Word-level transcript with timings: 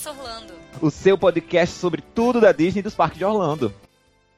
Universo 0.00 0.08
Orlando. 0.08 0.54
O 0.80 0.90
seu 0.90 1.18
podcast 1.18 1.76
sobre 1.76 2.02
tudo 2.14 2.40
da 2.40 2.52
Disney 2.52 2.80
e 2.80 2.82
dos 2.82 2.94
parques 2.94 3.18
de 3.18 3.24
Orlando. 3.24 3.72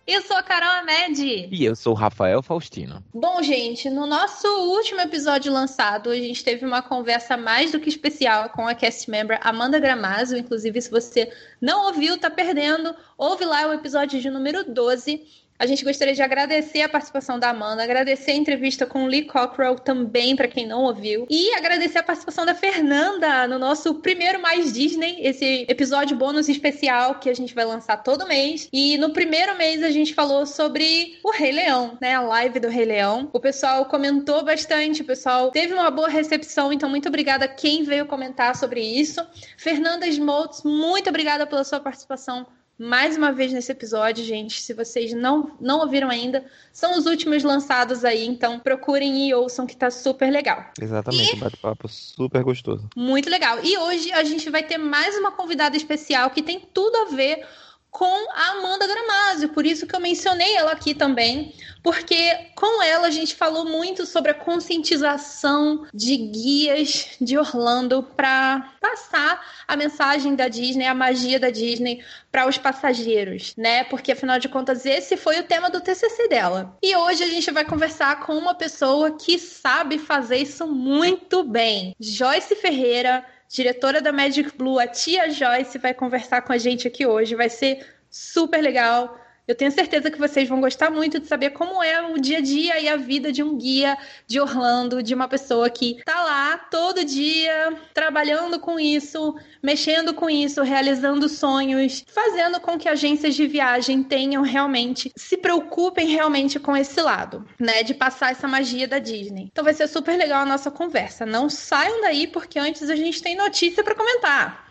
Eu 0.05 0.21
sou 0.23 0.37
a 0.37 0.43
Carol 0.43 0.81
Amed. 0.81 1.49
E 1.53 1.65
eu 1.65 1.77
sou 1.77 1.93
o 1.93 1.97
Rafael 1.97 2.43
Faustino. 2.43 3.05
Bom, 3.15 3.41
gente, 3.41 3.89
no 3.89 4.05
nosso 4.05 4.49
último 4.49 5.01
episódio 5.01 5.53
lançado, 5.53 6.11
a 6.11 6.17
gente 6.17 6.43
teve 6.43 6.67
uma 6.67 6.83
conversa 6.83 7.37
mais 7.37 7.71
do 7.71 7.79
que 7.79 7.89
especial 7.89 8.49
com 8.49 8.67
a 8.67 8.75
cast 8.75 9.09
member 9.09 9.39
Amanda 9.41 9.79
Gramazio. 9.79 10.37
Inclusive, 10.37 10.83
se 10.83 10.91
você 10.91 11.33
não 11.61 11.87
ouviu, 11.87 12.19
tá 12.19 12.29
perdendo. 12.29 12.93
Ouve 13.17 13.45
lá 13.45 13.69
o 13.69 13.73
episódio 13.73 14.21
de 14.21 14.29
número 14.29 14.65
12. 14.65 15.25
A 15.59 15.67
gente 15.67 15.85
gostaria 15.85 16.15
de 16.15 16.23
agradecer 16.23 16.83
a 16.83 16.89
participação 16.89 17.39
da 17.39 17.51
Amanda, 17.51 17.85
agradecer 17.85 18.33
a 18.33 18.35
entrevista 18.35 18.85
com 18.85 19.05
o 19.05 19.07
Lee 19.07 19.27
Cockrell 19.27 19.77
também, 19.77 20.35
para 20.35 20.49
quem 20.49 20.67
não 20.67 20.83
ouviu, 20.83 21.25
e 21.31 21.55
agradecer 21.55 21.99
a 21.99 22.03
participação 22.03 22.45
da 22.45 22.55
Fernanda 22.55 23.47
no 23.47 23.61
nosso 23.61 23.95
primeiro 23.95 24.43
Mais 24.43 24.73
Disney, 24.73 25.19
esse 25.21 25.65
episódio 25.69 26.17
bônus 26.17 26.49
especial 26.49 27.15
que 27.17 27.31
a 27.31 27.35
gente 27.35 27.55
vai 27.55 27.65
lançar 27.65 28.03
todo 28.03 28.27
mês. 28.27 28.69
E 28.73 28.99
no 28.99 29.11
primeiro 29.11 29.57
mês 29.57 29.83
a 29.85 29.91
gente 29.91 30.15
falou 30.15 30.47
sobre 30.47 31.19
o 31.23 31.31
Rei 31.31 31.53
Leão, 31.53 31.97
né? 32.01 32.15
A 32.15 32.21
live 32.21 32.59
do 32.59 32.69
Rei 32.69 32.85
Leão. 32.85 33.31
O 33.33 33.39
pessoal 33.39 33.85
comentou 33.85 34.45
bastante, 34.45 35.03
o 35.03 35.05
pessoal 35.05 35.53
teve 35.53 35.73
uma 35.73 35.91
boa 35.91 36.09
recepção, 36.09 36.73
então 36.73 36.91
muito 36.91 37.09
obrigada 37.09 37.45
a 37.45 37.49
quem 37.49 37.85
veio 37.85 38.07
comentar 38.07 38.57
sobre 38.57 38.81
isso. 38.81 39.25
Fernanda 39.57 40.09
Smoltz, 40.09 40.63
muito 40.65 41.09
obrigada 41.09 41.47
pela 41.47 41.63
sua 41.63 41.79
participação 41.79 42.47
mais 42.83 43.17
uma 43.17 43.31
vez 43.33 43.53
nesse 43.53 43.71
episódio, 43.71 44.25
gente. 44.25 44.61
Se 44.61 44.75
vocês 44.75 45.13
não, 45.13 45.53
não 45.61 45.81
ouviram 45.81 46.11
ainda, 46.11 46.45
são 46.73 46.99
os 46.99 47.07
últimos 47.07 47.43
lançados 47.43 48.05
aí, 48.05 48.27
então 48.27 48.59
procurem 48.59 49.29
e 49.29 49.35
ouçam 49.35 49.67
que 49.67 49.77
tá 49.77 49.91
super 49.91 50.31
legal. 50.31 50.65
Exatamente, 50.81 51.33
E- 51.33 51.37
um 51.37 51.41
bate-papo 51.41 51.89
super 51.89 52.43
gostoso. 52.43 52.89
Muito 52.97 53.31
legal. 53.31 53.59
E 53.63 53.79
hoje 53.79 54.11
a 54.13 54.25
gente 54.25 54.51
vai 54.51 54.63
ter 54.63 54.79
mais 54.79 55.17
uma 55.17 55.31
convidada 55.33 55.77
especial 55.77 56.31
que 56.31 56.43
tem 56.43 56.61
tudo 56.75 56.97
a 56.97 57.05
ver 57.15 57.47
com 57.93 58.31
a 58.33 58.53
Amanda 58.53 58.87
Gramazio, 58.87 59.51
por 59.51 59.67
isso 59.67 59.87
que 59.87 59.95
eu 59.95 60.01
mencionei 60.01 60.57
ela 60.57 60.73
aqui 60.73 60.95
também, 60.95 61.55
porque 61.83 62.49
com 62.55 62.83
ela 62.83 63.09
a 63.09 63.11
gente 63.11 63.35
falou 63.35 63.67
muito 63.67 64.07
sobre 64.07 64.31
a 64.31 64.35
conscientização 64.35 65.87
de 65.93 66.17
guias 66.17 67.09
de 67.21 67.37
Orlando 67.37 68.03
para 68.03 68.73
passar 68.81 69.45
a 69.69 69.77
mensagem 69.77 70.35
da 70.35 70.49
Disney, 70.49 70.87
a 70.87 70.95
magia 70.95 71.39
da 71.39 71.51
Disney 71.51 72.03
para 72.31 72.49
os 72.49 72.57
passageiros, 72.57 73.55
né? 73.59 73.85
Porque 73.85 74.13
afinal 74.13 74.39
de 74.39 74.49
contas 74.49 74.87
esse 74.87 75.15
foi 75.19 75.39
o 75.41 75.45
tema 75.45 75.69
do 75.69 75.81
TCC 75.81 76.29
dela. 76.29 76.75
E 76.83 76.97
hoje 76.97 77.23
a 77.23 77.29
gente 77.29 77.51
vai 77.51 77.65
conversar 77.65 78.21
com 78.21 78.39
uma 78.39 78.55
pessoa 78.55 79.19
que 79.19 79.39
sabe 79.39 79.99
fazer 79.99 80.39
isso 80.39 80.67
muito 80.67 81.45
bem, 81.45 81.95
Joyce 82.01 82.57
Ferreira 82.57 83.23
diretora 83.53 84.01
da 84.01 84.11
Magic 84.13 84.57
Blue, 84.57 84.79
a 84.79 84.87
tia 84.87 85.31
Joyce, 85.31 85.77
vai 85.77 85.93
conversar 85.93 86.41
com 86.41 86.53
a 86.53 86.59
gente 86.59 86.89
aqui 86.89 87.07
hoje. 87.07 87.35
Vai 87.35 87.51
ser 87.51 87.87
super 88.11 88.63
legal. 88.63 89.21
Eu 89.47 89.57
tenho 89.57 89.73
certeza 89.73 90.11
que 90.11 90.19
vocês 90.19 90.49
vão 90.49 90.61
gostar 90.61 90.89
muito 90.89 91.19
de 91.19 91.27
saber 91.27 91.51
como 91.51 91.83
é 91.83 92.01
o 92.01 92.19
dia 92.21 92.39
a 92.39 92.41
dia 92.41 92.81
e 92.81 92.89
a 92.89 92.97
vida 92.97 93.33
de 93.33 93.43
um 93.43 93.59
guia 93.59 93.99
de 94.27 94.41
Orlando, 94.41 95.03
de 95.03 95.15
uma 95.15 95.27
pessoa 95.27 95.69
que 95.69 96.01
tá 96.05 96.23
lá 96.23 96.57
todo 96.57 97.05
dia 97.05 97.77
trabalhando 97.93 98.61
com 98.61 98.79
isso, 98.79 99.35
mexendo 99.61 100.15
com 100.15 100.31
isso, 100.31 100.63
realizando 100.63 101.29
sonhos, 101.29 102.05
fazendo 102.07 102.61
com 102.61 102.79
que 102.79 102.89
agências 102.89 103.35
de 103.35 103.49
viagem 103.49 104.05
tenham 104.05 104.43
realmente, 104.43 105.11
se 105.17 105.37
preocupem 105.37 106.09
realmente 106.09 106.61
com 106.61 106.77
esse 106.77 107.01
lado, 107.01 107.45
né, 107.59 107.83
de 107.83 107.95
passar 107.95 108.31
essa 108.31 108.47
magia 108.47 108.87
da 108.87 109.01
Disney. 109.01 109.49
Então 109.51 109.65
vai 109.65 109.75
ser 109.75 109.89
super 109.89 110.17
legal 110.17 110.43
a 110.43 110.47
nossa 110.47 110.71
conversa. 110.71 111.27
Não 111.27 111.51
saiam 111.51 112.01
daí 112.01 112.29
porque 112.29 112.61
antes 112.61 112.89
a 112.89 112.95
gente 112.95 113.21
tem 113.21 113.37
notícia 113.37 113.83
para 113.83 113.97
comentar. 113.97 114.62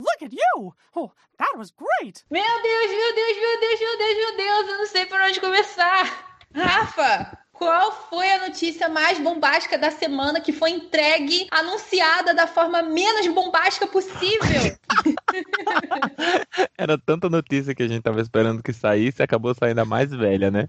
Look 0.00 0.22
at 0.22 0.32
you! 0.32 0.74
Oh, 0.94 1.10
that 1.38 1.56
was 1.56 1.72
great! 1.72 2.24
Meu 2.30 2.62
Deus, 2.62 2.90
meu 2.90 3.14
Deus, 3.14 3.36
meu 3.36 3.60
Deus, 3.60 3.80
meu 3.80 3.98
Deus, 3.98 4.16
meu 4.16 4.36
Deus, 4.36 4.68
eu 4.68 4.78
não 4.78 4.86
sei 4.86 5.06
por 5.06 5.20
onde 5.20 5.40
começar. 5.40 6.38
Rafa, 6.54 7.38
qual 7.52 7.90
foi 8.08 8.30
a 8.30 8.46
notícia 8.46 8.88
mais 8.88 9.18
bombástica 9.18 9.76
da 9.76 9.90
semana 9.90 10.40
que 10.40 10.52
foi 10.52 10.70
entregue, 10.70 11.48
anunciada 11.50 12.32
da 12.32 12.46
forma 12.46 12.80
menos 12.82 13.26
bombástica 13.26 13.88
possível? 13.88 14.77
Era 16.76 16.98
tanta 16.98 17.28
notícia 17.28 17.74
que 17.74 17.82
a 17.82 17.88
gente 17.88 18.02
tava 18.02 18.20
esperando 18.20 18.62
que 18.62 18.72
saísse, 18.72 19.22
acabou 19.22 19.54
saindo 19.54 19.80
a 19.80 19.84
mais 19.84 20.10
velha, 20.10 20.50
né? 20.50 20.68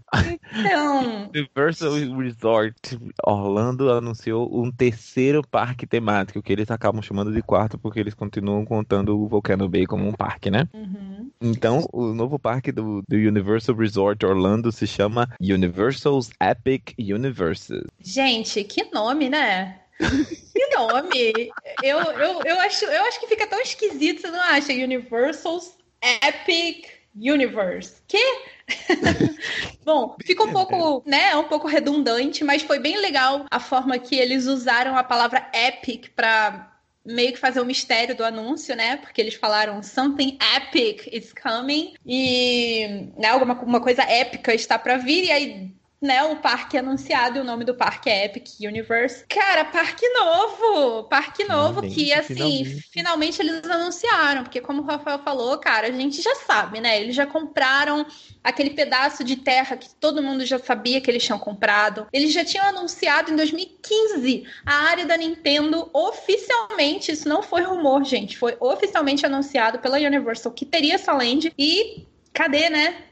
Então, 0.53 1.30
Universal 1.34 1.94
Resort 2.18 3.00
Orlando 3.24 3.91
anunciou 3.91 4.50
um 4.52 4.72
terceiro 4.72 5.41
parque 5.47 5.85
temático, 5.85 6.41
que 6.41 6.52
eles 6.52 6.69
acabam 6.69 7.02
chamando 7.02 7.31
de 7.31 7.41
quarto 7.41 7.78
porque 7.78 8.00
eles 8.00 8.13
continuam 8.13 8.66
contando 8.66 9.18
o 9.18 9.28
Volcano 9.28 9.68
Bay 9.69 9.85
como 9.85 10.07
um 10.07 10.13
parque, 10.13 10.50
né? 10.50 10.68
uhum. 10.74 11.30
Então, 11.41 11.88
o 11.94 12.13
novo 12.13 12.38
parque 12.38 12.72
do, 12.72 13.01
do 13.07 13.16
Universal 13.16 13.75
Resort 13.75 14.25
Orlando 14.25 14.72
se 14.72 14.86
chama 14.86 15.28
Universal's 15.40 16.30
Epic 16.41 16.94
Universes. 17.00 17.84
gente, 18.01 18.63
que 18.63 18.90
nome, 18.91 19.30
né? 19.30 19.80
Que 20.00 20.76
nome! 20.76 21.52
Eu, 21.84 22.00
eu, 22.00 22.42
eu, 22.44 22.60
acho, 22.62 22.86
eu 22.86 23.04
acho 23.04 23.20
que 23.20 23.28
fica 23.28 23.48
tão 23.48 23.60
esquisito, 23.62 24.22
você 24.22 24.32
não 24.32 24.42
acha? 24.42 24.72
Universal's 24.72 25.78
Epic 26.02 26.88
Universe. 27.16 28.02
Que? 28.08 28.24
Bom, 29.84 30.16
fica 30.24 30.44
um 30.44 30.54
pouco, 30.54 31.04
né, 31.06 31.36
um 31.36 31.46
pouco 31.46 31.68
redundante, 31.68 32.44
mas 32.44 32.62
foi 32.62 32.80
bem 32.80 32.98
legal 32.98 33.46
a 33.50 33.60
forma 33.60 33.98
que 33.98 34.16
eles 34.16 34.46
usaram 34.46 34.96
a 34.96 35.04
palavra 35.04 35.50
epic 35.54 36.10
para 36.16 36.72
meio 37.06 37.34
que 37.34 37.40
fazer 37.40 37.60
o 37.60 37.66
mistério 37.66 38.16
do 38.16 38.24
anúncio, 38.24 38.76
né? 38.76 38.98
Porque 38.98 39.20
eles 39.20 39.34
falaram 39.34 39.81
something 39.81 40.38
epic 40.56 41.08
is 41.12 41.34
coming 41.34 41.96
e 42.06 43.10
né, 43.18 43.30
alguma 43.30 43.54
uma 43.62 43.81
coisa 43.81 44.04
épica 44.04 44.54
está 44.54 44.78
para 44.78 44.98
vir 44.98 45.26
e 45.26 45.31
aí 45.31 45.79
né, 46.02 46.24
o 46.24 46.38
parque 46.38 46.78
anunciado 46.78 47.38
e 47.38 47.42
o 47.42 47.44
nome 47.44 47.66
do 47.66 47.76
parque 47.76 48.10
é 48.10 48.26
Epic 48.26 48.48
Universe. 48.62 49.26
Cara, 49.28 49.66
parque 49.66 50.08
novo! 50.10 51.04
Parque 51.04 51.44
novo 51.44 51.82
Finalmente, 51.82 51.96
que, 51.96 52.14
assim, 52.14 52.36
finalmente. 52.36 52.90
finalmente 52.92 53.42
eles 53.42 53.64
anunciaram, 53.70 54.44
porque 54.44 54.62
como 54.62 54.82
o 54.82 54.86
Rafael 54.86 55.20
falou, 55.20 55.58
cara, 55.58 55.88
a 55.88 55.92
gente 55.92 56.22
já 56.22 56.36
sabe, 56.36 56.80
né? 56.80 57.02
Eles 57.02 57.16
já 57.16 57.26
compraram 57.26 58.06
aquele 58.42 58.70
pedaço 58.70 59.24
de 59.24 59.36
terra 59.36 59.76
que 59.76 59.90
todo 59.96 60.24
mundo 60.24 60.46
já 60.46 60.58
sabia 60.58 61.02
que 61.02 61.12
eles 61.12 61.24
tinham 61.24 61.38
comprado. 61.40 62.08
Eles 62.14 62.31
já 62.31 62.46
tinham 62.46 62.66
anunciado 62.66 63.31
em 63.31 63.36
2015 63.36 64.46
a 64.66 64.74
área 64.74 65.06
da 65.06 65.18
Nintendo 65.18 65.90
oficialmente, 65.94 67.12
isso 67.12 67.28
não 67.28 67.44
foi 67.44 67.62
rumor, 67.64 68.06
gente, 68.06 68.38
foi 68.38 68.56
oficialmente 68.60 69.26
anunciado 69.26 69.80
pela 69.80 69.98
Universal 69.98 70.54
que 70.54 70.66
teria 70.66 70.96
essa 70.96 71.12
land 71.12 71.52
e 71.58 72.06
cadê, 72.34 72.70
né? 72.70 73.09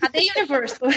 Cadê 0.00 0.30
Universal? 0.36 0.88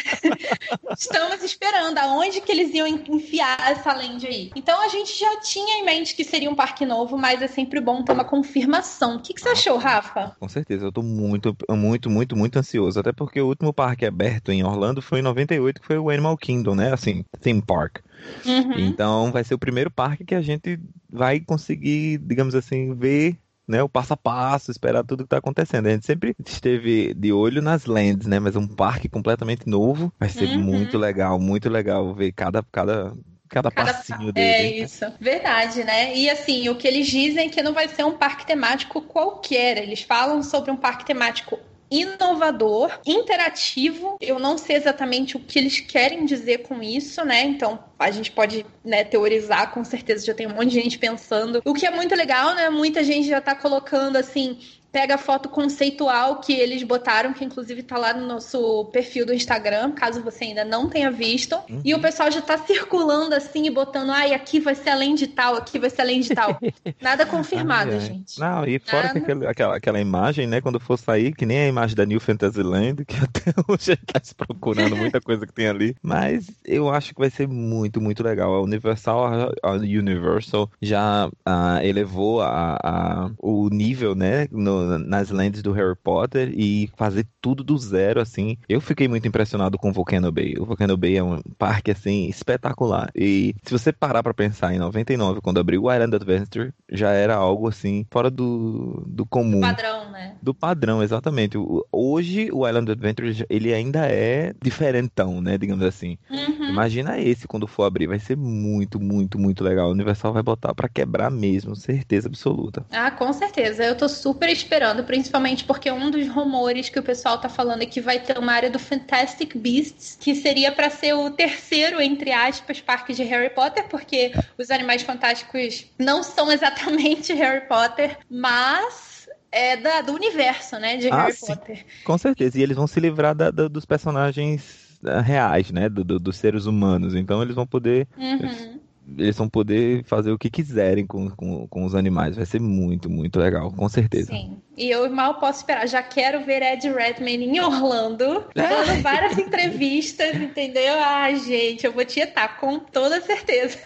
Estamos 0.98 1.42
esperando 1.44 1.98
aonde 1.98 2.42
que 2.42 2.52
eles 2.52 2.74
iam 2.74 2.88
enfiar 2.88 3.72
essa 3.72 3.94
land 3.94 4.28
aí. 4.28 4.52
Então 4.56 4.82
a 4.82 4.90
gente 4.90 5.18
já 5.18 5.40
tinha 5.40 5.80
em 5.80 5.86
mente 5.86 6.14
que 6.14 6.24
seria 6.24 6.50
um 6.50 6.56
parque 6.56 6.86
novo, 6.86 7.18
mas 7.18 7.42
é 7.42 7.48
sempre 7.48 7.80
bom 7.80 8.04
ter 8.04 8.12
uma 8.12 8.26
confirmação. 8.26 9.16
O 9.16 9.22
que, 9.22 9.34
que 9.34 9.42
você 9.42 9.50
achou, 9.50 9.78
Rafa? 9.78 10.36
Com 10.40 10.50
certeza, 10.50 10.86
eu 10.86 10.92
tô 10.92 11.02
muito, 11.02 11.56
muito, 11.70 12.10
muito, 12.10 12.36
muito 12.36 12.60
ansioso. 12.60 13.00
Até 13.00 13.14
porque 13.14 13.40
o 13.40 13.48
último 13.48 13.74
parque 13.74 14.06
aberto 14.06 14.52
em 14.52 14.64
Orlando 14.64 15.02
foi 15.02 15.20
em 15.20 15.24
98, 15.24 15.80
que 15.80 15.88
foi 15.88 15.98
o 15.98 16.10
Animal 16.10 16.38
Kingdom, 16.38 16.76
né? 16.76 16.94
Assim, 16.94 17.24
theme 17.42 17.62
park. 17.62 18.00
Uhum. 18.46 18.78
Então 18.78 19.32
vai 19.32 19.44
ser 19.44 19.54
o 19.54 19.60
primeiro 19.60 19.90
parque 19.90 20.26
que 20.26 20.36
a 20.36 20.42
gente 20.42 20.80
vai 21.10 21.40
conseguir, 21.40 22.18
digamos 22.18 22.56
assim, 22.56 22.94
ver 22.94 23.38
né, 23.70 23.84
o 23.84 23.90
passo 23.90 24.14
a 24.14 24.18
passo, 24.18 24.72
esperar 24.72 25.04
tudo 25.06 25.24
que 25.24 25.30
tá 25.30 25.38
acontecendo. 25.38 25.88
A 25.88 25.92
gente 25.92 26.06
sempre 26.06 26.36
esteve 26.46 27.14
de 27.14 27.32
olho 27.34 27.62
nas 27.62 27.86
lands, 27.86 28.28
né? 28.28 28.40
Mas 28.40 28.56
um 28.56 28.68
parque 28.68 29.10
completamente 29.10 29.68
novo 29.70 30.14
vai 30.20 30.30
ser 30.30 30.48
Uhum. 30.48 30.60
muito 30.62 30.98
legal, 30.98 31.40
muito 31.40 31.70
legal 31.70 32.14
ver 32.16 32.32
cada, 32.34 32.64
cada, 32.72 33.16
cada, 33.50 33.72
Cada- 33.74 33.94
passinho 33.94 34.34
É 34.36 34.64
dele. 34.64 34.76
isso, 34.84 35.06
verdade, 35.20 35.84
né? 35.84 36.16
E 36.16 36.30
assim, 36.30 36.70
o 36.70 36.76
que 36.78 36.88
eles 36.88 37.08
dizem 37.08 37.48
é 37.48 37.50
que 37.50 37.62
não 37.62 37.74
vai 37.74 37.88
ser 37.88 38.04
um 38.06 38.18
parque 38.18 38.46
temático 38.46 39.02
qualquer. 39.02 39.78
Eles 39.78 40.02
falam 40.02 40.42
sobre 40.44 40.72
um 40.72 40.78
parque 40.78 41.06
temático 41.06 41.60
inovador, 41.90 43.00
interativo. 43.06 44.18
Eu 44.22 44.40
não 44.40 44.58
sei 44.58 44.76
exatamente 44.76 45.36
o 45.36 45.40
que 45.40 45.58
eles 45.58 45.80
querem 45.80 46.26
dizer 46.26 46.60
com 46.60 46.82
isso, 46.82 47.24
né? 47.26 47.44
Então 47.44 47.80
a 47.98 48.12
gente 48.12 48.32
pode 48.32 48.66
né, 48.84 49.04
teorizar, 49.04 49.74
com 49.74 49.84
certeza 49.84 50.26
já 50.26 50.34
tem 50.34 50.48
um 50.48 50.54
monte 50.54 50.70
de 50.70 50.82
gente 50.82 50.98
pensando. 50.98 51.62
O 51.66 51.74
que 51.74 51.86
é 51.86 51.92
muito 51.92 52.16
legal, 52.16 52.56
né? 52.56 52.70
Muita 52.70 53.04
gente 53.04 53.28
já 53.28 53.42
tá 53.42 53.56
colocando 53.56 54.18
assim. 54.18 54.60
Pega 54.92 55.16
a 55.16 55.18
foto 55.18 55.50
conceitual 55.50 56.40
que 56.40 56.54
eles 56.54 56.82
botaram, 56.84 57.34
que 57.34 57.46
inclusive 57.46 57.84
tá 57.84 57.98
lá 57.98 58.14
no 58.14 58.26
nosso 58.26 58.86
perfil 58.92 59.26
do 59.26 59.34
Instagram, 59.34 59.92
caso 59.92 60.22
você 60.24 60.46
ainda 60.46 60.66
não 60.66 60.90
tenha 60.90 61.12
visto. 61.12 61.56
Uhum. 61.70 61.82
E 61.86 61.94
o 61.94 62.00
pessoal 62.00 62.32
já 62.32 62.42
tá 62.42 62.58
circulando 62.58 63.36
assim 63.36 63.66
e 63.66 63.70
botando, 63.70 64.12
ai, 64.12 64.34
aqui 64.34 64.60
vai 64.60 64.74
ser 64.76 64.90
além 64.90 65.14
de 65.16 65.28
tal, 65.28 65.56
aqui 65.56 65.78
vai 65.80 65.90
ser 65.90 66.02
além 66.02 66.22
de 66.22 66.34
tal. 66.34 66.60
Nada 67.02 67.26
confirmado, 67.26 67.92
Ai, 67.92 68.00
gente. 68.00 68.40
Não, 68.40 68.66
e 68.66 68.80
fora 68.80 69.08
Nada. 69.08 69.20
aquele- 69.20 69.48
aquela, 69.48 69.76
aquela 69.78 70.00
imagem, 70.00 70.48
né, 70.48 70.60
quando 70.62 70.80
for 70.80 70.98
sair, 70.98 71.34
que 71.34 71.46
nem 71.46 71.60
a 71.60 71.68
imagem 71.68 71.96
da 71.96 72.06
New 72.06 72.20
Fantasyland, 72.20 73.06
que 73.06 73.16
até 73.24 73.52
hoje 73.68 73.92
a 73.92 73.96
gente 73.96 74.06
tá 74.06 74.20
se 74.24 74.34
procurando 74.34 74.96
muita 74.96 75.22
coisa 75.22 75.46
que 75.46 75.54
tem 75.54 75.68
ali. 75.68 75.96
Mas 76.02 76.50
eu 76.66 76.90
acho 76.90 77.14
que 77.14 77.20
vai 77.20 77.30
ser 77.30 77.48
muito, 77.48 78.02
muito 78.02 78.24
legal. 78.24 78.54
A 78.56 78.62
Universal, 78.62 79.26
a- 79.26 79.52
a 79.64 79.72
Universal 79.74 80.70
já 80.82 81.30
ah, 81.46 81.80
elevou 81.84 82.42
a, 82.42 82.78
a- 82.84 83.32
o 83.38 83.70
nível, 83.70 84.16
né, 84.16 84.48
no- 84.52 84.79
no, 84.80 85.00
nas 85.00 85.30
lentes 85.30 85.62
do 85.62 85.72
Harry 85.72 85.96
Potter 85.96 86.52
e 86.54 86.90
fazer 86.96 87.26
tudo 87.42 87.64
do 87.64 87.78
zero, 87.78 88.20
assim. 88.20 88.58
Eu 88.68 88.82
fiquei 88.82 89.08
muito 89.08 89.28
impressionado 89.28 89.78
com 89.78 89.90
o 89.90 89.94
Volcano 89.94 90.32
Bay. 90.32 90.56
O 90.58 90.66
Volcano 90.66 90.98
Bay 90.98 91.18
é 91.18 91.24
um 91.24 91.42
parque, 91.58 91.92
assim, 91.92 92.28
espetacular. 92.28 93.10
E 93.16 93.56
se 93.64 93.72
você 93.72 93.92
parar 93.92 94.24
pra 94.24 94.34
pensar 94.34 94.74
em 94.74 94.80
99, 94.80 95.42
quando 95.42 95.60
abriu 95.60 95.84
o 95.84 95.92
Island 95.94 96.16
Adventure, 96.16 96.74
já 96.92 97.12
era 97.12 97.36
algo, 97.36 97.68
assim, 97.68 98.06
fora 98.12 98.30
do, 98.30 99.04
do 99.08 99.26
comum. 99.26 99.62
Padrão, 99.62 100.10
né? 100.10 100.36
Do 100.42 100.54
padrão, 100.54 101.04
exatamente. 101.04 101.58
Hoje, 101.92 102.50
o 102.52 102.68
Island 102.68 102.92
Adventure, 102.92 103.46
ele 103.50 103.74
ainda 103.74 104.06
é 104.06 104.54
diferentão, 104.62 105.42
né, 105.42 105.58
digamos 105.58 105.86
assim. 105.86 106.18
Uhum. 106.30 106.70
Imagina 106.70 107.20
esse 107.20 107.48
quando 107.48 107.68
for 107.68 107.84
abrir, 107.84 108.08
vai 108.08 108.20
ser 108.20 108.38
muito, 108.38 109.00
muito, 109.00 109.38
muito 109.38 109.64
legal. 109.64 109.90
O 109.90 109.92
Universal 109.92 110.34
vai 110.34 110.44
botar 110.44 110.74
pra 110.74 110.88
quebrar 110.88 111.30
mesmo, 111.30 111.76
certeza 111.76 112.28
absoluta. 112.28 112.86
Ah, 112.92 113.12
com 113.12 113.32
certeza. 113.34 113.84
Eu 113.84 113.96
tô 113.96 114.08
super 114.08 114.50
esperando, 114.70 115.04
principalmente 115.04 115.64
porque 115.64 115.92
um 115.92 116.12
dos 116.12 116.28
rumores 116.28 116.90
que 116.90 117.00
o 117.00 117.04
pessoal 117.04 117.40
tá 117.40 117.50
falando 117.50 117.82
é 117.82 117.88
que 117.88 118.00
vai 118.00 118.20
ter 118.20 118.38
uma 118.38 118.54
área 118.54 118.70
do 118.70 118.78
Fantastic 118.78 119.56
Beasts, 119.58 120.16
que 120.22 120.36
seria 120.36 120.72
pra 120.72 120.92
ser 120.92 121.14
o 121.14 121.32
terceiro, 121.32 122.00
entre 122.00 122.32
aspas, 122.32 122.80
parque 122.80 123.12
de 123.14 123.24
Harry 123.24 123.50
Potter, 123.50 123.88
porque 123.90 124.32
os 124.60 124.70
Animais 124.70 125.02
Fantásticos 125.02 125.88
não 125.98 126.22
são 126.22 126.52
exatamente 126.54 127.34
Harry 127.34 127.68
Potter, 127.68 128.20
mas 128.30 129.28
é 129.52 129.76
da- 129.76 130.02
do 130.02 130.14
universo, 130.14 130.78
né, 130.78 130.98
de 130.98 131.10
Ah, 131.10 131.24
Harry 131.24 131.34
sim. 131.34 131.48
Potter. 131.48 131.84
Com 132.06 132.18
certeza. 132.20 132.60
E 132.60 132.62
eles 132.62 132.78
vão 132.78 132.86
se 132.86 133.00
livrar 133.00 133.34
da- 133.34 133.50
da- 133.50 133.68
dos 133.68 133.86
personagens 133.86 135.00
ah, 135.04 135.20
reais, 135.22 135.72
né? 135.72 135.90
Do- 135.90 136.04
do- 136.04 136.20
dos 136.20 136.38
seres 136.38 136.66
humanos. 136.68 137.16
Então 137.16 137.42
eles 137.42 137.56
vão 137.56 137.66
poder. 137.66 138.08
Uhum. 138.16 138.79
Eles 139.18 139.38
vão 139.38 139.50
poder 139.50 140.04
fazer 140.06 140.32
o 140.32 140.38
que 140.38 140.50
quiserem 140.50 141.06
com, 141.06 141.30
com, 141.30 141.68
com 141.68 141.86
os 141.86 141.96
animais. 141.96 142.36
Vai 142.36 142.46
ser 142.46 142.60
muito, 142.60 143.10
muito 143.10 143.40
legal, 143.40 143.72
com 143.72 143.88
certeza. 143.90 144.32
Sim. 144.32 144.62
E 144.80 144.90
eu 144.90 145.10
mal 145.10 145.36
posso 145.36 145.60
esperar. 145.60 145.86
Já 145.90 146.02
quero 146.02 146.46
ver 146.46 146.62
Ed 146.62 146.90
Redmayne 146.90 147.46
em 147.46 147.60
Orlando, 147.60 148.46
dando 148.56 149.02
várias 149.04 149.38
entrevistas, 149.38 150.34
entendeu? 150.36 150.94
Ah, 150.98 151.34
gente, 151.34 151.86
eu 151.86 151.92
vou 151.92 152.06
tietar, 152.06 152.58
com 152.58 152.80
toda 152.80 153.20
certeza. 153.20 153.78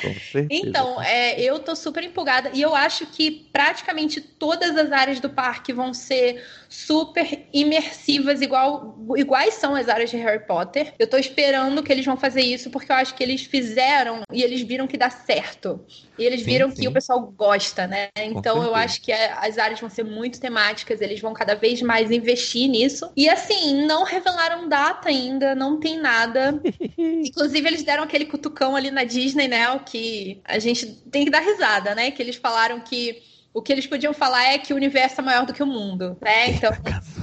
Com 0.00 0.14
certeza. 0.14 0.46
Então, 0.48 1.02
é, 1.02 1.40
eu 1.40 1.58
tô 1.58 1.74
super 1.74 2.04
empolgada 2.04 2.52
e 2.54 2.62
eu 2.62 2.72
acho 2.72 3.04
que 3.06 3.48
praticamente 3.52 4.20
todas 4.20 4.76
as 4.76 4.92
áreas 4.92 5.18
do 5.18 5.28
parque 5.28 5.72
vão 5.72 5.92
ser 5.92 6.44
super 6.68 7.46
imersivas, 7.52 8.40
igual, 8.40 8.96
iguais 9.16 9.54
são 9.54 9.74
as 9.74 9.88
áreas 9.88 10.10
de 10.10 10.16
Harry 10.18 10.44
Potter. 10.46 10.92
Eu 10.98 11.08
tô 11.08 11.16
esperando 11.16 11.82
que 11.82 11.90
eles 11.90 12.04
vão 12.04 12.16
fazer 12.16 12.42
isso 12.42 12.70
porque 12.70 12.92
eu 12.92 12.96
acho 12.96 13.14
que 13.14 13.22
eles 13.22 13.42
fizeram 13.42 14.20
e 14.32 14.42
eles 14.42 14.60
viram 14.62 14.86
que 14.86 14.96
dá 14.96 15.10
certo. 15.10 15.80
E 16.18 16.24
eles 16.24 16.40
Sim, 16.40 16.46
viram 16.46 16.70
sim. 16.70 16.82
que 16.82 16.88
o 16.88 16.92
pessoal 16.92 17.20
gosta, 17.20 17.86
né? 17.86 18.08
Então 18.16 18.62
eu 18.62 18.74
acho 18.74 19.00
que 19.00 19.12
as 19.12 19.56
áreas 19.56 19.80
vão 19.80 19.88
ser 19.88 20.04
muito 20.04 20.27
temáticas, 20.36 21.00
eles 21.00 21.20
vão 21.20 21.32
cada 21.32 21.54
vez 21.54 21.80
mais 21.80 22.10
investir 22.10 22.68
nisso. 22.68 23.08
E 23.16 23.28
assim, 23.28 23.86
não 23.86 24.02
revelaram 24.02 24.68
data 24.68 25.08
ainda, 25.08 25.54
não 25.54 25.78
tem 25.78 25.96
nada. 25.96 26.60
Inclusive, 26.98 27.68
eles 27.68 27.84
deram 27.84 28.02
aquele 28.02 28.26
cutucão 28.26 28.74
ali 28.74 28.90
na 28.90 29.04
Disney, 29.04 29.46
né? 29.46 29.70
O 29.70 29.80
que 29.80 30.40
a 30.44 30.58
gente 30.58 30.86
tem 31.10 31.24
que 31.24 31.30
dar 31.30 31.40
risada, 31.40 31.94
né? 31.94 32.10
Que 32.10 32.20
eles 32.20 32.36
falaram 32.36 32.80
que 32.80 33.22
o 33.54 33.62
que 33.62 33.72
eles 33.72 33.86
podiam 33.86 34.12
falar 34.12 34.44
é 34.52 34.58
que 34.58 34.72
o 34.72 34.76
universo 34.76 35.20
é 35.20 35.24
maior 35.24 35.46
do 35.46 35.52
que 35.52 35.62
o 35.62 35.66
mundo, 35.66 36.16
né? 36.20 36.50
Então. 36.50 36.70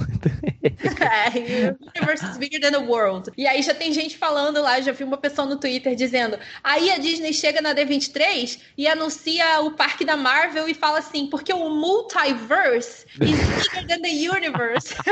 é, 0.66 1.74
universe 1.96 2.24
is 2.24 2.38
bigger 2.38 2.60
than 2.60 2.72
the 2.72 2.78
world. 2.78 3.30
E 3.36 3.46
aí 3.46 3.62
já 3.62 3.74
tem 3.74 3.92
gente 3.92 4.16
falando 4.16 4.60
lá, 4.60 4.80
já 4.80 4.92
vi 4.92 5.04
uma 5.04 5.16
pessoa 5.16 5.46
no 5.46 5.56
Twitter 5.56 5.94
dizendo: 5.94 6.38
aí 6.62 6.90
a 6.90 6.98
Disney 6.98 7.32
chega 7.32 7.60
na 7.60 7.74
D23 7.74 8.58
e 8.76 8.86
anuncia 8.86 9.60
o 9.60 9.72
parque 9.72 10.04
da 10.04 10.16
Marvel 10.16 10.68
e 10.68 10.74
fala 10.74 10.98
assim, 10.98 11.26
porque 11.28 11.52
o 11.52 11.68
multiverse 11.68 13.06
is 13.20 13.68
bigger 13.68 13.86
than 13.86 14.00
the 14.00 14.30
universe. 14.30 14.94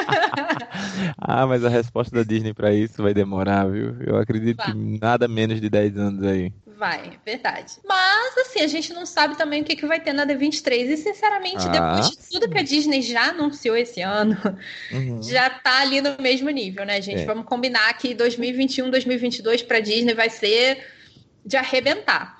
Ah, 1.19 1.47
mas 1.47 1.65
a 1.65 1.69
resposta 1.69 2.15
da 2.15 2.23
Disney 2.23 2.53
pra 2.53 2.73
isso 2.73 3.03
vai 3.03 3.15
demorar, 3.15 3.67
viu? 3.67 3.97
Eu 4.01 4.17
acredito 4.17 4.59
Vai. 4.59 4.73
que 4.73 4.99
nada 5.01 5.27
menos 5.27 5.61
de 5.61 5.69
10 5.69 5.97
anos 5.97 6.23
aí. 6.25 6.53
Vai, 6.85 7.19
verdade. 7.25 7.77
Mas, 7.83 8.37
assim, 8.37 8.61
a 8.61 8.67
gente 8.67 8.93
não 8.93 9.07
sabe 9.07 9.39
também 9.39 9.63
o 9.63 9.65
que, 9.65 9.75
que 9.75 9.87
vai 9.87 9.99
ter 10.01 10.13
na 10.13 10.27
D23. 10.27 10.91
E, 10.91 10.97
sinceramente, 10.99 11.67
Ah, 11.67 11.71
depois 11.71 12.11
de 12.11 12.29
tudo 12.29 12.51
que 12.51 12.59
a 12.59 12.63
Disney 12.63 13.01
já 13.01 13.31
anunciou 13.31 13.75
esse 13.75 14.03
ano, 14.03 14.37
Uhum. 14.93 15.23
já 15.23 15.49
tá 15.49 15.81
ali 15.81 16.03
no 16.03 16.15
mesmo 16.21 16.51
nível, 16.51 16.85
né, 16.85 17.01
gente? 17.01 17.23
É. 17.23 17.25
Vamos 17.25 17.47
combinar 17.47 17.91
que 17.97 18.13
2021, 18.13 18.91
2022 18.91 19.63
pra 19.63 19.81
Disney 19.81 20.13
vai 20.13 20.29
ser 20.29 20.87
de 21.43 21.57
arrebentar. 21.57 22.39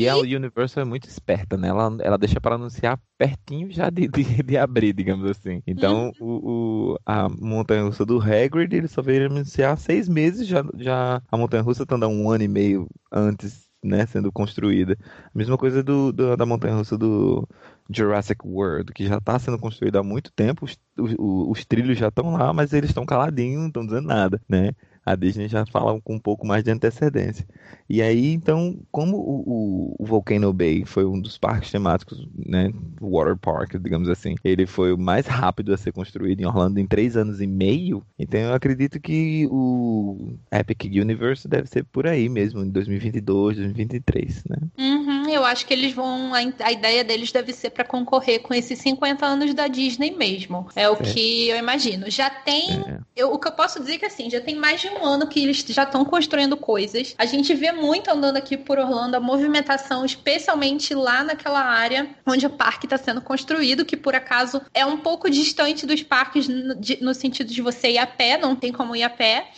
E 0.00 0.08
a 0.08 0.16
Universal 0.16 0.82
é 0.82 0.84
muito 0.84 1.08
esperta, 1.08 1.56
né? 1.56 1.68
Ela, 1.68 1.96
ela 2.00 2.18
deixa 2.18 2.40
para 2.40 2.54
anunciar 2.54 3.00
pertinho 3.16 3.70
já 3.72 3.90
de, 3.90 4.06
de, 4.08 4.42
de 4.44 4.56
abrir, 4.56 4.92
digamos 4.92 5.28
assim. 5.30 5.62
Então, 5.66 6.12
o, 6.18 6.92
o- 6.94 6.98
a 7.06 7.28
montanha-russa 7.28 8.04
do 8.06 8.20
Hagrid, 8.20 8.72
ele 8.76 8.88
só 8.88 9.02
veio 9.02 9.26
anunciar 9.26 9.72
há 9.72 9.76
seis 9.76 10.08
meses, 10.08 10.46
já, 10.46 10.62
já 10.76 11.22
a 11.30 11.36
montanha-russa 11.36 11.86
tá 11.86 11.96
andando 11.96 12.12
um 12.14 12.30
ano 12.30 12.44
e 12.44 12.48
meio 12.48 12.88
antes, 13.10 13.68
né, 13.82 14.06
sendo 14.06 14.30
construída. 14.32 14.96
A 15.34 15.38
mesma 15.38 15.56
coisa 15.58 15.82
do, 15.82 16.12
do- 16.12 16.36
da 16.36 16.46
montanha-russa 16.46 16.96
do 16.98 17.46
Jurassic 17.90 18.46
World, 18.46 18.92
que 18.92 19.06
já 19.06 19.20
tá 19.20 19.38
sendo 19.38 19.58
construída 19.58 20.00
há 20.00 20.02
muito 20.02 20.32
tempo, 20.32 20.64
os, 20.64 20.76
os, 20.98 21.14
os 21.18 21.64
trilhos 21.64 21.98
já 21.98 22.08
estão 22.08 22.32
lá, 22.32 22.52
mas 22.52 22.72
eles 22.72 22.90
estão 22.90 23.06
caladinhos, 23.06 23.60
não 23.60 23.68
estão 23.68 23.84
dizendo 23.86 24.06
nada, 24.06 24.40
né? 24.48 24.72
A 25.08 25.16
Disney 25.16 25.48
já 25.48 25.64
fala 25.64 25.98
com 26.02 26.16
um 26.16 26.18
pouco 26.18 26.46
mais 26.46 26.62
de 26.62 26.70
antecedência. 26.70 27.46
E 27.88 28.02
aí, 28.02 28.34
então, 28.34 28.78
como 28.90 29.16
o, 29.16 29.94
o, 29.98 30.04
Volcano 30.04 30.52
Bay 30.52 30.84
foi 30.84 31.06
um 31.06 31.18
dos 31.18 31.38
parques 31.38 31.70
temáticos, 31.70 32.28
né, 32.36 32.70
water 33.00 33.34
park, 33.36 33.76
digamos 33.76 34.10
assim, 34.10 34.34
ele 34.44 34.66
foi 34.66 34.92
o 34.92 34.98
mais 34.98 35.26
rápido 35.26 35.72
a 35.72 35.76
ser 35.76 35.92
construído 35.92 36.42
em 36.42 36.44
Orlando 36.44 36.78
em 36.78 36.86
três 36.86 37.16
anos 37.16 37.40
e 37.40 37.46
meio, 37.46 38.02
então 38.18 38.38
eu 38.38 38.52
acredito 38.52 39.00
que 39.00 39.48
o 39.50 40.34
Epic 40.52 40.84
Universe 40.84 41.48
deve 41.48 41.66
ser 41.66 41.82
por 41.84 42.06
aí 42.06 42.28
mesmo, 42.28 42.62
em 42.62 42.68
2022, 42.68 43.56
2023, 43.56 44.44
né? 44.44 44.56
Uhum, 44.78 45.17
eu 45.34 45.44
acho 45.44 45.66
que 45.66 45.72
eles 45.74 45.92
vão. 45.92 46.32
A, 46.34 46.38
a 46.64 46.72
ideia 46.72 47.02
deles 47.04 47.30
deve 47.32 47.52
ser 47.52 47.70
pra 47.70 47.84
concorrer 47.84 48.40
com 48.40 48.52
esses 48.54 48.78
50 48.78 49.24
anos 49.26 49.54
da 49.54 49.66
Disney 49.68 50.10
mesmo. 50.10 50.68
É 50.76 50.88
o 50.88 50.96
Certo. 50.96 51.12
que 51.14 51.48
eu 51.48 51.56
imagino. 51.56 52.10
Já 52.10 52.28
tem 52.30 52.70
É. 52.72 52.98
Eu- 53.16 53.32
o 53.32 53.38
que 53.38 53.48
eu 53.48 53.52
posso 53.52 53.80
dizer 53.80 53.94
é 53.94 53.98
que 53.98 54.06
assim, 54.06 54.30
já 54.30 54.40
tem 54.40 54.54
mais 54.54 54.80
de 54.80 54.88
um 54.88 55.04
ano 55.04 55.26
que 55.26 55.42
eles 55.42 55.58
já 55.68 55.82
estão 55.82 56.04
construindo 56.04 56.56
coisas. 56.56 57.14
A 57.18 57.26
gente 57.26 57.52
vê 57.54 57.72
muito 57.72 58.08
andando 58.10 58.36
aqui 58.36 58.56
por 58.56 58.78
Orlando 58.78 59.16
a 59.16 59.20
movimentação, 59.20 60.04
especialmente 60.04 60.94
lá 60.94 61.24
naquela 61.24 61.60
área 61.60 62.08
onde 62.26 62.46
o 62.46 62.50
parque 62.50 62.86
está 62.86 62.96
sendo 62.96 63.20
construído, 63.20 63.84
que 63.84 63.96
por 63.96 64.14
acaso 64.14 64.60
é 64.72 64.84
um 64.86 64.98
pouco 64.98 65.28
distante 65.28 65.84
dos 65.86 66.02
parques 66.02 66.46
no, 66.48 66.74
de- 66.76 66.98
no 67.02 67.12
sentido 67.14 67.52
de 67.52 67.60
você 67.62 67.90
ir 67.92 67.98
a 67.98 68.06
pé, 68.06 68.38
não 68.38 68.54
tem 68.54 68.72
como 68.72 68.94
ir 68.94 69.02
a 69.02 69.10
pé. 69.10 69.48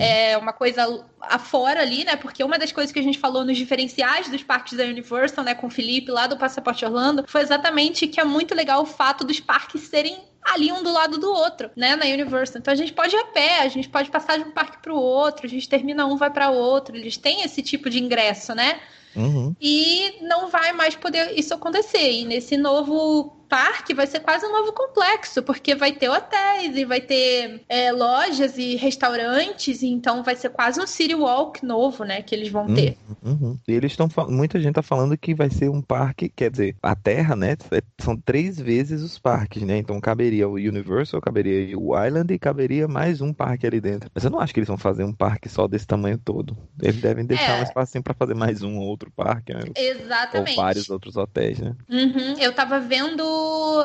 É 0.00 0.36
uma 0.38 0.52
coisa 0.52 1.04
afora 1.20 1.80
ali, 1.80 2.04
né? 2.04 2.16
Porque 2.16 2.42
uma 2.42 2.58
das 2.58 2.72
coisas 2.72 2.92
que 2.92 2.98
a 2.98 3.02
gente 3.02 3.18
falou 3.18 3.44
nos 3.44 3.56
diferenciais 3.56 4.28
dos 4.28 4.42
parques 4.42 4.76
da 4.76 4.84
Universal, 4.84 5.44
né, 5.44 5.54
com 5.54 5.66
o 5.66 5.70
Felipe 5.70 6.10
lá 6.10 6.26
do 6.26 6.36
Passaporte 6.36 6.84
Orlando, 6.84 7.24
foi 7.26 7.42
exatamente 7.42 8.06
que 8.06 8.20
é 8.20 8.24
muito 8.24 8.54
legal 8.54 8.82
o 8.82 8.86
fato 8.86 9.24
dos 9.24 9.40
parques 9.40 9.82
serem 9.82 10.18
ali 10.42 10.70
um 10.70 10.82
do 10.82 10.92
lado 10.92 11.18
do 11.18 11.30
outro, 11.30 11.70
né, 11.76 11.96
na 11.96 12.06
Universal. 12.06 12.60
Então 12.60 12.72
a 12.72 12.76
gente 12.76 12.92
pode 12.92 13.14
ir 13.14 13.18
a 13.18 13.24
pé, 13.26 13.60
a 13.62 13.68
gente 13.68 13.88
pode 13.88 14.10
passar 14.10 14.38
de 14.38 14.44
um 14.44 14.52
parque 14.52 14.78
para 14.80 14.94
o 14.94 15.00
outro, 15.00 15.44
a 15.44 15.48
gente 15.48 15.68
termina 15.68 16.06
um, 16.06 16.16
vai 16.16 16.30
para 16.30 16.50
outro. 16.50 16.96
Eles 16.96 17.16
têm 17.16 17.42
esse 17.42 17.62
tipo 17.62 17.90
de 17.90 18.02
ingresso, 18.02 18.54
né? 18.54 18.80
Uhum. 19.16 19.56
E 19.60 20.18
não 20.20 20.48
vai 20.48 20.72
mais 20.72 20.94
poder 20.94 21.32
isso 21.38 21.52
acontecer. 21.54 22.12
E 22.12 22.24
nesse 22.24 22.56
novo 22.56 23.35
parque 23.48 23.94
vai 23.94 24.06
ser 24.06 24.20
quase 24.20 24.44
um 24.46 24.52
novo 24.52 24.72
complexo, 24.72 25.42
porque 25.42 25.74
vai 25.74 25.92
ter 25.92 26.08
hotéis 26.08 26.76
e 26.76 26.84
vai 26.84 27.00
ter 27.00 27.62
é, 27.68 27.92
lojas 27.92 28.58
e 28.58 28.76
restaurantes, 28.76 29.82
e 29.82 29.86
então 29.86 30.22
vai 30.22 30.36
ser 30.36 30.50
quase 30.50 30.80
um 30.80 30.86
City 30.86 31.14
Walk 31.14 31.64
novo, 31.64 32.04
né, 32.04 32.22
que 32.22 32.34
eles 32.34 32.48
vão 32.48 32.66
ter. 32.74 32.96
Uhum. 33.24 33.58
E 33.66 33.72
eles 33.72 33.92
estão 33.92 34.08
muita 34.28 34.60
gente 34.60 34.74
tá 34.74 34.82
falando 34.82 35.16
que 35.16 35.34
vai 35.34 35.48
ser 35.50 35.68
um 35.70 35.80
parque, 35.80 36.28
quer 36.28 36.50
dizer, 36.50 36.76
a 36.82 36.94
Terra, 36.94 37.34
né? 37.36 37.56
é- 37.70 37.82
São 38.02 38.16
três 38.16 38.58
vezes 38.60 39.02
os 39.02 39.18
parques, 39.18 39.62
né? 39.62 39.78
Então 39.78 40.00
caberia 40.00 40.48
o 40.48 40.54
Universal, 40.54 41.20
caberia 41.20 41.76
o 41.78 41.96
Island 42.04 42.32
e 42.32 42.38
caberia 42.38 42.86
mais 42.88 43.20
um 43.20 43.32
parque 43.32 43.66
ali 43.66 43.80
dentro. 43.80 44.10
Mas 44.14 44.24
eu 44.24 44.30
não 44.30 44.40
acho 44.40 44.52
que 44.52 44.60
eles 44.60 44.68
vão 44.68 44.76
fazer 44.78 45.04
um 45.04 45.12
parque 45.12 45.48
só 45.48 45.66
desse 45.66 45.86
tamanho 45.86 46.18
todo. 46.18 46.56
Eles 46.82 47.00
devem 47.00 47.24
deixar 47.24 47.56
É. 47.56 47.60
um 47.60 47.62
espacinho 47.62 48.02
para 48.02 48.14
fazer 48.14 48.34
mais 48.34 48.62
um 48.62 48.78
ou 48.78 48.86
outro 48.86 49.10
parque, 49.10 49.52
né? 49.54 49.60
Ou 49.66 49.72
Exatamente. 49.76 50.56
vários 50.56 50.90
outros 50.90 51.16
hotéis, 51.16 51.58
né? 51.58 51.74
Uhum. 51.88 52.38
Eu 52.38 52.52
tava 52.52 52.78
vendo 52.80 53.22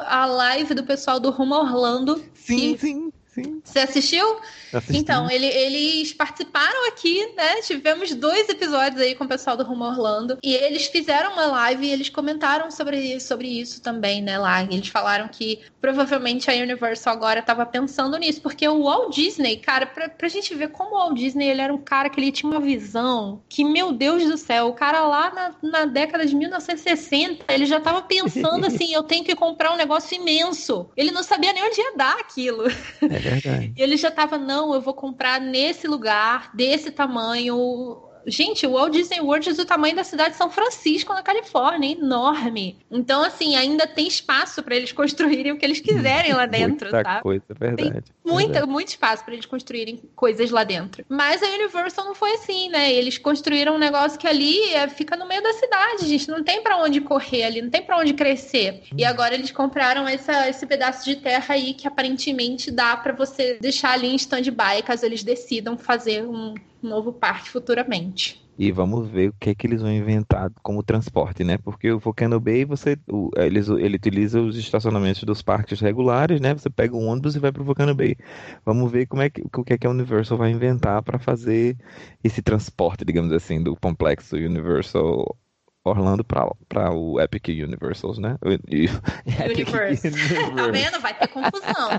a 0.07 0.25
live 0.25 0.73
do 0.73 0.83
pessoal 0.83 1.19
do 1.19 1.29
Rumo 1.29 1.55
Orlando. 1.55 2.23
Sim, 2.33 2.73
que 2.73 2.77
sim. 2.79 3.13
Sim. 3.31 3.61
Você 3.63 3.79
assistiu? 3.79 4.37
Assisti. 4.73 4.97
Então, 4.97 5.29
ele- 5.29 5.45
eles 5.47 6.13
participaram 6.13 6.87
aqui, 6.87 7.25
né? 7.35 7.61
Tivemos 7.61 8.13
dois 8.13 8.47
episódios 8.49 9.01
aí 9.01 9.15
com 9.15 9.23
o 9.23 9.27
pessoal 9.27 9.55
do 9.57 9.63
Rumo 9.63 9.85
Orlando. 9.85 10.37
E 10.43 10.53
eles 10.53 10.87
fizeram 10.87 11.33
uma 11.33 11.45
live 11.47 11.85
e 11.87 11.91
eles 11.91 12.09
comentaram 12.09 12.69
sobre, 12.71 13.19
sobre 13.19 13.47
isso 13.47 13.81
também, 13.81 14.21
né? 14.21 14.37
Lá. 14.37 14.63
Eles 14.63 14.87
falaram 14.87 15.27
que 15.27 15.59
provavelmente 15.79 16.49
a 16.49 16.53
Universal 16.53 17.13
agora 17.13 17.41
tava 17.41 17.65
pensando 17.65 18.17
nisso. 18.17 18.41
Porque 18.41 18.67
o 18.67 18.83
Walt 18.83 19.13
Disney, 19.15 19.57
cara, 19.57 19.85
pra, 19.85 20.09
pra 20.09 20.27
gente 20.27 20.53
ver 20.55 20.69
como 20.69 20.91
o 20.95 20.99
Walt 20.99 21.17
Disney 21.17 21.47
ele 21.49 21.61
era 21.61 21.73
um 21.73 21.77
cara 21.81 22.09
que 22.09 22.19
ele 22.19 22.31
tinha 22.31 22.49
uma 22.51 22.59
visão 22.61 23.41
que, 23.49 23.63
meu 23.63 23.91
Deus 23.91 24.23
do 24.25 24.37
céu, 24.37 24.67
o 24.67 24.73
cara 24.73 25.01
lá 25.07 25.31
na, 25.61 25.69
na 25.69 25.85
década 25.85 26.25
de 26.25 26.35
1960, 26.35 27.45
ele 27.53 27.65
já 27.65 27.79
tava 27.79 28.01
pensando 28.01 28.65
assim: 28.67 28.93
eu 28.93 29.03
tenho 29.03 29.23
que 29.23 29.35
comprar 29.35 29.71
um 29.73 29.77
negócio 29.77 30.15
imenso. 30.15 30.89
Ele 30.95 31.11
não 31.11 31.23
sabia 31.23 31.53
nem 31.53 31.63
onde 31.63 31.79
ia 31.79 31.95
dar 31.95 32.17
aquilo. 32.19 32.63
É 33.01 33.19
verdade. 33.21 33.73
E 33.75 33.81
ele 33.81 33.97
já 33.97 34.11
tava, 34.11 34.37
não, 34.37 34.73
eu 34.73 34.81
vou 34.81 34.93
comprar 34.93 35.39
nesse 35.39 35.87
lugar, 35.87 36.51
desse 36.53 36.91
tamanho. 36.91 38.10
Gente, 38.25 38.65
o 38.65 38.73
Walt 38.73 38.93
Disney 38.93 39.19
World 39.19 39.49
é 39.49 39.53
do 39.53 39.65
tamanho 39.65 39.95
da 39.95 40.03
cidade 40.03 40.31
de 40.31 40.37
São 40.37 40.49
Francisco, 40.49 41.13
na 41.13 41.23
Califórnia, 41.23 41.89
é 41.89 41.91
enorme. 41.91 42.77
Então, 42.89 43.23
assim, 43.23 43.55
ainda 43.55 43.87
tem 43.87 44.07
espaço 44.07 44.61
para 44.63 44.75
eles 44.75 44.91
construírem 44.91 45.51
o 45.51 45.57
que 45.57 45.65
eles 45.65 45.79
quiserem 45.81 46.33
lá 46.33 46.45
dentro, 46.45 46.89
Muita 46.89 47.03
sabe? 47.03 47.21
coisa, 47.21 47.43
é 47.49 47.53
verdade. 47.53 48.03
Muita, 48.23 48.51
Verdade. 48.53 48.71
muito 48.71 48.87
espaço 48.89 49.25
para 49.25 49.33
eles 49.33 49.45
construírem 49.45 50.01
coisas 50.15 50.51
lá 50.51 50.63
dentro. 50.63 51.03
Mas 51.09 51.41
a 51.41 51.47
Universal 51.47 52.05
não 52.05 52.15
foi 52.15 52.33
assim, 52.33 52.69
né? 52.69 52.91
Eles 52.93 53.17
construíram 53.17 53.75
um 53.75 53.79
negócio 53.79 54.17
que 54.17 54.27
ali 54.27 54.73
é, 54.73 54.87
fica 54.87 55.15
no 55.15 55.27
meio 55.27 55.41
da 55.41 55.53
cidade, 55.53 56.07
gente. 56.07 56.29
Não 56.29 56.43
tem 56.43 56.61
para 56.61 56.77
onde 56.77 57.01
correr 57.01 57.43
ali, 57.43 57.61
não 57.61 57.69
tem 57.69 57.81
para 57.81 57.97
onde 57.97 58.13
crescer. 58.13 58.83
E 58.95 59.03
agora 59.03 59.33
eles 59.33 59.51
compraram 59.51 60.07
essa, 60.07 60.47
esse 60.49 60.65
pedaço 60.65 61.03
de 61.03 61.15
terra 61.15 61.55
aí 61.55 61.73
que 61.73 61.87
aparentemente 61.87 62.71
dá 62.71 62.95
para 62.95 63.13
você 63.13 63.57
deixar 63.59 63.91
ali 63.93 64.07
em 64.07 64.15
stand-by 64.15 64.81
caso 64.85 65.05
eles 65.05 65.23
decidam 65.23 65.77
fazer 65.77 66.23
um 66.23 66.53
novo 66.87 67.13
parque 67.13 67.49
futuramente. 67.49 68.41
E 68.57 68.71
vamos 68.71 69.09
ver 69.09 69.29
o 69.29 69.33
que 69.39 69.49
é 69.49 69.55
que 69.55 69.65
eles 69.65 69.81
vão 69.81 69.91
inventar 69.91 70.51
como 70.61 70.83
transporte, 70.83 71.43
né? 71.43 71.57
Porque 71.57 71.91
o 71.91 71.97
Volcano 71.99 72.39
Bay, 72.39 72.63
você, 72.65 72.95
o- 73.09 73.31
eles, 73.37 73.67
ele 73.69 73.95
utiliza 73.95 74.39
os 74.41 74.55
estacionamentos 74.57 75.23
dos 75.23 75.41
parques 75.41 75.79
regulares, 75.79 76.39
né? 76.39 76.53
Você 76.53 76.69
pega 76.69 76.95
um 76.95 77.07
ônibus 77.07 77.35
e 77.35 77.39
vai 77.39 77.51
pro 77.51 77.63
Volcano 77.63 77.95
Bay. 77.95 78.15
Vamos 78.63 78.91
ver 78.91 79.07
como 79.07 79.21
é 79.23 79.29
que, 79.31 79.41
o 79.41 79.63
que 79.63 79.73
é 79.73 79.77
que 79.77 79.87
a 79.87 79.89
Universal 79.89 80.37
vai 80.37 80.51
inventar 80.51 81.01
para 81.01 81.17
fazer 81.17 81.75
esse 82.23 82.41
transporte, 82.41 83.03
digamos 83.05 83.31
assim, 83.31 83.63
do 83.63 83.75
complexo 83.75 84.35
Universal 84.35 85.35
Orlando 85.83 86.23
para 86.23 86.91
o 86.93 87.19
Epic 87.19 87.47
Universals, 87.49 88.19
né? 88.19 88.37
E- 88.67 88.85
Epic 89.25 89.67
Universe. 89.67 90.11
Tá 90.55 90.67
vendo? 90.71 90.99
Vai 91.01 91.17
ter 91.17 91.27
confusão. 91.27 91.89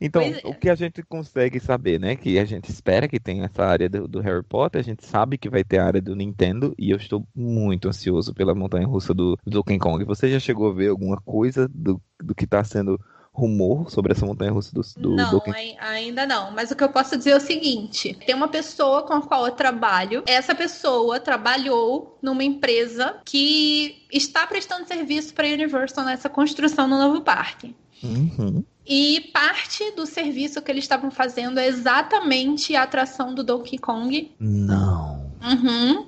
Então, 0.00 0.22
Pois 0.22 0.36
é. 0.36 0.40
o 0.44 0.54
que 0.54 0.70
a 0.70 0.74
gente 0.74 1.02
consegue 1.02 1.58
saber, 1.60 1.98
né? 2.00 2.16
Que 2.16 2.38
a 2.38 2.44
gente 2.44 2.70
espera 2.70 3.08
que 3.08 3.18
tenha 3.20 3.44
essa 3.46 3.64
área 3.64 3.88
do, 3.88 4.06
do 4.06 4.20
Harry 4.20 4.42
Potter, 4.42 4.80
a 4.80 4.84
gente 4.84 5.04
sabe 5.06 5.36
que 5.38 5.48
vai 5.50 5.64
ter 5.64 5.78
a 5.78 5.86
área 5.86 6.00
do 6.00 6.14
Nintendo, 6.14 6.74
e 6.78 6.90
eu 6.90 6.96
estou 6.96 7.26
muito 7.34 7.88
ansioso 7.88 8.32
pela 8.34 8.54
montanha 8.54 8.86
russa 8.86 9.12
do, 9.12 9.36
do 9.44 9.50
Donkey 9.50 9.78
Kong. 9.78 10.04
Você 10.04 10.30
já 10.30 10.38
chegou 10.38 10.70
a 10.70 10.74
ver 10.74 10.88
alguma 10.90 11.16
coisa 11.22 11.68
do, 11.68 12.00
do 12.22 12.34
que 12.34 12.44
está 12.44 12.62
sendo 12.64 13.00
rumor 13.34 13.90
sobre 13.90 14.12
essa 14.12 14.24
montanha 14.24 14.52
russa 14.52 14.72
do, 14.72 14.80
do 14.96 15.16
não, 15.16 15.42
ai- 15.48 15.76
ainda 15.80 16.24
não. 16.24 16.52
Mas 16.52 16.70
o 16.70 16.76
que 16.76 16.84
eu 16.84 16.88
posso 16.88 17.16
dizer 17.16 17.30
é 17.32 17.36
o 17.36 17.40
seguinte: 17.40 18.16
tem 18.24 18.34
uma 18.34 18.46
pessoa 18.48 19.02
com 19.02 19.12
a 19.12 19.20
qual 19.20 19.44
eu 19.46 19.52
trabalho. 19.52 20.22
Essa 20.24 20.54
pessoa 20.54 21.18
trabalhou 21.18 22.16
numa 22.22 22.44
empresa 22.44 23.16
que 23.24 24.04
está 24.12 24.46
prestando 24.46 24.86
serviço 24.86 25.34
para 25.34 25.48
a 25.48 25.52
Universal 25.52 26.04
nessa 26.04 26.28
construção 26.28 26.88
do 26.88 26.96
novo 26.96 27.20
parque. 27.22 27.74
Uhum. 28.02 28.62
E 28.86 29.30
parte 29.32 29.90
do 29.96 30.04
serviço 30.06 30.60
que 30.62 30.70
eles 30.70 30.84
estavam 30.84 31.10
fazendo 31.10 31.58
é 31.58 31.66
exatamente 31.66 32.76
a 32.76 32.82
atração 32.82 33.34
do 33.34 33.42
Donkey 33.42 33.78
Kong. 33.78 34.30
Não. 34.38 35.32
Uhum. 35.42 36.06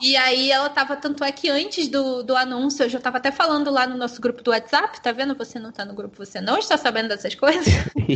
E 0.00 0.16
aí 0.16 0.50
ela 0.50 0.68
tava, 0.68 0.96
tanto 0.96 1.24
é 1.24 1.32
que 1.32 1.48
antes 1.48 1.88
do, 1.88 2.22
do 2.22 2.36
anúncio, 2.36 2.84
eu 2.84 2.88
já 2.88 3.00
tava 3.00 3.18
até 3.18 3.30
falando 3.30 3.70
lá 3.70 3.86
no 3.86 3.96
nosso 3.96 4.20
grupo 4.20 4.42
do 4.42 4.50
WhatsApp, 4.50 5.00
tá 5.00 5.12
vendo? 5.12 5.34
Você 5.36 5.58
não 5.58 5.72
tá 5.72 5.84
no 5.84 5.94
grupo, 5.94 6.24
você 6.24 6.40
não 6.40 6.58
está 6.58 6.76
sabendo 6.76 7.08
dessas 7.08 7.34
coisas. 7.34 7.66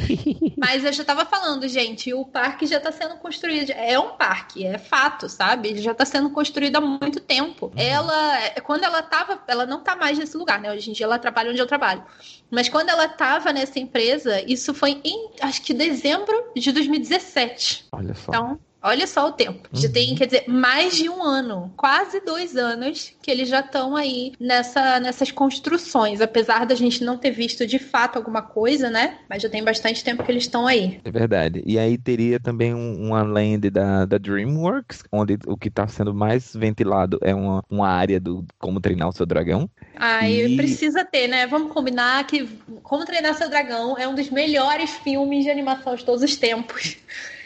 Mas 0.56 0.84
eu 0.84 0.92
já 0.92 1.04
tava 1.04 1.24
falando, 1.24 1.66
gente, 1.68 2.12
o 2.12 2.24
parque 2.24 2.66
já 2.66 2.78
tá 2.78 2.92
sendo 2.92 3.16
construído. 3.16 3.70
É 3.70 3.98
um 3.98 4.16
parque, 4.16 4.66
é 4.66 4.78
fato, 4.78 5.28
sabe? 5.28 5.80
Já 5.80 5.94
tá 5.94 6.04
sendo 6.04 6.30
construído 6.30 6.76
há 6.76 6.80
muito 6.80 7.20
tempo. 7.20 7.72
Ela, 7.76 8.50
quando 8.62 8.84
ela 8.84 9.02
tava, 9.02 9.42
ela 9.46 9.66
não 9.66 9.80
tá 9.80 9.96
mais 9.96 10.18
nesse 10.18 10.36
lugar, 10.36 10.60
né? 10.60 10.72
Hoje 10.72 10.90
em 10.90 10.92
dia 10.92 11.06
ela 11.06 11.18
trabalha 11.18 11.50
onde 11.50 11.60
eu 11.60 11.66
trabalho. 11.66 12.04
Mas 12.50 12.68
quando 12.68 12.88
ela 12.88 13.08
tava 13.08 13.52
nessa 13.52 13.78
empresa, 13.78 14.42
isso 14.46 14.74
foi 14.74 15.00
em, 15.04 15.30
acho 15.40 15.62
que 15.62 15.72
dezembro 15.72 16.52
de 16.54 16.72
2017. 16.72 17.88
Olha 17.92 18.14
só. 18.14 18.30
Então, 18.30 18.60
olha 18.82 19.06
só 19.06 19.28
o 19.28 19.32
tempo. 19.32 19.68
Já 19.72 19.86
Uhum. 19.88 19.92
tem, 19.92 20.14
quer 20.14 20.26
dizer, 20.26 20.44
mais 20.48 20.96
de 20.96 21.08
um 21.08 21.22
ano, 21.22 21.72
quase 21.76 22.20
dois 22.20 22.56
anos, 22.56 23.12
que 23.22 23.30
eles 23.30 23.48
já 23.48 23.60
estão 23.60 23.96
aí 23.96 24.32
nessa, 24.40 24.98
nessas 25.00 25.30
construções. 25.30 26.20
Apesar 26.20 26.64
da 26.66 26.74
gente 26.74 27.04
não 27.04 27.16
ter 27.18 27.30
visto 27.30 27.66
de 27.66 27.78
fato 27.78 28.16
alguma 28.16 28.42
coisa, 28.42 28.88
né? 28.90 29.18
Mas 29.28 29.42
já 29.42 29.48
tem 29.48 29.62
bastante 29.64 30.02
tempo 30.04 30.22
que 30.24 30.30
eles 30.32 30.44
estão 30.44 30.66
aí. 30.66 31.00
É 31.04 31.10
verdade. 31.10 31.62
E 31.66 31.78
aí 31.78 31.96
teria 31.98 32.40
também 32.40 32.74
um- 32.74 33.06
uma 33.08 33.22
land 33.22 33.70
da, 33.70 34.04
da 34.04 34.18
DreamWorks, 34.18 35.02
onde 35.12 35.38
o 35.46 35.56
que 35.56 35.68
está 35.68 35.86
sendo 35.86 36.14
mais 36.14 36.52
ventilado 36.54 37.18
é 37.22 37.34
uma, 37.34 37.62
uma 37.68 37.88
área 37.88 38.18
do 38.20 38.44
como 38.58 38.80
treinar 38.80 39.08
o 39.08 39.12
seu 39.12 39.26
dragão. 39.26 39.68
Aí 40.00 40.54
E- 40.54 40.56
precisa 40.56 41.04
ter, 41.04 41.28
né? 41.28 41.46
Vamos 41.46 41.72
combinar 41.72 42.26
que 42.26 42.46
Como 42.82 43.04
Treinar 43.04 43.34
Seu 43.34 43.50
Dragão 43.50 43.98
é 43.98 44.08
um 44.08 44.14
dos 44.14 44.30
melhores 44.30 44.90
filmes 44.90 45.44
de 45.44 45.50
animação 45.50 45.94
de 45.94 46.04
todos 46.04 46.22
os 46.22 46.36
tempos. 46.36 46.96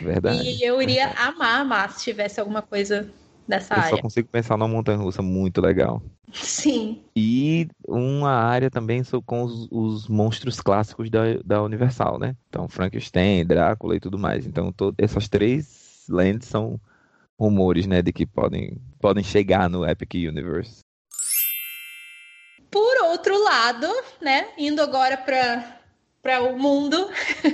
Verdade. 0.00 0.48
E 0.48 0.62
eu 0.62 0.80
iria 0.80 1.08
amar, 1.16 1.60
amar 1.62 1.90
se 1.92 2.04
tivesse 2.04 2.38
alguma 2.38 2.62
coisa 2.62 3.10
dessa 3.46 3.74
Eu 3.74 3.80
só 3.82 3.86
área. 3.88 4.02
consigo 4.02 4.28
pensar 4.28 4.56
numa 4.56 4.68
montanha 4.68 4.98
russa 4.98 5.20
muito 5.20 5.60
legal. 5.60 6.00
Sim. 6.32 7.02
E 7.16 7.68
uma 7.86 8.30
área 8.30 8.70
também 8.70 9.02
com 9.24 9.42
os, 9.42 9.68
os 9.70 10.08
monstros 10.08 10.60
clássicos 10.60 11.10
da, 11.10 11.20
da 11.44 11.62
Universal, 11.62 12.18
né? 12.18 12.36
Então, 12.48 12.68
Frankenstein, 12.68 13.44
Drácula 13.44 13.96
e 13.96 14.00
tudo 14.00 14.18
mais. 14.18 14.46
Então, 14.46 14.72
to- 14.72 14.94
essas 14.98 15.28
três 15.28 16.04
lands 16.08 16.48
são 16.48 16.80
rumores, 17.38 17.86
né, 17.86 18.00
de 18.00 18.12
que 18.12 18.24
podem, 18.26 18.78
podem 19.00 19.22
chegar 19.24 19.68
no 19.68 19.84
Epic 19.88 20.14
Universe. 20.14 20.83
Por 22.74 23.04
outro 23.04 23.40
lado, 23.40 23.86
né, 24.20 24.48
indo 24.58 24.82
agora 24.82 25.16
para 25.16 25.78
para 26.20 26.42
o 26.42 26.58
mundo, 26.58 27.08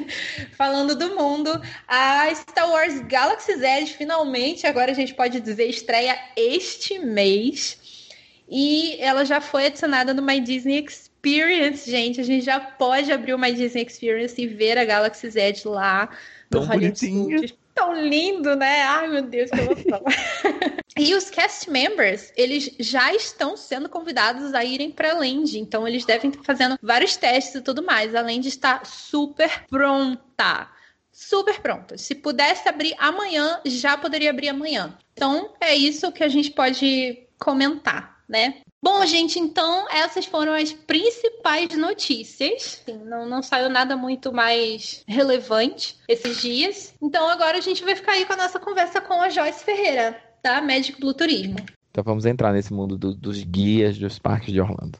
falando 0.57 0.95
do 0.95 1.15
mundo, 1.15 1.51
a 1.87 2.33
Star 2.33 2.71
Wars 2.71 3.01
Galaxy 3.01 3.55
Z 3.57 3.87
finalmente, 3.99 4.67
agora 4.67 4.93
a 4.93 4.95
gente 4.95 5.13
pode 5.13 5.41
dizer, 5.41 5.67
estreia 5.67 6.17
este 6.37 6.99
mês. 7.01 8.09
E 8.49 8.97
ela 8.99 9.25
já 9.25 9.43
foi 9.43 9.67
adicionada 9.67 10.15
no 10.15 10.23
My 10.23 10.41
Disney 10.41 10.83
Experience, 10.87 11.91
gente. 11.91 12.21
A 12.21 12.25
gente 12.25 12.45
já 12.45 12.59
pode 12.59 13.13
abrir 13.13 13.35
o 13.35 13.39
My 13.39 13.53
Disney 13.53 13.85
Experience 13.85 14.41
e 14.41 14.47
ver 14.47 14.79
a 14.79 14.85
Galaxy 14.87 15.29
Z 15.29 15.63
lá 15.67 16.09
no 16.51 16.61
Tão 16.61 16.67
Hollywood 16.67 17.07
bonitinha. 17.07 17.39
Studios. 17.39 17.55
Tão 17.81 17.95
lindo, 17.95 18.55
né? 18.57 18.83
Ai, 18.83 19.09
meu 19.09 19.23
Deus, 19.23 19.51
que 19.51 19.59
emoção. 19.59 20.03
E 20.99 21.15
os 21.15 21.31
cast 21.31 21.71
members, 21.71 22.31
eles 22.37 22.75
já 22.79 23.15
estão 23.15 23.57
sendo 23.57 23.89
convidados 23.89 24.53
a 24.53 24.63
irem 24.63 24.91
para 24.91 25.13
a 25.13 25.15
Land, 25.15 25.59
então 25.59 25.89
eles 25.89 26.05
devem 26.05 26.29
estar 26.31 26.43
fazendo 26.45 26.79
vários 26.83 27.17
testes 27.17 27.55
e 27.55 27.63
tudo 27.63 27.83
mais. 27.83 28.15
A 28.15 28.21
Land 28.21 28.47
está 28.47 28.85
super 28.85 29.65
pronta. 29.67 30.69
Super 31.11 31.61
pronta. 31.61 31.97
Se 31.97 32.15
pudesse 32.15 32.69
abrir 32.69 32.95
amanhã, 32.99 33.61
já 33.65 33.97
poderia 33.97 34.29
abrir 34.29 34.51
amanhã. 34.51 34.99
Então, 35.15 35.55
é 35.59 35.75
isso 35.75 36.13
que 36.13 36.23
a 36.23 36.29
gente 36.29 36.51
pode 36.51 37.27
comentar, 37.39 38.23
né? 38.29 38.61
Bom, 38.83 39.05
gente, 39.05 39.39
então 39.39 39.87
essas 39.91 40.25
foram 40.25 40.55
as 40.55 40.73
principais 40.73 41.77
notícias. 41.77 42.81
Assim, 42.89 42.97
não, 43.05 43.29
não 43.29 43.43
saiu 43.43 43.69
nada 43.69 43.95
muito 43.97 44.33
mais 44.33 45.05
relevante 45.07 45.99
esses 46.09 46.41
dias. 46.41 46.95
Então 47.03 47.29
agora 47.29 47.59
a 47.59 47.61
gente 47.61 47.85
vai 47.85 47.95
ficar 47.95 48.13
aí 48.13 48.25
com 48.25 48.33
a 48.33 48.37
nossa 48.37 48.59
conversa 48.59 49.01
com 49.01 49.21
a 49.21 49.29
Joyce 49.29 49.63
Ferreira, 49.65 50.19
da 50.43 50.63
Magic 50.63 50.99
Blue 50.99 51.13
Turismo. 51.13 51.57
Então 51.91 52.03
vamos 52.05 52.25
entrar 52.25 52.53
nesse 52.53 52.73
mundo 52.73 52.97
do- 52.97 53.15
dos 53.15 53.43
guias 53.43 53.99
dos 53.99 54.19
parques 54.19 54.53
de 54.53 54.61
Orlando. 54.61 54.99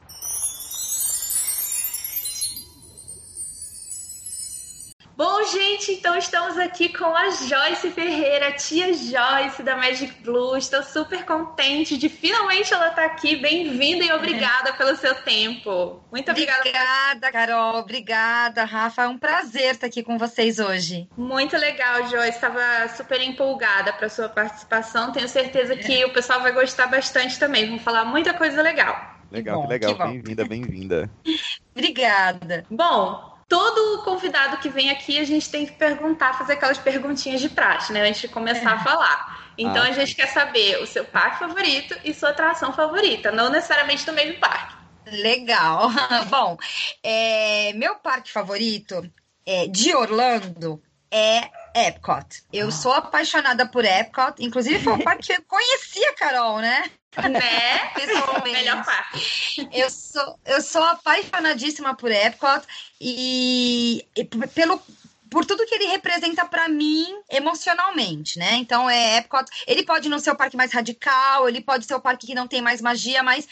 Bom, 5.23 5.43
gente, 5.43 5.91
então 5.91 6.17
estamos 6.17 6.57
aqui 6.57 6.89
com 6.89 7.05
a 7.15 7.29
Joyce 7.29 7.91
Ferreira, 7.91 8.47
a 8.47 8.53
tia 8.53 8.91
Joyce 8.91 9.61
da 9.61 9.77
Magic 9.77 10.11
Blue. 10.23 10.57
Estou 10.57 10.81
super 10.81 11.23
contente 11.25 11.95
de 11.95 12.09
finalmente 12.09 12.73
ela 12.73 12.87
estar 12.87 13.05
aqui. 13.05 13.35
Bem-vinda 13.35 14.03
e 14.03 14.11
obrigada 14.11 14.73
pelo 14.73 14.95
seu 14.95 15.13
tempo. 15.13 16.01
Muito 16.11 16.31
obrigada. 16.31 16.61
Obrigada, 16.61 17.31
Carol. 17.31 17.75
Obrigada, 17.75 18.63
Rafa. 18.63 19.03
É 19.03 19.07
um 19.07 19.17
prazer 19.19 19.75
estar 19.75 19.85
aqui 19.85 20.01
com 20.01 20.17
vocês 20.17 20.57
hoje. 20.57 21.07
Muito 21.15 21.55
legal, 21.55 22.09
Joyce. 22.09 22.29
Estava 22.29 22.87
super 22.87 23.21
empolgada 23.21 23.93
para 23.93 24.09
sua 24.09 24.27
participação. 24.27 25.11
Tenho 25.11 25.29
certeza 25.29 25.75
que 25.75 26.03
o 26.03 26.11
pessoal 26.11 26.41
vai 26.41 26.51
gostar 26.51 26.87
bastante 26.87 27.37
também. 27.37 27.67
Vamos 27.67 27.83
falar 27.83 28.05
muita 28.05 28.33
coisa 28.33 28.59
legal. 28.63 28.99
Legal, 29.29 29.61
bom, 29.61 29.67
que 29.67 29.69
legal. 29.69 29.95
Bem-vinda, 29.95 30.45
bem-vinda. 30.45 31.11
Obrigada. 31.75 32.65
Bom, 32.71 33.30
todo 33.51 34.01
convidado 34.03 34.59
que 34.59 34.69
vem 34.69 34.89
aqui, 34.89 35.19
a 35.19 35.25
gente 35.25 35.49
tem 35.49 35.65
que 35.65 35.73
perguntar, 35.73 36.37
fazer 36.37 36.53
aquelas 36.53 36.77
perguntinhas 36.77 37.41
de 37.41 37.49
praxe, 37.49 37.91
né? 37.91 38.07
Antes 38.07 38.21
de 38.21 38.29
começar 38.29 38.71
é. 38.71 38.73
a 38.75 38.79
falar. 38.79 39.51
Então 39.57 39.83
ah. 39.83 39.89
a 39.89 39.91
gente 39.91 40.15
quer 40.15 40.27
saber 40.27 40.81
o 40.81 40.87
seu 40.87 41.03
parque 41.03 41.39
favorito 41.39 41.93
e 42.05 42.13
sua 42.13 42.29
atração 42.29 42.71
favorita, 42.71 43.29
não 43.29 43.49
necessariamente 43.49 44.05
do 44.05 44.13
mesmo 44.13 44.39
parque. 44.39 44.73
Legal. 45.05 45.89
Bom, 46.31 46.55
é, 47.03 47.73
meu 47.73 47.95
parque 47.95 48.31
favorito 48.31 49.03
é, 49.45 49.67
de 49.67 49.93
Orlando 49.93 50.81
é 51.11 51.49
Epcot. 51.75 52.43
Eu 52.51 52.67
ah. 52.67 52.71
sou 52.71 52.93
apaixonada 52.93 53.65
por 53.65 53.85
Epcot. 53.85 54.33
Inclusive, 54.39 54.83
foi 54.83 54.93
o 54.93 54.99
parque 55.03 55.27
que 55.27 55.33
eu 55.33 55.43
conheci 55.47 56.03
a 56.05 56.13
Carol, 56.13 56.59
né? 56.59 56.89
Né? 57.17 57.89
Pessoalmente. 57.93 58.51
Melhor 58.51 58.85
parque. 58.85 59.69
Eu 59.73 59.89
sou, 59.89 60.39
eu 60.45 60.61
sou 60.61 60.83
apaixonadíssima 60.83 61.95
por 61.95 62.11
Epcot 62.11 62.65
e, 62.99 64.05
e 64.15 64.23
pelo 64.23 64.81
por 65.29 65.45
tudo 65.45 65.65
que 65.65 65.73
ele 65.73 65.85
representa 65.85 66.45
para 66.45 66.67
mim 66.67 67.07
emocionalmente, 67.29 68.37
né? 68.37 68.55
Então 68.55 68.89
é 68.89 69.17
Epcot, 69.17 69.45
ele 69.65 69.83
pode 69.83 70.09
não 70.09 70.19
ser 70.19 70.31
o 70.31 70.35
parque 70.35 70.57
mais 70.57 70.73
radical, 70.73 71.47
ele 71.47 71.61
pode 71.61 71.85
ser 71.85 71.95
o 71.95 72.01
parque 72.01 72.27
que 72.27 72.35
não 72.35 72.49
tem 72.49 72.61
mais 72.61 72.81
magia, 72.81 73.23
mas 73.23 73.47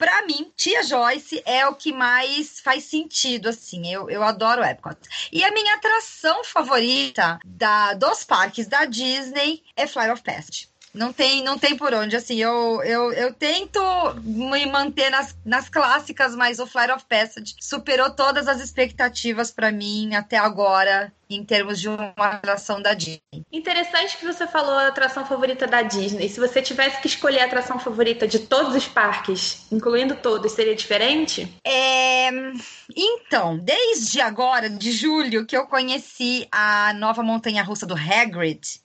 para 0.00 0.22
mim, 0.22 0.50
Tia 0.56 0.82
Joyce 0.82 1.42
é 1.44 1.66
o 1.66 1.74
que 1.74 1.92
mais 1.92 2.58
faz 2.58 2.84
sentido, 2.84 3.50
assim. 3.50 3.86
Eu, 3.92 4.08
eu 4.08 4.22
adoro 4.22 4.64
Epcot. 4.64 4.96
E 5.30 5.44
a 5.44 5.52
minha 5.52 5.74
atração 5.74 6.42
favorita 6.42 7.38
da, 7.44 7.92
dos 7.92 8.24
parques 8.24 8.66
da 8.66 8.86
Disney 8.86 9.62
é 9.76 9.86
Flight 9.86 10.10
of 10.10 10.22
Passage. 10.22 10.69
Não 10.92 11.12
tem, 11.12 11.42
não 11.42 11.56
tem 11.56 11.76
por 11.76 11.94
onde, 11.94 12.16
assim, 12.16 12.36
eu, 12.36 12.82
eu, 12.82 13.12
eu 13.12 13.32
tento 13.32 13.80
me 14.22 14.66
manter 14.66 15.08
nas, 15.08 15.36
nas 15.44 15.68
clássicas, 15.68 16.34
mas 16.34 16.58
o 16.58 16.66
Flight 16.66 16.90
of 16.90 17.04
Passage 17.08 17.54
superou 17.60 18.10
todas 18.10 18.48
as 18.48 18.60
expectativas 18.60 19.52
para 19.52 19.70
mim 19.70 20.14
até 20.14 20.36
agora, 20.36 21.12
em 21.28 21.44
termos 21.44 21.80
de 21.80 21.88
uma 21.88 22.12
atração 22.16 22.82
da 22.82 22.92
Disney. 22.92 23.20
Interessante 23.52 24.16
que 24.16 24.26
você 24.26 24.48
falou 24.48 24.74
a 24.74 24.88
atração 24.88 25.24
favorita 25.24 25.64
da 25.66 25.82
Disney. 25.82 26.28
Se 26.28 26.40
você 26.40 26.60
tivesse 26.60 27.00
que 27.00 27.06
escolher 27.06 27.40
a 27.40 27.44
atração 27.44 27.78
favorita 27.78 28.26
de 28.26 28.40
todos 28.40 28.74
os 28.74 28.88
parques, 28.88 29.66
incluindo 29.70 30.16
todos, 30.16 30.50
seria 30.52 30.74
diferente? 30.74 31.48
É... 31.64 32.30
Então, 32.96 33.56
desde 33.58 34.20
agora, 34.20 34.68
de 34.68 34.90
julho, 34.90 35.46
que 35.46 35.56
eu 35.56 35.66
conheci 35.66 36.48
a 36.50 36.92
nova 36.94 37.22
montanha-russa 37.22 37.86
do 37.86 37.94
Hagrid, 37.94 38.80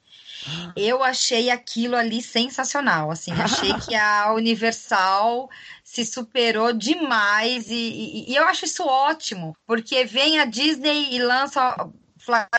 eu 0.76 1.04
achei 1.04 1.50
aquilo 1.50 1.96
ali 1.96 2.22
sensacional, 2.22 3.12
assim, 3.12 3.32
achei 3.34 3.74
que 3.80 3.96
a 3.96 4.34
Universal 4.34 5.50
se 5.84 6.06
superou 6.06 6.74
demais 6.74 7.70
e, 7.70 7.74
e, 7.74 8.32
e 8.32 8.36
eu 8.36 8.44
acho 8.46 8.66
isso 8.66 8.86
ótimo, 8.86 9.56
porque 9.66 10.06
vem 10.06 10.40
a 10.40 10.46
Disney 10.46 11.14
e 11.14 11.20
lança 11.20 11.76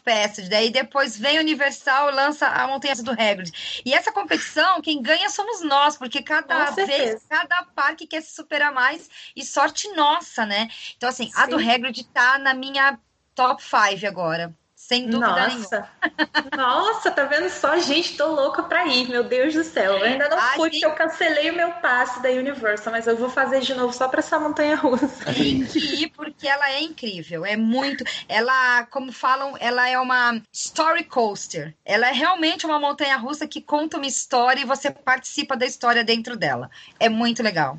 Passage, 0.04 0.48
daí 0.48 0.70
depois 0.70 1.18
vem 1.18 1.38
a 1.38 1.40
Universal 1.40 2.10
e 2.10 2.14
lança 2.14 2.46
a 2.46 2.68
Montanha 2.68 2.94
do 2.96 3.10
Hagrid. 3.10 3.82
E 3.84 3.92
essa 3.92 4.12
competição, 4.12 4.80
quem 4.80 5.02
ganha 5.02 5.28
somos 5.28 5.60
nós, 5.62 5.96
porque 5.96 6.22
cada 6.22 6.70
vez, 6.70 7.26
cada 7.28 7.64
parque 7.74 8.06
quer 8.06 8.22
se 8.22 8.32
superar 8.32 8.72
mais 8.72 9.10
e 9.34 9.44
sorte 9.44 9.88
nossa, 9.94 10.46
né? 10.46 10.68
Então, 10.96 11.08
assim, 11.08 11.26
Sim. 11.26 11.32
a 11.34 11.46
do 11.46 11.56
Hagrid 11.56 12.04
tá 12.04 12.38
na 12.38 12.54
minha 12.54 12.98
top 13.34 13.62
5 13.62 14.06
agora. 14.06 14.54
Sem 14.86 15.08
dúvida 15.08 15.48
Nossa. 15.48 15.48
nenhuma. 15.48 16.56
Nossa, 16.56 17.10
tá 17.10 17.24
vendo 17.24 17.50
só? 17.50 17.76
Gente, 17.80 18.16
tô 18.16 18.28
louca 18.28 18.62
pra 18.62 18.86
ir, 18.86 19.08
meu 19.08 19.24
Deus 19.24 19.52
do 19.52 19.64
céu. 19.64 19.94
Eu 19.94 20.04
ainda 20.04 20.28
não 20.28 20.38
fui, 20.38 20.70
porque 20.70 20.86
eu 20.86 20.92
cancelei 20.92 21.50
o 21.50 21.56
meu 21.56 21.72
passe 21.72 22.22
da 22.22 22.28
Universal, 22.28 22.92
mas 22.92 23.08
eu 23.08 23.16
vou 23.16 23.28
fazer 23.28 23.58
de 23.62 23.74
novo 23.74 23.92
só 23.92 24.06
pra 24.06 24.20
essa 24.20 24.38
montanha 24.38 24.76
russa. 24.76 25.24
Tem 25.24 25.64
que 25.64 25.78
ir, 25.78 26.10
porque 26.10 26.46
ela 26.46 26.70
é 26.70 26.80
incrível. 26.80 27.44
É 27.44 27.56
muito. 27.56 28.04
Ela, 28.28 28.86
como 28.86 29.10
falam, 29.10 29.56
ela 29.58 29.88
é 29.88 29.98
uma 29.98 30.40
story 30.52 31.02
coaster. 31.02 31.74
Ela 31.84 32.08
é 32.08 32.12
realmente 32.12 32.64
uma 32.64 32.78
montanha 32.78 33.16
russa 33.16 33.48
que 33.48 33.60
conta 33.60 33.96
uma 33.96 34.06
história 34.06 34.60
e 34.60 34.64
você 34.64 34.88
participa 34.92 35.56
da 35.56 35.66
história 35.66 36.04
dentro 36.04 36.36
dela. 36.36 36.70
É 37.00 37.08
muito 37.08 37.42
legal. 37.42 37.76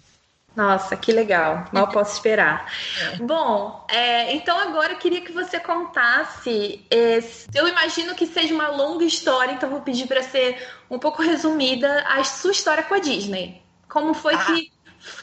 Nossa, 0.58 0.98
que 0.98 1.12
legal. 1.12 1.66
Mal 1.72 1.88
posso 1.94 2.14
esperar. 2.14 2.66
É. 3.00 3.18
Bom, 3.18 3.86
é, 3.88 4.34
então 4.34 4.58
agora 4.60 4.94
eu 4.94 4.98
queria 4.98 5.22
que 5.22 5.32
você 5.32 5.60
contasse. 5.60 6.84
É, 6.90 7.20
eu 7.54 7.68
imagino 7.68 8.16
que 8.16 8.26
seja 8.26 8.56
uma 8.56 8.70
longa 8.70 9.06
história, 9.06 9.52
então 9.52 9.70
vou 9.70 9.82
pedir 9.82 10.08
para 10.08 10.24
ser 10.24 10.68
um 10.90 10.98
pouco 10.98 11.22
resumida 11.22 12.04
a 12.08 12.24
sua 12.24 12.52
história 12.52 12.82
com 12.82 12.96
a 12.96 13.00
Disney. 13.00 13.62
Como 13.88 14.16
foi 14.16 14.34
ah. 14.34 14.46
que 14.46 14.72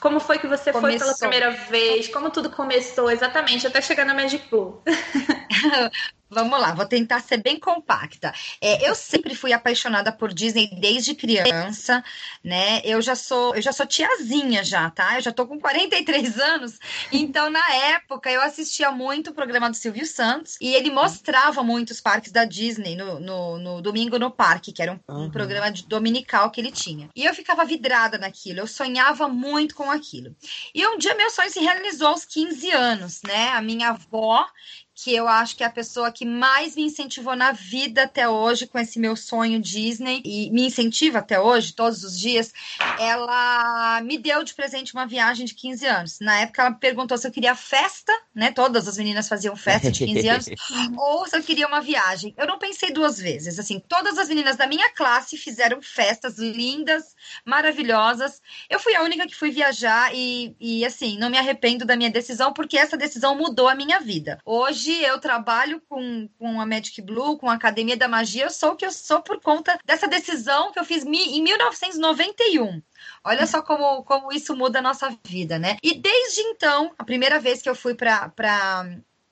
como 0.01 0.21
foi 0.21 0.39
que 0.39 0.47
você 0.47 0.73
começou. 0.73 0.99
foi 0.99 0.99
pela 0.99 1.19
primeira 1.19 1.51
vez? 1.69 2.09
Como 2.09 2.31
tudo 2.31 2.49
começou 2.49 3.11
exatamente 3.11 3.67
até 3.67 3.83
chegar 3.83 4.07
na 4.07 4.15
Magic 4.15 4.49
Blue? 4.49 4.81
Vamos 6.35 6.61
lá, 6.61 6.75
vou 6.75 6.85
tentar 6.85 7.21
ser 7.21 7.37
bem 7.37 7.61
compacta. 7.61 8.35
É, 8.61 8.89
eu 8.89 8.95
sempre 8.97 9.37
fui 9.37 9.53
apaixonada 9.53 10.11
por 10.11 10.33
Disney 10.33 10.69
desde 10.81 11.15
criança, 11.15 12.03
né? 12.43 12.81
Eu 12.85 13.01
já 13.01 13.15
sou, 13.15 13.55
eu 13.55 13.63
já 13.63 13.73
sou 13.73 13.87
tiazinha 13.87 14.65
já, 14.65 14.91
tá? 14.91 15.15
Eu 15.15 15.21
já 15.21 15.33
tô 15.33 15.47
com 15.47 15.61
43 15.61 16.39
anos. 16.41 16.79
Então, 17.13 17.49
na 17.51 17.75
época, 17.75 18.31
eu 18.31 18.43
assistia 18.43 18.91
muito 18.91 19.31
o 19.31 19.35
programa 19.35 19.71
do 19.71 19.77
Silvio 19.77 20.05
Santos 20.05 20.57
e 20.61 20.75
ele 20.75 20.91
mostrava 20.91 21.63
muitos 21.63 22.01
parques 22.01 22.33
da 22.33 22.45
Disney 22.45 22.97
no, 22.97 23.21
no, 23.21 23.59
no 23.59 23.83
Domingo 23.83 24.19
no 24.19 24.31
Parque, 24.31 24.73
que 24.73 24.83
era 24.83 24.93
um, 25.09 25.25
um 25.25 25.31
programa 25.31 25.71
de, 25.71 25.87
dominical 25.87 26.51
que 26.51 26.61
ele 26.61 26.73
tinha. 26.73 27.09
E 27.15 27.25
eu 27.25 27.33
ficava 27.33 27.65
vidrada 27.65 28.19
naquilo, 28.19 28.59
eu 28.59 28.67
sonhava 28.67 29.29
muito 29.29 29.77
com 29.77 29.89
aquilo. 29.89 30.35
E 30.75 30.85
um 30.87 30.99
dia 30.99 31.15
meu 31.15 31.31
sonho 31.31 31.51
se 31.51 31.61
realizou 31.61 32.09
aos 32.09 32.25
15 32.25 32.71
anos, 32.73 33.21
né? 33.23 33.51
A 33.51 33.63
minha 33.63 33.91
avó 33.91 34.47
que 34.95 35.13
eu 35.13 35.27
acho 35.27 35.57
que 35.57 35.65
é 35.65 35.67
a 35.67 35.71
pessoa 35.71 36.13
que 36.13 36.25
mais 36.25 36.77
me 36.77 36.83
incentivou 36.83 37.35
na 37.35 37.51
vida 37.51 38.05
até 38.05 38.29
hoje 38.29 38.67
com 38.67 38.79
esse 38.79 38.99
meu 38.99 39.17
sonho 39.17 39.61
Disney 39.61 40.23
e 40.25 40.51
me 40.51 40.67
incentiva 40.67 41.19
até 41.19 41.41
hoje, 41.41 41.73
todos 41.73 42.05
os 42.05 42.19
dias, 42.19 42.53
ela 42.99 44.01
me 44.03 44.17
deu 44.17 44.45
de 44.45 44.55
presente 44.55 44.95
uma 44.95 45.07
viagem 45.07 45.45
de 45.47 45.55
15 45.55 45.87
anos. 45.87 46.21
Na 46.21 46.41
época 46.41 46.63
ela 46.63 46.73
perguntou 46.73 47.19
se 47.19 47.27
eu 47.27 47.33
queria 47.33 47.57
festa, 47.57 48.13
né? 48.33 48.53
Todas 48.53 48.87
as 48.87 48.97
meninas 48.97 49.29
faziam 49.29 49.57
festa 49.57 49.91
de 49.91 50.07
15 50.07 50.29
anos, 50.29 50.47
ou 50.97 51.27
se 51.27 51.37
eu 51.37 51.43
queria 51.43 51.67
uma 51.67 51.81
viagem. 51.81 52.33
Eu 52.37 52.47
não 52.47 52.59
pensei 52.59 52.93
duas 52.93 53.19
vezes, 53.19 53.59
assim, 53.59 53.83
todas 53.89 54.17
as 54.17 54.29
meninas 54.29 54.57
da 54.57 54.67
minha 54.67 54.91
classe 54.91 55.37
fizeram 55.37 55.83
festas 55.83 56.39
lindas, 56.39 57.17
maravilhosas. 57.45 58.41
Eu 58.71 58.79
fui 58.79 58.95
a 58.95 59.03
única 59.03 59.27
que 59.27 59.35
fui 59.35 59.51
viajar 59.51 60.15
e, 60.15 60.55
e 60.61 60.85
assim, 60.85 61.19
não 61.19 61.31
me 61.31 61.39
arrependo 61.39 61.85
da 61.85 61.97
minha 61.97 62.11
decisão 62.11 62.53
porque 62.53 62.79
essa 62.79 62.97
decisão 62.97 63.37
mudou 63.37 63.69
a 63.69 63.75
minha 63.75 63.99
vida. 63.99 64.39
Hoje 64.45 64.84
hoje 64.85 65.03
eu 65.03 65.19
trabalho 65.19 65.81
com, 65.89 66.29
com 66.39 66.61
a 66.61 66.67
Magic 66.67 67.01
Blue, 67.01 67.39
com 67.39 67.49
a 67.49 67.55
Academia 67.55 67.97
da 67.97 68.07
Magia, 68.07 68.45
eu 68.45 68.51
sou 68.51 68.73
o 68.73 68.77
que 68.77 68.85
eu 68.85 68.93
sou 68.93 69.23
por 69.23 69.41
conta 69.41 69.79
dessa 69.85 70.07
decisão 70.07 70.73
que 70.73 70.79
eu 70.79 70.85
fiz 70.85 71.05
em 71.05 71.43
1991. 71.43 72.83
Olha 73.25 73.47
só 73.47 73.63
como, 73.63 74.03
como 74.05 74.33
isso 74.33 74.55
muda 74.55 74.81
a 74.81 74.83
nossa 74.83 75.17
vida, 75.25 75.59
né? 75.59 75.77
E 75.83 75.95
desde 75.95 76.41
então, 76.43 76.93
a 76.99 77.05
primeira 77.05 77.39
vez 77.39 77.63
que 77.63 77.69
eu 77.69 77.75
fui 77.75 77.95
para 77.95 78.29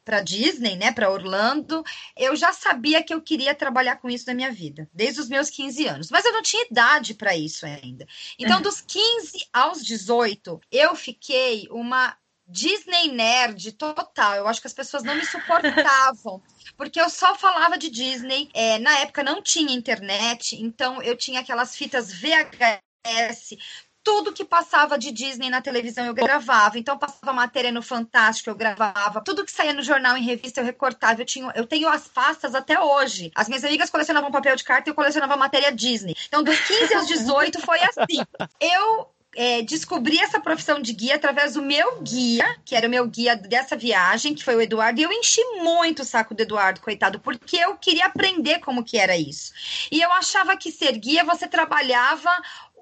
para 0.05 0.21
Disney, 0.21 0.75
né, 0.75 0.91
para 0.91 1.09
Orlando, 1.09 1.85
eu 2.17 2.35
já 2.35 2.53
sabia 2.53 3.05
que 3.05 3.15
eu 3.15 3.23
queria 3.23 3.55
trabalhar 3.55 3.97
com 3.97 4.11
isso 4.11 4.27
na 4.27 4.35
minha 4.35 4.51
vida, 4.51 4.91
desde 4.93 5.21
os 5.21 5.29
meus 5.29 5.49
15 5.49 5.87
anos, 5.87 6.11
mas 6.11 6.25
eu 6.25 6.33
não 6.33 6.43
tinha 6.43 6.67
idade 6.69 7.15
para 7.15 7.37
isso 7.37 7.65
ainda. 7.65 8.05
Então, 8.37 8.57
uhum. 8.57 8.63
dos 8.63 8.81
15 8.81 9.47
aos 9.53 9.85
18, 9.85 10.61
eu 10.73 10.97
fiquei 10.97 11.69
uma 11.71 12.17
Disney 12.53 13.09
nerd 13.09 13.73
total. 13.73 14.35
Eu 14.35 14.47
acho 14.47 14.61
que 14.61 14.67
as 14.67 14.75
pessoas 14.75 15.03
não 15.03 15.15
me 15.15 15.25
suportavam. 15.25 16.43
porque 16.77 17.01
eu 17.01 17.09
só 17.09 17.35
falava 17.35 17.79
de 17.79 17.89
Disney. 17.89 18.51
É, 18.53 18.79
na 18.79 18.99
época 18.99 19.23
não 19.23 19.43
tinha 19.43 19.75
internet, 19.75 20.57
então 20.61 21.03
eu 21.03 21.17
tinha 21.17 21.41
aquelas 21.41 21.75
fitas 21.75 22.13
VHS. 22.13 23.57
Tudo 24.05 24.33
que 24.33 24.45
passava 24.45 24.99
de 24.99 25.13
Disney 25.13 25.49
na 25.49 25.63
televisão 25.63 26.05
eu 26.05 26.13
gravava. 26.13 26.79
Então 26.79 26.99
passava 26.99 27.33
matéria 27.33 27.71
no 27.71 27.81
Fantástico, 27.81 28.51
eu 28.51 28.55
gravava. 28.55 29.23
Tudo 29.25 29.45
que 29.45 29.53
saía 29.53 29.73
no 29.73 29.83
jornal, 29.83 30.17
em 30.17 30.25
revista, 30.25 30.61
eu 30.61 30.65
recortava. 30.65 31.23
Eu, 31.23 31.27
tinha, 31.27 31.53
eu 31.55 31.67
tenho 31.67 31.89
as 31.89 32.09
pastas 32.09 32.55
até 32.55 32.81
hoje. 32.81 33.31
As 33.35 33.49
minhas 33.49 33.65
amigas 33.65 33.91
colecionavam 33.91 34.31
papel 34.31 34.57
de 34.57 34.65
carta 34.65 34.89
e 34.89 34.91
eu 34.91 34.95
colecionava 34.95 35.37
matéria 35.37 35.73
Disney. 35.73 36.17
Então, 36.27 36.43
dos 36.43 36.59
15 36.61 36.95
aos 36.95 37.07
18 37.07 37.61
foi 37.61 37.79
assim. 37.81 38.25
Eu 38.61 39.09
é, 39.35 39.63
descobri 39.63 40.19
essa 40.19 40.41
profissão 40.41 40.81
de 40.81 40.93
guia 40.93 41.17
através 41.17 41.55
do 41.55 41.63
meu 41.63 42.01
guia, 42.03 42.57
que 42.65 42.75
era 42.75 42.87
o 42.87 42.91
meu 42.91 43.07
guia 43.07 43.35
dessa 43.35 43.77
viagem, 43.77 44.35
que 44.35 44.45
foi 44.45 44.57
o 44.57 44.61
Eduardo, 44.61 45.01
e 45.01 45.05
eu 45.05 45.13
enchi 45.13 45.43
muito 45.63 46.03
o 46.03 46.05
saco 46.05 46.35
do 46.35 46.43
Eduardo, 46.43 46.81
coitado, 46.81 47.19
porque 47.19 47.57
eu 47.57 47.77
queria 47.77 48.07
aprender 48.07 48.59
como 48.61 48.85
que 48.85 48.99
era 48.99 49.17
isso. 49.17 49.53
E 49.91 50.01
eu 50.01 50.13
achava 50.13 50.57
que 50.57 50.71
ser 50.71 50.93
guia 50.99 51.25
você 51.25 51.47
trabalhava 51.47 52.31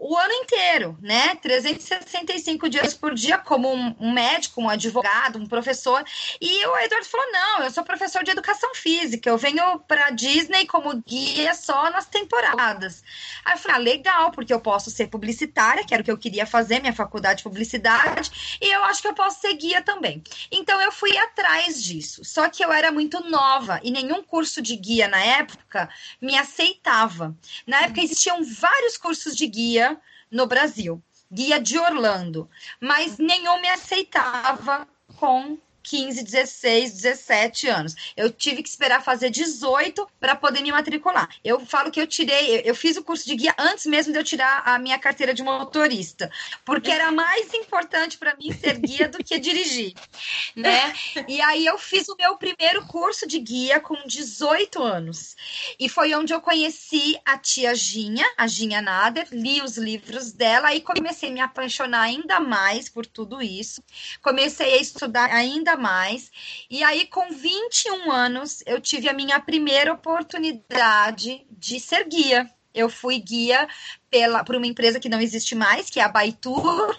o 0.01 0.17
ano 0.17 0.33
inteiro, 0.33 0.97
né? 1.03 1.35
365 1.35 2.71
dias 2.71 2.95
por 2.95 3.15
dia, 3.15 3.37
como 3.37 3.71
um, 3.71 4.13
médico, 4.13 4.63
um 4.63 4.71
advogado, 4.71 5.39
um 5.39 5.45
professor. 5.47 6.03
E 6.41 6.67
o 6.67 6.79
Eduardo 6.79 7.07
falou: 7.07 7.31
não, 7.31 7.63
eu 7.65 7.71
sou 7.71 7.85
professor 7.85 8.25
de 8.25 8.31
educação 8.31 8.75
física, 8.75 9.29
eu 9.29 9.37
venho 9.37 9.79
para 9.81 10.09
Disney 10.09 10.67
como 10.67 10.97
guia 11.07 11.53
só 11.53 11.91
nas 11.91 12.07
temporadas. 12.07 13.05
Aí 13.45 13.53
eu 13.53 13.59
falei: 13.59 13.77
ah, 13.77 13.79
legal, 13.79 14.31
porque 14.31 14.55
eu 14.55 14.61
posso 14.61 14.91
ser 14.91 15.09
publicitária, 15.09 15.85
que 15.85 15.93
era 15.93 16.01
o 16.01 16.05
que 16.05 16.11
eu 16.11 16.17
queria 16.17 16.47
fazer, 16.47 16.81
minha 16.81 16.95
faculdade 16.95 17.39
de 17.39 17.45
publicidade, 17.45 18.59
e 18.59 18.75
eu 18.75 18.83
acho 18.85 19.03
que 19.03 19.09
eu 19.09 19.15
posso 19.15 19.43
ser 19.43 19.53
guia 19.53 19.83
também. 19.83 20.23
Então 20.51 20.81
eu 20.81 20.91
fui 20.91 21.15
atrás 21.19 21.83
disso. 21.83 22.25
Só 22.25 22.49
que 22.49 22.65
eu 22.65 22.73
era 22.73 22.91
muito 22.91 23.21
nova 23.29 23.79
e 23.83 23.91
nenhum 23.91 24.23
curso 24.23 24.63
de 24.63 24.77
guia 24.77 25.09
na 25.09 25.23
época 25.23 25.91
me 26.23 26.39
aceitava. 26.39 27.37
Na 27.67 27.83
época 27.83 28.01
existiam 28.01 28.43
vários 28.43 28.97
cursos 28.97 29.37
de 29.37 29.47
guia 29.47 29.90
no 30.31 30.47
Brasil, 30.47 31.03
guia 31.31 31.61
de 31.61 31.79
Orlando, 31.79 32.49
mas 32.81 33.19
nenhum 33.19 33.61
me 33.61 33.69
aceitava 33.69 34.87
com 35.17 35.59
15, 35.83 36.23
16, 36.23 36.93
17 36.93 37.69
anos. 37.69 37.95
Eu 38.17 38.31
tive 38.31 38.63
que 38.63 38.69
esperar 38.69 39.03
fazer 39.03 39.31
18 39.31 40.07
para 40.19 40.35
poder 40.35 40.63
me 40.63 40.71
matricular. 40.71 41.29
Eu 41.45 41.61
falo 41.61 41.91
que 41.91 42.01
eu 42.01 42.07
tirei, 42.07 42.63
eu 42.65 42.75
fiz 42.75 42.97
o 42.97 43.03
curso 43.03 43.27
de 43.27 43.35
guia 43.35 43.55
antes 43.59 43.87
mesmo 43.87 44.13
de 44.13 44.19
eu 44.19 44.25
tirar 44.25 44.63
a 44.65 44.79
minha 44.79 44.99
carteira 44.99 45.35
de 45.35 45.43
motorista, 45.43 46.31
porque 46.65 46.91
era 46.91 47.11
mais 47.11 47.53
importante 47.55 48.19
para 48.19 48.37
mim 48.37 48.53
ser 48.53 48.79
guia 48.79 49.09
do 49.09 49.23
que 49.23 49.39
dirigir, 49.39 49.95
né? 50.55 50.95
E 51.27 51.41
aí 51.41 51.67
eu 51.67 51.79
fiz 51.79 52.09
o 52.09 52.17
meu 52.17 52.37
primeiro 52.37 52.87
curso 52.87 53.27
de 53.27 53.39
guia 53.39 53.81
com 53.81 53.97
18 54.07 54.83
anos. 54.83 55.37
E 55.79 55.89
foi 55.89 56.15
onde 56.15 56.33
eu 56.33 56.41
conheci 56.41 57.19
a 57.25 57.39
tia 57.39 57.75
Ginha, 57.75 58.27
a 58.37 58.47
Ginha 58.47 58.81
Nader, 58.81 59.29
li 59.33 59.61
os 59.63 59.77
livros 59.77 60.33
dela 60.33 60.75
e 60.75 60.81
comecei 60.81 61.31
a 61.31 61.33
me 61.33 61.41
apaixonar 61.41 62.03
ainda 62.03 62.41
mais 62.41 62.89
por 62.89 63.07
tudo 63.07 63.43
isso. 63.43 63.83
Comecei 64.23 64.75
a 64.75 64.81
estudar 64.81 65.31
ainda 65.31 65.70
ainda 65.71 65.77
mais. 65.77 66.31
E 66.69 66.83
aí, 66.83 67.07
com 67.07 67.31
21 67.31 68.11
anos, 68.11 68.63
eu 68.67 68.81
tive 68.81 69.09
a 69.09 69.13
minha 69.13 69.39
primeira 69.41 69.93
oportunidade 69.93 71.47
de 71.51 71.79
ser 71.79 72.09
guia. 72.09 72.51
Eu 72.75 72.89
fui 72.89 73.19
guia 73.19 73.69
pela, 74.11 74.45
por 74.45 74.57
uma 74.57 74.67
empresa 74.67 75.01
que 75.01 75.09
não 75.09 75.21
existe 75.21 75.55
mais, 75.55 75.91
que 75.91 76.01
é 76.01 76.05
a 76.05 76.09
Baitur, 76.09 76.97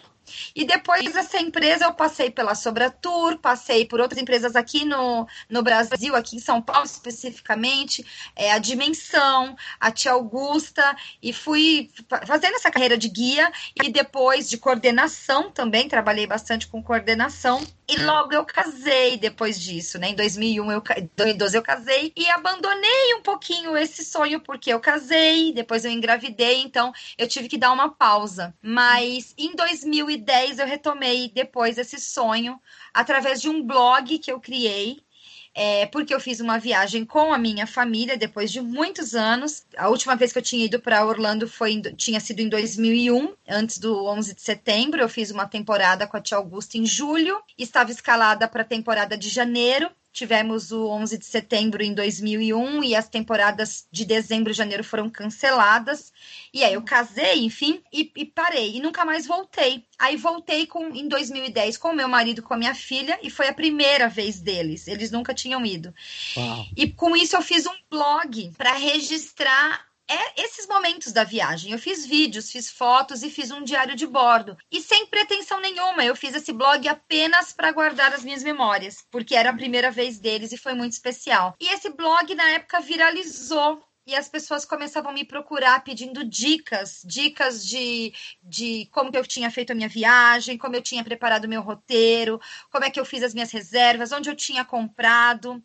e 0.55 0.65
depois 0.65 1.13
dessa 1.13 1.39
empresa 1.39 1.85
eu 1.85 1.93
passei 1.93 2.29
pela 2.29 2.55
Sobratur, 2.55 3.37
passei 3.37 3.85
por 3.85 3.99
outras 3.99 4.21
empresas 4.21 4.55
aqui 4.55 4.85
no, 4.85 5.27
no 5.49 5.61
Brasil, 5.61 6.15
aqui 6.15 6.35
em 6.35 6.39
São 6.39 6.61
Paulo 6.61 6.85
especificamente, 6.85 8.05
é, 8.35 8.51
a 8.51 8.57
Dimensão, 8.57 9.55
a 9.79 9.91
Tia 9.91 10.11
Augusta, 10.11 10.95
e 11.21 11.33
fui 11.33 11.89
fazendo 12.25 12.55
essa 12.55 12.71
carreira 12.71 12.97
de 12.97 13.09
guia 13.09 13.51
e 13.83 13.89
depois 13.89 14.49
de 14.49 14.57
coordenação 14.57 15.51
também, 15.51 15.87
trabalhei 15.87 16.27
bastante 16.27 16.67
com 16.67 16.81
coordenação. 16.81 17.61
E 17.91 17.97
logo 17.97 18.33
eu 18.33 18.45
casei 18.45 19.17
depois 19.17 19.59
disso, 19.59 19.99
né? 19.99 20.11
Em 20.11 20.15
2001, 20.15 20.71
eu, 20.71 20.81
2012 21.13 21.57
eu 21.57 21.61
casei 21.61 22.13
e 22.15 22.29
abandonei 22.29 23.15
um 23.15 23.21
pouquinho 23.21 23.75
esse 23.75 24.05
sonho 24.05 24.39
porque 24.39 24.71
eu 24.71 24.79
casei, 24.79 25.51
depois 25.51 25.83
eu 25.83 25.91
engravidei, 25.91 26.61
então 26.61 26.93
eu 27.17 27.27
tive 27.27 27.49
que 27.49 27.57
dar 27.57 27.73
uma 27.73 27.93
pausa. 27.93 28.55
Mas 28.61 29.33
em 29.37 29.53
2010 29.57 30.59
eu 30.59 30.65
retomei 30.65 31.29
depois 31.35 31.77
esse 31.77 31.99
sonho 31.99 32.57
através 32.93 33.41
de 33.41 33.49
um 33.49 33.61
blog 33.61 34.17
que 34.19 34.31
eu 34.31 34.39
criei 34.39 35.03
é, 35.53 35.85
porque 35.85 36.13
eu 36.13 36.19
fiz 36.19 36.39
uma 36.39 36.57
viagem 36.57 37.03
com 37.05 37.33
a 37.33 37.37
minha 37.37 37.67
família 37.67 38.17
depois 38.17 38.51
de 38.51 38.61
muitos 38.61 39.13
anos. 39.13 39.65
A 39.77 39.89
última 39.89 40.15
vez 40.15 40.31
que 40.31 40.39
eu 40.39 40.43
tinha 40.43 40.65
ido 40.65 40.79
para 40.79 41.05
Orlando 41.05 41.47
foi 41.47 41.81
tinha 41.97 42.19
sido 42.19 42.39
em 42.39 42.49
2001, 42.49 43.33
antes 43.47 43.77
do 43.77 44.05
11 44.05 44.35
de 44.35 44.41
setembro. 44.41 45.01
Eu 45.01 45.09
fiz 45.09 45.29
uma 45.29 45.45
temporada 45.45 46.07
com 46.07 46.15
a 46.15 46.21
tia 46.21 46.37
Augusta 46.37 46.77
em 46.77 46.85
julho, 46.85 47.41
estava 47.57 47.91
escalada 47.91 48.47
para 48.47 48.61
a 48.61 48.65
temporada 48.65 49.17
de 49.17 49.29
janeiro. 49.29 49.89
Tivemos 50.13 50.71
o 50.71 50.87
11 50.87 51.17
de 51.17 51.25
setembro 51.25 51.81
em 51.81 51.93
2001 51.93 52.83
e 52.83 52.95
as 52.95 53.07
temporadas 53.07 53.87
de 53.89 54.03
dezembro 54.03 54.51
e 54.51 54.55
janeiro 54.55 54.83
foram 54.83 55.09
canceladas. 55.09 56.11
E 56.53 56.63
aí 56.63 56.73
eu 56.73 56.81
casei, 56.81 57.45
enfim, 57.45 57.81
e, 57.93 58.11
e, 58.15 58.25
parei. 58.25 58.75
E 58.75 58.81
nunca 58.81 59.05
mais 59.05 59.25
voltei. 59.25 59.85
Aí 59.97 60.17
voltei 60.17 60.67
com, 60.67 60.89
em 60.89 61.07
2010 61.07 61.77
com 61.77 61.89
o 61.89 61.95
meu 61.95 62.09
marido, 62.09 62.41
com 62.41 62.53
a 62.53 62.57
minha 62.57 62.75
filha, 62.75 63.17
e 63.23 63.29
foi 63.29 63.47
a 63.47 63.53
primeira 63.53 64.09
vez 64.09 64.41
deles. 64.41 64.87
Eles 64.87 65.11
nunca 65.11 65.33
tinham 65.33 65.65
ido. 65.65 65.93
Uau. 66.35 66.65
E 66.75 66.89
com 66.89 67.15
isso 67.15 67.37
eu 67.37 67.41
fiz 67.41 67.65
um 67.65 67.75
blog 67.89 68.51
para 68.57 68.73
registrar 68.73 69.90
é 70.11 70.43
esses 70.43 70.67
momentos 70.67 71.13
da 71.13 71.23
viagem. 71.23 71.71
Eu 71.71 71.79
fiz 71.79 72.05
vídeos, 72.05 72.51
fiz 72.51 72.69
fotos 72.69 73.23
e 73.23 73.29
fiz 73.29 73.49
um 73.51 73.63
diário 73.63 73.95
de 73.95 74.05
bordo. 74.05 74.57
E 74.69 74.81
sem 74.81 75.05
pretensão 75.07 75.59
nenhuma, 75.61 76.03
eu 76.03 76.15
fiz 76.15 76.35
esse 76.35 76.51
blog 76.51 76.87
apenas 76.87 77.53
para 77.53 77.71
guardar 77.71 78.13
as 78.13 78.23
minhas 78.23 78.43
memórias, 78.43 79.05
porque 79.09 79.35
era 79.35 79.49
a 79.49 79.55
primeira 79.55 79.89
vez 79.89 80.19
deles 80.19 80.51
e 80.51 80.57
foi 80.57 80.73
muito 80.73 80.93
especial. 80.93 81.55
E 81.59 81.73
esse 81.73 81.89
blog 81.89 82.35
na 82.35 82.49
época 82.51 82.81
viralizou 82.81 83.81
e 84.05 84.15
as 84.15 84.27
pessoas 84.27 84.65
começavam 84.65 85.11
a 85.11 85.13
me 85.13 85.23
procurar 85.23 85.83
pedindo 85.83 86.25
dicas, 86.25 87.01
dicas 87.05 87.65
de, 87.65 88.13
de 88.43 88.87
como 88.91 89.11
que 89.11 89.17
eu 89.17 89.25
tinha 89.25 89.49
feito 89.51 89.71
a 89.71 89.75
minha 89.75 89.87
viagem, 89.87 90.57
como 90.57 90.75
eu 90.75 90.81
tinha 90.81 91.03
preparado 91.03 91.45
o 91.45 91.47
meu 91.47 91.61
roteiro, 91.61 92.41
como 92.71 92.83
é 92.83 92.89
que 92.89 92.99
eu 92.99 93.05
fiz 93.05 93.23
as 93.23 93.33
minhas 93.33 93.51
reservas, 93.51 94.11
onde 94.11 94.29
eu 94.29 94.35
tinha 94.35 94.65
comprado. 94.65 95.63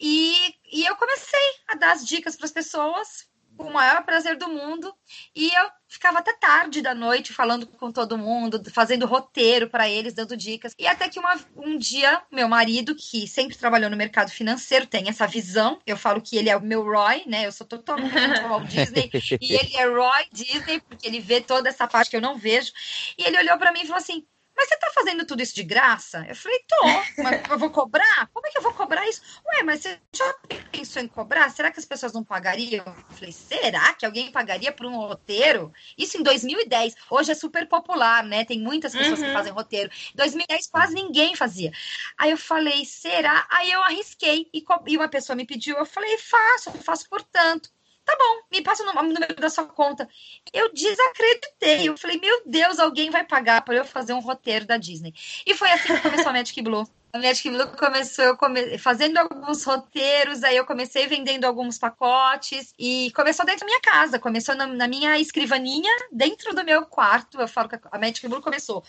E, 0.00 0.54
e 0.72 0.84
eu 0.84 0.96
comecei 0.96 1.50
a 1.68 1.74
dar 1.74 1.92
as 1.92 2.06
dicas 2.06 2.36
para 2.36 2.46
as 2.46 2.52
pessoas, 2.52 3.28
com 3.56 3.64
o 3.64 3.72
maior 3.72 4.02
prazer 4.04 4.36
do 4.36 4.48
mundo. 4.48 4.94
E 5.34 5.48
eu 5.48 5.70
ficava 5.88 6.18
até 6.18 6.32
tarde 6.32 6.82
da 6.82 6.94
noite 6.94 7.32
falando 7.32 7.66
com 7.66 7.92
todo 7.92 8.18
mundo, 8.18 8.62
fazendo 8.72 9.06
roteiro 9.06 9.68
para 9.68 9.88
eles, 9.88 10.12
dando 10.14 10.36
dicas. 10.36 10.74
E 10.78 10.86
até 10.86 11.08
que 11.08 11.18
uma, 11.18 11.38
um 11.56 11.78
dia, 11.78 12.22
meu 12.32 12.48
marido, 12.48 12.94
que 12.94 13.28
sempre 13.28 13.56
trabalhou 13.56 13.88
no 13.88 13.96
mercado 13.96 14.30
financeiro, 14.30 14.86
tem 14.86 15.08
essa 15.08 15.26
visão. 15.26 15.78
Eu 15.86 15.96
falo 15.96 16.20
que 16.20 16.36
ele 16.36 16.50
é 16.50 16.56
o 16.56 16.62
meu 16.62 16.82
Roy, 16.82 17.22
né? 17.26 17.46
Eu 17.46 17.52
sou 17.52 17.66
totalmente 17.66 18.40
Walt 18.48 18.66
Disney. 18.66 19.10
e 19.40 19.54
ele 19.54 19.76
é 19.76 19.86
Roy 19.86 20.26
Disney, 20.32 20.80
porque 20.80 21.06
ele 21.06 21.20
vê 21.20 21.40
toda 21.40 21.68
essa 21.68 21.86
parte 21.86 22.10
que 22.10 22.16
eu 22.16 22.22
não 22.22 22.36
vejo. 22.36 22.72
E 23.16 23.24
ele 23.24 23.38
olhou 23.38 23.56
para 23.56 23.72
mim 23.72 23.82
e 23.82 23.86
falou 23.86 23.98
assim: 23.98 24.26
mas 24.56 24.68
você 24.68 24.76
tá 24.76 24.90
fazendo 24.94 25.26
tudo 25.26 25.42
isso 25.42 25.54
de 25.54 25.62
graça? 25.62 26.24
Eu 26.28 26.36
falei, 26.36 26.58
tô, 26.68 27.22
mas 27.22 27.50
eu 27.50 27.58
vou 27.58 27.70
cobrar? 27.70 28.28
Como 28.32 28.46
é 28.46 28.50
que 28.50 28.58
eu 28.58 28.62
vou 28.62 28.72
cobrar 28.72 29.06
isso? 29.08 29.20
Ué, 29.46 29.62
mas 29.62 29.80
você 29.80 29.98
já 30.14 30.34
pensou 30.70 31.02
em 31.02 31.08
cobrar? 31.08 31.50
Será 31.50 31.70
que 31.70 31.80
as 31.80 31.84
pessoas 31.84 32.12
não 32.12 32.22
pagariam? 32.22 32.84
Eu 32.86 33.16
falei, 33.16 33.32
será 33.32 33.92
que 33.94 34.06
alguém 34.06 34.30
pagaria 34.30 34.72
por 34.72 34.86
um 34.86 34.96
roteiro? 34.96 35.72
Isso 35.98 36.16
em 36.16 36.22
2010. 36.22 36.94
Hoje 37.10 37.32
é 37.32 37.34
super 37.34 37.68
popular, 37.68 38.22
né? 38.22 38.44
Tem 38.44 38.60
muitas 38.60 38.92
pessoas 38.92 39.18
uhum. 39.18 39.26
que 39.26 39.32
fazem 39.32 39.52
roteiro. 39.52 39.90
Em 40.12 40.16
2010 40.16 40.68
quase 40.68 40.94
ninguém 40.94 41.34
fazia. 41.34 41.72
Aí 42.16 42.30
eu 42.30 42.38
falei, 42.38 42.84
será? 42.84 43.46
Aí 43.50 43.70
eu 43.72 43.82
arrisquei 43.82 44.48
e, 44.54 44.64
e 44.86 44.96
uma 44.96 45.08
pessoa 45.08 45.34
me 45.34 45.44
pediu, 45.44 45.76
eu 45.76 45.86
falei, 45.86 46.16
faço, 46.18 46.70
faço 46.82 47.08
por 47.08 47.22
tanto. 47.22 47.73
Tá 48.04 48.14
bom, 48.18 48.42
me 48.52 48.62
passa 48.62 48.82
o 48.82 49.02
número 49.02 49.34
da 49.36 49.48
sua 49.48 49.64
conta. 49.64 50.08
Eu 50.52 50.72
desacreditei. 50.72 51.88
Eu 51.88 51.96
falei, 51.96 52.20
meu 52.20 52.42
Deus, 52.44 52.78
alguém 52.78 53.10
vai 53.10 53.24
pagar 53.24 53.62
para 53.62 53.76
eu 53.76 53.84
fazer 53.84 54.12
um 54.12 54.20
roteiro 54.20 54.66
da 54.66 54.76
Disney. 54.76 55.14
E 55.46 55.54
foi 55.54 55.70
assim 55.70 55.94
que 55.94 56.02
começou 56.02 56.28
a 56.28 56.32
Magic 56.32 56.60
Blue. 56.60 56.86
A 57.14 57.18
Magic 57.20 57.48
Blue 57.48 57.68
começou 57.76 58.36
come... 58.36 58.76
fazendo 58.76 59.18
alguns 59.18 59.62
roteiros, 59.62 60.42
aí 60.42 60.56
eu 60.56 60.66
comecei 60.66 61.06
vendendo 61.06 61.44
alguns 61.44 61.78
pacotes 61.78 62.74
e 62.76 63.12
começou 63.14 63.46
dentro 63.46 63.60
da 63.60 63.66
minha 63.66 63.80
casa, 63.80 64.18
começou 64.18 64.56
na, 64.56 64.66
na 64.66 64.88
minha 64.88 65.16
escrivaninha, 65.20 65.92
dentro 66.10 66.52
do 66.52 66.64
meu 66.64 66.84
quarto. 66.84 67.40
Eu 67.40 67.46
falo 67.46 67.68
que 67.68 67.78
a 67.88 67.98
Magic 68.00 68.26
Blue 68.26 68.42
começou 68.42 68.82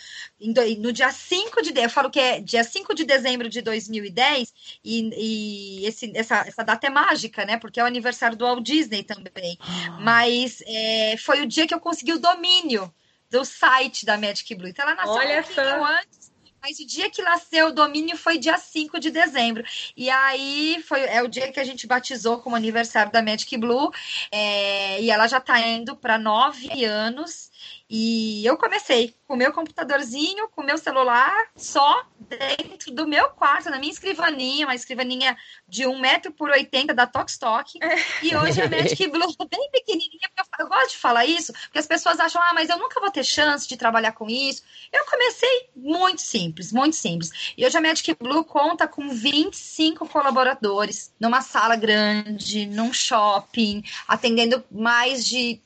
no 0.79 0.91
dia 0.91 1.11
5 1.11 1.61
de 1.61 1.79
eu 1.79 1.87
falo 1.87 2.09
que 2.09 2.19
é 2.19 2.41
dia 2.41 2.63
5 2.63 2.95
de 2.95 3.03
dezembro 3.03 3.47
de 3.47 3.61
2010 3.61 4.51
e, 4.83 5.81
e 5.83 5.85
esse, 5.85 6.11
essa, 6.17 6.37
essa 6.47 6.63
data 6.63 6.87
é 6.87 6.89
mágica, 6.89 7.45
né? 7.45 7.57
Porque 7.57 7.79
é 7.79 7.83
o 7.83 7.85
aniversário 7.85 8.35
do 8.35 8.43
Walt 8.43 8.63
Disney 8.63 9.03
também. 9.03 9.55
Ah. 9.61 9.99
Mas 10.01 10.63
é, 10.65 11.15
foi 11.17 11.43
o 11.43 11.45
dia 11.45 11.67
que 11.67 11.75
eu 11.75 11.79
consegui 11.79 12.13
o 12.13 12.19
domínio 12.19 12.91
do 13.29 13.45
site 13.45 14.03
da 14.03 14.17
Magic 14.17 14.55
Blue. 14.55 14.67
Então 14.67 14.83
ela 14.83 14.95
nasceu 14.95 15.13
Olha 15.13 15.41
um 15.41 15.43
pouquinho 15.43 15.85
antes 15.85 16.24
mas 16.65 16.79
o 16.79 16.85
dia 16.85 17.11
que 17.11 17.21
nasceu 17.21 17.67
o 17.67 17.71
domínio 17.71 18.17
foi 18.17 18.39
dia 18.39 18.57
5 18.57 18.99
de 18.99 19.11
dezembro. 19.11 19.63
E 19.95 20.09
aí 20.09 20.83
foi 20.87 21.01
é 21.01 21.21
o 21.21 21.27
dia 21.27 21.51
que 21.51 21.59
a 21.59 21.63
gente 21.63 21.85
batizou 21.85 22.39
como 22.39 22.55
aniversário 22.55 23.11
da 23.11 23.21
Magic 23.21 23.55
Blue. 23.55 23.91
É, 24.31 24.99
e 24.99 25.11
ela 25.11 25.27
já 25.27 25.37
está 25.37 25.59
indo 25.59 25.95
para 25.95 26.17
nove 26.17 26.83
anos. 26.83 27.51
E 27.89 28.43
eu 28.45 28.57
comecei 28.57 29.15
com 29.27 29.35
o 29.35 29.37
meu 29.37 29.51
computadorzinho, 29.53 30.47
com 30.49 30.61
o 30.61 30.65
meu 30.65 30.77
celular, 30.77 31.33
só 31.55 32.05
dentro 32.19 32.91
do 32.91 33.07
meu 33.07 33.29
quarto, 33.29 33.69
na 33.69 33.77
minha 33.77 33.91
escrivaninha, 33.91 34.65
uma 34.65 34.75
escrivaninha 34.75 35.37
de 35.67 35.85
1 35.85 35.99
metro 35.99 36.31
por 36.31 36.49
80 36.49 36.93
da 36.93 37.05
Tokstok. 37.05 37.79
E 38.23 38.35
hoje 38.35 38.61
a 38.61 38.69
Magic 38.69 39.05
Blue 39.09 39.35
é 39.39 39.45
bem 39.45 39.69
pequenininha. 39.71 40.29
Eu 40.59 40.67
gosto 40.67 40.91
de 40.91 40.97
falar 40.97 41.25
isso, 41.25 41.53
porque 41.53 41.79
as 41.79 41.87
pessoas 41.87 42.19
acham, 42.19 42.41
ah, 42.41 42.53
mas 42.53 42.69
eu 42.69 42.79
nunca 42.79 42.99
vou 42.99 43.11
ter 43.11 43.23
chance 43.23 43.67
de 43.67 43.77
trabalhar 43.77 44.13
com 44.13 44.27
isso. 44.29 44.63
Eu 44.91 45.05
comecei 45.05 45.69
muito 45.75 46.21
simples, 46.21 46.71
muito 46.71 46.95
simples. 46.95 47.53
E 47.57 47.65
hoje 47.65 47.77
a 47.77 47.81
Magic 47.81 48.15
Blue 48.15 48.43
conta 48.43 48.87
com 48.87 49.09
25 49.09 50.07
colaboradores, 50.07 51.13
numa 51.19 51.41
sala 51.41 51.75
grande, 51.75 52.65
num 52.65 52.93
shopping, 52.93 53.83
atendendo 54.07 54.63
mais 54.71 55.25
de 55.25 55.61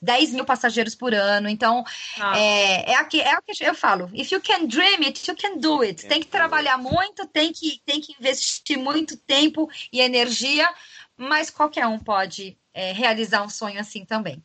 10 0.00 0.32
mil 0.32 0.44
passageiros 0.44 0.94
por 0.94 1.14
ano. 1.14 1.48
Então, 1.48 1.84
Ah. 2.20 2.38
é, 2.38 2.92
é, 2.92 2.94
aqui, 2.96 3.20
é 3.20 3.36
o 3.36 3.42
que 3.42 3.64
eu 3.64 3.74
falo. 3.74 4.10
If 4.14 4.30
you 4.32 4.40
can 4.40 4.66
dream 4.66 5.00
it, 5.04 5.28
you 5.28 5.36
can 5.36 5.56
do 5.58 5.82
it. 5.82 6.06
Tem 6.06 6.20
que 6.20 6.26
trabalhar 6.28 6.78
muito, 6.78 7.26
tem 7.26 7.52
que, 7.52 7.80
tem 7.84 8.00
que 8.00 8.14
investir 8.18 8.78
muito 8.78 9.16
tempo 9.16 9.68
e 9.92 10.00
energia, 10.00 10.68
mas 11.16 11.50
qualquer 11.50 11.86
um 11.86 11.98
pode 11.98 12.56
é, 12.74 12.92
realizar 12.92 13.42
um 13.42 13.48
sonho 13.48 13.80
assim 13.80 14.04
também. 14.04 14.42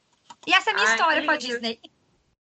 E 0.48 0.54
essa 0.54 0.70
é 0.70 0.74
a 0.74 0.76
minha 0.76 0.88
Ai, 0.88 0.96
história 0.96 1.24
com 1.24 1.32
a. 1.32 1.38
Disney. 1.38 1.80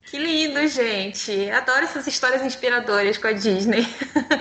Que 0.04 0.18
lindo, 0.18 0.66
gente. 0.66 1.48
Adoro 1.50 1.84
essas 1.84 2.06
histórias 2.08 2.42
inspiradoras 2.42 3.18
com 3.18 3.28
a 3.28 3.32
Disney. 3.32 3.86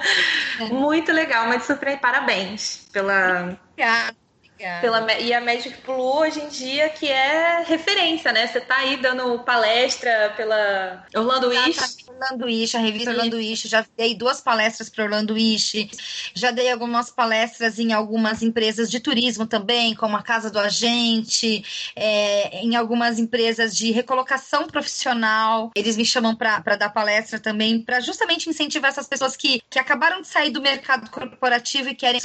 Muito 0.71 1.11
legal, 1.11 1.47
muito 1.47 1.63
surpreendente. 1.65 2.01
Parabéns 2.01 2.87
pela, 2.91 3.59
Obrigada, 3.71 4.15
obrigada. 4.61 4.81
pela. 4.81 5.19
E 5.19 5.33
a 5.33 5.41
Magic 5.41 5.75
Blue 5.85 6.19
hoje 6.19 6.39
em 6.39 6.47
dia, 6.47 6.89
que 6.89 7.07
é 7.07 7.63
referência, 7.65 8.31
né? 8.31 8.47
Você 8.47 8.61
tá 8.61 8.77
aí 8.77 8.97
dando 8.97 9.39
palestra 9.39 10.33
pela 10.37 11.05
Orlando 11.15 11.49
Wish. 11.49 11.69
Exatamente. 11.69 12.09
Orlando 12.09 12.45
Wish, 12.45 12.77
a 12.77 12.79
revista 12.79 13.09
Orlando 13.09 13.37
Wish, 13.37 13.67
já 13.67 13.85
dei 13.97 14.15
duas 14.15 14.41
palestras 14.41 14.89
para 14.89 15.05
Orlando 15.05 15.33
Wish, 15.33 15.89
já 16.35 16.51
dei 16.51 16.71
algumas 16.71 17.09
palestras 17.09 17.79
em 17.79 17.93
algumas 17.93 18.43
empresas 18.43 18.91
de 18.91 18.99
turismo 18.99 19.47
também, 19.47 19.95
como 19.95 20.15
a 20.15 20.21
Casa 20.21 20.51
do 20.51 20.59
Agente, 20.59 21.63
é, 21.95 22.59
em 22.59 22.75
algumas 22.75 23.17
empresas 23.17 23.75
de 23.75 23.91
recolocação 23.91 24.67
profissional. 24.67 25.71
Eles 25.75 25.97
me 25.97 26.05
chamam 26.05 26.35
para 26.35 26.75
dar 26.75 26.89
palestra 26.89 27.39
também, 27.39 27.81
para 27.81 27.99
justamente 27.99 28.49
incentivar 28.49 28.91
essas 28.91 29.07
pessoas 29.07 29.35
que, 29.35 29.61
que 29.69 29.79
acabaram 29.79 30.21
de 30.21 30.27
sair 30.27 30.51
do 30.51 30.61
mercado 30.61 31.09
corporativo 31.09 31.89
e 31.89 31.95
querem 31.95 32.21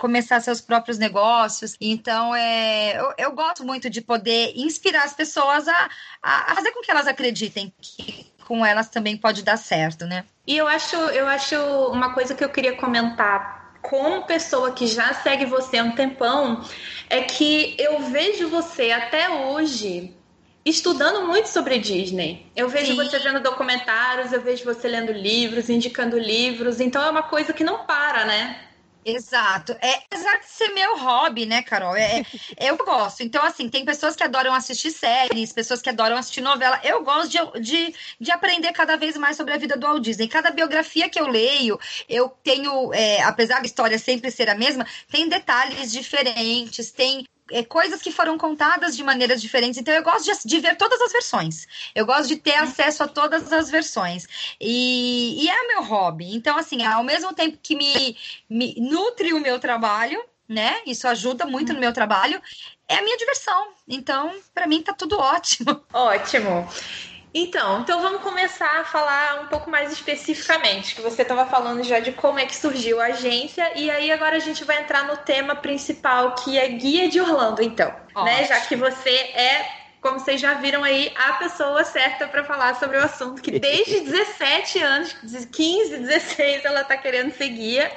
começar 0.00 0.40
seus 0.40 0.62
próprios 0.62 0.98
negócios. 0.98 1.76
Então, 1.78 2.34
é, 2.34 2.98
eu, 2.98 3.14
eu 3.18 3.32
gosto 3.32 3.64
muito 3.64 3.90
de 3.90 4.00
poder 4.00 4.52
inspirar 4.56 5.04
as 5.04 5.12
pessoas 5.12 5.68
a, 5.68 5.90
a, 6.22 6.54
fazer 6.54 6.72
com 6.72 6.80
que 6.80 6.90
elas 6.90 7.06
acreditem 7.06 7.72
que 7.80 8.26
com 8.46 8.64
elas 8.66 8.88
também 8.88 9.16
pode 9.16 9.44
dar 9.44 9.58
certo, 9.58 10.06
né? 10.06 10.24
E 10.46 10.56
eu 10.56 10.66
acho, 10.66 10.96
eu 10.96 11.28
acho 11.28 11.54
uma 11.92 12.14
coisa 12.14 12.34
que 12.34 12.42
eu 12.42 12.48
queria 12.48 12.76
comentar 12.76 13.74
como 13.82 14.26
pessoa 14.26 14.72
que 14.72 14.86
já 14.86 15.14
segue 15.14 15.44
você 15.44 15.78
há 15.78 15.84
um 15.84 15.92
tempão, 15.94 16.64
é 17.08 17.22
que 17.22 17.76
eu 17.78 18.00
vejo 18.00 18.48
você 18.48 18.90
até 18.90 19.28
hoje 19.28 20.16
estudando 20.64 21.26
muito 21.26 21.48
sobre 21.48 21.78
Disney. 21.78 22.46
Eu 22.56 22.68
vejo 22.68 22.92
Sim. 22.92 22.96
você 22.96 23.18
vendo 23.18 23.40
documentários, 23.40 24.32
eu 24.32 24.40
vejo 24.40 24.64
você 24.64 24.88
lendo 24.88 25.12
livros, 25.12 25.70
indicando 25.70 26.18
livros, 26.18 26.80
então 26.80 27.02
é 27.02 27.10
uma 27.10 27.22
coisa 27.22 27.52
que 27.52 27.64
não 27.64 27.84
para, 27.84 28.24
né? 28.24 28.69
Exato. 29.04 29.72
É 29.80 29.94
apesar 30.04 30.38
de 30.40 30.46
ser 30.46 30.68
meu 30.68 30.98
hobby, 30.98 31.46
né, 31.46 31.62
Carol? 31.62 31.96
É, 31.96 32.22
eu 32.58 32.76
gosto. 32.76 33.22
Então, 33.22 33.42
assim, 33.42 33.68
tem 33.68 33.84
pessoas 33.84 34.14
que 34.14 34.22
adoram 34.22 34.52
assistir 34.52 34.90
séries, 34.90 35.52
pessoas 35.52 35.80
que 35.80 35.88
adoram 35.88 36.16
assistir 36.16 36.40
novela. 36.42 36.78
Eu 36.84 37.02
gosto 37.02 37.30
de, 37.30 37.60
de, 37.60 37.94
de 38.20 38.30
aprender 38.30 38.72
cada 38.72 38.96
vez 38.96 39.16
mais 39.16 39.36
sobre 39.36 39.54
a 39.54 39.58
vida 39.58 39.76
do 39.76 39.86
Walt 39.86 40.02
Disney. 40.02 40.28
Cada 40.28 40.50
biografia 40.50 41.08
que 41.08 41.18
eu 41.18 41.26
leio, 41.26 41.78
eu 42.08 42.28
tenho, 42.42 42.92
é, 42.92 43.22
apesar 43.22 43.60
da 43.60 43.66
história 43.66 43.98
sempre 43.98 44.30
ser 44.30 44.50
a 44.50 44.54
mesma, 44.54 44.86
tem 45.10 45.28
detalhes 45.28 45.90
diferentes, 45.90 46.90
tem 46.90 47.26
é, 47.50 47.64
coisas 47.64 48.00
que 48.00 48.10
foram 48.12 48.38
contadas 48.38 48.96
de 48.96 49.02
maneiras 49.02 49.40
diferentes. 49.40 49.78
Então, 49.78 49.92
eu 49.94 50.02
gosto 50.02 50.24
de, 50.24 50.48
de 50.48 50.60
ver 50.60 50.76
todas 50.76 51.00
as 51.00 51.12
versões. 51.12 51.66
Eu 51.94 52.06
gosto 52.06 52.28
de 52.28 52.36
ter 52.36 52.54
acesso 52.54 53.02
a 53.02 53.08
todas 53.08 53.52
as 53.52 53.70
versões. 53.70 54.26
E, 54.60 55.44
e 55.44 55.50
é 55.50 55.66
meu 55.66 55.82
hobby. 55.82 56.34
Então, 56.34 56.56
assim, 56.56 56.84
ao 56.84 57.02
mesmo 57.02 57.32
tempo 57.34 57.58
que 57.62 57.76
me, 57.76 58.16
me 58.48 58.74
nutre 58.78 59.32
o 59.32 59.40
meu 59.40 59.58
trabalho, 59.58 60.22
né? 60.48 60.80
Isso 60.84 61.06
ajuda 61.06 61.46
muito 61.46 61.72
no 61.72 61.80
meu 61.80 61.92
trabalho. 61.92 62.42
É 62.88 62.96
a 62.96 63.02
minha 63.02 63.16
diversão. 63.16 63.68
Então, 63.86 64.34
para 64.52 64.66
mim, 64.66 64.82
tá 64.82 64.92
tudo 64.92 65.18
ótimo. 65.18 65.80
Ótimo. 65.92 66.68
Então, 67.32 67.80
então 67.80 68.00
vamos 68.00 68.22
começar 68.22 68.80
a 68.80 68.84
falar 68.84 69.42
um 69.42 69.46
pouco 69.46 69.70
mais 69.70 69.92
especificamente, 69.92 70.96
que 70.96 71.00
você 71.00 71.22
estava 71.22 71.46
falando 71.46 71.82
já 71.84 72.00
de 72.00 72.10
como 72.12 72.40
é 72.40 72.46
que 72.46 72.56
surgiu 72.56 73.00
a 73.00 73.06
agência, 73.06 73.70
e 73.76 73.88
aí 73.88 74.10
agora 74.10 74.36
a 74.36 74.40
gente 74.40 74.64
vai 74.64 74.80
entrar 74.80 75.04
no 75.06 75.16
tema 75.16 75.54
principal, 75.54 76.34
que 76.34 76.58
é 76.58 76.68
guia 76.68 77.08
de 77.08 77.20
Orlando, 77.20 77.62
então, 77.62 77.94
né? 78.24 78.44
Já 78.46 78.60
que 78.62 78.74
você 78.74 79.10
é, 79.10 79.64
como 80.00 80.18
vocês 80.18 80.40
já 80.40 80.54
viram 80.54 80.82
aí, 80.82 81.12
a 81.14 81.34
pessoa 81.34 81.84
certa 81.84 82.26
para 82.26 82.42
falar 82.42 82.74
sobre 82.76 82.96
o 82.96 83.04
assunto, 83.04 83.40
que 83.40 83.58
desde 83.60 84.00
17 84.10 84.82
anos, 84.82 85.16
15, 85.52 85.98
16, 85.98 86.64
ela 86.64 86.82
tá 86.82 86.96
querendo 86.96 87.32
ser 87.32 87.48
guia 87.48 87.92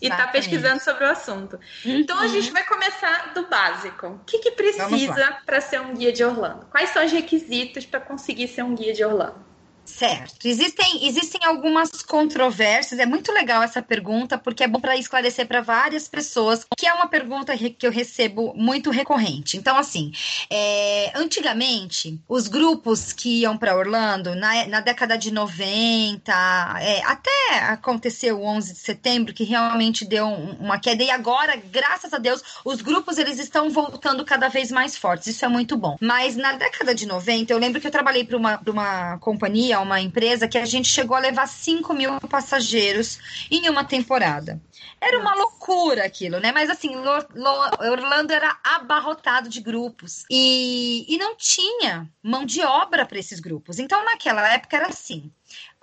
e 0.00 0.08
tá 0.08 0.16
Exatamente. 0.16 0.32
pesquisando 0.32 0.82
sobre 0.82 1.04
o 1.04 1.08
assunto. 1.10 1.58
Então 1.84 2.18
a 2.18 2.28
gente 2.28 2.50
vai 2.50 2.64
começar 2.64 3.32
do 3.34 3.46
básico. 3.46 4.06
O 4.06 4.20
que, 4.26 4.38
que 4.38 4.50
precisa 4.52 5.38
para 5.44 5.60
ser 5.60 5.80
um 5.80 5.94
guia 5.94 6.12
de 6.12 6.24
Orlando? 6.24 6.66
Quais 6.66 6.90
são 6.90 7.04
os 7.04 7.12
requisitos 7.12 7.86
para 7.86 8.00
conseguir 8.00 8.48
ser 8.48 8.62
um 8.62 8.74
guia 8.74 8.92
de 8.92 9.04
Orlando? 9.04 9.53
Certo. 9.86 10.46
Existem, 10.48 11.06
existem 11.06 11.44
algumas 11.44 11.90
controvérsias. 12.02 12.98
É 12.98 13.04
muito 13.04 13.30
legal 13.30 13.62
essa 13.62 13.82
pergunta, 13.82 14.38
porque 14.38 14.64
é 14.64 14.68
bom 14.68 14.80
para 14.80 14.96
esclarecer 14.96 15.46
para 15.46 15.60
várias 15.60 16.08
pessoas, 16.08 16.64
que 16.78 16.86
é 16.86 16.94
uma 16.94 17.06
pergunta 17.06 17.56
que 17.56 17.86
eu 17.86 17.90
recebo 17.90 18.54
muito 18.56 18.90
recorrente. 18.90 19.58
Então, 19.58 19.76
assim, 19.76 20.10
é, 20.50 21.12
antigamente, 21.14 22.18
os 22.26 22.48
grupos 22.48 23.12
que 23.12 23.40
iam 23.42 23.58
para 23.58 23.76
Orlando, 23.76 24.34
na, 24.34 24.66
na 24.66 24.80
década 24.80 25.18
de 25.18 25.30
90, 25.30 26.32
é, 26.80 27.02
até 27.04 27.58
aconteceu 27.68 28.40
o 28.40 28.44
11 28.44 28.72
de 28.72 28.78
setembro, 28.78 29.34
que 29.34 29.44
realmente 29.44 30.04
deu 30.06 30.26
um- 30.26 30.52
uma 30.60 30.78
queda, 30.78 31.02
e 31.02 31.10
agora, 31.10 31.56
graças 31.56 32.12
a 32.14 32.18
Deus, 32.18 32.42
os 32.64 32.80
grupos 32.80 33.18
eles 33.18 33.38
estão 33.38 33.68
voltando 33.70 34.24
cada 34.24 34.48
vez 34.48 34.70
mais 34.72 34.96
fortes. 34.96 35.26
Isso 35.28 35.44
é 35.44 35.48
muito 35.48 35.76
bom. 35.76 35.96
Mas 36.00 36.36
na 36.36 36.52
década 36.54 36.94
de 36.94 37.06
90, 37.06 37.52
eu 37.52 37.58
lembro 37.58 37.80
que 37.80 37.86
eu 37.86 37.90
trabalhei 37.90 38.24
para 38.24 38.36
uma, 38.36 38.60
uma 38.66 39.18
companhia, 39.18 39.73
uma 39.80 40.00
empresa, 40.00 40.48
que 40.48 40.58
a 40.58 40.64
gente 40.64 40.88
chegou 40.88 41.16
a 41.16 41.20
levar 41.20 41.46
5 41.46 41.92
mil 41.94 42.20
passageiros 42.20 43.18
em 43.50 43.68
uma 43.68 43.84
temporada. 43.84 44.60
Era 45.00 45.18
uma 45.18 45.34
loucura 45.34 46.04
aquilo, 46.04 46.40
né? 46.40 46.50
Mas 46.52 46.70
assim, 46.70 46.94
Lo- 46.96 47.26
Lo- 47.34 47.90
Orlando 47.90 48.32
era 48.32 48.56
abarrotado 48.62 49.48
de 49.48 49.60
grupos 49.60 50.24
e, 50.30 51.04
e 51.08 51.18
não 51.18 51.36
tinha 51.36 52.08
mão 52.22 52.44
de 52.44 52.62
obra 52.62 53.04
para 53.04 53.18
esses 53.18 53.40
grupos. 53.40 53.78
Então, 53.78 54.04
naquela 54.04 54.46
época 54.54 54.76
era 54.76 54.88
assim. 54.88 55.30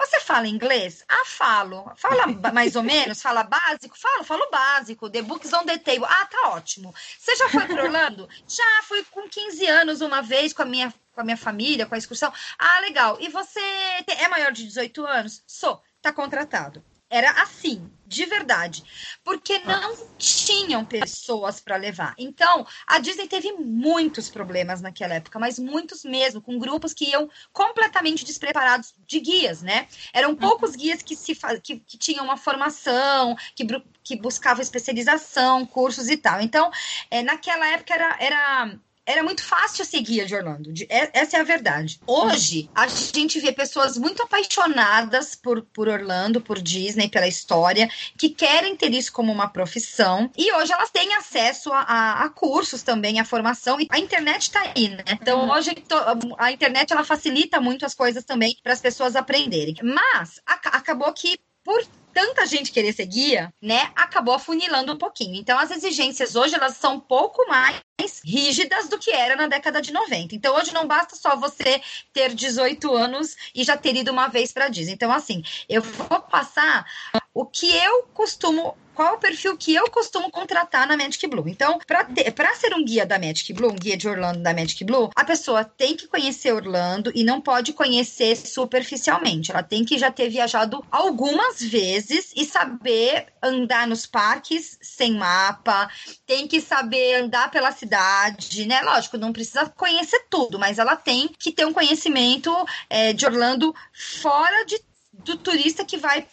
Você 0.01 0.19
fala 0.19 0.47
inglês? 0.47 1.05
Ah, 1.07 1.25
falo. 1.25 1.91
Fala 1.95 2.25
mais 2.51 2.75
ou 2.75 2.81
menos? 2.81 3.21
Fala 3.21 3.43
básico? 3.43 3.97
Falo, 3.97 4.23
falo 4.23 4.49
básico. 4.49 5.09
The 5.11 5.21
books 5.21 5.53
on 5.53 5.63
the 5.63 5.77
table. 5.77 6.07
Ah, 6.09 6.25
tá 6.25 6.49
ótimo. 6.49 6.93
Você 7.19 7.35
já 7.35 7.47
foi 7.49 7.67
para 7.67 7.83
Orlando? 7.83 8.27
Já 8.47 8.83
fui 8.83 9.03
com 9.11 9.29
15 9.29 9.67
anos 9.67 10.01
uma 10.01 10.21
vez 10.21 10.53
com 10.53 10.63
a 10.63 10.65
minha 10.65 10.93
com 11.13 11.21
a 11.21 11.23
minha 11.23 11.37
família, 11.37 11.85
com 11.85 11.93
a 11.93 11.97
excursão. 11.97 12.33
Ah, 12.57 12.79
legal. 12.79 13.17
E 13.19 13.29
você 13.29 13.59
é 14.07 14.27
maior 14.27 14.51
de 14.51 14.65
18 14.65 15.05
anos? 15.05 15.43
Sou. 15.45 15.81
Tá 16.01 16.11
contratado. 16.11 16.83
Era 17.11 17.29
assim, 17.41 17.91
de 18.07 18.25
verdade. 18.25 18.83
Porque 19.21 19.59
não 19.59 19.93
tinham 20.17 20.85
pessoas 20.85 21.59
para 21.59 21.75
levar. 21.75 22.15
Então, 22.17 22.65
a 22.87 22.99
Disney 22.99 23.27
teve 23.27 23.51
muitos 23.51 24.29
problemas 24.29 24.81
naquela 24.81 25.15
época, 25.15 25.37
mas 25.37 25.59
muitos 25.59 26.05
mesmo, 26.05 26.41
com 26.41 26.57
grupos 26.57 26.93
que 26.93 27.09
iam 27.09 27.29
completamente 27.51 28.23
despreparados 28.23 28.93
de 29.05 29.19
guias, 29.19 29.61
né? 29.61 29.89
Eram 30.13 30.35
poucos 30.35 30.73
guias 30.73 31.01
que, 31.01 31.15
se 31.17 31.35
que, 31.61 31.79
que 31.79 31.97
tinham 31.97 32.23
uma 32.23 32.37
formação, 32.37 33.35
que, 33.55 33.67
que 34.01 34.15
buscavam 34.15 34.61
especialização, 34.61 35.65
cursos 35.65 36.09
e 36.09 36.15
tal. 36.15 36.39
Então, 36.39 36.71
é, 37.09 37.21
naquela 37.21 37.67
época 37.67 37.93
era. 37.93 38.17
era 38.19 38.79
era 39.11 39.23
muito 39.23 39.43
fácil 39.43 39.83
ser 39.85 40.01
guia 40.01 40.25
de 40.25 40.35
Orlando. 40.35 40.71
de- 40.73 40.87
é- 40.89 41.09
Essa 41.13 41.37
é 41.37 41.39
a 41.39 41.43
verdade. 41.43 41.99
Hoje, 42.07 42.69
a 42.73 42.87
gente 42.87 43.39
vê 43.39 43.51
pessoas 43.51 43.97
muito 43.97 44.21
apaixonadas 44.23 45.35
por, 45.35 45.61
por 45.63 45.87
Orlando, 45.87 46.41
por 46.41 46.59
Disney, 46.61 47.09
pela 47.09 47.27
história, 47.27 47.89
que 48.17 48.29
querem 48.29 48.75
ter 48.75 48.93
isso 48.93 49.11
como 49.11 49.31
uma 49.31 49.47
profissão. 49.49 50.29
E 50.37 50.51
hoje 50.53 50.71
elas 50.73 50.89
têm 50.91 51.13
acesso 51.15 51.71
a, 51.71 51.81
a- 51.81 52.23
a 52.25 52.29
cursos 52.29 52.81
também, 52.83 53.19
a 53.19 53.25
formação. 53.25 53.79
E 53.79 53.87
a 53.89 53.99
internet 53.99 54.43
está 54.43 54.61
aí, 54.75 54.89
né? 54.89 55.03
Então, 55.21 55.49
hoje 55.49 55.73
to- 55.75 56.35
a 56.37 56.51
internet 56.51 56.91
ela 56.93 57.03
facilita 57.03 57.59
muito 57.59 57.85
as 57.85 57.93
coisas 57.93 58.23
também 58.23 58.55
para 58.63 58.73
as 58.73 58.81
pessoas 58.81 59.15
aprenderem. 59.15 59.75
Mas 59.83 60.39
aca- 60.45 60.69
acabou 60.69 61.11
que, 61.13 61.39
por 61.63 61.83
tanta 62.13 62.45
gente 62.45 62.71
querer 62.73 62.91
ser 62.91 63.05
guia, 63.05 63.53
né, 63.61 63.89
acabou 63.95 64.33
afunilando 64.33 64.91
um 64.91 64.97
pouquinho. 64.97 65.35
Então, 65.35 65.57
as 65.57 65.71
exigências 65.71 66.35
hoje, 66.35 66.53
elas 66.55 66.75
são 66.75 66.95
um 66.95 66.99
pouco 66.99 67.47
mais 67.47 67.77
rígidas 68.23 68.89
do 68.89 68.97
que 68.97 69.11
era 69.11 69.35
na 69.35 69.47
década 69.47 69.81
de 69.81 69.91
90. 69.91 70.35
Então, 70.35 70.55
hoje 70.55 70.73
não 70.73 70.87
basta 70.87 71.15
só 71.15 71.35
você 71.35 71.81
ter 72.13 72.33
18 72.33 72.93
anos 72.95 73.35
e 73.53 73.63
já 73.63 73.77
ter 73.77 73.95
ido 73.95 74.11
uma 74.11 74.27
vez 74.27 74.51
para 74.51 74.69
Disney. 74.69 74.93
Então, 74.93 75.11
assim, 75.11 75.43
eu 75.67 75.81
vou 75.81 76.21
passar 76.21 76.85
o 77.33 77.45
que 77.45 77.75
eu 77.75 78.03
costumo 78.13 78.75
qual 78.93 79.15
o 79.15 79.19
perfil 79.19 79.57
que 79.57 79.73
eu 79.73 79.89
costumo 79.89 80.29
contratar 80.29 80.87
na 80.87 80.97
Magic 80.97 81.25
Blue. 81.27 81.47
Então, 81.47 81.79
para 81.87 82.55
ser 82.55 82.73
um 82.75 82.83
guia 82.83 83.05
da 83.05 83.17
Magic 83.17 83.51
Blue, 83.53 83.71
um 83.71 83.75
guia 83.75 83.97
de 83.97 84.07
Orlando 84.07 84.39
da 84.39 84.53
Magic 84.53 84.83
Blue, 84.83 85.09
a 85.15 85.23
pessoa 85.23 85.63
tem 85.63 85.95
que 85.95 86.07
conhecer 86.07 86.53
Orlando 86.53 87.11
e 87.15 87.23
não 87.23 87.41
pode 87.41 87.73
conhecer 87.73 88.35
superficialmente. 88.35 89.51
Ela 89.51 89.63
tem 89.63 89.83
que 89.85 89.97
já 89.97 90.11
ter 90.11 90.29
viajado 90.29 90.83
algumas 90.91 91.61
vezes 91.61 92.31
e 92.35 92.45
saber 92.45 93.27
andar 93.41 93.87
nos 93.87 94.05
parques 94.05 94.77
sem 94.81 95.15
mapa, 95.15 95.89
tem 96.25 96.47
que 96.47 96.61
saber 96.61 97.15
andar 97.15 97.49
pela 97.49 97.71
cidade 97.71 97.90
cidade, 97.91 98.65
né? 98.65 98.81
Lógico, 98.81 99.17
não 99.17 99.33
precisa 99.33 99.69
conhecer 99.69 100.25
tudo, 100.29 100.57
mas 100.57 100.79
ela 100.79 100.95
tem 100.95 101.27
que 101.27 101.51
ter 101.51 101.65
um 101.65 101.73
conhecimento 101.73 102.49
é, 102.89 103.11
de 103.11 103.25
Orlando 103.25 103.75
fora 103.93 104.65
de, 104.65 104.79
do 105.11 105.35
turista 105.37 105.83
que 105.83 105.97
vai 105.97 106.25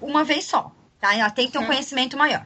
uma 0.00 0.22
vez 0.22 0.44
só. 0.44 0.70
Tá? 1.00 1.14
Ela 1.14 1.30
tem 1.30 1.46
que 1.46 1.52
ter 1.52 1.58
um 1.58 1.66
conhecimento 1.66 2.16
maior. 2.16 2.44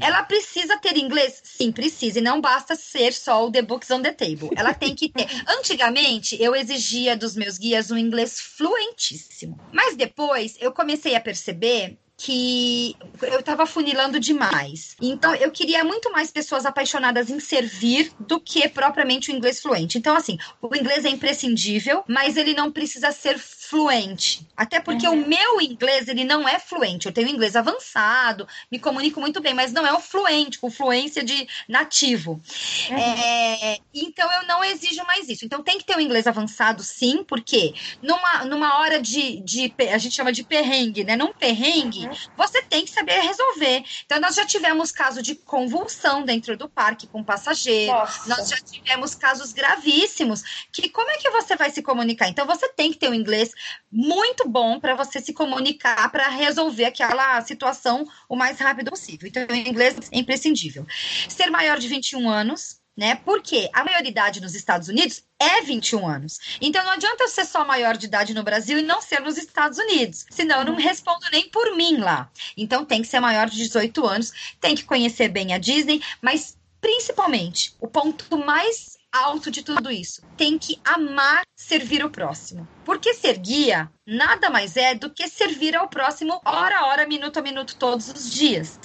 Ela 0.00 0.24
precisa 0.24 0.76
ter 0.78 0.96
inglês? 0.96 1.40
Sim, 1.44 1.70
precisa. 1.70 2.18
E 2.18 2.22
não 2.22 2.40
basta 2.40 2.74
ser 2.74 3.12
só 3.12 3.46
o 3.46 3.52
The 3.52 3.62
Books 3.62 3.88
on 3.92 4.02
the 4.02 4.12
Table. 4.12 4.50
Ela 4.56 4.74
tem 4.74 4.96
que 4.96 5.08
ter. 5.08 5.28
Antigamente, 5.46 6.36
eu 6.42 6.56
exigia 6.56 7.16
dos 7.16 7.36
meus 7.36 7.56
guias 7.56 7.92
um 7.92 7.96
inglês 7.96 8.40
fluentíssimo. 8.40 9.60
Mas 9.72 9.96
depois, 9.96 10.56
eu 10.60 10.72
comecei 10.72 11.14
a 11.14 11.20
perceber 11.20 11.96
que 12.16 12.96
eu 13.22 13.40
estava 13.40 13.66
funilando 13.66 14.20
demais. 14.20 14.96
Então, 15.00 15.34
eu 15.34 15.50
queria 15.50 15.82
muito 15.84 16.10
mais 16.12 16.30
pessoas 16.30 16.64
apaixonadas 16.64 17.28
em 17.28 17.40
servir 17.40 18.12
do 18.20 18.40
que 18.40 18.68
propriamente 18.68 19.30
o 19.30 19.34
inglês 19.34 19.60
fluente. 19.60 19.98
Então, 19.98 20.14
assim, 20.14 20.38
o 20.62 20.74
inglês 20.74 21.04
é 21.04 21.08
imprescindível, 21.08 22.04
mas 22.06 22.36
ele 22.36 22.54
não 22.54 22.70
precisa 22.70 23.10
ser 23.10 23.38
fluente. 23.74 24.46
Até 24.56 24.78
porque 24.78 25.08
uhum. 25.08 25.24
o 25.24 25.26
meu 25.26 25.60
inglês, 25.60 26.06
ele 26.06 26.22
não 26.22 26.48
é 26.48 26.60
fluente. 26.60 27.06
Eu 27.06 27.12
tenho 27.12 27.28
inglês 27.28 27.56
avançado, 27.56 28.46
me 28.70 28.78
comunico 28.78 29.20
muito 29.20 29.40
bem, 29.40 29.52
mas 29.52 29.72
não 29.72 29.84
é 29.84 29.92
o 29.92 29.98
fluente, 29.98 30.60
com 30.60 30.70
fluência 30.70 31.24
de 31.24 31.48
nativo. 31.68 32.40
Uhum. 32.88 32.96
É, 32.96 33.78
então, 33.92 34.30
eu 34.32 34.46
não 34.46 34.62
exijo 34.62 35.02
mais 35.04 35.28
isso. 35.28 35.44
Então, 35.44 35.60
tem 35.60 35.76
que 35.76 35.84
ter 35.84 35.94
o 35.94 35.98
um 35.98 36.00
inglês 36.00 36.28
avançado, 36.28 36.84
sim, 36.84 37.24
porque 37.24 37.74
numa, 38.00 38.44
numa 38.44 38.78
hora 38.78 39.02
de, 39.02 39.40
de. 39.40 39.74
A 39.92 39.98
gente 39.98 40.14
chama 40.14 40.32
de 40.32 40.44
perrengue, 40.44 41.02
né? 41.02 41.16
Num 41.16 41.32
perrengue, 41.32 42.06
uhum. 42.06 42.14
você 42.36 42.62
tem 42.62 42.84
que 42.84 42.92
saber 42.92 43.18
resolver. 43.22 43.82
Então, 44.06 44.20
nós 44.20 44.36
já 44.36 44.46
tivemos 44.46 44.92
caso 44.92 45.20
de 45.20 45.34
convulsão 45.34 46.24
dentro 46.24 46.56
do 46.56 46.68
parque 46.68 47.08
com 47.08 47.24
passageiro. 47.24 47.92
Nossa. 47.92 48.28
Nós 48.28 48.48
já 48.48 48.56
tivemos 48.58 49.16
casos 49.16 49.52
gravíssimos. 49.52 50.44
Que 50.70 50.88
como 50.88 51.10
é 51.10 51.16
que 51.16 51.28
você 51.30 51.56
vai 51.56 51.72
se 51.72 51.82
comunicar? 51.82 52.28
Então, 52.28 52.46
você 52.46 52.68
tem 52.68 52.92
que 52.92 52.98
ter 52.98 53.08
o 53.08 53.10
um 53.10 53.14
inglês 53.14 53.52
muito 53.90 54.48
bom 54.48 54.78
para 54.80 54.94
você 54.94 55.20
se 55.20 55.32
comunicar 55.32 56.10
para 56.10 56.28
resolver 56.28 56.86
aquela 56.86 57.40
situação 57.42 58.06
o 58.28 58.36
mais 58.36 58.58
rápido 58.58 58.90
possível. 58.90 59.28
Então, 59.28 59.46
o 59.48 59.54
inglês 59.54 59.96
é 60.10 60.18
imprescindível. 60.18 60.86
Ser 61.28 61.50
maior 61.50 61.78
de 61.78 61.88
21 61.88 62.28
anos, 62.28 62.80
né? 62.96 63.16
Porque 63.16 63.68
a 63.72 63.84
maioridade 63.84 64.40
nos 64.40 64.54
Estados 64.54 64.88
Unidos 64.88 65.24
é 65.38 65.62
21 65.62 66.06
anos. 66.06 66.38
Então 66.60 66.84
não 66.84 66.92
adianta 66.92 67.24
eu 67.24 67.28
ser 67.28 67.44
só 67.44 67.64
maior 67.64 67.96
de 67.96 68.06
idade 68.06 68.34
no 68.34 68.44
Brasil 68.44 68.78
e 68.78 68.82
não 68.82 69.00
ser 69.00 69.20
nos 69.20 69.36
Estados 69.36 69.78
Unidos. 69.78 70.24
Senão 70.30 70.60
eu 70.60 70.64
não 70.64 70.74
respondo 70.76 71.26
nem 71.32 71.48
por 71.48 71.76
mim 71.76 71.96
lá. 71.98 72.30
Então 72.56 72.84
tem 72.84 73.02
que 73.02 73.08
ser 73.08 73.20
maior 73.20 73.48
de 73.48 73.56
18 73.56 74.06
anos, 74.06 74.32
tem 74.60 74.74
que 74.74 74.84
conhecer 74.84 75.28
bem 75.28 75.52
a 75.52 75.58
Disney, 75.58 76.00
mas 76.22 76.56
principalmente 76.80 77.74
o 77.80 77.88
ponto 77.88 78.38
mais 78.38 78.96
alto 79.14 79.50
de 79.50 79.62
tudo 79.62 79.92
isso, 79.92 80.22
tem 80.36 80.58
que 80.58 80.80
amar 80.84 81.44
servir 81.54 82.04
o 82.04 82.10
próximo. 82.10 82.66
Porque 82.84 83.14
ser 83.14 83.38
guia 83.38 83.88
nada 84.06 84.50
mais 84.50 84.76
é 84.76 84.94
do 84.94 85.10
que 85.10 85.28
servir 85.28 85.74
ao 85.74 85.88
próximo 85.88 86.40
hora 86.44 86.78
a 86.78 86.86
hora, 86.86 87.06
minuto 87.06 87.38
a 87.38 87.42
minuto, 87.42 87.76
todos 87.76 88.08
os 88.08 88.30
dias. 88.30 88.78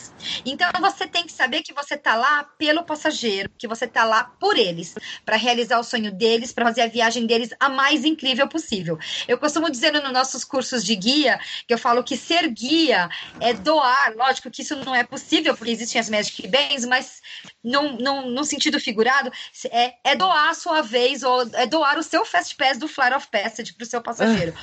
Então 0.45 0.69
você 0.79 1.07
tem 1.07 1.25
que 1.25 1.31
saber 1.31 1.61
que 1.61 1.73
você 1.73 1.95
está 1.95 2.15
lá 2.15 2.43
pelo 2.57 2.83
passageiro, 2.83 3.49
que 3.57 3.67
você 3.67 3.85
está 3.85 4.03
lá 4.03 4.23
por 4.39 4.57
eles, 4.57 4.95
para 5.25 5.35
realizar 5.35 5.79
o 5.79 5.83
sonho 5.83 6.11
deles, 6.11 6.51
para 6.51 6.65
fazer 6.65 6.81
a 6.81 6.87
viagem 6.87 7.25
deles 7.25 7.49
a 7.59 7.69
mais 7.69 8.05
incrível 8.05 8.47
possível. 8.47 8.97
Eu 9.27 9.37
costumo 9.37 9.69
dizer 9.69 9.91
nos 9.91 10.11
nossos 10.11 10.43
cursos 10.43 10.83
de 10.83 10.95
guia 10.95 11.39
que 11.67 11.73
eu 11.73 11.77
falo 11.77 12.03
que 12.03 12.15
ser 12.15 12.47
guia 12.49 13.09
é 13.39 13.53
doar. 13.53 14.13
Lógico 14.15 14.49
que 14.49 14.61
isso 14.61 14.75
não 14.77 14.95
é 14.95 15.03
possível, 15.03 15.55
porque 15.55 15.71
existem 15.71 15.99
as 15.99 16.09
Magic 16.09 16.47
Bands, 16.47 16.85
mas 16.85 17.21
num, 17.63 18.43
sentido 18.43 18.79
figurado, 18.79 19.31
é, 19.69 19.93
é 20.03 20.15
doar 20.15 20.49
a 20.49 20.53
sua 20.53 20.81
vez, 20.81 21.23
ou 21.23 21.41
é 21.53 21.65
doar 21.65 21.97
o 21.97 22.03
seu 22.03 22.25
Fast 22.25 22.55
Pass 22.55 22.77
do 22.77 22.87
Flyer 22.87 23.15
of 23.15 23.27
Passage 23.27 23.73
para 23.73 23.83
o 23.83 23.87
seu 23.87 24.01
passageiro. 24.01 24.53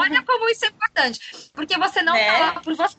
Olha 0.00 0.22
como 0.22 0.48
isso 0.48 0.64
é 0.64 0.68
importante, 0.68 1.20
porque 1.52 1.76
você 1.78 2.02
não 2.02 2.16
está 2.16 2.32
é. 2.32 2.40
lá 2.40 2.60
por 2.60 2.74
você 2.74 2.96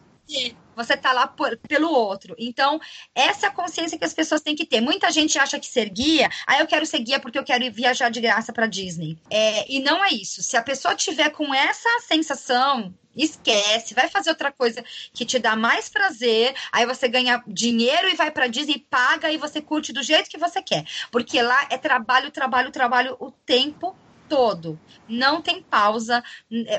você 0.75 0.93
está 0.93 1.11
lá 1.11 1.27
por, 1.27 1.57
pelo 1.57 1.91
outro. 1.91 2.35
Então, 2.39 2.79
essa 3.13 3.47
é 3.47 3.49
a 3.49 3.51
consciência 3.51 3.97
que 3.97 4.05
as 4.05 4.13
pessoas 4.13 4.41
têm 4.41 4.55
que 4.55 4.65
ter. 4.65 4.79
Muita 4.81 5.11
gente 5.11 5.37
acha 5.37 5.59
que 5.59 5.67
ser 5.67 5.89
guia, 5.89 6.29
ah, 6.47 6.59
eu 6.59 6.67
quero 6.67 6.85
ser 6.85 6.99
guia 6.99 7.19
porque 7.19 7.37
eu 7.37 7.43
quero 7.43 7.69
viajar 7.71 8.09
de 8.09 8.21
graça 8.21 8.53
para 8.53 8.67
Disney. 8.67 9.17
É, 9.29 9.69
e 9.69 9.79
não 9.79 10.03
é 10.03 10.09
isso. 10.11 10.41
Se 10.41 10.55
a 10.55 10.63
pessoa 10.63 10.95
tiver 10.95 11.29
com 11.31 11.53
essa 11.53 11.89
sensação, 12.07 12.93
esquece, 13.15 13.93
vai 13.93 14.09
fazer 14.09 14.29
outra 14.29 14.51
coisa 14.51 14.83
que 15.13 15.25
te 15.25 15.37
dá 15.37 15.55
mais 15.55 15.89
prazer, 15.89 16.55
aí 16.71 16.85
você 16.85 17.07
ganha 17.07 17.43
dinheiro 17.45 18.07
e 18.07 18.15
vai 18.15 18.31
para 18.31 18.47
Disney, 18.47 18.85
paga 18.89 19.31
e 19.31 19.37
você 19.37 19.61
curte 19.61 19.91
do 19.91 20.01
jeito 20.01 20.29
que 20.29 20.37
você 20.37 20.61
quer. 20.61 20.85
Porque 21.11 21.41
lá 21.41 21.67
é 21.69 21.77
trabalho, 21.77 22.31
trabalho, 22.31 22.71
trabalho 22.71 23.17
o 23.19 23.31
tempo 23.31 23.95
todo. 24.31 24.79
Não 25.09 25.41
tem 25.41 25.61
pausa. 25.61 26.23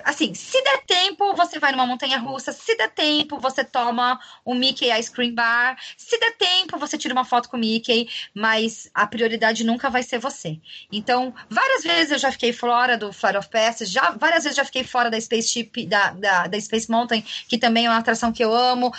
Assim, 0.05 0.33
se 0.33 0.59
der 0.65 0.87
tempo, 0.87 1.35
você 1.35 1.59
vai 1.59 1.71
numa 1.71 1.87
montanha 1.87 2.17
russa. 2.17 2.51
Se 2.51 2.75
der 2.79 2.89
tempo, 2.89 3.39
você 3.39 3.63
toma 3.63 4.19
um 4.47 4.55
Mickey 4.55 4.91
Ice 4.99 5.11
Cream 5.11 5.35
Bar. 5.35 5.77
Se 5.99 6.19
der 6.19 6.35
tempo, 6.39 6.79
você 6.79 6.97
tira 6.97 7.13
uma 7.13 7.27
foto 7.27 7.51
com 7.51 7.59
o 7.59 7.61
Mickey. 7.61 8.09
Mas 8.35 8.91
a 8.95 9.07
prioridade 9.07 9.65
nunca 9.65 9.91
vai 9.91 10.03
ser 10.03 10.19
você. 10.19 10.59
Então, 10.91 11.35
várias 11.51 11.83
vezes 11.83 12.13
eu 12.13 12.19
já 12.19 12.33
fiquei 12.33 12.55
fora 12.55 12.97
do 12.97 13.13
Flight 13.13 13.37
of 13.37 13.51
Passage. 13.51 13.93
Já, 13.93 14.13
várias 14.13 14.45
vezes 14.45 14.57
já 14.57 14.65
fiquei 14.65 14.83
fora 14.83 15.11
da 15.11 15.21
Spaceship, 15.21 15.85
da, 15.87 16.13
da, 16.13 16.47
da 16.47 16.59
Space 16.59 16.91
Mountain, 16.91 17.23
que 17.47 17.59
também 17.59 17.85
é 17.85 17.91
uma 17.91 17.99
atração 17.99 18.33
que 18.33 18.43
eu 18.43 18.55
amo 18.55 18.91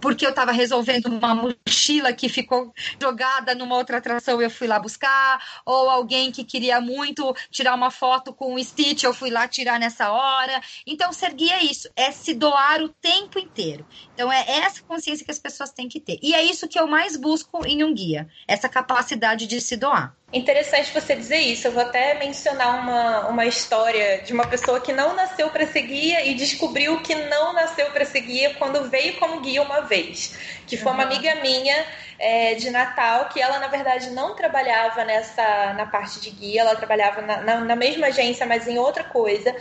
porque 0.00 0.24
eu 0.24 0.30
estava 0.30 0.52
resolvendo 0.52 1.06
uma 1.06 1.34
mochila 1.34 2.12
que 2.12 2.28
ficou 2.28 2.72
jogada 3.00 3.54
numa 3.54 3.76
outra 3.76 3.98
atração, 3.98 4.40
eu 4.40 4.50
fui 4.50 4.66
lá 4.66 4.78
buscar, 4.78 5.42
ou 5.64 5.90
alguém 5.90 6.30
que 6.30 6.44
queria 6.44 6.80
muito 6.80 7.34
tirar 7.50 7.74
uma 7.74 7.90
foto 7.90 8.32
com 8.32 8.54
o 8.54 8.62
Stitch, 8.62 9.02
eu 9.02 9.14
fui 9.14 9.30
lá 9.30 9.48
tirar 9.48 9.78
nessa 9.78 10.10
hora. 10.12 10.60
Então, 10.86 11.12
ser 11.12 11.34
guia 11.34 11.56
é 11.56 11.64
isso, 11.64 11.88
é 11.96 12.10
se 12.10 12.34
doar 12.34 12.82
o 12.82 12.88
tempo 12.88 13.38
inteiro. 13.38 13.86
Então, 14.14 14.30
é 14.30 14.44
essa 14.48 14.82
consciência 14.82 15.24
que 15.24 15.30
as 15.30 15.38
pessoas 15.38 15.70
têm 15.70 15.88
que 15.88 16.00
ter. 16.00 16.18
E 16.22 16.34
é 16.34 16.42
isso 16.42 16.68
que 16.68 16.78
eu 16.78 16.86
mais 16.86 17.16
busco 17.16 17.66
em 17.66 17.82
um 17.84 17.92
guia, 17.92 18.28
essa 18.46 18.68
capacidade 18.68 19.46
de 19.46 19.60
se 19.60 19.76
doar. 19.76 20.16
Interessante 20.34 20.92
você 20.92 21.14
dizer 21.14 21.38
isso. 21.38 21.68
Eu 21.68 21.72
vou 21.72 21.82
até 21.82 22.14
mencionar 22.14 22.80
uma, 22.80 23.28
uma 23.28 23.46
história 23.46 24.20
de 24.22 24.32
uma 24.32 24.44
pessoa 24.44 24.80
que 24.80 24.92
não 24.92 25.14
nasceu 25.14 25.48
para 25.48 25.64
ser 25.64 25.82
guia 25.82 26.26
e 26.26 26.34
descobriu 26.34 27.00
que 27.02 27.14
não 27.14 27.52
nasceu 27.52 27.88
para 27.92 28.04
ser 28.04 28.22
guia 28.22 28.52
quando 28.54 28.90
veio 28.90 29.16
como 29.20 29.40
guia 29.40 29.62
uma 29.62 29.82
vez. 29.82 30.36
Que 30.66 30.76
foi 30.76 30.90
uma 30.90 31.04
amiga 31.04 31.36
minha 31.36 31.86
é, 32.18 32.54
de 32.54 32.68
Natal, 32.68 33.28
que 33.28 33.40
ela, 33.40 33.60
na 33.60 33.68
verdade, 33.68 34.10
não 34.10 34.34
trabalhava 34.34 35.04
nessa 35.04 35.72
na 35.74 35.86
parte 35.86 36.20
de 36.20 36.30
guia, 36.30 36.62
ela 36.62 36.74
trabalhava 36.74 37.22
na, 37.22 37.36
na, 37.40 37.60
na 37.60 37.76
mesma 37.76 38.08
agência, 38.08 38.44
mas 38.44 38.66
em 38.66 38.76
outra 38.76 39.04
coisa. 39.04 39.54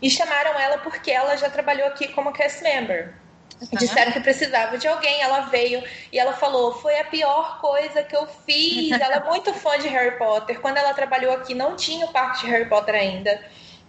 E 0.00 0.08
chamaram 0.08 0.56
ela 0.60 0.78
porque 0.78 1.10
ela 1.10 1.34
já 1.36 1.50
trabalhou 1.50 1.88
aqui 1.88 2.06
como 2.06 2.32
cast 2.32 2.62
member. 2.62 3.12
Disseram 3.72 4.12
que 4.12 4.20
precisava 4.20 4.78
de 4.78 4.88
alguém, 4.88 5.20
ela 5.20 5.40
veio 5.42 5.82
e 6.10 6.18
ela 6.18 6.32
falou: 6.32 6.72
foi 6.80 6.98
a 6.98 7.04
pior 7.04 7.60
coisa 7.60 8.02
que 8.02 8.16
eu 8.16 8.26
fiz. 8.26 8.90
ela 8.92 9.16
é 9.16 9.24
muito 9.24 9.52
fã 9.52 9.78
de 9.78 9.88
Harry 9.88 10.16
Potter. 10.16 10.60
Quando 10.60 10.78
ela 10.78 10.94
trabalhou 10.94 11.32
aqui, 11.34 11.54
não 11.54 11.76
tinha 11.76 12.06
o 12.06 12.12
parque 12.12 12.40
de 12.40 12.50
Harry 12.50 12.68
Potter 12.68 12.94
ainda. 12.94 13.40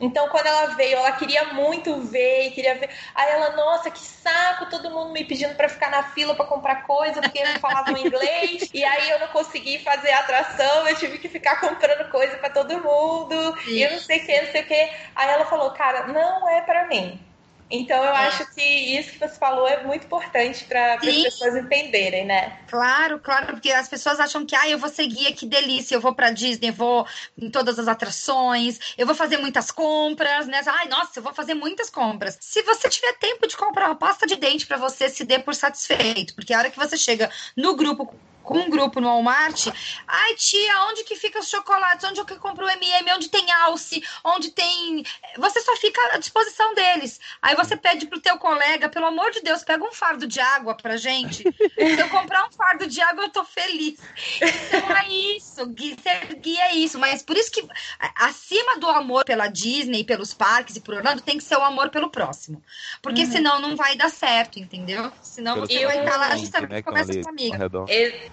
Então, 0.01 0.27
quando 0.29 0.47
ela 0.47 0.65
veio, 0.75 0.97
ela 0.97 1.11
queria 1.11 1.53
muito 1.53 1.95
ver, 2.01 2.49
queria 2.51 2.73
ver. 2.73 2.89
Aí 3.13 3.31
ela, 3.33 3.55
nossa, 3.55 3.91
que 3.91 3.99
saco, 3.99 4.65
todo 4.65 4.89
mundo 4.89 5.11
me 5.11 5.23
pedindo 5.23 5.53
para 5.53 5.69
ficar 5.69 5.91
na 5.91 6.01
fila 6.01 6.33
para 6.33 6.45
comprar 6.45 6.87
coisa, 6.87 7.21
porque 7.21 7.43
não 7.43 7.59
falavam 7.59 7.95
inglês. 7.95 8.67
e 8.73 8.83
aí 8.83 9.11
eu 9.11 9.19
não 9.19 9.27
consegui 9.27 9.77
fazer 9.77 10.09
a 10.09 10.21
atração, 10.21 10.87
eu 10.87 10.95
tive 10.95 11.19
que 11.19 11.29
ficar 11.29 11.61
comprando 11.61 12.09
coisa 12.09 12.35
para 12.37 12.49
todo 12.49 12.81
mundo. 12.81 13.55
Sim. 13.63 13.71
E 13.73 13.83
eu 13.83 13.91
não 13.91 13.99
sei 13.99 14.17
o 14.17 14.25
que, 14.25 14.41
não 14.41 14.51
sei 14.51 14.61
o 14.63 14.65
que. 14.65 14.89
Aí 15.15 15.29
ela 15.29 15.45
falou, 15.45 15.69
cara, 15.69 16.07
não 16.07 16.49
é 16.49 16.61
para 16.61 16.87
mim. 16.87 17.30
Então 17.71 17.97
eu 17.97 18.13
é. 18.13 18.27
acho 18.27 18.53
que 18.53 18.61
isso 18.61 19.13
que 19.13 19.19
você 19.19 19.39
falou 19.39 19.67
é 19.67 19.83
muito 19.83 20.05
importante 20.05 20.65
para 20.65 20.95
as 20.95 21.01
pessoas 21.01 21.55
entenderem, 21.55 22.25
né? 22.25 22.59
Claro, 22.67 23.19
claro, 23.19 23.47
porque 23.47 23.71
as 23.71 23.87
pessoas 23.87 24.19
acham 24.19 24.45
que 24.45 24.55
ah, 24.55 24.69
eu 24.69 24.77
vou 24.77 24.89
seguir, 24.89 25.33
que 25.33 25.45
delícia, 25.45 25.95
eu 25.95 26.01
vou 26.01 26.13
para 26.13 26.31
Disney, 26.31 26.71
vou 26.71 27.07
em 27.37 27.49
todas 27.49 27.79
as 27.79 27.87
atrações, 27.87 28.79
eu 28.97 29.05
vou 29.05 29.15
fazer 29.15 29.37
muitas 29.37 29.71
compras, 29.71 30.47
né? 30.47 30.61
Ai, 30.65 30.87
nossa, 30.87 31.19
eu 31.19 31.23
vou 31.23 31.33
fazer 31.33 31.53
muitas 31.53 31.89
compras. 31.89 32.37
Se 32.41 32.61
você 32.63 32.89
tiver 32.89 33.13
tempo 33.13 33.47
de 33.47 33.55
comprar 33.55 33.87
uma 33.87 33.95
pasta 33.95 34.27
de 34.27 34.35
dente 34.35 34.67
para 34.67 34.77
você 34.77 35.09
se 35.09 35.23
dê 35.23 35.39
por 35.39 35.55
satisfeito, 35.55 36.35
porque 36.35 36.53
a 36.53 36.59
hora 36.59 36.69
que 36.69 36.77
você 36.77 36.97
chega 36.97 37.29
no 37.55 37.75
grupo 37.75 38.13
com 38.43 38.57
um 38.57 38.69
grupo 38.69 38.99
no 38.99 39.07
Walmart. 39.07 39.67
Ai, 40.07 40.35
tia, 40.35 40.85
onde 40.89 41.03
que 41.03 41.15
fica 41.15 41.39
os 41.39 41.49
chocolates? 41.49 42.03
Onde 42.09 42.19
eu 42.19 42.25
que 42.25 42.35
compro 42.35 42.65
o 42.65 42.69
MM? 42.69 43.13
Onde 43.13 43.29
tem 43.29 43.51
alce? 43.51 44.03
Onde 44.23 44.51
tem. 44.51 45.03
Você 45.37 45.61
só 45.61 45.75
fica 45.77 46.01
à 46.13 46.17
disposição 46.17 46.73
deles. 46.73 47.19
Aí 47.41 47.55
você 47.55 47.75
pede 47.77 48.07
pro 48.07 48.19
teu 48.19 48.37
colega, 48.37 48.89
pelo 48.89 49.05
amor 49.05 49.31
de 49.31 49.41
Deus, 49.41 49.63
pega 49.63 49.83
um 49.83 49.91
fardo 49.91 50.27
de 50.27 50.39
água 50.39 50.75
pra 50.75 50.97
gente. 50.97 51.43
Se 51.43 51.99
eu 51.99 52.09
comprar 52.09 52.47
um 52.47 52.51
fardo 52.51 52.87
de 52.87 53.01
água, 53.01 53.25
eu 53.25 53.29
tô 53.29 53.43
feliz. 53.43 53.99
Então 54.41 54.95
é 54.95 55.07
isso. 55.09 55.61
Ser 56.01 56.35
guia 56.35 56.65
é 56.65 56.75
isso. 56.75 56.99
Mas 56.99 57.21
por 57.21 57.37
isso 57.37 57.51
que 57.51 57.67
acima 58.15 58.77
do 58.77 58.87
amor 58.89 59.25
pela 59.25 59.47
Disney, 59.47 60.03
pelos 60.03 60.33
parques 60.33 60.75
e 60.75 60.81
por 60.81 60.95
Orlando, 60.95 61.21
tem 61.21 61.37
que 61.37 61.43
ser 61.43 61.57
o 61.57 61.63
amor 61.63 61.89
pelo 61.89 62.09
próximo. 62.09 62.61
Porque 63.01 63.21
uhum. 63.21 63.31
senão 63.31 63.59
não 63.59 63.75
vai 63.75 63.95
dar 63.95 64.09
certo, 64.09 64.59
entendeu? 64.59 65.11
Senão 65.21 65.59
você 65.59 65.85
vai 65.85 65.99
estar 65.99 66.17
lá 66.17 66.35
justamente 66.35 66.71
né, 66.71 66.81
com 66.81 66.97
essa 66.97 67.29
amiga. 67.29 67.69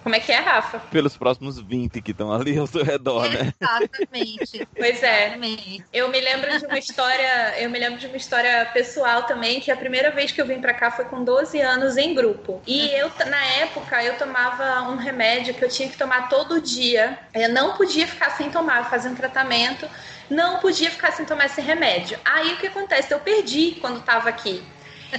Como 0.03 0.15
é 0.15 0.21
que 0.21 0.33
é, 0.33 0.39
Rafa? 0.39 0.79
Pelos 0.91 1.17
próximos 1.17 1.59
20 1.59 2.01
que 2.01 2.13
estão 2.13 2.33
ali 2.33 2.57
ao 2.59 2.67
seu 2.67 2.85
redor, 2.85 3.29
né? 3.29 3.53
Exatamente. 3.61 4.69
Pois 4.77 5.03
é. 5.03 5.27
Exatamente. 5.27 5.85
Eu 5.93 6.09
me 6.09 6.21
lembro 6.21 6.59
de 6.59 6.67
uma 6.67 6.79
história, 6.79 7.61
eu 7.61 7.69
me 7.71 7.79
lembro 7.79 7.99
de 7.99 8.07
uma 8.07 8.17
história 8.17 8.67
pessoal 8.73 9.25
também, 9.25 9.61
que 9.61 9.71
a 9.71 9.77
primeira 9.77 10.11
vez 10.11 10.33
que 10.33 10.41
eu 10.41 10.47
vim 10.47 10.61
para 10.61 10.75
cá 10.75 10.91
foi 10.91 11.05
com 11.07 11.23
12 11.25 11.61
anos 11.61 11.97
em 11.97 12.15
grupo. 12.15 12.63
E 12.67 12.91
eu 12.93 13.11
na 13.27 13.45
época 13.45 14.03
eu 14.03 14.17
tomava 14.17 14.83
um 14.91 14.97
remédio 14.97 15.55
que 15.55 15.65
eu 15.65 15.69
tinha 15.69 15.89
que 15.89 15.97
tomar 15.97 16.29
todo 16.29 16.61
dia. 16.61 17.19
Eu 17.35 17.49
não 17.51 17.77
podia 17.77 18.07
ficar 18.07 18.31
sem 18.31 18.51
tomar, 18.51 18.89
fazer 18.89 19.09
um 19.09 19.15
tratamento, 19.15 19.89
não 20.31 20.59
podia 20.59 20.91
ficar 20.91 21.13
sem 21.13 21.25
tomar 21.25 21.47
esse 21.47 21.61
remédio. 21.61 22.19
Aí 22.25 22.55
o 22.55 22.57
que 22.57 22.67
acontece? 22.67 23.13
Eu 23.13 23.21
perdi 23.21 23.77
quando 23.81 23.99
estava 23.99 24.29
aqui 24.29 24.63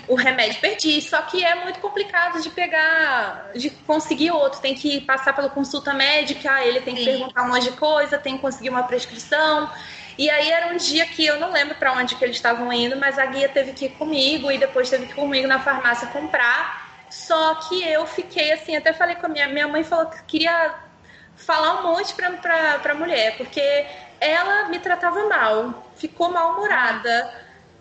o 0.07 0.15
remédio 0.15 0.59
perdi. 0.59 1.01
Só 1.01 1.21
que 1.23 1.43
é 1.43 1.55
muito 1.55 1.79
complicado 1.79 2.41
de 2.41 2.49
pegar, 2.49 3.51
de 3.55 3.69
conseguir 3.69 4.31
outro. 4.31 4.59
Tem 4.59 4.75
que 4.75 5.01
passar 5.01 5.33
pela 5.33 5.49
consulta 5.49 5.93
médica, 5.93 6.63
ele 6.63 6.81
tem 6.81 6.95
que 6.95 7.03
Sim. 7.03 7.11
perguntar 7.11 7.43
um 7.43 7.49
monte 7.49 7.71
de 7.71 7.77
coisa, 7.77 8.17
tem 8.17 8.35
que 8.35 8.41
conseguir 8.41 8.69
uma 8.69 8.83
prescrição. 8.83 9.69
E 10.17 10.29
aí 10.29 10.51
era 10.51 10.73
um 10.73 10.77
dia 10.77 11.05
que 11.05 11.25
eu 11.25 11.39
não 11.39 11.51
lembro 11.51 11.75
para 11.75 11.93
onde 11.93 12.15
que 12.15 12.23
eles 12.25 12.35
estavam 12.35 12.71
indo, 12.73 12.97
mas 12.97 13.17
a 13.17 13.25
guia 13.25 13.47
teve 13.47 13.71
que 13.73 13.85
ir 13.85 13.91
comigo 13.91 14.51
e 14.51 14.57
depois 14.57 14.89
teve 14.89 15.05
que 15.05 15.13
ir 15.13 15.15
comigo 15.15 15.47
na 15.47 15.59
farmácia 15.59 16.07
comprar. 16.09 16.89
Só 17.09 17.55
que 17.55 17.81
eu 17.87 18.05
fiquei 18.05 18.51
assim, 18.51 18.75
até 18.75 18.93
falei 18.93 19.15
com 19.15 19.25
a 19.25 19.29
minha, 19.29 19.47
minha 19.47 19.67
mãe 19.67 19.83
falou 19.83 20.07
que 20.07 20.21
queria 20.23 20.75
falar 21.35 21.79
um 21.79 21.83
monte 21.83 22.13
pra, 22.13 22.31
pra, 22.33 22.79
pra 22.79 22.93
mulher, 22.93 23.37
porque 23.37 23.61
ela 24.19 24.67
me 24.67 24.79
tratava 24.79 25.27
mal, 25.27 25.89
ficou 25.95 26.29
mal-humorada, 26.29 27.33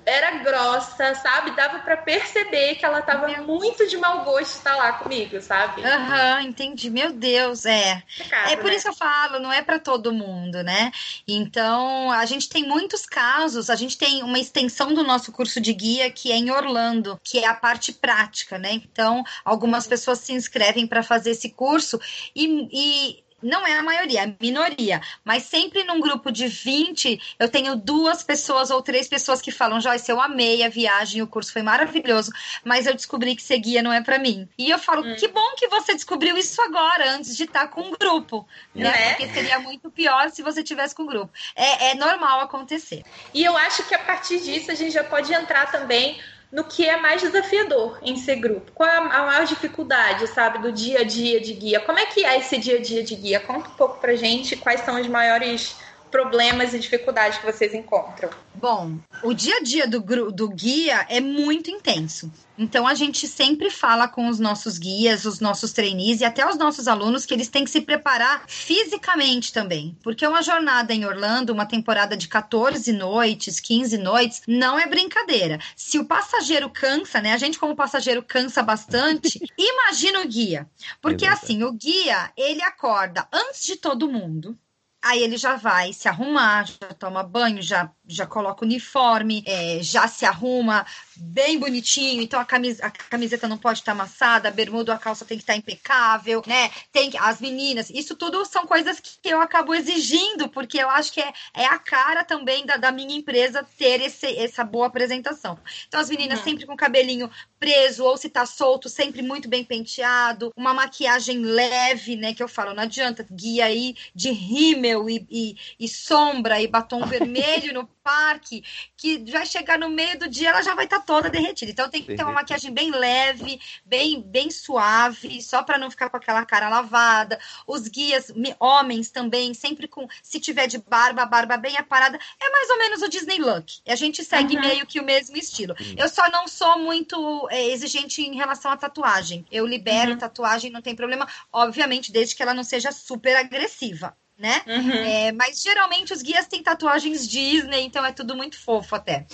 era 0.09 0.39
grossa, 0.39 1.15
sabe? 1.15 1.51
Dava 1.51 1.81
pra 1.81 1.97
perceber 1.97 2.77
que 2.77 2.85
ela 2.85 3.03
tava 3.03 3.29
Meu 3.29 3.45
muito 3.45 3.87
de 3.87 3.97
mau 3.99 4.25
gosto 4.25 4.57
estar 4.57 4.75
lá 4.75 4.95
comigo, 4.95 5.41
sabe? 5.41 5.85
Aham, 5.85 6.43
entendi. 6.43 6.89
Meu 6.89 7.13
Deus, 7.13 7.67
é. 7.67 8.03
Complicado, 8.17 8.51
É 8.51 8.57
por 8.57 8.71
né? 8.71 8.75
isso 8.75 8.85
que 8.85 8.91
eu 8.91 8.95
falo, 8.95 9.39
não 9.39 9.53
é 9.53 9.63
para 9.63 9.79
todo 9.79 10.13
mundo, 10.13 10.63
né? 10.63 10.91
Então, 11.27 12.11
a 12.11 12.25
gente 12.25 12.49
tem 12.49 12.67
muitos 12.67 13.05
casos, 13.05 13.69
a 13.69 13.77
gente 13.77 13.99
tem 13.99 14.23
uma 14.23 14.39
extensão 14.39 14.95
do 14.95 15.05
nosso 15.05 15.31
curso 15.31 15.61
de 15.61 15.73
guia 15.75 16.11
que 16.11 16.33
é 16.33 16.37
em 16.37 16.51
Orlando, 16.51 17.21
que 17.23 17.39
é 17.39 17.47
a 17.47 17.55
parte 17.55 17.93
prática, 17.93 18.59
né? 18.59 18.73
Então, 18.73 19.23
algumas 19.45 19.87
pessoas 19.87 20.21
se 20.21 20.33
inscrevem 20.33 20.87
para 20.87 21.03
fazer 21.03 21.33
esse 21.33 21.51
curso 21.51 22.01
e, 22.35 22.69
e 22.73 23.28
não 23.43 23.67
é 23.67 23.79
a 23.79 23.83
maioria, 23.83 24.21
é 24.21 24.25
a 24.25 24.35
minoria, 24.41 25.01
mas 25.25 25.45
sempre 25.45 25.85
num 25.85 26.01
grupo 26.01 26.31
de 26.33 26.49
20, 26.49 27.37
eu 27.39 27.49
tenho 27.49 27.77
duas 27.77 28.23
pessoas 28.23 28.71
ou 28.71 28.83
três 28.83 29.09
pessoas 29.09 29.41
que 29.41 29.51
falam, 29.51 29.81
Joyce, 29.81 30.11
eu 30.11 30.21
amei 30.21 30.63
a 30.63 30.69
viagem, 30.69 31.23
o 31.23 31.27
curso 31.27 31.53
foi 31.53 31.63
maravilhoso, 31.63 32.33
mas 32.65 32.87
eu 32.87 32.95
descobri 32.95 33.35
que 33.37 33.43
ser 33.43 33.59
guia 33.59 33.83
não 33.83 33.93
é 33.93 34.03
para 34.03 34.19
mim. 34.19 34.49
E 34.59 34.71
eu 34.71 34.79
falo, 34.79 35.05
Hum. 35.05 35.17
que 35.17 35.29
bom 35.29 35.55
que 35.57 35.69
você 35.69 35.95
descobriu 35.95 36.37
isso 36.37 36.61
agora, 36.63 37.13
antes 37.13 37.37
de 37.37 37.45
estar 37.45 37.69
com 37.69 37.83
um 37.83 37.91
grupo, 37.93 38.47
né? 38.75 38.89
Né? 38.91 39.15
Porque 39.15 39.29
seria 39.29 39.59
muito 39.61 39.91
pior 39.91 40.31
se 40.31 40.43
você 40.43 40.63
tivesse 40.63 40.95
com 40.95 41.03
um 41.05 41.07
grupo. 41.07 41.33
É, 41.55 41.91
é 41.91 41.95
normal 41.95 42.41
acontecer. 42.41 43.03
E 43.33 43.45
eu 43.45 43.57
acho 43.57 43.87
que 43.87 43.95
a 43.95 43.99
partir 43.99 44.41
disso 44.41 44.71
a 44.71 44.75
gente 44.75 44.93
já 44.93 45.05
pode 45.05 45.33
entrar 45.33 45.71
também 45.71 46.19
no 46.51 46.65
que 46.65 46.89
é 46.89 46.97
mais 46.97 47.21
desafiador 47.21 47.99
em 48.03 48.17
ser 48.17 48.37
grupo. 48.37 48.73
Qual 48.73 48.89
é 48.89 48.97
a 48.97 49.03
maior 49.03 49.45
dificuldade, 49.45 50.27
sabe, 50.29 50.59
do 50.59 50.73
dia 50.73 51.01
a 51.01 51.05
dia 51.05 51.41
de 51.41 51.53
guia? 51.53 51.81
Como 51.81 51.99
é 51.99 52.07
que 52.07 52.25
é 52.25 52.39
esse 52.39 52.59
dia 52.59 52.79
a 52.79 52.83
dia 52.83 53.03
de 53.03 53.15
guia? 53.15 53.41
Conta 53.41 53.69
um 53.69 53.75
pouco 53.75 53.99
pra 54.01 54.15
gente 54.17 54.57
quais 54.57 54.81
são 54.81 55.01
os 55.01 55.07
maiores 55.07 55.77
problemas 56.11 56.75
e 56.75 56.79
dificuldades 56.79 57.39
que 57.39 57.47
vocês 57.47 57.75
encontram. 57.75 58.31
Bom, 58.55 58.99
o 59.23 59.33
dia 59.33 59.57
a 59.59 59.63
dia 59.63 59.87
do, 59.87 60.01
do 60.33 60.49
guia 60.49 61.07
é 61.09 61.21
muito 61.21 61.71
intenso. 61.71 62.31
Então 62.59 62.89
a 62.89 62.95
gente 62.95 63.29
sempre 63.29 63.71
fala 63.71 64.09
com 64.09 64.29
os 64.29 64.41
nossos 64.41 64.79
guias, 64.79 65.25
os 65.25 65.39
nossos 65.39 65.73
trainees 65.73 66.21
e 66.21 66.25
até 66.25 66.45
os 66.45 66.57
nossos 66.57 66.89
alunos 66.89 67.25
que 67.25 67.33
eles 67.33 67.47
têm 67.47 67.65
que 67.65 67.71
se 67.71 67.81
preparar 67.81 68.43
fisicamente 68.49 69.53
também. 69.53 69.97
Porque 70.03 70.27
uma 70.27 70.43
jornada 70.43 70.93
em 70.93 71.05
Orlando, 71.05 71.53
uma 71.53 71.67
temporada 71.67 72.17
de 72.17 72.27
14 72.27 72.93
noites, 72.93 73.61
15 73.61 73.97
noites, 73.99 74.43
não 74.49 74.77
é 74.77 74.89
brincadeira. 74.89 75.61
Se 75.77 76.01
o 76.01 76.05
passageiro 76.05 76.69
cansa, 76.69 77.21
né? 77.21 77.33
A 77.33 77.39
gente, 77.39 77.61
como 77.61 77.77
passageiro, 77.77 78.25
cansa 78.25 78.61
bastante, 78.61 79.41
imagina 79.57 80.21
o 80.21 80.27
guia. 80.27 80.69
Porque 81.01 81.27
Exato. 81.27 81.45
assim, 81.45 81.63
o 81.63 81.73
guia, 81.73 82.33
ele 82.37 82.63
acorda 82.63 83.29
antes 83.33 83.63
de 83.65 83.77
todo 83.77 84.11
mundo. 84.11 84.59
Aí 85.03 85.23
ele 85.23 85.37
já 85.37 85.57
vai 85.57 85.93
se 85.93 86.09
arrumar, 86.09 86.67
já 86.67 86.93
toma 86.95 87.23
banho, 87.23 87.63
já, 87.63 87.93
já 88.09 88.27
coloca 88.27 88.65
o 88.65 88.67
uniforme, 88.67 89.43
é, 89.47 89.79
já 89.83 90.09
se 90.09 90.25
arruma 90.25 90.87
bem 91.15 91.59
bonitinho. 91.59 92.23
Então 92.23 92.41
a, 92.41 92.45
camis, 92.45 92.81
a 92.81 92.91
camiseta 92.91 93.47
não 93.47 93.59
pode 93.59 93.81
estar 93.81 93.93
amassada, 93.93 94.49
a 94.49 94.53
bermuda 94.53 94.93
ou 94.93 94.97
a 94.97 95.01
calça 95.01 95.25
tem 95.25 95.37
que 95.37 95.43
estar 95.43 95.57
impecável, 95.57 96.43
né? 96.47 96.71
Tem 96.91 97.11
as 97.19 97.41
meninas, 97.41 97.91
isso 97.91 98.17
tudo 98.17 98.45
são 98.47 98.67
coisas 98.67 98.99
que 99.01 99.19
eu 99.25 99.41
acabo 99.41 99.75
exigindo, 99.75 100.49
porque 100.49 100.79
eu 100.79 100.89
acho 100.89 101.13
que 101.13 101.21
é, 101.21 101.33
é 101.55 101.67
a 101.67 101.79
cara 101.79 102.25
também 102.25 102.65
da, 102.65 102.77
da 102.77 102.91
minha 102.91 103.17
empresa 103.17 103.67
ter 103.77 104.01
esse, 104.01 104.27
essa 104.39 104.65
boa 104.65 104.87
apresentação. 104.87 105.59
Então 105.87 106.01
as 106.01 106.09
meninas 106.09 106.39
Uhum. 106.39 106.45
sempre 106.45 106.67
com 106.67 106.75
o 106.75 106.77
cabelinho 106.77 107.31
preso, 107.59 108.05
ou 108.05 108.17
se 108.17 108.29
tá 108.29 108.47
solto, 108.47 108.89
sempre 108.89 109.21
muito 109.23 109.49
bem 109.49 109.65
penteado, 109.65 110.53
uma 110.57 110.73
maquiagem 110.73 111.41
leve, 111.41 112.17
né? 112.17 112.33
Que 112.33 112.43
eu 112.43 112.49
falo, 112.49 112.75
não 112.75 112.83
adianta 112.85 113.27
guia 113.31 113.67
aí 113.67 113.97
de 114.15 114.31
rímel 114.31 115.09
e, 115.11 115.27
e, 115.31 115.57
e 115.79 115.89
sombra 115.89 116.61
e 116.61 116.67
batom 116.69 117.05
vermelho 117.07 117.75
no 117.75 117.89
parque, 118.09 118.65
que 118.97 119.19
vai 119.31 119.45
chegar 119.45 119.79
no 119.79 119.91
meio 119.91 120.19
do 120.19 120.29
dia, 120.29 120.49
ela 120.49 120.63
já 120.63 120.75
vai 120.75 120.87
estar 120.87 121.01
toda 121.01 121.29
derretida. 121.29 121.71
Então 121.71 121.91
tem 121.91 122.03
que 122.03 122.15
ter 122.15 122.23
uma 122.23 122.33
maquiagem 122.33 122.73
bem 122.73 122.91
leve, 122.91 123.61
bem, 123.85 124.23
bem 124.23 124.51
suave, 124.51 125.43
só 125.43 125.63
para 125.63 125.77
não 125.77 125.91
ficar 125.91 126.09
com 126.09 126.17
aquela 126.17 126.45
cara 126.47 126.69
lavada. 126.71 127.39
Os 127.67 127.87
guias, 127.87 128.31
me- 128.31 128.57
homens 128.59 129.11
também, 129.11 129.53
sempre 129.53 129.87
com, 129.87 130.09
se 130.23 130.41
tiver 130.41 130.67
de 130.67 130.79
barba, 130.79 131.23
a 131.23 131.27
barba 131.27 131.57
bem 131.59 131.77
aparada, 131.77 132.19
é 132.41 132.51
mais 132.51 132.71
ou 132.71 132.79
menos 132.79 133.03
o 133.03 133.09
Disney 133.09 133.39
look. 133.39 133.81
A 133.87 133.95
gente 133.95 134.25
segue 134.25 134.55
Uhum. 134.55 134.61
meio 134.63 134.87
que 134.87 135.01
o 135.01 135.05
mesmo 135.05 135.37
estilo. 135.37 135.75
Sim. 135.77 135.95
Eu 135.99 136.09
só 136.09 136.31
não 136.31 136.49
sou 136.49 136.79
muito 136.79 137.47
é, 137.51 137.67
exigente 137.69 138.23
em 138.23 138.35
relação 138.35 138.71
à 138.71 138.77
tatuagem. 138.77 139.45
Eu 139.53 139.67
libero 139.67 140.13
Uhum. 140.13 140.19
tatuagem, 140.19 140.71
não 140.71 140.81
tem 140.81 140.95
problema, 140.97 141.29
obviamente, 141.53 142.11
desde 142.11 142.35
que 142.35 142.43
ela 142.43 142.55
não 142.55 142.65
seja 142.65 142.91
super 142.91 143.37
agressiva. 143.37 144.17
Né? 144.39 144.63
Uhum. 144.69 144.93
É, 144.93 145.33
mas 145.33 145.61
geralmente 145.61 146.13
os 146.13 146.23
guias 146.23 146.47
têm 146.47 146.63
tatuagens 146.63 147.27
Disney, 147.27 147.81
então 147.81 148.05
é 148.07 148.13
tudo 148.13 148.37
muito 148.37 148.57
fofo 148.57 148.95
até. 148.95 149.27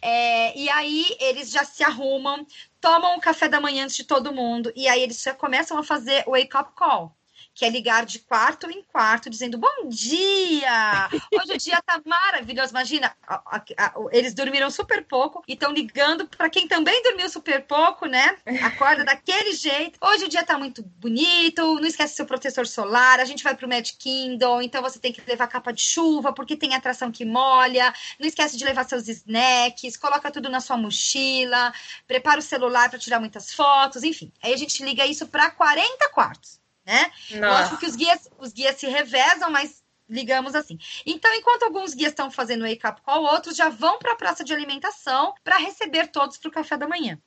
É, 0.00 0.56
e 0.56 0.70
aí 0.70 1.16
eles 1.18 1.50
já 1.50 1.64
se 1.64 1.82
arrumam, 1.82 2.46
tomam 2.80 3.16
o 3.16 3.20
café 3.20 3.48
da 3.48 3.60
manhã 3.60 3.84
antes 3.84 3.96
de 3.96 4.04
todo 4.04 4.32
mundo, 4.32 4.72
e 4.76 4.86
aí 4.86 5.02
eles 5.02 5.20
já 5.20 5.34
começam 5.34 5.76
a 5.78 5.82
fazer 5.82 6.22
o 6.28 6.32
wake 6.32 6.56
up 6.56 6.72
call. 6.76 7.16
Que 7.54 7.66
é 7.66 7.68
ligar 7.68 8.06
de 8.06 8.18
quarto 8.20 8.70
em 8.70 8.82
quarto, 8.82 9.28
dizendo 9.28 9.58
bom 9.58 9.88
dia! 9.88 11.08
Hoje 11.32 11.52
o 11.52 11.58
dia 11.58 11.80
tá 11.84 12.00
maravilhoso. 12.04 12.70
Imagina, 12.70 13.14
a- 13.26 13.42
a- 13.58 13.62
a- 13.78 13.94
eles 14.10 14.32
dormiram 14.32 14.70
super 14.70 15.04
pouco 15.04 15.42
e 15.46 15.52
estão 15.52 15.70
ligando 15.70 16.26
para 16.26 16.48
quem 16.48 16.66
também 16.66 17.02
dormiu 17.02 17.28
super 17.28 17.62
pouco, 17.66 18.06
né? 18.06 18.36
Acorda 18.62 19.04
daquele 19.04 19.52
jeito. 19.52 19.98
Hoje 20.02 20.24
o 20.24 20.28
dia 20.28 20.42
tá 20.44 20.58
muito 20.58 20.82
bonito, 20.82 21.74
não 21.74 21.86
esquece 21.86 22.14
seu 22.14 22.24
protetor 22.24 22.66
solar. 22.66 23.20
A 23.20 23.24
gente 23.26 23.44
vai 23.44 23.54
pro 23.54 23.68
Magic 23.68 23.98
Kingdom, 23.98 24.62
então 24.62 24.80
você 24.80 24.98
tem 24.98 25.12
que 25.12 25.20
levar 25.28 25.46
capa 25.46 25.72
de 25.72 25.82
chuva, 25.82 26.32
porque 26.32 26.56
tem 26.56 26.74
atração 26.74 27.12
que 27.12 27.24
molha. 27.24 27.92
Não 28.18 28.26
esquece 28.26 28.56
de 28.56 28.64
levar 28.64 28.84
seus 28.84 29.06
snacks, 29.08 29.96
coloca 29.98 30.30
tudo 30.30 30.48
na 30.48 30.60
sua 30.60 30.78
mochila, 30.78 31.72
prepara 32.06 32.40
o 32.40 32.42
celular 32.42 32.88
para 32.88 32.98
tirar 32.98 33.20
muitas 33.20 33.52
fotos, 33.52 34.02
enfim. 34.02 34.32
Aí 34.42 34.54
a 34.54 34.56
gente 34.56 34.82
liga 34.82 35.04
isso 35.06 35.26
para 35.28 35.50
40 35.50 36.08
quartos, 36.08 36.61
né? 36.84 37.10
Lógico 37.30 37.40
Nossa. 37.40 37.76
que 37.76 37.86
os 37.86 37.96
guias, 37.96 38.28
os 38.38 38.52
guias 38.52 38.76
se 38.76 38.86
revezam, 38.86 39.50
mas 39.50 39.82
ligamos 40.08 40.54
assim. 40.54 40.78
Então, 41.06 41.32
enquanto 41.34 41.62
alguns 41.62 41.94
guias 41.94 42.12
estão 42.12 42.30
fazendo 42.30 42.66
wake 42.66 42.86
up 42.86 43.00
call, 43.02 43.24
outros 43.24 43.56
já 43.56 43.68
vão 43.68 43.98
para 43.98 44.12
a 44.12 44.16
praça 44.16 44.44
de 44.44 44.52
alimentação 44.52 45.34
para 45.42 45.56
receber 45.56 46.08
todos 46.08 46.36
para 46.36 46.48
o 46.48 46.52
café 46.52 46.76
da 46.76 46.88
manhã. 46.88 47.18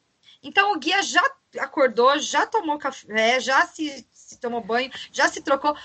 Então, 0.43 0.73
o 0.73 0.79
guia 0.79 1.01
já 1.01 1.23
acordou, 1.59 2.19
já 2.19 2.45
tomou 2.45 2.77
café, 2.77 3.39
já 3.39 3.65
se, 3.65 4.07
se 4.11 4.39
tomou 4.39 4.61
banho, 4.61 4.91
já 5.11 5.27
se 5.27 5.41
trocou 5.41 5.75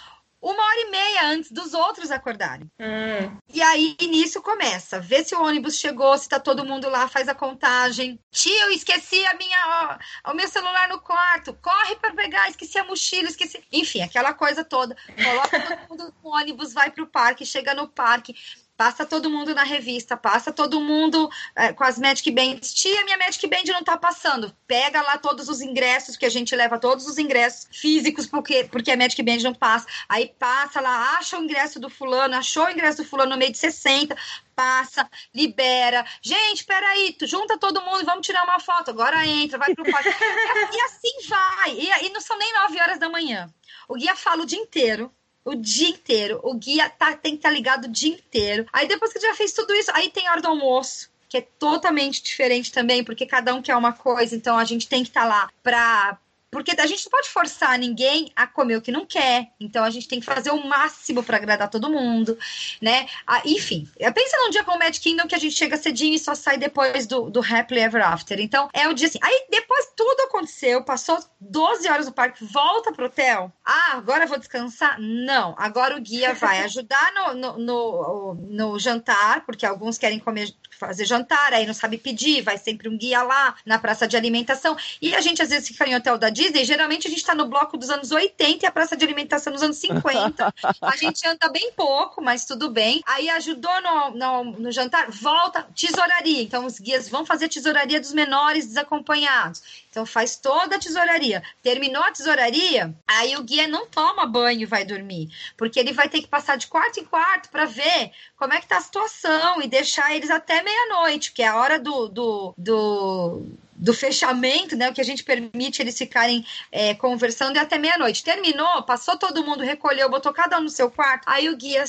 uma 0.41 0.64
hora 0.64 0.80
e 0.80 0.91
meia 0.91 1.26
antes 1.26 1.53
dos 1.53 1.74
outros 1.74 2.11
acordarem. 2.11 2.70
Hum. 2.80 3.36
E 3.53 3.61
aí, 3.61 3.97
nisso 4.01 4.41
começa. 4.41 4.99
Vê 4.99 5.22
se 5.22 5.34
o 5.34 5.43
ônibus 5.43 5.78
chegou, 5.78 6.16
se 6.16 6.28
tá 6.28 6.41
todo 6.41 6.64
mundo 6.64 6.88
lá, 6.88 7.07
faz 7.09 7.28
a 7.28 7.34
contagem. 7.34 8.18
Tio, 8.30 8.70
esqueci 8.70 9.24
a 9.26 9.34
minha, 9.34 9.99
ó, 10.24 10.30
o 10.30 10.34
meu 10.34 10.49
celular 10.49 10.88
no 10.88 11.01
quarto. 11.01 11.53
Corre 11.61 11.97
para 11.97 12.14
pegar, 12.14 12.49
esqueci 12.49 12.78
a 12.78 12.84
mochila, 12.84 13.28
esqueci. 13.28 13.62
Enfim, 13.70 14.01
aquela 14.01 14.32
coisa 14.32 14.64
toda. 14.64 14.97
Coloca 15.22 15.61
todo 15.61 15.88
mundo 15.91 16.14
no 16.22 16.30
ônibus, 16.30 16.72
vai 16.72 16.91
pro 16.91 17.07
parque, 17.07 17.45
chega 17.45 17.74
no 17.74 17.88
parque. 17.88 18.34
Passa 18.81 19.05
todo 19.05 19.28
mundo 19.28 19.55
na 19.55 19.62
revista, 19.62 20.16
passa 20.16 20.51
todo 20.51 20.81
mundo 20.81 21.28
é, 21.55 21.70
com 21.70 21.85
as 21.85 21.99
Magic 21.99 22.31
Bands. 22.31 22.72
Tia, 22.72 23.05
minha 23.05 23.18
Magic 23.18 23.47
Band 23.47 23.70
não 23.74 23.85
tá 23.85 23.95
passando. 23.95 24.57
Pega 24.66 25.03
lá 25.03 25.18
todos 25.18 25.51
os 25.51 25.61
ingressos, 25.61 26.16
que 26.16 26.24
a 26.24 26.31
gente 26.31 26.57
leva 26.57 26.78
todos 26.78 27.07
os 27.07 27.18
ingressos 27.18 27.68
físicos, 27.70 28.26
porque, 28.26 28.64
porque 28.72 28.91
a 28.91 28.97
Magic 28.97 29.22
Band 29.22 29.43
não 29.43 29.53
passa. 29.53 29.87
Aí 30.09 30.35
passa 30.39 30.81
lá, 30.81 31.18
acha 31.18 31.39
o 31.39 31.45
ingresso 31.45 31.78
do 31.78 31.91
fulano, 31.91 32.35
achou 32.37 32.64
o 32.64 32.70
ingresso 32.70 33.03
do 33.03 33.05
fulano 33.05 33.33
no 33.33 33.37
meio 33.37 33.53
de 33.53 33.59
60, 33.59 34.16
passa, 34.57 35.07
libera. 35.35 36.03
Gente, 36.22 36.64
peraí, 36.64 37.14
junta 37.24 37.59
todo 37.59 37.83
mundo, 37.83 38.07
vamos 38.07 38.26
tirar 38.26 38.45
uma 38.45 38.61
foto. 38.61 38.93
Agora 38.93 39.26
entra, 39.26 39.59
vai 39.59 39.74
pro 39.74 39.85
quarto. 39.85 40.09
e 40.09 40.81
assim 40.81 41.28
vai. 41.28 41.72
E, 41.72 42.07
e 42.07 42.11
não 42.14 42.20
são 42.22 42.39
nem 42.39 42.51
9 42.55 42.81
horas 42.81 42.99
da 42.99 43.11
manhã. 43.11 43.53
O 43.87 43.95
guia 43.95 44.16
fala 44.16 44.43
o 44.43 44.47
dia 44.47 44.59
inteiro 44.59 45.12
o 45.45 45.55
dia 45.55 45.88
inteiro. 45.88 46.41
O 46.43 46.55
guia 46.55 46.88
tá, 46.88 47.16
tem 47.16 47.32
que 47.32 47.38
estar 47.38 47.49
tá 47.49 47.55
ligado 47.55 47.84
o 47.84 47.93
dia 47.93 48.14
inteiro. 48.14 48.66
Aí 48.72 48.86
depois 48.86 49.12
que 49.12 49.20
já 49.20 49.34
fez 49.34 49.53
tudo 49.53 49.74
isso, 49.74 49.91
aí 49.95 50.11
tem 50.11 50.28
hora 50.28 50.43
do 50.43 50.49
almoço, 50.49 51.11
que 51.28 51.38
é 51.38 51.47
totalmente 51.59 52.22
diferente 52.22 52.72
também, 52.72 53.05
porque 53.05 53.26
cada 53.26 53.55
um 53.55 53.62
quer 53.62 53.76
uma 53.76 53.93
coisa, 53.93 54.34
então 54.34 54.59
a 54.59 54.64
gente 54.64 54.88
tem 54.88 55.03
que 55.03 55.11
estar 55.11 55.22
tá 55.22 55.28
lá 55.28 55.51
pra 55.62 56.18
porque 56.51 56.74
a 56.78 56.86
gente 56.86 57.05
não 57.05 57.11
pode 57.11 57.28
forçar 57.28 57.78
ninguém 57.78 58.32
a 58.34 58.46
comer 58.46 58.76
o 58.76 58.82
que 58.82 58.90
não 58.90 59.07
quer. 59.07 59.48
Então 59.61 59.84
a 59.84 59.90
gente 59.90 60.09
tem 60.09 60.20
que 60.20 60.26
fazer 60.26 60.51
o 60.51 60.66
máximo 60.66 61.22
para 61.22 61.36
agradar 61.36 61.70
todo 61.70 61.90
mundo, 61.90 62.36
né? 62.80 63.07
Ah, 63.26 63.42
enfim, 63.44 63.88
pensa 64.14 64.36
num 64.38 64.51
dia 64.51 64.64
com 64.64 64.72
o 64.72 64.78
Mad 64.78 64.96
Kingdom 64.98 65.28
que 65.28 65.34
a 65.34 65.38
gente 65.38 65.55
chega 65.55 65.76
cedinho 65.76 66.14
e 66.14 66.18
só 66.18 66.34
sai 66.34 66.59
depois 66.59 67.07
do, 67.07 67.30
do 67.30 67.40
Happily 67.40 67.80
Ever 67.80 68.05
After. 68.05 68.40
Então 68.40 68.68
é 68.72 68.88
o 68.88 68.92
dia 68.92 69.09
assim. 69.09 69.18
Aí 69.22 69.46
depois 69.51 69.92
tudo 69.96 70.22
aconteceu, 70.22 70.82
passou 70.82 71.18
12 71.40 71.88
horas 71.88 72.07
no 72.07 72.12
parque, 72.12 72.44
volta 72.44 72.92
pro 72.92 73.07
hotel. 73.07 73.53
Ah, 73.64 73.92
agora 73.92 74.24
eu 74.24 74.28
vou 74.28 74.38
descansar? 74.38 75.01
Não. 75.01 75.55
Agora 75.57 75.96
o 75.96 76.01
guia 76.01 76.34
vai 76.34 76.61
ajudar 76.64 77.12
no, 77.14 77.34
no, 77.34 77.59
no, 77.59 78.34
no 78.34 78.78
jantar, 78.78 79.44
porque 79.44 79.64
alguns 79.64 79.98
querem 79.98 80.18
comer 80.18 80.53
fazer 80.81 81.05
jantar, 81.05 81.53
aí 81.53 81.66
não 81.66 81.74
sabe 81.74 81.99
pedir, 81.99 82.41
vai 82.41 82.57
sempre 82.57 82.89
um 82.89 82.97
guia 82.97 83.22
lá 83.22 83.55
na 83.66 83.78
praça 83.78 84.09
de 84.09 84.16
alimentação. 84.16 84.76
E 85.01 85.14
a 85.14 85.20
gente 85.20 85.43
às 85.43 85.51
vezes 85.51 85.68
fica 85.68 85.87
em 85.87 85.95
hotel 85.95 86.16
da 86.16 86.31
Disney, 86.31 86.64
geralmente 86.64 87.07
a 87.07 87.11
gente 87.11 87.20
está 87.20 87.35
no 87.35 87.47
bloco 87.47 87.76
dos 87.76 87.91
anos 87.91 88.11
80 88.11 88.64
e 88.64 88.66
a 88.66 88.72
praça 88.72 88.97
de 88.97 89.05
alimentação 89.05 89.53
nos 89.53 89.62
anos 89.62 89.76
50. 89.76 90.55
a 90.81 90.97
gente 90.97 91.26
anda 91.28 91.49
bem 91.51 91.70
pouco, 91.72 92.22
mas 92.22 92.47
tudo 92.47 92.70
bem. 92.70 93.03
Aí 93.07 93.28
ajudou 93.28 93.81
no, 93.83 94.11
no, 94.12 94.45
no 94.59 94.72
jantar, 94.72 95.11
volta, 95.11 95.66
tesouraria. 95.74 96.43
Então 96.43 96.64
os 96.64 96.78
guias 96.78 97.09
vão 97.09 97.26
fazer 97.26 97.49
tesouraria 97.49 98.01
dos 98.01 98.14
menores 98.14 98.66
desacompanhados. 98.66 99.62
Então 99.91 100.07
faz 100.07 100.37
toda 100.37 100.76
a 100.76 100.78
tesouraria. 100.78 101.43
Terminou 101.62 102.03
a 102.03 102.12
tesouraria, 102.12 102.95
aí 103.07 103.37
o 103.37 103.43
guia 103.43 103.68
não 103.68 103.87
toma 103.87 104.24
banho 104.24 104.62
e 104.62 104.66
vai 104.66 104.85
dormir, 104.85 105.28
porque 105.57 105.78
ele 105.78 105.93
vai 105.93 106.09
ter 106.09 106.22
que 106.22 106.28
passar 106.28 106.57
de 106.57 106.68
quarto 106.68 107.01
em 107.01 107.05
quarto 107.05 107.51
para 107.51 107.64
ver 107.64 108.12
como 108.37 108.55
é 108.55 108.61
que 108.61 108.66
tá 108.66 108.78
a 108.78 108.81
situação 108.81 109.61
e 109.61 109.68
deixar 109.68 110.14
eles 110.14 110.31
até 110.31 110.62
meia-noite, 110.71 111.33
que 111.33 111.43
é 111.43 111.49
a 111.49 111.57
hora 111.57 111.79
do, 111.79 112.09
do, 112.09 112.55
do 112.57 113.43
do 113.81 113.95
fechamento, 113.95 114.77
né? 114.77 114.91
O 114.91 114.93
que 114.93 115.01
a 115.01 115.05
gente 115.05 115.25
permite 115.25 115.81
eles 115.81 115.97
ficarem 115.97 116.45
é, 116.71 116.95
conversando 116.95 117.57
é 117.57 117.61
até 117.61 117.79
meia-noite. 117.79 118.23
Terminou, 118.23 118.83
passou 118.83 119.16
todo 119.16 119.43
mundo, 119.43 119.64
recolheu, 119.64 120.11
botou 120.11 120.33
cada 120.35 120.59
um 120.59 120.64
no 120.64 120.68
seu 120.68 120.91
quarto. 120.91 121.25
Aí 121.27 121.49
o 121.49 121.57
guia 121.57 121.83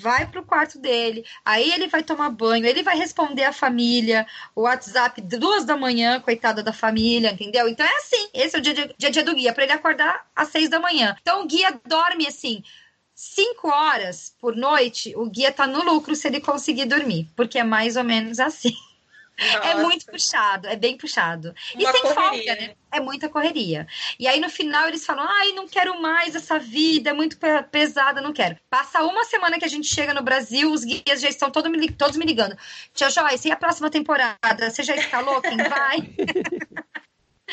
vai 0.00 0.26
pro 0.26 0.44
quarto 0.44 0.78
dele, 0.78 1.24
aí 1.44 1.72
ele 1.72 1.88
vai 1.88 2.04
tomar 2.04 2.30
banho, 2.30 2.64
ele 2.64 2.84
vai 2.84 2.96
responder 2.96 3.42
a 3.42 3.52
família, 3.52 4.24
o 4.54 4.62
WhatsApp 4.62 5.20
duas 5.20 5.64
da 5.64 5.76
manhã, 5.76 6.20
coitada 6.20 6.62
da 6.62 6.72
família, 6.72 7.32
entendeu? 7.32 7.68
Então 7.68 7.84
é 7.84 7.96
assim, 7.96 8.28
esse 8.32 8.54
é 8.54 8.58
o 8.60 8.62
dia, 8.62 8.94
dia, 8.96 9.10
dia, 9.10 9.24
do 9.24 9.34
guia, 9.34 9.52
para 9.52 9.64
ele 9.64 9.72
acordar 9.72 10.24
às 10.36 10.48
seis 10.48 10.70
da 10.70 10.78
manhã. 10.78 11.16
Então 11.20 11.42
o 11.42 11.46
guia 11.46 11.80
dorme 11.84 12.28
assim. 12.28 12.62
Cinco 13.14 13.68
horas 13.68 14.34
por 14.40 14.56
noite, 14.56 15.14
o 15.16 15.26
guia 15.26 15.52
tá 15.52 15.66
no 15.66 15.84
lucro 15.84 16.16
se 16.16 16.26
ele 16.26 16.40
conseguir 16.40 16.86
dormir, 16.86 17.28
porque 17.36 17.58
é 17.58 17.64
mais 17.64 17.96
ou 17.96 18.04
menos 18.04 18.40
assim. 18.40 18.74
Nossa. 19.36 19.68
É 19.68 19.74
muito 19.74 20.06
puxado, 20.06 20.68
é 20.68 20.76
bem 20.76 20.96
puxado. 20.96 21.54
Uma 21.74 21.90
e 21.90 21.92
sem 21.92 22.02
correria. 22.02 22.14
folga, 22.14 22.54
né? 22.54 22.74
É 22.92 23.00
muita 23.00 23.28
correria. 23.28 23.86
E 24.18 24.28
aí 24.28 24.38
no 24.38 24.48
final 24.48 24.86
eles 24.86 25.04
falam: 25.04 25.26
ai, 25.28 25.52
não 25.52 25.66
quero 25.66 26.00
mais 26.00 26.36
essa 26.36 26.58
vida, 26.58 27.10
é 27.10 27.12
muito 27.12 27.36
pesada, 27.70 28.20
não 28.20 28.32
quero. 28.32 28.56
Passa 28.70 29.02
uma 29.02 29.24
semana 29.24 29.58
que 29.58 29.64
a 29.64 29.68
gente 29.68 29.92
chega 29.92 30.14
no 30.14 30.22
Brasil, 30.22 30.72
os 30.72 30.84
guias 30.84 31.20
já 31.20 31.28
estão 31.28 31.50
todo 31.50 31.68
me, 31.68 31.90
todos 31.90 32.16
me 32.16 32.24
ligando. 32.24 32.56
Tia 32.92 33.10
Joyce, 33.10 33.48
e 33.48 33.52
a 33.52 33.56
próxima 33.56 33.90
temporada? 33.90 34.70
Você 34.70 34.84
já 34.84 34.94
escalou 34.94 35.40
quem 35.40 35.56
vai? 35.56 36.14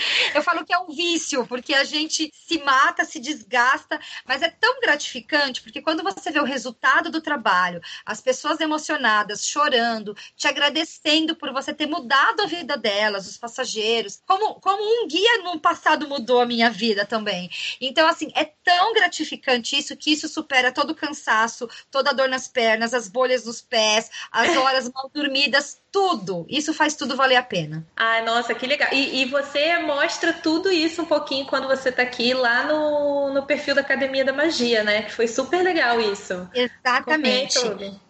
Eu 0.34 0.42
falo 0.42 0.66
que 0.66 0.74
é 0.74 0.80
um 0.80 0.88
vício, 0.88 1.46
porque 1.48 1.74
a 1.74 1.84
gente 1.84 2.32
se 2.34 2.60
mata, 2.64 3.06
se 3.06 3.20
desgasta, 3.20 4.00
mas 4.26 4.42
é 4.42 4.50
tão 4.50 4.80
gratificante, 4.80 5.62
porque 5.62 5.82
quando 5.82 6.04
você 6.04 6.32
vê 6.32 6.40
o 6.40 6.46
resultado 6.46 7.10
do 7.10 7.22
trabalho, 7.22 7.82
as 8.06 8.22
pessoas 8.22 8.60
emocionadas, 8.60 9.46
chorando, 9.46 10.16
te 10.36 10.48
agradecendo 10.48 11.36
por 11.36 11.52
você 11.52 11.74
ter 11.74 11.88
mudado 11.88 12.42
a 12.42 12.46
vida 12.46 12.78
delas, 12.78 13.28
os 13.28 13.38
passageiros, 13.38 14.22
como, 14.26 14.56
como 14.56 14.82
um 14.82 15.08
guia 15.08 15.44
no 15.44 15.60
passado 15.60 16.08
mudou 16.08 16.42
a 16.42 16.46
minha 16.46 16.70
vida 16.70 17.06
também. 17.06 17.50
Então, 17.80 18.08
assim, 18.08 18.32
é 18.36 18.46
tão 18.64 18.94
gratificante 18.94 19.78
isso 19.78 19.96
que 19.98 20.12
isso 20.12 20.28
supera 20.28 20.72
todo 20.72 20.92
o 20.92 20.96
cansaço, 20.96 21.70
toda 21.90 22.12
a 22.12 22.14
dor 22.14 22.30
nas 22.30 22.48
pernas, 22.48 22.94
as 22.94 23.08
bolhas 23.08 23.46
nos 23.46 23.62
pés, 23.62 24.10
as 24.32 24.56
horas 24.58 24.90
mal 24.90 25.10
dormidas, 25.14 25.82
tudo. 25.92 26.46
Isso 26.50 26.74
faz 26.74 26.96
tudo 26.96 27.16
valer 27.16 27.36
a 27.36 27.44
pena. 27.44 27.86
Ai, 27.96 28.24
nossa, 28.24 28.56
que 28.56 28.66
legal. 28.66 28.90
E, 28.92 29.22
e 29.22 29.26
você 29.26 29.78
mostra 29.92 30.32
tudo 30.32 30.72
isso 30.72 31.02
um 31.02 31.06
pouquinho 31.06 31.46
quando 31.46 31.68
você 31.68 31.92
tá 31.92 32.02
aqui 32.02 32.34
lá 32.34 32.64
no, 32.64 33.34
no 33.34 33.46
perfil 33.46 33.76
da 33.76 33.82
Academia 33.82 34.24
da 34.24 34.32
Magia, 34.32 34.84
né? 34.86 35.02
Que 35.02 35.12
foi 35.12 35.28
super 35.28 35.62
legal 35.62 36.00
isso. 36.00 36.50
Exatamente. 36.54 37.60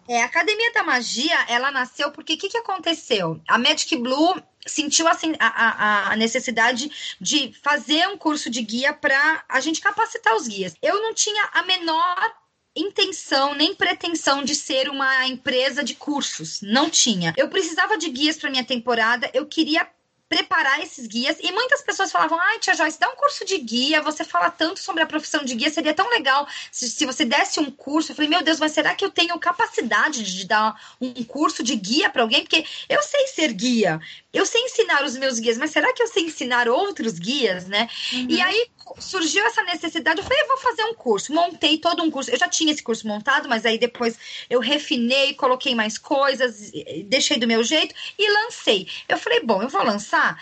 É, 0.07 0.21
a 0.21 0.25
Academia 0.25 0.71
da 0.73 0.83
Magia, 0.83 1.37
ela 1.47 1.71
nasceu 1.71 2.11
porque 2.11 2.33
o 2.33 2.37
que, 2.37 2.49
que 2.49 2.57
aconteceu? 2.57 3.41
A 3.47 3.57
Magic 3.57 3.95
Blue 3.97 4.39
sentiu 4.65 5.07
assim 5.07 5.33
a, 5.39 5.47
a, 5.47 6.11
a, 6.11 6.15
necessidade 6.15 6.91
de 7.19 7.51
fazer 7.63 8.07
um 8.07 8.15
curso 8.15 8.47
de 8.47 8.61
guia 8.61 8.93
para 8.93 9.43
a 9.49 9.59
gente 9.59 9.81
capacitar 9.81 10.35
os 10.35 10.47
guias. 10.47 10.75
Eu 10.83 11.01
não 11.01 11.15
tinha 11.15 11.49
a 11.51 11.63
menor 11.63 12.31
intenção 12.75 13.55
nem 13.55 13.73
pretensão 13.73 14.43
de 14.43 14.53
ser 14.53 14.87
uma 14.87 15.27
empresa 15.27 15.83
de 15.83 15.95
cursos. 15.95 16.61
Não 16.61 16.89
tinha. 16.89 17.33
Eu 17.35 17.49
precisava 17.49 17.97
de 17.97 18.07
guias 18.09 18.37
para 18.37 18.51
minha 18.51 18.63
temporada, 18.63 19.29
eu 19.33 19.47
queria 19.47 19.87
preparar 20.31 20.79
esses 20.79 21.05
guias. 21.07 21.35
E 21.41 21.51
muitas 21.51 21.81
pessoas 21.81 22.09
falavam: 22.09 22.39
ai, 22.39 22.57
tia 22.59 22.73
Joyce, 22.73 22.97
dá 22.97 23.09
um 23.09 23.17
curso 23.17 23.43
de 23.43 23.57
guia. 23.57 24.01
Você 24.01 24.23
fala 24.23 24.49
tanto 24.49 24.79
sobre 24.79 25.03
a 25.03 25.05
profissão 25.05 25.43
de 25.43 25.53
guia, 25.53 25.69
seria 25.69 25.93
tão 25.93 26.09
legal 26.09 26.47
se, 26.71 26.89
se 26.89 27.05
você 27.05 27.25
desse 27.25 27.59
um 27.59 27.69
curso. 27.69 28.13
Eu 28.13 28.15
falei: 28.15 28.29
meu 28.29 28.41
Deus, 28.41 28.57
mas 28.57 28.71
será 28.71 28.95
que 28.95 29.03
eu 29.03 29.11
tenho 29.11 29.37
capacidade 29.37 30.23
de 30.23 30.47
dar 30.47 30.95
um 31.01 31.21
curso 31.25 31.61
de 31.61 31.75
guia 31.75 32.09
para 32.09 32.21
alguém? 32.21 32.43
Porque 32.43 32.63
eu 32.87 33.03
sei 33.03 33.27
ser 33.27 33.51
guia, 33.51 33.99
eu 34.31 34.45
sei 34.45 34.61
ensinar 34.61 35.03
os 35.03 35.17
meus 35.17 35.37
guias, 35.37 35.57
mas 35.57 35.71
será 35.71 35.91
que 35.93 36.01
eu 36.01 36.07
sei 36.07 36.23
ensinar 36.23 36.69
outros 36.69 37.19
guias, 37.19 37.67
né? 37.67 37.89
Uhum. 38.13 38.27
E 38.29 38.41
aí 38.41 38.67
surgiu 38.99 39.45
essa 39.45 39.63
necessidade, 39.63 40.19
eu 40.19 40.23
falei, 40.23 40.41
eu 40.41 40.47
vou 40.47 40.57
fazer 40.57 40.83
um 40.83 40.93
curso. 40.93 41.33
Montei 41.33 41.77
todo 41.77 42.03
um 42.03 42.11
curso. 42.11 42.31
Eu 42.31 42.37
já 42.37 42.47
tinha 42.47 42.71
esse 42.71 42.83
curso 42.83 43.07
montado, 43.07 43.47
mas 43.47 43.65
aí 43.65 43.77
depois 43.77 44.17
eu 44.49 44.59
refinei, 44.59 45.33
coloquei 45.33 45.75
mais 45.75 45.97
coisas, 45.97 46.71
deixei 47.05 47.37
do 47.37 47.47
meu 47.47 47.63
jeito 47.63 47.93
e 48.17 48.31
lancei. 48.31 48.87
Eu 49.07 49.17
falei, 49.17 49.41
bom, 49.41 49.61
eu 49.61 49.69
vou 49.69 49.83
lançar. 49.83 50.41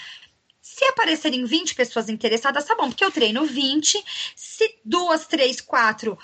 Se 0.62 0.86
aparecerem 0.86 1.46
20 1.46 1.76
pessoas 1.76 2.10
interessadas, 2.10 2.66
tá 2.66 2.76
bom, 2.76 2.90
porque 2.90 3.04
eu 3.04 3.12
treino 3.12 3.46
20. 3.46 4.04
Se 4.36 4.80
duas, 4.86 5.28
três, 5.28 5.60
quatro 5.60 6.18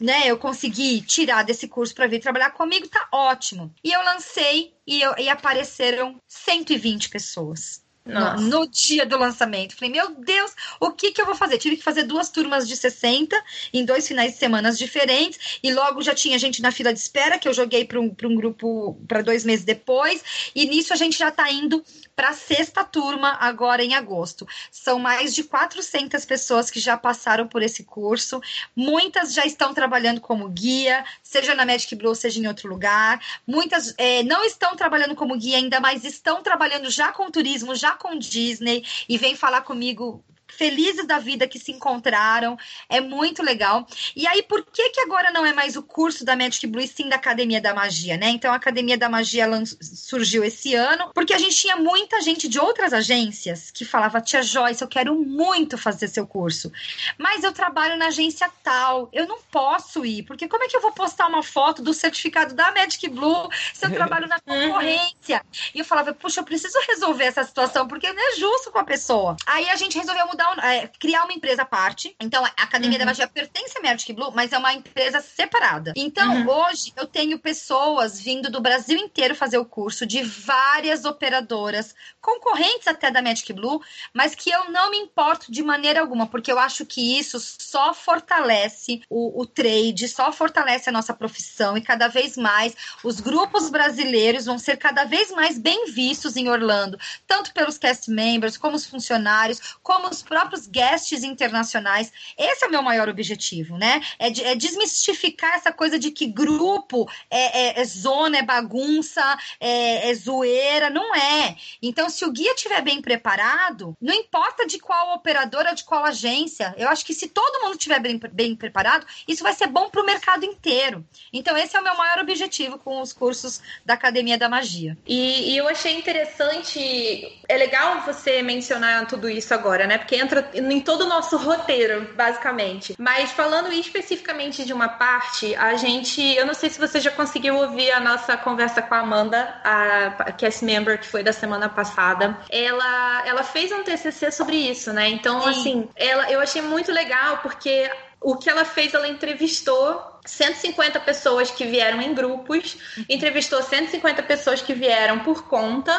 né, 0.00 0.26
eu 0.26 0.36
consegui 0.36 1.00
tirar 1.00 1.44
desse 1.44 1.68
curso 1.68 1.94
para 1.94 2.06
vir 2.06 2.20
trabalhar 2.20 2.50
comigo, 2.50 2.88
tá 2.88 3.08
ótimo. 3.12 3.72
E 3.82 3.92
eu 3.92 4.02
lancei 4.02 4.74
e, 4.86 5.00
eu, 5.00 5.14
e 5.18 5.28
apareceram 5.28 6.20
120 6.26 7.08
pessoas. 7.08 7.83
No, 8.06 8.36
no, 8.38 8.66
dia 8.66 9.06
do 9.06 9.16
lançamento. 9.16 9.74
Falei, 9.74 9.90
meu 9.90 10.14
Deus, 10.16 10.52
o 10.78 10.90
que, 10.90 11.10
que 11.10 11.22
eu 11.22 11.24
vou 11.24 11.34
fazer? 11.34 11.56
Tive 11.56 11.78
que 11.78 11.82
fazer 11.82 12.02
duas 12.02 12.28
turmas 12.28 12.68
de 12.68 12.76
60 12.76 13.34
em 13.72 13.82
dois 13.82 14.06
finais 14.06 14.32
de 14.32 14.38
semana 14.38 14.70
diferentes, 14.72 15.58
e 15.62 15.72
logo 15.72 16.02
já 16.02 16.14
tinha 16.14 16.38
gente 16.38 16.60
na 16.60 16.70
fila 16.70 16.92
de 16.92 16.98
espera, 16.98 17.38
que 17.38 17.48
eu 17.48 17.54
joguei 17.54 17.86
para 17.86 17.98
um, 17.98 18.14
um 18.24 18.34
grupo 18.34 19.00
para 19.08 19.22
dois 19.22 19.42
meses 19.42 19.64
depois, 19.64 20.22
e 20.54 20.66
nisso 20.66 20.92
a 20.92 20.96
gente 20.96 21.16
já 21.16 21.28
está 21.28 21.50
indo 21.50 21.82
para 22.14 22.30
a 22.30 22.32
sexta 22.32 22.84
turma 22.84 23.36
agora 23.40 23.82
em 23.82 23.94
agosto. 23.94 24.46
São 24.70 24.98
mais 24.98 25.34
de 25.34 25.44
400 25.44 26.24
pessoas 26.24 26.70
que 26.70 26.80
já 26.80 26.96
passaram 26.96 27.46
por 27.46 27.62
esse 27.62 27.84
curso, 27.84 28.40
muitas 28.74 29.32
já 29.32 29.44
estão 29.44 29.74
trabalhando 29.74 30.20
como 30.20 30.48
guia, 30.48 31.04
seja 31.22 31.54
na 31.54 31.66
Magic 31.66 31.94
Blue, 31.94 32.14
seja 32.14 32.40
em 32.40 32.46
outro 32.46 32.68
lugar, 32.68 33.20
muitas 33.46 33.94
é, 33.98 34.22
não 34.22 34.44
estão 34.44 34.76
trabalhando 34.76 35.14
como 35.14 35.36
guia 35.36 35.56
ainda, 35.56 35.80
mas 35.80 36.04
estão 36.04 36.42
trabalhando 36.42 36.90
já 36.90 37.12
com 37.12 37.30
turismo, 37.30 37.74
já 37.74 37.92
com 37.92 38.18
Disney 38.18 38.84
e 39.08 39.18
vem 39.18 39.34
falar 39.34 39.62
comigo 39.62 40.24
felizes 40.56 41.06
da 41.06 41.18
vida 41.18 41.46
que 41.46 41.58
se 41.58 41.72
encontraram. 41.72 42.56
É 42.88 43.00
muito 43.00 43.42
legal. 43.42 43.86
E 44.14 44.26
aí, 44.26 44.42
por 44.42 44.64
que 44.64 44.90
que 44.90 45.00
agora 45.00 45.30
não 45.30 45.44
é 45.44 45.52
mais 45.52 45.76
o 45.76 45.82
curso 45.82 46.24
da 46.24 46.36
Magic 46.36 46.66
Blue 46.66 46.82
e 46.82 46.88
sim 46.88 47.08
da 47.08 47.16
Academia 47.16 47.60
da 47.60 47.74
Magia, 47.74 48.16
né? 48.16 48.28
Então, 48.28 48.52
a 48.52 48.56
Academia 48.56 48.96
da 48.96 49.08
Magia 49.08 49.46
surgiu 49.80 50.44
esse 50.44 50.74
ano, 50.74 51.10
porque 51.14 51.34
a 51.34 51.38
gente 51.38 51.56
tinha 51.56 51.76
muita 51.76 52.20
gente 52.20 52.48
de 52.48 52.58
outras 52.58 52.92
agências 52.92 53.70
que 53.70 53.84
falava, 53.84 54.20
tia 54.20 54.42
Joyce, 54.42 54.82
eu 54.82 54.88
quero 54.88 55.14
muito 55.14 55.76
fazer 55.76 56.08
seu 56.08 56.26
curso, 56.26 56.72
mas 57.18 57.44
eu 57.44 57.52
trabalho 57.52 57.96
na 57.96 58.06
agência 58.06 58.50
tal, 58.62 59.08
eu 59.12 59.26
não 59.26 59.38
posso 59.50 60.04
ir, 60.04 60.22
porque 60.22 60.48
como 60.48 60.64
é 60.64 60.68
que 60.68 60.76
eu 60.76 60.80
vou 60.80 60.92
postar 60.92 61.26
uma 61.26 61.42
foto 61.42 61.82
do 61.82 61.92
certificado 61.92 62.54
da 62.54 62.72
Magic 62.72 63.08
Blue 63.08 63.48
se 63.72 63.86
eu 63.86 63.92
trabalho 63.92 64.26
na 64.26 64.36
uhum. 64.46 64.68
concorrência? 64.68 65.44
E 65.74 65.78
eu 65.78 65.84
falava, 65.84 66.12
puxa, 66.12 66.40
eu 66.40 66.44
preciso 66.44 66.78
resolver 66.88 67.24
essa 67.24 67.44
situação, 67.44 67.86
porque 67.86 68.12
não 68.12 68.32
é 68.32 68.36
justo 68.36 68.70
com 68.70 68.78
a 68.78 68.84
pessoa. 68.84 69.36
Aí 69.46 69.68
a 69.68 69.76
gente 69.76 69.98
resolveu 69.98 70.26
mudar, 70.26 70.43
é, 70.62 70.86
criar 70.86 71.24
uma 71.24 71.32
empresa 71.32 71.62
à 71.62 71.64
parte. 71.64 72.14
Então, 72.20 72.44
a 72.44 72.48
Academia 72.62 72.98
uhum. 72.98 73.04
da 73.04 73.06
Magia 73.06 73.28
pertence 73.28 73.78
à 73.78 73.82
Magic 73.82 74.12
Blue, 74.12 74.32
mas 74.34 74.52
é 74.52 74.58
uma 74.58 74.72
empresa 74.72 75.20
separada. 75.20 75.92
Então, 75.96 76.42
uhum. 76.42 76.48
hoje, 76.48 76.92
eu 76.96 77.06
tenho 77.06 77.38
pessoas 77.38 78.20
vindo 78.20 78.50
do 78.50 78.60
Brasil 78.60 78.98
inteiro 78.98 79.34
fazer 79.34 79.58
o 79.58 79.64
curso, 79.64 80.06
de 80.06 80.22
várias 80.22 81.04
operadoras, 81.04 81.94
concorrentes 82.20 82.86
até 82.86 83.10
da 83.10 83.22
Magic 83.22 83.52
Blue, 83.52 83.82
mas 84.12 84.34
que 84.34 84.50
eu 84.50 84.70
não 84.70 84.90
me 84.90 84.98
importo 84.98 85.52
de 85.52 85.62
maneira 85.62 86.00
alguma, 86.00 86.26
porque 86.26 86.50
eu 86.50 86.58
acho 86.58 86.86
que 86.86 87.18
isso 87.18 87.38
só 87.38 87.92
fortalece 87.92 89.02
o, 89.08 89.40
o 89.40 89.46
trade, 89.46 90.08
só 90.08 90.32
fortalece 90.32 90.88
a 90.88 90.92
nossa 90.92 91.12
profissão 91.12 91.76
e 91.76 91.82
cada 91.82 92.08
vez 92.08 92.36
mais 92.36 92.74
os 93.02 93.20
grupos 93.20 93.70
brasileiros 93.70 94.46
vão 94.46 94.58
ser 94.58 94.76
cada 94.76 95.04
vez 95.04 95.30
mais 95.30 95.58
bem 95.58 95.86
vistos 95.90 96.36
em 96.36 96.48
Orlando, 96.48 96.98
tanto 97.26 97.52
pelos 97.52 97.78
cast 97.78 98.10
members, 98.10 98.56
como 98.56 98.76
os 98.76 98.86
funcionários, 98.86 99.60
como 99.82 100.08
os 100.08 100.22
próprios 100.34 100.66
guests 100.66 101.22
internacionais. 101.22 102.12
Esse 102.36 102.64
é 102.64 102.66
o 102.66 102.70
meu 102.70 102.82
maior 102.82 103.08
objetivo, 103.08 103.78
né? 103.78 104.02
É, 104.18 104.30
de, 104.30 104.42
é 104.42 104.56
desmistificar 104.56 105.54
essa 105.54 105.72
coisa 105.72 105.96
de 105.96 106.10
que 106.10 106.26
grupo 106.26 107.08
é, 107.30 107.78
é, 107.78 107.80
é 107.80 107.84
zona, 107.84 108.38
é 108.38 108.42
bagunça, 108.42 109.22
é, 109.60 110.10
é 110.10 110.14
zoeira. 110.14 110.90
Não 110.90 111.14
é. 111.14 111.54
Então, 111.80 112.10
se 112.10 112.24
o 112.24 112.32
guia 112.32 112.52
estiver 112.52 112.82
bem 112.82 113.00
preparado, 113.00 113.96
não 114.00 114.12
importa 114.12 114.66
de 114.66 114.80
qual 114.80 115.14
operadora, 115.14 115.72
de 115.72 115.84
qual 115.84 116.04
agência, 116.04 116.74
eu 116.76 116.88
acho 116.88 117.06
que 117.06 117.14
se 117.14 117.28
todo 117.28 117.62
mundo 117.62 117.76
estiver 117.76 118.00
bem, 118.00 118.20
bem 118.32 118.56
preparado, 118.56 119.06
isso 119.28 119.44
vai 119.44 119.52
ser 119.52 119.68
bom 119.68 119.88
para 119.88 120.02
o 120.02 120.06
mercado 120.06 120.44
inteiro. 120.44 121.04
Então, 121.32 121.56
esse 121.56 121.76
é 121.76 121.80
o 121.80 121.84
meu 121.84 121.96
maior 121.96 122.18
objetivo 122.18 122.76
com 122.76 123.00
os 123.00 123.12
cursos 123.12 123.60
da 123.86 123.94
Academia 123.94 124.36
da 124.36 124.48
Magia. 124.48 124.98
E, 125.06 125.52
e 125.52 125.56
eu 125.56 125.68
achei 125.68 125.96
interessante, 125.96 127.40
é 127.48 127.56
legal 127.56 128.00
você 128.00 128.42
mencionar 128.42 129.06
tudo 129.06 129.30
isso 129.30 129.54
agora, 129.54 129.86
né? 129.86 129.96
Porque 129.96 130.23
entra 130.24 130.50
em 130.54 130.80
todo 130.80 131.02
o 131.02 131.08
nosso 131.08 131.36
roteiro, 131.36 132.12
basicamente. 132.16 132.94
Mas 132.98 133.30
falando 133.30 133.72
especificamente 133.72 134.64
de 134.64 134.72
uma 134.72 134.88
parte, 134.88 135.54
a 135.54 135.74
gente, 135.74 136.20
eu 136.34 136.46
não 136.46 136.54
sei 136.54 136.70
se 136.70 136.80
você 136.80 137.00
já 137.00 137.10
conseguiu 137.10 137.56
ouvir 137.56 137.90
a 137.92 138.00
nossa 138.00 138.36
conversa 138.36 138.82
com 138.82 138.94
a 138.94 138.98
Amanda, 139.00 139.60
a 139.62 140.32
cast 140.32 140.64
member 140.64 140.98
que 140.98 141.06
foi 141.06 141.22
da 141.22 141.32
semana 141.32 141.68
passada. 141.68 142.36
Ela, 142.50 143.26
ela 143.26 143.42
fez 143.42 143.70
um 143.70 143.82
TCC 143.84 144.30
sobre 144.30 144.56
isso, 144.56 144.92
né? 144.92 145.08
Então, 145.08 145.42
Sim. 145.42 145.48
assim, 145.50 145.88
ela, 145.94 146.30
eu 146.30 146.40
achei 146.40 146.62
muito 146.62 146.90
legal 146.90 147.38
porque 147.38 147.90
o 148.20 148.36
que 148.36 148.48
ela 148.48 148.64
fez, 148.64 148.94
ela 148.94 149.06
entrevistou 149.06 150.02
150 150.24 150.98
pessoas 151.00 151.50
que 151.50 151.66
vieram 151.66 152.00
em 152.00 152.14
grupos, 152.14 152.76
uhum. 152.96 153.04
entrevistou 153.08 153.62
150 153.62 154.22
pessoas 154.22 154.62
que 154.62 154.72
vieram 154.72 155.18
por 155.20 155.46
conta 155.46 155.92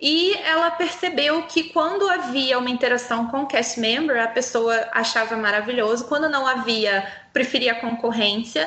e 0.00 0.34
ela 0.44 0.70
percebeu 0.70 1.42
que 1.42 1.64
quando 1.64 2.08
havia 2.08 2.58
uma 2.58 2.70
interação 2.70 3.26
com 3.26 3.42
o 3.42 3.46
cast 3.46 3.78
member, 3.78 4.22
a 4.22 4.28
pessoa 4.28 4.88
achava 4.92 5.36
maravilhoso, 5.36 6.06
quando 6.06 6.28
não 6.28 6.46
havia, 6.46 7.06
preferia 7.32 7.72
a 7.72 7.80
concorrência. 7.80 8.66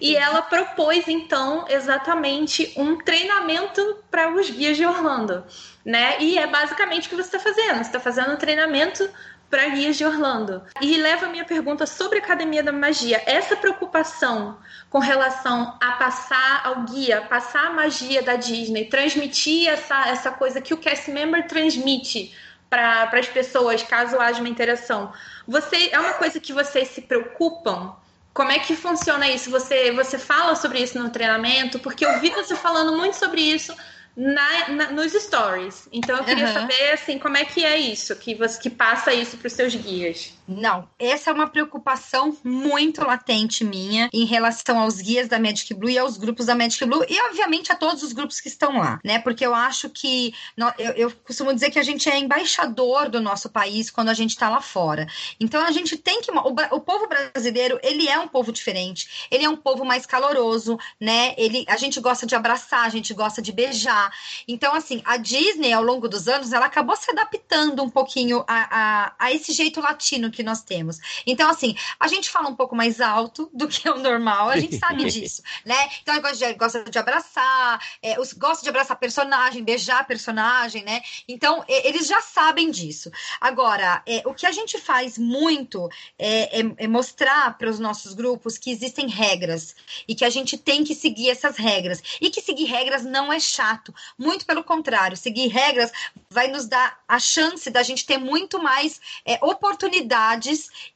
E 0.00 0.16
ela 0.16 0.42
propôs 0.42 1.06
então 1.06 1.64
exatamente 1.68 2.72
um 2.76 2.98
treinamento 2.98 3.98
para 4.10 4.34
os 4.34 4.50
guias 4.50 4.76
de 4.76 4.84
Orlando, 4.84 5.44
né? 5.84 6.16
E 6.18 6.36
é 6.36 6.48
basicamente 6.48 7.06
o 7.06 7.10
que 7.10 7.14
você 7.14 7.36
está 7.36 7.38
fazendo. 7.38 7.76
Você 7.76 7.82
está 7.82 8.00
fazendo 8.00 8.32
um 8.32 8.36
treinamento 8.36 9.08
para 9.52 9.68
guias 9.68 9.98
de 9.98 10.06
Orlando. 10.06 10.62
E 10.80 10.96
leva 10.96 11.26
a 11.26 11.28
minha 11.28 11.44
pergunta 11.44 11.84
sobre 11.84 12.18
a 12.18 12.22
Academia 12.22 12.62
da 12.62 12.72
Magia. 12.72 13.22
Essa 13.26 13.54
preocupação 13.54 14.56
com 14.88 14.98
relação 14.98 15.76
a 15.78 15.92
passar 15.92 16.62
ao 16.64 16.84
guia, 16.84 17.20
passar 17.20 17.66
a 17.66 17.72
magia 17.74 18.22
da 18.22 18.34
Disney, 18.34 18.86
transmitir 18.86 19.68
essa, 19.68 20.08
essa 20.08 20.30
coisa 20.30 20.58
que 20.58 20.72
o 20.72 20.78
cast 20.78 21.10
member 21.10 21.46
transmite 21.46 22.34
para 22.70 23.10
as 23.12 23.28
pessoas, 23.28 23.82
caso 23.82 24.18
haja 24.18 24.40
uma 24.40 24.48
interação. 24.48 25.12
Você 25.46 25.90
é 25.92 26.00
uma 26.00 26.14
coisa 26.14 26.40
que 26.40 26.54
vocês 26.54 26.88
se 26.88 27.02
preocupam? 27.02 27.94
Como 28.32 28.50
é 28.50 28.58
que 28.58 28.74
funciona 28.74 29.28
isso? 29.28 29.50
Você, 29.50 29.92
você 29.92 30.18
fala 30.18 30.56
sobre 30.56 30.78
isso 30.78 30.98
no 30.98 31.10
treinamento? 31.10 31.78
Porque 31.78 32.06
eu 32.06 32.18
vi 32.20 32.30
você 32.30 32.56
falando 32.56 32.96
muito 32.96 33.16
sobre 33.16 33.42
isso 33.42 33.76
na, 34.16 34.68
na, 34.68 34.90
nos 34.90 35.12
stories. 35.12 35.88
Então 35.92 36.16
eu 36.16 36.24
queria 36.24 36.46
uhum. 36.46 36.52
saber 36.52 36.90
assim 36.92 37.18
como 37.18 37.36
é 37.36 37.44
que 37.44 37.64
é 37.64 37.76
isso, 37.76 38.14
que 38.16 38.34
você 38.34 38.60
que 38.60 38.70
passa 38.70 39.12
isso 39.12 39.36
para 39.36 39.46
os 39.46 39.52
seus 39.52 39.74
guias. 39.74 40.34
Não, 40.52 40.88
essa 40.98 41.30
é 41.30 41.32
uma 41.32 41.48
preocupação 41.48 42.36
muito 42.44 43.04
latente 43.04 43.64
minha 43.64 44.08
em 44.12 44.24
relação 44.24 44.78
aos 44.78 45.00
guias 45.00 45.28
da 45.28 45.38
Magic 45.38 45.72
Blue 45.74 45.90
e 45.90 45.98
aos 45.98 46.16
grupos 46.16 46.46
da 46.46 46.54
Magic 46.54 46.84
Blue 46.84 47.04
e 47.08 47.20
obviamente 47.28 47.72
a 47.72 47.74
todos 47.74 48.02
os 48.02 48.12
grupos 48.12 48.40
que 48.40 48.48
estão 48.48 48.78
lá, 48.78 49.00
né? 49.04 49.18
Porque 49.18 49.44
eu 49.44 49.54
acho 49.54 49.88
que 49.90 50.34
eu, 50.78 50.90
eu 50.92 51.10
costumo 51.24 51.52
dizer 51.52 51.70
que 51.70 51.78
a 51.78 51.82
gente 51.82 52.08
é 52.08 52.18
embaixador 52.18 53.08
do 53.08 53.20
nosso 53.20 53.50
país 53.50 53.90
quando 53.90 54.08
a 54.08 54.14
gente 54.14 54.30
está 54.30 54.48
lá 54.48 54.60
fora. 54.60 55.06
Então 55.40 55.64
a 55.64 55.70
gente 55.70 55.96
tem 55.96 56.20
que 56.20 56.30
o, 56.30 56.76
o 56.76 56.80
povo 56.80 57.08
brasileiro 57.08 57.78
ele 57.82 58.08
é 58.08 58.18
um 58.18 58.28
povo 58.28 58.52
diferente, 58.52 59.26
ele 59.30 59.44
é 59.44 59.48
um 59.48 59.56
povo 59.56 59.84
mais 59.84 60.06
caloroso, 60.06 60.78
né? 61.00 61.34
Ele 61.36 61.64
a 61.68 61.76
gente 61.76 62.00
gosta 62.00 62.26
de 62.26 62.34
abraçar, 62.34 62.84
a 62.84 62.88
gente 62.88 63.12
gosta 63.14 63.40
de 63.40 63.52
beijar 63.52 64.12
então, 64.46 64.74
assim, 64.74 65.02
a 65.04 65.16
Disney, 65.16 65.72
ao 65.72 65.82
longo 65.82 66.08
dos 66.08 66.28
anos, 66.28 66.52
ela 66.52 66.66
acabou 66.66 66.96
se 66.96 67.10
adaptando 67.10 67.82
um 67.82 67.90
pouquinho 67.90 68.44
a, 68.46 68.68
a, 68.70 69.14
a 69.18 69.32
esse 69.32 69.52
jeito 69.52 69.80
latino 69.80 70.30
que 70.30 70.41
nós 70.42 70.62
temos. 70.62 70.98
Então, 71.26 71.48
assim, 71.50 71.76
a 71.98 72.08
gente 72.08 72.30
fala 72.30 72.48
um 72.48 72.54
pouco 72.54 72.74
mais 72.74 73.00
alto 73.00 73.50
do 73.52 73.68
que 73.68 73.88
o 73.88 73.98
normal, 73.98 74.48
a 74.48 74.58
gente 74.58 74.78
sabe 74.78 75.04
disso, 75.10 75.42
né? 75.64 75.88
Então, 76.02 76.20
gosta 76.20 76.36
de, 76.36 76.54
gosta 76.54 76.84
de 76.84 76.98
abraçar, 76.98 77.80
é, 78.02 78.20
os, 78.20 78.32
gosta 78.32 78.62
de 78.62 78.68
abraçar 78.68 78.96
personagem, 78.98 79.64
beijar 79.64 80.06
personagem, 80.06 80.84
né? 80.84 81.02
Então, 81.28 81.64
é, 81.68 81.88
eles 81.88 82.06
já 82.06 82.20
sabem 82.20 82.70
disso. 82.70 83.10
Agora, 83.40 84.02
é, 84.06 84.22
o 84.24 84.34
que 84.34 84.46
a 84.46 84.52
gente 84.52 84.78
faz 84.78 85.18
muito 85.18 85.88
é, 86.18 86.60
é, 86.60 86.74
é 86.78 86.88
mostrar 86.88 87.56
para 87.58 87.70
os 87.70 87.78
nossos 87.78 88.14
grupos 88.14 88.58
que 88.58 88.70
existem 88.70 89.08
regras 89.08 89.74
e 90.06 90.14
que 90.14 90.24
a 90.24 90.30
gente 90.30 90.56
tem 90.56 90.84
que 90.84 90.94
seguir 90.94 91.30
essas 91.30 91.56
regras. 91.56 92.02
E 92.20 92.30
que 92.30 92.40
seguir 92.40 92.64
regras 92.64 93.04
não 93.04 93.32
é 93.32 93.40
chato. 93.40 93.94
Muito 94.18 94.46
pelo 94.46 94.64
contrário, 94.64 95.16
seguir 95.16 95.48
regras 95.48 95.90
vai 96.30 96.48
nos 96.48 96.66
dar 96.66 97.00
a 97.06 97.18
chance 97.18 97.70
da 97.70 97.82
gente 97.82 98.06
ter 98.06 98.18
muito 98.18 98.62
mais 98.62 99.00
é, 99.24 99.38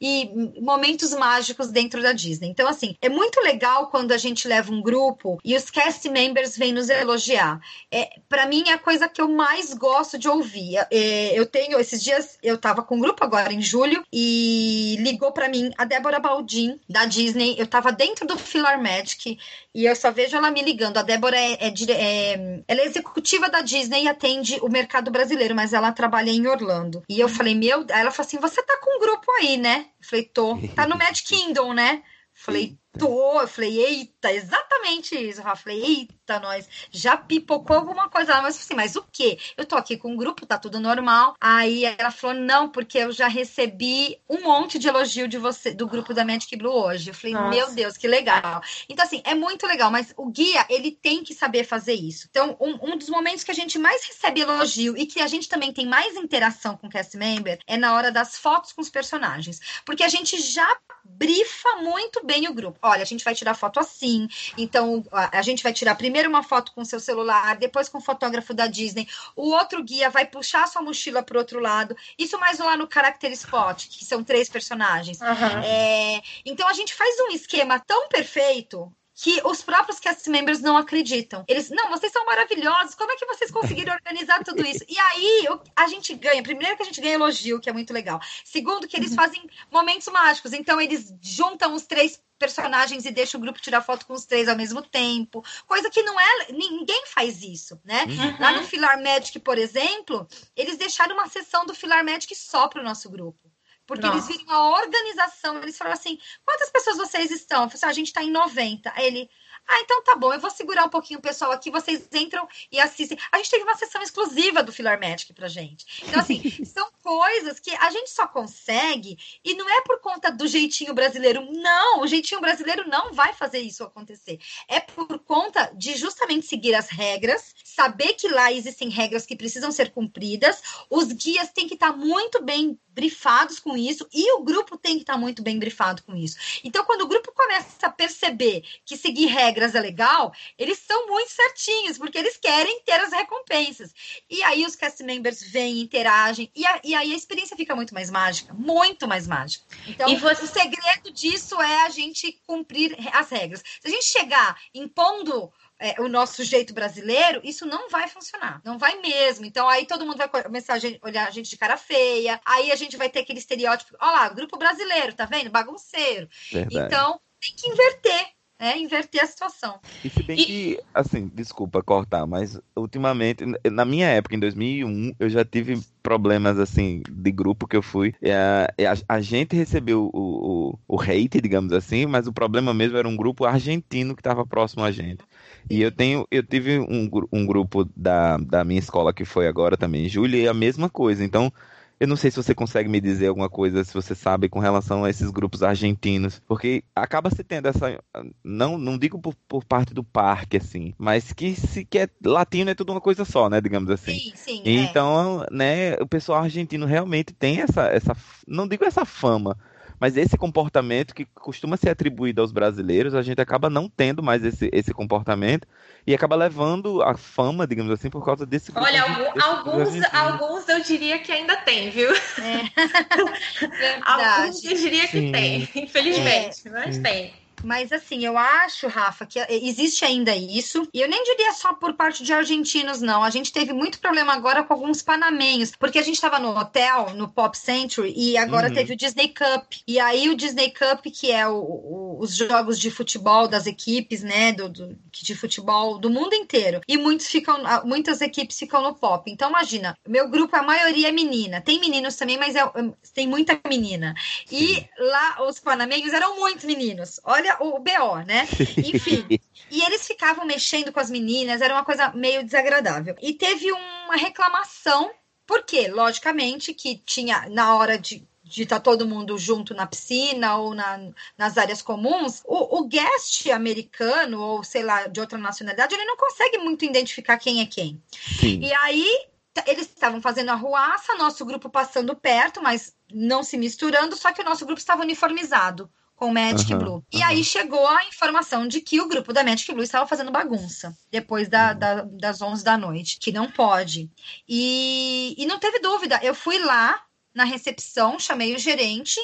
e 0.01 0.31
momentos 0.61 1.12
mágicos 1.12 1.68
dentro 1.68 2.03
da 2.03 2.12
Disney. 2.12 2.49
Então, 2.49 2.68
assim, 2.68 2.97
é 3.01 3.09
muito 3.09 3.41
legal 3.41 3.89
quando 3.89 4.12
a 4.12 4.18
gente 4.18 4.47
leva 4.47 4.72
um 4.72 4.83
grupo 4.83 5.39
e 5.45 5.57
os 5.57 5.70
cast 5.70 6.09
members 6.09 6.57
vêm 6.57 6.72
nos 6.72 6.89
elogiar. 6.89 7.61
É, 7.91 8.18
para 8.29 8.47
mim, 8.47 8.64
é 8.68 8.72
a 8.72 8.79
coisa 8.79 9.09
que 9.09 9.20
eu 9.20 9.29
mais 9.29 9.74
gosto 9.74 10.18
de 10.18 10.29
ouvir. 10.29 10.77
É, 10.91 11.39
eu 11.39 11.47
tenho, 11.47 11.79
esses 11.79 12.03
dias, 12.03 12.39
eu 12.43 12.59
tava 12.59 12.83
com 12.83 12.97
um 12.97 13.01
grupo 13.01 13.24
agora 13.24 13.53
em 13.53 13.62
julho 13.62 14.05
e 14.12 14.97
ligou 15.01 15.33
para 15.33 15.49
mim 15.49 15.70
a 15.77 15.85
Débora 15.85 16.20
Baldin, 16.20 16.79
da 16.89 17.05
Disney. 17.05 17.57
Eu 17.59 17.66
tava 17.66 17.93
dentro 17.93 18.27
do 18.27 18.39
Filar 18.39 18.81
Magic 18.83 19.39
e 19.77 19.85
eu 19.85 19.95
só 19.95 20.11
vejo 20.11 20.35
ela 20.35 20.51
me 20.51 20.62
ligando. 20.62 20.97
A 20.97 21.03
Débora 21.03 21.37
é, 21.37 21.53
é, 21.61 21.74
é, 21.91 22.62
ela 22.66 22.81
é 22.81 22.87
executiva 22.87 23.51
da 23.51 23.61
Disney 23.61 24.05
e 24.05 24.09
atende 24.09 24.59
o 24.62 24.70
mercado 24.70 25.11
brasileiro, 25.11 25.55
mas 25.55 25.74
ela 25.74 25.93
trabalha 25.93 26.31
em 26.31 26.47
Orlando. 26.47 27.03
E 27.07 27.20
eu 27.20 27.29
falei, 27.29 27.55
meu, 27.55 27.85
ela 27.91 28.11
falou 28.11 28.27
assim: 28.27 28.39
você 28.39 28.62
tá 28.62 28.79
com 28.81 28.97
um 28.97 29.01
grupo 29.01 29.31
aí, 29.33 29.59
né? 29.59 29.89
Eu 30.01 30.09
falei, 30.09 30.24
tô. 30.24 30.59
Tá 30.74 30.87
no 30.87 30.97
Mad 30.97 31.20
Kingdom, 31.20 31.74
né? 31.74 32.03
Falei, 32.33 32.79
tô. 32.99 33.40
Eu 33.40 33.49
falei, 33.49 33.78
eita, 33.78 34.32
exatamente 34.32 35.16
isso. 35.16 35.40
Eu 35.40 35.57
falei, 35.57 35.82
eita, 35.82 36.40
nós 36.40 36.68
já 36.90 37.16
pipocou 37.16 37.76
alguma 37.76 38.09
coisa 38.09 38.34
lá, 38.34 38.42
mas 38.42 38.57
assim, 38.57 38.74
mas 38.74 38.97
o 38.97 39.05
quê? 39.12 39.38
Eu 39.57 39.64
tô 39.64 39.76
aqui 39.76 39.97
com 39.97 40.12
um 40.12 40.16
grupo, 40.16 40.47
tá 40.47 40.59
tudo 40.59 40.80
normal. 40.80 41.34
Aí 41.40 41.84
ela 41.84 42.11
falou, 42.11 42.36
não, 42.36 42.68
porque 42.68 42.99
eu 42.99 43.12
já 43.12 43.28
recebi 43.28 44.18
um 44.28 44.42
monte 44.42 44.78
de 44.78 44.88
elogio 44.88 45.28
de 45.28 45.38
você, 45.38 45.72
do 45.72 45.86
grupo 45.86 46.14
da 46.14 46.24
Magic 46.24 46.55
Blue 46.57 46.72
hoje. 46.72 47.11
Eu 47.11 47.14
falei, 47.14 47.34
Nossa. 47.34 47.49
meu 47.49 47.74
Deus, 47.74 47.97
que 47.97 48.09
legal. 48.09 48.62
Então, 48.88 49.05
assim, 49.05 49.22
é 49.24 49.34
muito 49.34 49.66
legal, 49.66 49.90
mas 49.90 50.12
o 50.16 50.26
guia, 50.30 50.64
ele 50.68 50.90
tem 50.90 51.22
que 51.22 51.34
saber 51.34 51.64
fazer 51.64 51.94
isso. 51.94 52.26
Então, 52.30 52.57
um, 52.61 52.92
um 52.92 52.97
dos 52.97 53.09
momentos 53.09 53.44
que 53.44 53.51
a 53.51 53.55
gente 53.55 53.78
mais 53.78 54.05
recebe 54.05 54.40
elogio 54.40 54.97
e 54.97 55.07
que 55.07 55.20
a 55.20 55.26
gente 55.26 55.49
também 55.49 55.72
tem 55.72 55.86
mais 55.86 56.16
interação 56.16 56.76
com 56.76 56.86
o 56.86 56.90
cast 56.90 57.16
member 57.16 57.59
é 57.66 57.76
na 57.76 57.94
hora 57.94 58.11
das 58.11 58.38
fotos 58.38 58.72
com 58.72 58.80
os 58.80 58.90
personagens. 58.90 59.61
Porque 59.84 60.03
a 60.03 60.09
gente 60.09 60.40
já 60.40 60.66
brifa 61.05 61.76
muito 61.76 62.24
bem 62.24 62.49
o 62.49 62.55
grupo 62.55 62.78
olha, 62.87 63.03
a 63.03 63.07
gente 63.07 63.24
vai 63.24 63.34
tirar 63.34 63.55
foto 63.55 63.80
assim, 63.80 64.28
então 64.57 65.05
a, 65.12 65.39
a 65.39 65.43
gente 65.43 65.62
vai 65.62 65.72
tirar 65.72 65.95
primeiro 65.95 66.28
uma 66.28 66.43
foto 66.43 66.72
com 66.72 66.84
seu 66.84 67.01
celular, 67.01 67.57
depois 67.57 67.89
com 67.89 67.99
o 67.99 68.01
fotógrafo 68.01 68.55
da 68.55 68.66
Disney, 68.66 69.09
o 69.34 69.51
outro 69.51 69.82
guia 69.82 70.11
vai 70.11 70.26
puxar 70.26 70.66
sua 70.68 70.82
mochila 70.82 71.22
pro 71.22 71.39
outro 71.39 71.61
lado, 71.61 71.97
isso 72.18 72.39
mais 72.39 72.59
lá 72.59 72.76
no 72.76 72.89
Character 72.93 73.32
Spot, 73.32 73.87
que 73.89 74.05
são 74.05 74.22
três 74.22 74.49
personagens. 74.49 75.20
Aham. 75.20 75.62
É, 75.64 76.22
então 76.45 76.68
a 76.68 76.72
gente 76.72 76.95
faz 76.95 77.14
um 77.20 77.32
esquema 77.32 77.78
tão 77.80 78.09
perfeito 78.09 78.93
que 79.17 79.41
os 79.45 79.62
próprios 79.62 79.99
cast 79.99 80.29
members 80.29 80.61
não 80.61 80.77
acreditam. 80.77 81.43
Eles, 81.49 81.71
não, 81.71 81.89
vocês 81.89 82.12
são 82.12 82.25
maravilhosos, 82.27 82.95
como 82.95 83.11
é 83.11 83.17
que 83.17 83.25
vocês 83.25 83.51
conseguiram 83.51 83.95
organizar 83.95 84.45
tudo 84.45 84.64
isso? 84.64 84.85
E 84.87 84.99
aí 84.99 85.47
a 85.75 85.89
gente 85.89 86.14
ganha, 86.14 86.43
primeiro 86.43 86.77
que 86.77 86.83
a 86.83 86.87
gente 86.87 87.01
ganha 87.01 87.14
elogio, 87.14 87.59
que 87.59 87.71
é 87.71 87.73
muito 87.73 87.95
legal. 87.95 88.21
Segundo 88.45 88.87
que 88.87 88.95
eles 88.95 89.14
fazem 89.14 89.49
momentos 89.73 90.07
mágicos, 90.09 90.53
então 90.53 90.79
eles 90.79 91.14
juntam 91.23 91.73
os 91.73 91.87
três 91.87 92.23
personagens 92.39 93.07
e 93.07 93.11
deixam 93.11 93.41
o 93.41 93.43
grupo 93.43 93.59
tirar 93.59 93.81
foto 93.81 94.05
com 94.05 94.12
os 94.12 94.27
três 94.27 94.49
ao 94.49 94.57
mesmo 94.57 94.83
tempo, 94.83 95.43
coisa 95.67 95.89
que 95.89 96.03
não 96.03 96.21
é, 96.21 96.53
ninguém 96.53 97.07
faz 97.07 97.43
isso, 97.43 97.81
né? 97.83 98.05
Uhum. 98.05 98.37
Lá 98.39 98.53
no 98.53 98.64
Filar 98.64 99.03
Magic, 99.03 99.39
por 99.39 99.57
exemplo, 99.57 100.29
eles 100.55 100.77
deixaram 100.77 101.14
uma 101.14 101.29
sessão 101.29 101.64
do 101.64 101.75
Filar 101.75 102.05
Magic 102.05 102.35
só 102.37 102.69
para 102.69 102.83
o 102.83 102.85
nosso 102.85 103.09
grupo. 103.09 103.51
Porque 103.87 104.07
eles 104.07 104.26
Nossa. 104.26 104.32
viram 104.32 104.53
a 104.53 104.70
organização, 104.80 105.62
eles 105.62 105.78
falaram 105.78 105.99
assim: 105.99 106.18
quantas 106.45 106.70
pessoas 106.70 106.97
vocês 106.97 107.30
estão? 107.30 107.64
Eu 107.64 107.70
falei 107.70 107.76
assim, 107.76 107.87
"Ah, 107.87 107.91
a 107.91 107.93
gente 107.93 108.07
está 108.09 108.22
em 108.22 108.30
90. 108.30 108.93
Aí 108.95 109.07
ele, 109.07 109.30
ah, 109.68 109.80
então 109.80 110.03
tá 110.05 110.14
bom, 110.14 110.32
eu 110.32 110.39
vou 110.39 110.51
segurar 110.51 110.84
um 110.84 110.89
pouquinho 110.89 111.18
o 111.18 111.22
pessoal 111.22 111.51
aqui, 111.51 111.70
vocês 111.70 112.09
entram 112.12 112.49
e 112.70 112.78
assistem. 112.78 113.18
A 113.32 113.39
gente 113.39 113.51
teve 113.51 113.64
uma 113.64 113.74
sessão 113.74 114.01
exclusiva 114.01 114.62
do 114.62 114.72
Filar 114.72 114.99
Magic 115.01 115.32
pra 115.32 115.49
gente. 115.49 116.05
Então, 116.07 116.20
assim, 116.20 116.41
são 116.64 116.89
coisas 117.03 117.59
que 117.59 117.74
a 117.74 117.91
gente 117.91 118.11
só 118.11 118.28
consegue, 118.28 119.18
e 119.45 119.55
não 119.55 119.68
é 119.68 119.80
por 119.82 120.01
conta 120.01 120.30
do 120.30 120.47
jeitinho 120.47 120.95
brasileiro. 120.95 121.45
Não, 121.53 122.03
o 122.03 122.07
jeitinho 122.07 122.41
brasileiro 122.41 122.89
não 122.89 123.12
vai 123.12 123.32
fazer 123.32 123.59
isso 123.59 123.82
acontecer. 123.82 124.39
É 124.68 124.78
por 124.78 125.18
conta 125.18 125.72
de 125.74 125.97
justamente 125.97 126.47
seguir 126.47 126.74
as 126.74 126.89
regras, 126.89 127.55
saber 127.64 128.14
que 128.14 128.28
lá 128.28 128.53
existem 128.53 128.89
regras 128.89 129.26
que 129.26 129.37
precisam 129.37 129.72
ser 129.72 129.91
cumpridas, 129.91 130.62
os 130.89 131.11
guias 131.11 131.51
têm 131.51 131.66
que 131.66 131.74
estar 131.74 131.93
muito 131.93 132.41
bem 132.43 132.78
brifados 132.97 133.59
com 133.59 133.76
isso 133.76 134.09
e 134.11 134.32
o 134.36 134.42
grupo 134.42 134.78
tem 134.78 134.94
que 134.94 135.03
estar 135.03 135.18
muito 135.18 135.42
bem 135.42 135.59
brifado 135.59 136.03
com 136.03 136.16
isso. 136.16 136.38
Então, 136.64 136.82
quando 136.86 137.03
o 137.03 137.07
grupo 137.07 137.30
começa 137.32 137.86
a 137.86 137.90
perceber 137.90 138.64
que 138.86 138.97
seguir 138.97 139.26
regras 139.26 139.74
é 139.74 139.80
legal, 139.80 140.32
eles 140.59 140.78
são 140.78 141.07
muito 141.07 141.30
certinhos, 141.30 141.99
porque 141.99 142.16
eles 142.16 142.38
querem 142.38 142.80
ter 142.86 142.99
as 142.99 143.12
recompensas. 143.12 143.92
E 144.30 144.42
aí 144.44 144.64
os 144.64 144.74
cast 144.74 145.03
members 145.05 145.42
vêm, 145.42 145.78
interagem, 145.82 146.51
e, 146.57 146.64
a- 146.64 146.80
e 146.82 146.94
aí 146.94 147.12
a 147.12 147.16
experiência 147.16 147.55
fica 147.55 147.76
muito 147.76 147.92
mais 147.92 148.11
mágica, 148.11 148.55
muito 148.55 149.07
mais 149.07 149.26
mágica. 149.26 149.62
Então, 149.86 150.09
E 150.09 150.16
você- 150.16 150.44
o 150.44 150.49
segredo 150.49 151.12
disso 151.12 151.61
é 151.61 151.82
a 151.82 151.90
gente 151.90 152.32
cumprir 152.47 152.97
as 153.12 153.28
regras. 153.28 153.62
Se 153.78 153.88
a 153.88 153.90
gente 153.90 154.07
chegar 154.07 154.59
impondo 154.72 155.53
é, 155.79 156.01
o 156.01 156.09
nosso 156.09 156.43
jeito 156.43 156.72
brasileiro, 156.72 157.41
isso 157.45 157.66
não 157.66 157.89
vai 157.89 158.09
funcionar. 158.09 158.61
Não 158.64 158.79
vai 158.79 158.99
mesmo. 159.01 159.45
Então, 159.45 159.68
aí 159.68 159.87
todo 159.87 160.07
mundo 160.07 160.16
vai 160.16 160.29
começar 160.29 160.74
a 160.74 160.79
gente- 160.79 160.99
olhar 161.03 161.27
a 161.27 161.31
gente 161.31 161.51
de 161.51 161.57
cara 161.57 161.77
feia. 161.77 162.41
Aí 162.45 162.72
a 162.72 162.77
gente 162.77 162.97
vai 162.97 163.09
ter 163.09 163.20
aquele 163.20 163.39
estereótipo. 163.39 163.97
Olha 164.01 164.12
lá, 164.12 164.29
grupo 164.29 164.57
brasileiro, 164.57 165.14
tá 165.14 165.24
vendo? 165.27 165.51
Bagunceiro. 165.51 166.29
Verdade. 166.51 166.87
Então, 166.87 167.20
tem 167.41 167.55
que 167.55 167.68
inverter. 167.68 168.36
Né? 168.59 168.79
inverter 168.79 169.23
a 169.23 169.27
situação. 169.27 169.81
E 170.05 170.11
se 170.11 170.23
bem 170.23 170.39
E- 170.39 170.47
que, 170.47 170.81
assim, 170.95 171.29
desculpa 171.29 171.83
cortar, 171.83 172.27
mas 172.27 172.61
ultimamente, 172.77 173.45
na 173.71 173.85
minha 173.85 174.07
época, 174.07 174.37
em 174.37 174.39
2001, 174.39 175.13
eu 175.19 175.29
já 175.29 175.45
tive 175.45 175.81
problemas, 176.03 176.59
assim, 176.61 177.03
de 177.09 177.33
grupo 177.33 177.67
que 177.67 177.77
eu 177.77 177.83
fui. 177.83 178.15
A, 178.23 178.67
a, 178.93 179.17
a 179.17 179.21
gente 179.21 179.57
recebeu 179.57 180.09
o, 180.15 180.71
o, 180.75 180.79
o 180.97 181.01
hate, 181.01 181.41
digamos 181.41 181.73
assim, 181.73 182.07
mas 182.07 182.29
o 182.29 182.33
problema 182.33 182.73
mesmo 182.73 182.97
era 182.97 183.09
um 183.09 183.17
grupo 183.17 183.45
argentino 183.45 184.15
que 184.15 184.21
estava 184.21 184.47
próximo 184.47 184.85
a 184.85 184.93
gente. 184.93 185.25
E 185.69 185.83
eu 185.83 185.91
tenho, 185.91 186.25
eu 186.31 186.43
tive 186.47 186.79
um, 186.79 187.11
um 187.33 187.45
grupo 187.45 187.85
da, 187.97 188.37
da 188.37 188.63
minha 188.65 188.79
escola 188.79 189.13
que 189.13 189.25
foi 189.25 189.49
agora 189.49 189.77
também, 189.77 190.07
em 190.07 190.09
julho, 190.09 190.37
e 190.37 190.47
a 190.47 190.55
mesma 190.55 190.89
coisa. 190.89 191.25
Então, 191.25 191.53
eu 191.99 192.07
não 192.07 192.16
sei 192.16 192.30
se 192.30 192.36
você 192.36 192.55
consegue 192.55 192.88
me 192.88 193.01
dizer 193.01 193.28
alguma 193.28 193.49
coisa, 193.49 193.82
se 193.82 193.94
você 193.94 194.14
sabe, 194.14 194.49
com 194.49 194.59
relação 194.59 195.05
a 195.05 195.11
esses 195.11 195.30
grupos 195.30 195.62
argentinos, 195.62 196.40
porque 196.47 196.84
acaba 196.94 197.30
se 197.30 197.42
tendo 197.42 197.68
essa, 197.68 197.99
não, 198.44 198.76
não 198.76 198.99
digo 198.99 199.18
por, 199.18 199.34
por 199.49 199.64
parte 199.64 199.94
do 199.94 200.05
parque, 200.05 200.59
assim, 200.59 200.94
mas 200.99 201.32
que 201.32 201.55
se 201.55 201.84
que 201.84 202.01
é 202.01 202.09
latino 202.24 202.70
é 202.70 202.74
tudo 202.74 202.92
uma 202.92 203.01
coisa 203.01 203.24
só, 203.24 203.49
né, 203.49 203.61
digamos 203.61 203.90
assim. 203.90 204.18
Sim, 204.18 204.32
sim. 204.34 204.62
é. 204.64 204.70
Então, 204.70 205.47
né, 205.51 205.94
o 205.94 206.07
pessoal 206.07 206.42
argentino 206.42 206.84
realmente 206.86 207.32
tem 207.32 207.61
essa, 207.61 207.86
essa, 207.86 208.14
não 208.47 208.68
digo 208.68 208.84
essa 208.84 209.05
fama, 209.05 209.57
mas 209.99 210.16
esse 210.16 210.36
comportamento 210.36 211.14
que 211.14 211.24
costuma 211.34 211.76
ser 211.76 211.90
atribuído 211.90 212.40
aos 212.40 212.53
brasileiros, 212.53 213.14
a 213.14 213.22
gente 213.22 213.40
acaba 213.40 213.70
não 213.70 213.88
tendo 213.88 214.22
mais 214.22 214.44
esse, 214.44 214.68
esse 214.72 214.92
comportamento 214.92 215.66
e 216.07 216.14
acaba 216.14 216.36
levando 216.36 217.03
a 217.03 217.16
fama, 217.16 217.66
digamos 217.66 217.92
assim, 217.92 218.11
por 218.11 218.24
causa 218.24 218.44
desse 218.47 218.70
Olha, 218.74 219.03
algum- 219.03 219.40
alguns, 219.42 219.88
argentino. 219.88 220.18
alguns 220.18 220.68
eu 220.68 220.80
diria 220.82 221.18
que 221.18 221.32
ainda 221.32 221.57
tem, 221.57 221.90
viu? 221.90 222.11
Alguns 224.05 224.62
Verdade. 224.62 224.66
eu 224.66 224.74
diria 224.76 225.09
que 225.09 225.20
Sim. 225.20 225.32
tem, 225.32 225.68
infelizmente, 225.74 226.68
mas 226.70 226.97
Sim. 226.97 227.03
tem. 227.03 227.45
Mas 227.65 227.91
assim, 227.93 228.25
eu 228.25 228.37
acho, 228.39 228.87
Rafa, 228.87 229.27
que 229.27 229.39
existe 229.49 230.05
ainda 230.05 230.35
isso. 230.37 230.87
E 230.93 231.01
eu 231.01 231.09
nem 231.09 231.23
diria 231.25 231.53
só 231.53 231.73
por 231.75 231.95
parte 231.95 232.23
de 232.23 232.33
argentinos, 232.33 233.01
não. 233.01 233.23
A 233.25 233.31
gente 233.31 233.53
teve 233.53 233.73
muito 233.73 233.99
problema 233.99 234.33
agora 234.35 234.63
com 234.63 234.73
alguns 234.75 235.03
panamenhos, 235.03 235.73
porque 235.79 235.99
a 235.99 236.03
gente 236.03 236.15
estava 236.15 236.39
no 236.39 236.57
hotel, 236.57 237.11
no 237.15 237.29
Pop 237.29 237.57
Century, 237.57 238.13
e 238.17 238.37
agora 238.37 238.69
Uhum. 238.69 238.75
teve 238.75 238.93
o 238.93 238.97
Disney 238.97 239.29
Cup. 239.29 239.73
E 239.87 239.99
aí 239.99 240.29
o 240.29 240.37
Disney 240.37 240.71
Cup, 240.71 241.07
que 241.13 241.31
é 241.33 241.47
o- 241.49 241.55
o- 241.55 242.19
os 242.21 242.35
jogos 242.37 242.79
de 242.79 242.91
futebol 242.91 243.49
das 243.49 243.67
equipes, 243.67 244.23
né, 244.23 244.53
do, 244.53 244.69
do- 244.69 244.97
de 245.11 245.35
futebol 245.35 245.99
do 245.99 246.11
mundo 246.11 246.35
inteiro. 246.35 246.81
E 246.87 246.97
muitos 246.97 247.27
ficam, 247.27 247.67
ah, 247.67 247.83
muitas 247.85 248.21
equipes 248.21 248.59
ficam 248.59 248.83
no 248.83 248.95
Pop. 248.95 249.31
Então 249.31 249.49
imagina, 249.49 249.97
meu 250.07 250.29
grupo 250.29 250.55
a 250.57 250.63
maioria 250.63 251.09
é 251.09 251.13
menina. 251.13 251.61
Tem 251.61 251.81
meninos 251.81 252.17
também, 252.17 252.39
mas 252.39 252.55
é- 252.55 252.71
tem 253.15 253.27
muita 253.27 253.59
menina. 253.69 254.15
E 254.53 254.85
lá 254.99 255.43
os 255.49 255.59
panamenhos 255.59 256.13
eram 256.13 256.37
muitos 256.39 256.65
meninos. 256.65 257.19
Olha 257.25 257.56
o 257.61 257.79
BO, 257.79 258.25
né? 258.27 258.47
Enfim. 258.77 259.27
E 259.71 259.83
eles 259.83 260.07
ficavam 260.07 260.47
mexendo 260.47 260.93
com 260.93 261.01
as 261.01 261.11
meninas, 261.11 261.61
era 261.61 261.75
uma 261.75 261.85
coisa 261.85 262.13
meio 262.13 262.45
desagradável. 262.45 263.17
E 263.21 263.33
teve 263.33 263.71
uma 263.73 264.17
reclamação, 264.17 265.11
porque, 265.47 265.89
logicamente, 265.89 266.73
que 266.73 266.97
tinha 267.05 267.49
na 267.49 267.75
hora 267.77 267.99
de 267.99 268.27
de 268.47 268.63
estar 268.63 268.79
todo 268.79 269.09
mundo 269.09 269.37
junto 269.37 269.75
na 269.75 269.87
piscina 269.87 270.57
ou 270.57 270.73
na, 270.73 271.11
nas 271.37 271.59
áreas 271.59 271.83
comuns, 271.83 272.43
o, 272.45 272.79
o 272.79 272.85
guest 272.87 273.51
americano, 273.51 274.41
ou 274.41 274.63
sei 274.63 274.85
lá, 274.85 275.09
de 275.09 275.21
outra 275.21 275.37
nacionalidade, 275.37 275.95
ele 275.95 276.05
não 276.05 276.17
consegue 276.17 276.59
muito 276.59 276.85
identificar 276.85 277.39
quem 277.39 277.61
é 277.61 277.67
quem. 277.67 278.01
Sim. 278.39 278.61
E 278.61 278.73
aí 278.73 279.27
eles 279.67 279.87
estavam 279.87 280.21
fazendo 280.21 280.51
a 280.51 280.55
ruaça, 280.55 281.17
nosso 281.17 281.45
grupo 281.45 281.69
passando 281.69 282.15
perto, 282.15 282.63
mas 282.63 282.95
não 283.13 283.43
se 283.43 283.57
misturando, 283.57 284.15
só 284.17 284.33
que 284.33 284.43
o 284.43 284.45
nosso 284.45 284.65
grupo 284.65 284.79
estava 284.79 285.03
uniformizado 285.03 285.91
com 286.17 286.27
o 286.27 286.35
Magic 286.35 286.73
Aham, 286.73 286.79
Blue. 286.79 287.05
E 287.12 287.19
aham. 287.19 287.27
aí 287.29 287.45
chegou 287.45 287.87
a 287.87 288.05
informação 288.07 288.67
de 288.67 288.81
que 288.81 289.01
o 289.01 289.09
grupo 289.09 289.33
da 289.33 289.45
Magic 289.45 289.71
Blue 289.73 289.83
estava 289.85 290.07
fazendo 290.07 290.33
bagunça 290.33 290.97
depois 291.11 291.49
da, 291.49 291.73
da- 291.75 292.03
das 292.03 292.41
11 292.43 292.64
da 292.64 292.77
noite, 292.79 293.19
que 293.21 293.31
não 293.33 293.51
pode. 293.51 294.11
E, 294.49 295.35
e 295.39 295.47
não 295.47 295.59
teve 295.59 295.79
dúvida, 295.81 296.19
eu 296.23 296.35
fui 296.35 296.59
lá 296.59 297.01
na 297.35 297.45
recepção, 297.45 298.19
chamei 298.19 298.55
o 298.55 298.59
gerente 298.59 299.21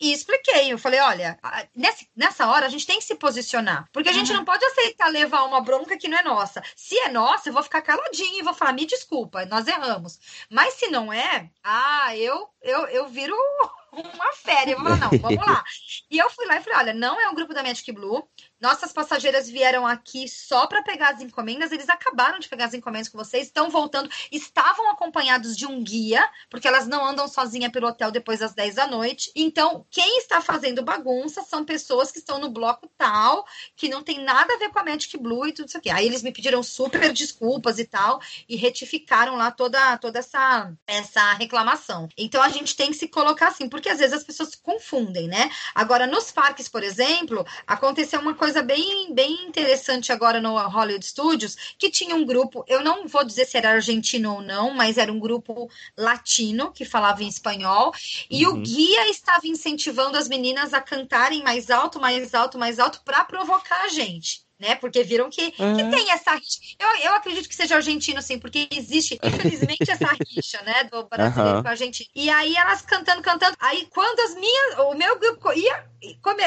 e 0.00 0.12
expliquei. 0.12 0.72
Eu 0.72 0.78
falei: 0.78 1.00
olha, 1.00 1.38
nessa, 1.74 2.04
nessa 2.16 2.46
hora 2.48 2.66
a 2.66 2.68
gente 2.68 2.86
tem 2.86 2.98
que 2.98 3.04
se 3.04 3.14
posicionar, 3.14 3.88
porque 3.92 4.08
a 4.08 4.12
gente 4.12 4.30
Uhum. 4.30 4.38
não 4.38 4.44
pode 4.44 4.64
aceitar 4.64 5.08
levar 5.08 5.44
uma 5.44 5.60
bronca 5.60 5.96
que 5.96 6.08
não 6.08 6.18
é 6.18 6.22
nossa. 6.22 6.62
Se 6.76 6.98
é 7.00 7.08
nossa, 7.08 7.48
eu 7.48 7.52
vou 7.52 7.62
ficar 7.62 7.82
caladinha 7.82 8.38
e 8.40 8.42
vou 8.42 8.54
falar: 8.54 8.72
me 8.72 8.86
desculpa, 8.86 9.44
nós 9.46 9.66
erramos. 9.66 10.18
Mas 10.50 10.74
se 10.74 10.88
não 10.88 11.12
é, 11.12 11.50
ah, 11.62 12.16
eu, 12.16 12.48
eu, 12.62 12.86
eu 12.88 13.08
viro 13.08 13.34
uma 13.92 14.32
férias. 14.34 14.76
Eu 14.76 14.82
vou 14.84 14.96
falar: 14.96 15.10
não, 15.10 15.18
vamos 15.18 15.46
lá. 15.46 15.62
E 16.10 16.18
eu 16.18 16.30
fui 16.30 16.46
lá 16.46 16.56
e 16.56 16.62
falei: 16.62 16.78
olha, 16.78 16.94
não 16.94 17.20
é 17.20 17.28
um 17.28 17.34
grupo 17.34 17.52
da 17.54 17.62
Magic 17.62 17.90
Blue. 17.92 18.28
Nossas 18.64 18.94
passageiras 18.94 19.46
vieram 19.46 19.86
aqui 19.86 20.26
só 20.26 20.66
para 20.66 20.82
pegar 20.82 21.10
as 21.10 21.20
encomendas. 21.20 21.70
Eles 21.70 21.90
acabaram 21.90 22.38
de 22.38 22.48
pegar 22.48 22.64
as 22.64 22.72
encomendas 22.72 23.10
com 23.10 23.18
vocês, 23.18 23.48
estão 23.48 23.68
voltando, 23.68 24.08
estavam 24.32 24.90
acompanhados 24.90 25.54
de 25.54 25.66
um 25.66 25.84
guia, 25.84 26.26
porque 26.48 26.66
elas 26.66 26.88
não 26.88 27.04
andam 27.04 27.28
sozinhas 27.28 27.70
pelo 27.70 27.88
hotel 27.88 28.10
depois 28.10 28.40
das 28.40 28.54
10 28.54 28.76
da 28.76 28.86
noite. 28.86 29.30
Então, 29.36 29.84
quem 29.90 30.16
está 30.16 30.40
fazendo 30.40 30.82
bagunça 30.82 31.42
são 31.42 31.62
pessoas 31.62 32.10
que 32.10 32.20
estão 32.20 32.38
no 32.38 32.48
bloco 32.48 32.90
tal, 32.96 33.44
que 33.76 33.86
não 33.86 34.02
tem 34.02 34.24
nada 34.24 34.54
a 34.54 34.56
ver 34.56 34.70
com 34.70 34.78
a 34.78 34.84
Magic 34.84 35.14
Blue 35.18 35.46
e 35.46 35.52
tudo 35.52 35.68
isso 35.68 35.76
aqui. 35.76 35.90
Aí 35.90 36.06
eles 36.06 36.22
me 36.22 36.32
pediram 36.32 36.62
super 36.62 37.12
desculpas 37.12 37.78
e 37.78 37.84
tal, 37.84 38.18
e 38.48 38.56
retificaram 38.56 39.36
lá 39.36 39.50
toda, 39.50 39.98
toda 39.98 40.20
essa, 40.20 40.72
essa 40.86 41.34
reclamação. 41.34 42.08
Então 42.16 42.42
a 42.42 42.48
gente 42.48 42.74
tem 42.74 42.90
que 42.90 42.96
se 42.96 43.08
colocar 43.08 43.48
assim, 43.48 43.68
porque 43.68 43.90
às 43.90 43.98
vezes 43.98 44.14
as 44.14 44.24
pessoas 44.24 44.54
confundem, 44.54 45.28
né? 45.28 45.50
Agora, 45.74 46.06
nos 46.06 46.32
parques, 46.32 46.66
por 46.66 46.82
exemplo, 46.82 47.46
aconteceu 47.66 48.20
uma 48.20 48.32
coisa 48.32 48.53
bem, 48.62 49.12
bem 49.12 49.46
interessante 49.46 50.12
agora 50.12 50.40
no 50.40 50.56
Hollywood 50.68 51.04
Studios, 51.04 51.56
que 51.78 51.90
tinha 51.90 52.14
um 52.14 52.24
grupo, 52.24 52.64
eu 52.66 52.82
não 52.82 53.06
vou 53.06 53.24
dizer 53.24 53.46
se 53.46 53.56
era 53.56 53.70
argentino 53.70 54.34
ou 54.34 54.42
não, 54.42 54.72
mas 54.72 54.98
era 54.98 55.12
um 55.12 55.18
grupo 55.18 55.70
latino 55.96 56.72
que 56.72 56.84
falava 56.84 57.22
em 57.22 57.28
espanhol, 57.28 57.92
e 58.30 58.46
uhum. 58.46 58.54
o 58.54 58.60
guia 58.60 59.08
estava 59.08 59.46
incentivando 59.46 60.16
as 60.16 60.28
meninas 60.28 60.74
a 60.74 60.80
cantarem 60.80 61.42
mais 61.42 61.70
alto, 61.70 62.00
mais 62.00 62.34
alto, 62.34 62.58
mais 62.58 62.78
alto, 62.78 63.02
para 63.04 63.24
provocar 63.24 63.84
a 63.84 63.88
gente 63.88 64.44
né? 64.64 64.74
Porque 64.74 65.04
viram 65.04 65.28
que, 65.28 65.52
uhum. 65.58 65.76
que 65.76 65.90
tem 65.90 66.10
essa 66.10 66.34
rixa. 66.34 66.58
Eu, 66.78 66.88
eu 67.04 67.14
acredito 67.14 67.48
que 67.48 67.54
seja 67.54 67.76
argentino, 67.76 68.22
sim, 68.22 68.38
porque 68.38 68.66
existe, 68.72 69.18
infelizmente, 69.22 69.90
essa 69.90 70.08
rixa, 70.26 70.62
né? 70.62 70.84
Do 70.84 71.04
brasileiro 71.06 71.56
uhum. 71.56 71.62
com 71.62 71.68
a 71.68 71.70
argentino. 71.72 72.08
E 72.14 72.30
aí 72.30 72.56
elas 72.56 72.82
cantando, 72.82 73.22
cantando. 73.22 73.54
Aí 73.60 73.86
quando 73.92 74.18
as 74.20 74.34
minhas. 74.34 74.78
O 74.78 74.94
meu 74.94 75.18
grupo 75.18 75.52
ia. 75.52 75.84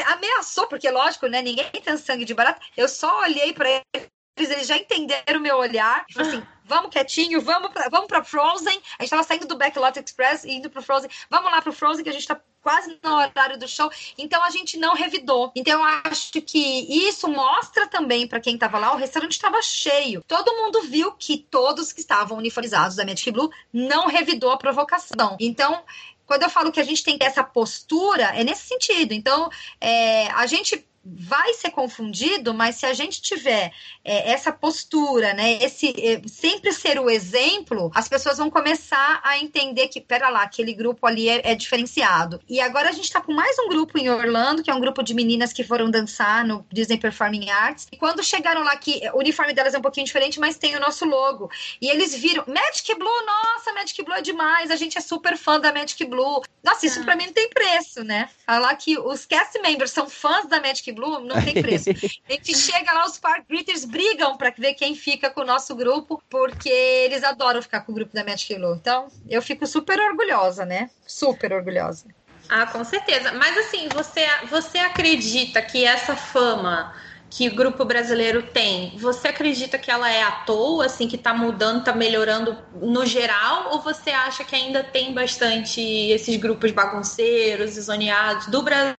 Ameaçou, 0.06 0.66
porque 0.66 0.90
lógico, 0.90 1.26
né? 1.26 1.40
Ninguém 1.40 1.70
tem 1.70 1.96
sangue 1.96 2.24
de 2.24 2.34
barato. 2.34 2.60
Eu 2.76 2.88
só 2.88 3.20
olhei 3.22 3.52
para 3.52 3.68
eles, 3.70 4.08
eles 4.40 4.66
já 4.66 4.76
entenderam 4.76 5.38
o 5.38 5.40
meu 5.40 5.56
olhar. 5.56 6.04
Assim, 6.16 6.42
vamos 6.64 6.90
quietinho, 6.90 7.40
vamos 7.40 7.70
pra, 7.70 7.88
vamos 7.88 8.06
pra 8.06 8.22
Frozen. 8.22 8.80
A 8.98 9.02
gente 9.02 9.10
tava 9.10 9.22
saindo 9.22 9.46
do 9.46 9.56
Backlot 9.56 9.98
Express 9.98 10.44
e 10.44 10.52
indo 10.52 10.70
pro 10.70 10.82
Frozen. 10.82 11.10
Vamos 11.30 11.50
lá 11.50 11.62
pro 11.62 11.72
Frozen, 11.72 12.04
que 12.04 12.10
a 12.10 12.12
gente 12.12 12.26
tá 12.26 12.40
quase 12.60 12.98
no 13.02 13.14
horário 13.14 13.58
do 13.58 13.66
show. 13.66 13.90
Então 14.16 14.42
a 14.44 14.50
gente 14.50 14.76
não 14.76 14.94
revidou. 14.94 15.50
Então 15.56 15.80
eu 15.80 16.00
acho 16.04 16.32
que 16.42 17.08
isso 17.08 17.28
mostra 17.28 17.86
também 17.86 18.26
para 18.26 18.40
quem 18.40 18.58
tava 18.58 18.78
lá, 18.78 18.92
o 18.92 18.98
restaurante 18.98 19.32
estava 19.32 19.60
cheio. 19.62 20.22
Todo 20.26 20.54
mundo 20.54 20.82
viu 20.82 21.12
que 21.12 21.38
todos 21.50 21.92
que 21.92 22.00
estavam 22.00 22.38
uniformizados 22.38 22.96
da 22.96 23.04
Magic 23.04 23.30
Blue 23.30 23.50
não 23.72 24.06
revidou 24.06 24.50
a 24.50 24.58
provocação. 24.58 25.36
Então, 25.40 25.82
quando 26.26 26.42
eu 26.42 26.50
falo 26.50 26.70
que 26.70 26.78
a 26.78 26.84
gente 26.84 27.02
tem 27.02 27.14
que 27.14 27.20
ter 27.20 27.30
essa 27.30 27.42
postura, 27.42 28.24
é 28.38 28.44
nesse 28.44 28.68
sentido. 28.68 29.14
Então, 29.14 29.48
é, 29.80 30.30
a 30.32 30.46
gente 30.46 30.86
vai 31.16 31.54
ser 31.54 31.70
confundido, 31.70 32.52
mas 32.52 32.76
se 32.76 32.86
a 32.86 32.92
gente 32.92 33.22
tiver 33.22 33.72
é, 34.04 34.30
essa 34.30 34.52
postura, 34.52 35.32
né, 35.32 35.58
esse 35.62 35.94
é, 35.98 36.20
sempre 36.26 36.72
ser 36.72 36.98
o 36.98 37.08
exemplo, 37.08 37.90
as 37.94 38.08
pessoas 38.08 38.38
vão 38.38 38.50
começar 38.50 39.20
a 39.22 39.38
entender 39.38 39.88
que, 39.88 40.00
pera 40.00 40.28
lá, 40.28 40.42
aquele 40.42 40.72
grupo 40.72 41.06
ali 41.06 41.28
é, 41.28 41.52
é 41.52 41.54
diferenciado. 41.54 42.40
E 42.48 42.60
agora 42.60 42.88
a 42.88 42.92
gente 42.92 43.04
está 43.04 43.20
com 43.20 43.32
mais 43.32 43.58
um 43.58 43.68
grupo 43.68 43.98
em 43.98 44.10
Orlando, 44.10 44.62
que 44.62 44.70
é 44.70 44.74
um 44.74 44.80
grupo 44.80 45.02
de 45.02 45.14
meninas 45.14 45.52
que 45.52 45.64
foram 45.64 45.90
dançar 45.90 46.44
no 46.44 46.64
Disney 46.72 46.98
Performing 46.98 47.50
Arts. 47.50 47.86
E 47.90 47.96
quando 47.96 48.22
chegaram 48.22 48.62
lá, 48.62 48.76
que 48.76 49.00
o 49.12 49.18
uniforme 49.18 49.52
delas 49.52 49.74
é 49.74 49.78
um 49.78 49.82
pouquinho 49.82 50.06
diferente, 50.06 50.40
mas 50.40 50.58
tem 50.58 50.76
o 50.76 50.80
nosso 50.80 51.04
logo. 51.04 51.50
E 51.80 51.88
eles 51.88 52.14
viram, 52.14 52.44
Magic 52.46 52.94
Blue, 52.94 53.26
nossa, 53.26 53.72
Magic 53.72 54.02
Blue 54.02 54.14
é 54.14 54.22
demais, 54.22 54.70
a 54.70 54.76
gente 54.76 54.98
é 54.98 55.00
super 55.00 55.36
fã 55.36 55.60
da 55.60 55.72
Magic 55.72 56.04
Blue. 56.04 56.42
Nossa, 56.62 56.86
isso 56.86 57.00
ah. 57.00 57.04
para 57.04 57.16
mim 57.16 57.26
não 57.26 57.32
tem 57.32 57.48
preço, 57.48 58.02
né? 58.02 58.28
Falar 58.44 58.74
que 58.76 58.98
os 58.98 59.24
cast 59.24 59.58
members 59.60 59.90
são 59.90 60.08
fãs 60.08 60.46
da 60.46 60.60
Magic 60.60 60.90
Blue 60.92 60.97
não 60.98 61.42
tem 61.42 61.54
preço. 61.54 61.90
A 62.28 62.32
gente 62.32 62.56
chega 62.56 62.92
lá, 62.92 63.06
os 63.06 63.18
Park 63.18 63.44
Greeters 63.48 63.84
brigam 63.84 64.36
para 64.36 64.52
ver 64.56 64.74
quem 64.74 64.94
fica 64.94 65.30
com 65.30 65.40
o 65.40 65.46
nosso 65.46 65.74
grupo, 65.74 66.22
porque 66.28 66.68
eles 66.68 67.24
adoram 67.24 67.62
ficar 67.62 67.80
com 67.80 67.92
o 67.92 67.94
grupo 67.94 68.14
da 68.14 68.24
Magic 68.24 68.54
Blue. 68.54 68.74
Então, 68.74 69.08
eu 69.28 69.40
fico 69.40 69.66
super 69.66 69.98
orgulhosa, 70.00 70.64
né? 70.64 70.90
Super 71.06 71.52
orgulhosa. 71.52 72.06
Ah, 72.48 72.66
com 72.66 72.82
certeza. 72.84 73.32
Mas 73.32 73.56
assim, 73.58 73.88
você, 73.88 74.26
você 74.50 74.78
acredita 74.78 75.60
que 75.60 75.84
essa 75.84 76.16
fama 76.16 76.94
que 77.30 77.48
o 77.48 77.54
grupo 77.54 77.84
brasileiro 77.84 78.42
tem, 78.42 78.96
você 78.96 79.28
acredita 79.28 79.78
que 79.78 79.90
ela 79.90 80.10
é 80.10 80.22
à 80.22 80.30
toa, 80.30 80.86
assim, 80.86 81.06
que 81.06 81.16
está 81.16 81.34
mudando, 81.34 81.80
está 81.80 81.92
melhorando 81.92 82.56
no 82.80 83.04
geral, 83.04 83.70
ou 83.72 83.80
você 83.80 84.10
acha 84.10 84.44
que 84.44 84.56
ainda 84.56 84.82
tem 84.82 85.12
bastante 85.12 85.80
esses 85.80 86.36
grupos 86.36 86.70
bagunceiros, 86.70 87.72
zoneados 87.72 88.46
do 88.46 88.62
Brasil? 88.62 88.97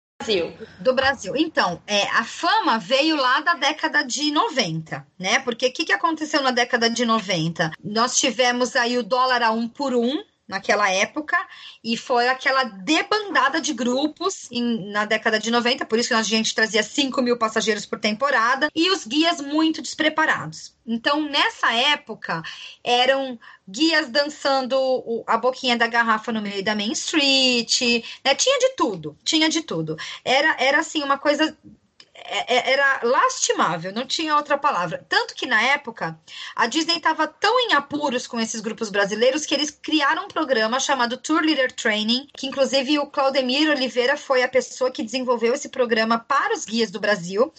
Do 0.81 0.95
Brasil. 0.95 1.35
Então, 1.37 1.81
é, 1.87 2.03
a 2.09 2.25
fama 2.25 2.77
veio 2.79 3.15
lá 3.17 3.41
da 3.41 3.55
década 3.55 4.03
de 4.03 4.33
90, 4.33 5.07
né? 5.17 5.39
Porque 5.39 5.67
o 5.69 5.73
que, 5.73 5.85
que 5.85 5.93
aconteceu 5.93 6.43
na 6.43 6.51
década 6.51 6.91
de 6.91 7.07
90? 7.07 7.71
Nós 7.83 8.19
tivemos 8.19 8.75
aí 8.75 8.99
o 8.99 9.03
dólar 9.05 9.43
a 9.43 9.53
um 9.53 9.69
por 9.69 9.95
um, 9.95 10.23
naquela 10.49 10.91
época, 10.91 11.37
e 11.85 11.97
foi 11.97 12.27
aquela 12.27 12.65
debandada 12.65 13.61
de 13.61 13.73
grupos 13.75 14.51
em, 14.51 14.91
na 14.91 15.05
década 15.05 15.39
de 15.39 15.51
90, 15.51 15.85
por 15.85 15.99
isso 15.99 16.09
que 16.09 16.15
a 16.15 16.23
gente 16.23 16.55
trazia 16.55 16.83
5 16.83 17.21
mil 17.21 17.37
passageiros 17.37 17.87
por 17.87 18.01
temporada, 18.01 18.69
e 18.75 18.91
os 18.91 19.07
guias 19.07 19.41
muito 19.41 19.83
despreparados. 19.83 20.75
Então, 20.87 21.23
nessa 21.23 21.73
época, 21.75 22.43
eram 22.83 23.39
guias 23.69 24.09
dançando 24.09 24.77
a 25.27 25.37
boquinha 25.37 25.77
da 25.77 25.87
garrafa 25.87 26.33
no 26.33 26.41
meio 26.41 26.65
da 26.65 26.75
Main 26.75 26.93
Street, 26.93 27.83
né? 28.25 28.35
Tinha 28.35 28.59
de 28.59 28.71
tudo, 28.77 29.17
tinha 29.23 29.49
de 29.49 29.63
tudo. 29.63 29.97
Era, 30.25 30.57
era 30.59 30.79
assim, 30.79 31.03
uma 31.03 31.19
coisa 31.19 31.57
é, 32.25 32.57
é, 32.57 32.73
era 32.73 33.01
lastimável, 33.03 33.93
não 33.93 34.07
tinha 34.07 34.37
outra 34.37 34.59
palavra. 34.59 35.05
Tanto 35.09 35.35
que 35.35 35.47
na 35.47 35.63
época 35.63 36.19
a 36.55 36.67
Disney 36.67 36.97
estava 36.97 37.27
tão 37.27 37.59
em 37.61 37.75
apuros 37.75 38.27
com 38.27 38.41
esses 38.41 38.61
grupos 38.61 38.91
brasileiros 38.91 39.47
que 39.47 39.55
eles 39.55 39.71
criaram 39.71 40.25
um 40.25 40.29
programa 40.29 40.81
chamado 40.81 41.17
Tour 41.17 41.43
Leader 41.43 41.73
Training, 41.73 42.29
que 42.37 42.47
inclusive 42.47 42.99
o 42.99 43.07
Claudemir 43.07 43.71
Oliveira 43.71 44.17
foi 44.17 44.43
a 44.43 44.49
pessoa 44.49 44.91
que 44.91 45.03
desenvolveu 45.03 45.55
esse 45.55 45.69
programa 45.69 46.19
para 46.19 46.55
os 46.55 46.65
guias 46.65 46.91
do 46.91 47.01
Brasil. 47.01 47.53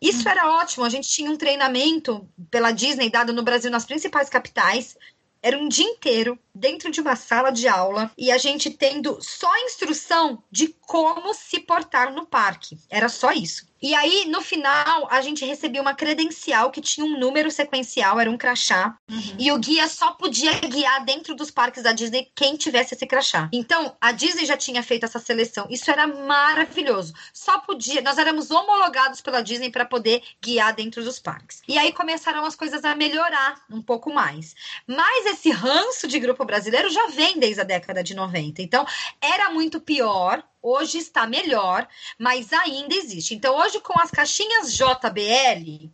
Isso 0.00 0.26
hum. 0.26 0.30
era 0.30 0.48
ótimo, 0.52 0.84
a 0.84 0.88
gente 0.90 1.08
tinha 1.08 1.30
um 1.30 1.36
treinamento 1.36 2.28
pela 2.50 2.70
Disney 2.70 3.10
dado 3.10 3.32
no 3.32 3.42
Brasil 3.42 3.70
nas 3.70 3.84
principais 3.84 4.28
capitais. 4.28 4.96
Era 5.42 5.58
um 5.58 5.68
dia 5.68 5.84
inteiro 5.86 6.38
dentro 6.58 6.90
de 6.90 7.00
uma 7.00 7.16
sala 7.16 7.50
de 7.50 7.68
aula 7.68 8.10
e 8.18 8.30
a 8.30 8.38
gente 8.38 8.70
tendo 8.70 9.18
só 9.20 9.50
instrução 9.64 10.42
de 10.50 10.74
como 10.80 11.32
se 11.34 11.60
portar 11.60 12.12
no 12.12 12.26
parque. 12.26 12.78
Era 12.90 13.08
só 13.08 13.30
isso. 13.32 13.68
E 13.80 13.94
aí, 13.94 14.24
no 14.26 14.40
final, 14.40 15.06
a 15.08 15.20
gente 15.20 15.44
recebia 15.44 15.80
uma 15.80 15.94
credencial 15.94 16.70
que 16.70 16.80
tinha 16.80 17.06
um 17.06 17.18
número 17.18 17.48
sequencial, 17.48 18.18
era 18.18 18.28
um 18.28 18.36
crachá. 18.36 18.96
Uhum. 19.08 19.36
E 19.38 19.52
o 19.52 19.58
guia 19.58 19.86
só 19.86 20.12
podia 20.12 20.52
guiar 20.58 21.04
dentro 21.04 21.34
dos 21.34 21.50
parques 21.50 21.84
da 21.84 21.92
Disney 21.92 22.28
quem 22.34 22.56
tivesse 22.56 22.94
esse 22.94 23.06
crachá. 23.06 23.48
Então, 23.52 23.96
a 24.00 24.10
Disney 24.10 24.46
já 24.46 24.56
tinha 24.56 24.82
feito 24.82 25.04
essa 25.04 25.20
seleção. 25.20 25.66
Isso 25.70 25.88
era 25.90 26.08
maravilhoso. 26.08 27.14
Só 27.32 27.60
podia, 27.60 28.02
nós 28.02 28.18
éramos 28.18 28.50
homologados 28.50 29.20
pela 29.20 29.42
Disney 29.42 29.70
para 29.70 29.84
poder 29.84 30.22
guiar 30.42 30.74
dentro 30.74 31.04
dos 31.04 31.20
parques. 31.20 31.62
E 31.68 31.78
aí 31.78 31.92
começaram 31.92 32.44
as 32.44 32.56
coisas 32.56 32.84
a 32.84 32.96
melhorar 32.96 33.62
um 33.70 33.80
pouco 33.80 34.12
mais. 34.12 34.56
Mas 34.88 35.26
esse 35.26 35.50
ranço 35.50 36.08
de 36.08 36.18
grupo 36.18 36.44
brasileiro 36.48 36.90
já 36.90 37.06
vem 37.08 37.38
desde 37.38 37.60
a 37.60 37.64
década 37.64 38.02
de 38.02 38.14
90. 38.14 38.60
Então, 38.60 38.84
era 39.20 39.50
muito 39.50 39.80
pior 39.80 40.42
Hoje 40.60 40.98
está 40.98 41.26
melhor, 41.26 41.86
mas 42.18 42.52
ainda 42.52 42.94
existe. 42.94 43.34
Então, 43.34 43.56
hoje, 43.56 43.80
com 43.80 43.98
as 43.98 44.10
caixinhas 44.10 44.74
JBL, 44.74 45.88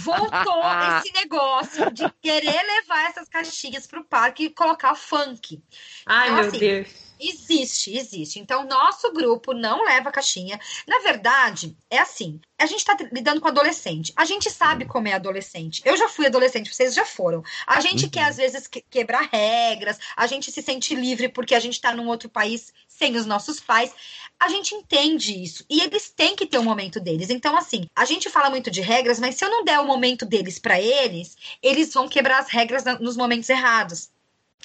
voltou 0.00 0.62
esse 0.98 1.12
negócio 1.14 1.90
de 1.92 2.04
querer 2.20 2.62
levar 2.62 3.08
essas 3.08 3.28
caixinhas 3.28 3.86
para 3.86 4.00
o 4.00 4.04
parque 4.04 4.46
e 4.46 4.50
colocar 4.50 4.96
funk. 4.96 5.62
Ai, 6.04 6.26
então, 6.26 6.40
meu 6.40 6.48
assim, 6.48 6.58
Deus 6.58 7.05
Existe, 7.18 7.96
existe. 7.96 8.38
Então, 8.38 8.66
nosso 8.66 9.12
grupo 9.12 9.52
não 9.52 9.84
leva 9.84 10.12
caixinha. 10.12 10.60
Na 10.86 10.98
verdade, 11.00 11.76
é 11.90 11.98
assim: 11.98 12.40
a 12.58 12.66
gente 12.66 12.78
está 12.78 12.96
lidando 13.12 13.40
com 13.40 13.48
adolescente. 13.48 14.12
A 14.16 14.24
gente 14.24 14.50
sabe 14.50 14.84
como 14.84 15.08
é 15.08 15.12
adolescente. 15.12 15.82
Eu 15.84 15.96
já 15.96 16.08
fui 16.08 16.26
adolescente, 16.26 16.74
vocês 16.74 16.94
já 16.94 17.04
foram. 17.04 17.42
A 17.66 17.80
gente 17.80 18.04
uhum. 18.04 18.10
quer, 18.10 18.24
às 18.24 18.36
vezes, 18.36 18.68
quebrar 18.90 19.28
regras, 19.32 19.98
a 20.16 20.26
gente 20.26 20.50
se 20.50 20.62
sente 20.62 20.94
livre 20.94 21.28
porque 21.28 21.54
a 21.54 21.60
gente 21.60 21.74
está 21.74 21.94
num 21.94 22.08
outro 22.08 22.28
país 22.28 22.72
sem 22.88 23.16
os 23.16 23.26
nossos 23.26 23.60
pais. 23.60 23.92
A 24.38 24.48
gente 24.48 24.74
entende 24.74 25.42
isso. 25.42 25.64
E 25.68 25.80
eles 25.80 26.10
têm 26.10 26.36
que 26.36 26.46
ter 26.46 26.58
o 26.58 26.62
momento 26.62 27.00
deles. 27.00 27.30
Então, 27.30 27.56
assim, 27.56 27.86
a 27.94 28.04
gente 28.04 28.28
fala 28.28 28.50
muito 28.50 28.70
de 28.70 28.80
regras, 28.80 29.18
mas 29.18 29.34
se 29.34 29.44
eu 29.44 29.50
não 29.50 29.64
der 29.64 29.78
o 29.80 29.86
momento 29.86 30.26
deles 30.26 30.58
para 30.58 30.80
eles, 30.80 31.36
eles 31.62 31.92
vão 31.92 32.08
quebrar 32.08 32.40
as 32.40 32.48
regras 32.48 32.84
nos 33.00 33.16
momentos 33.16 33.48
errados. 33.48 34.10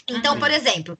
Então, 0.07 0.33
uhum. 0.33 0.39
por 0.39 0.51
exemplo, 0.51 0.97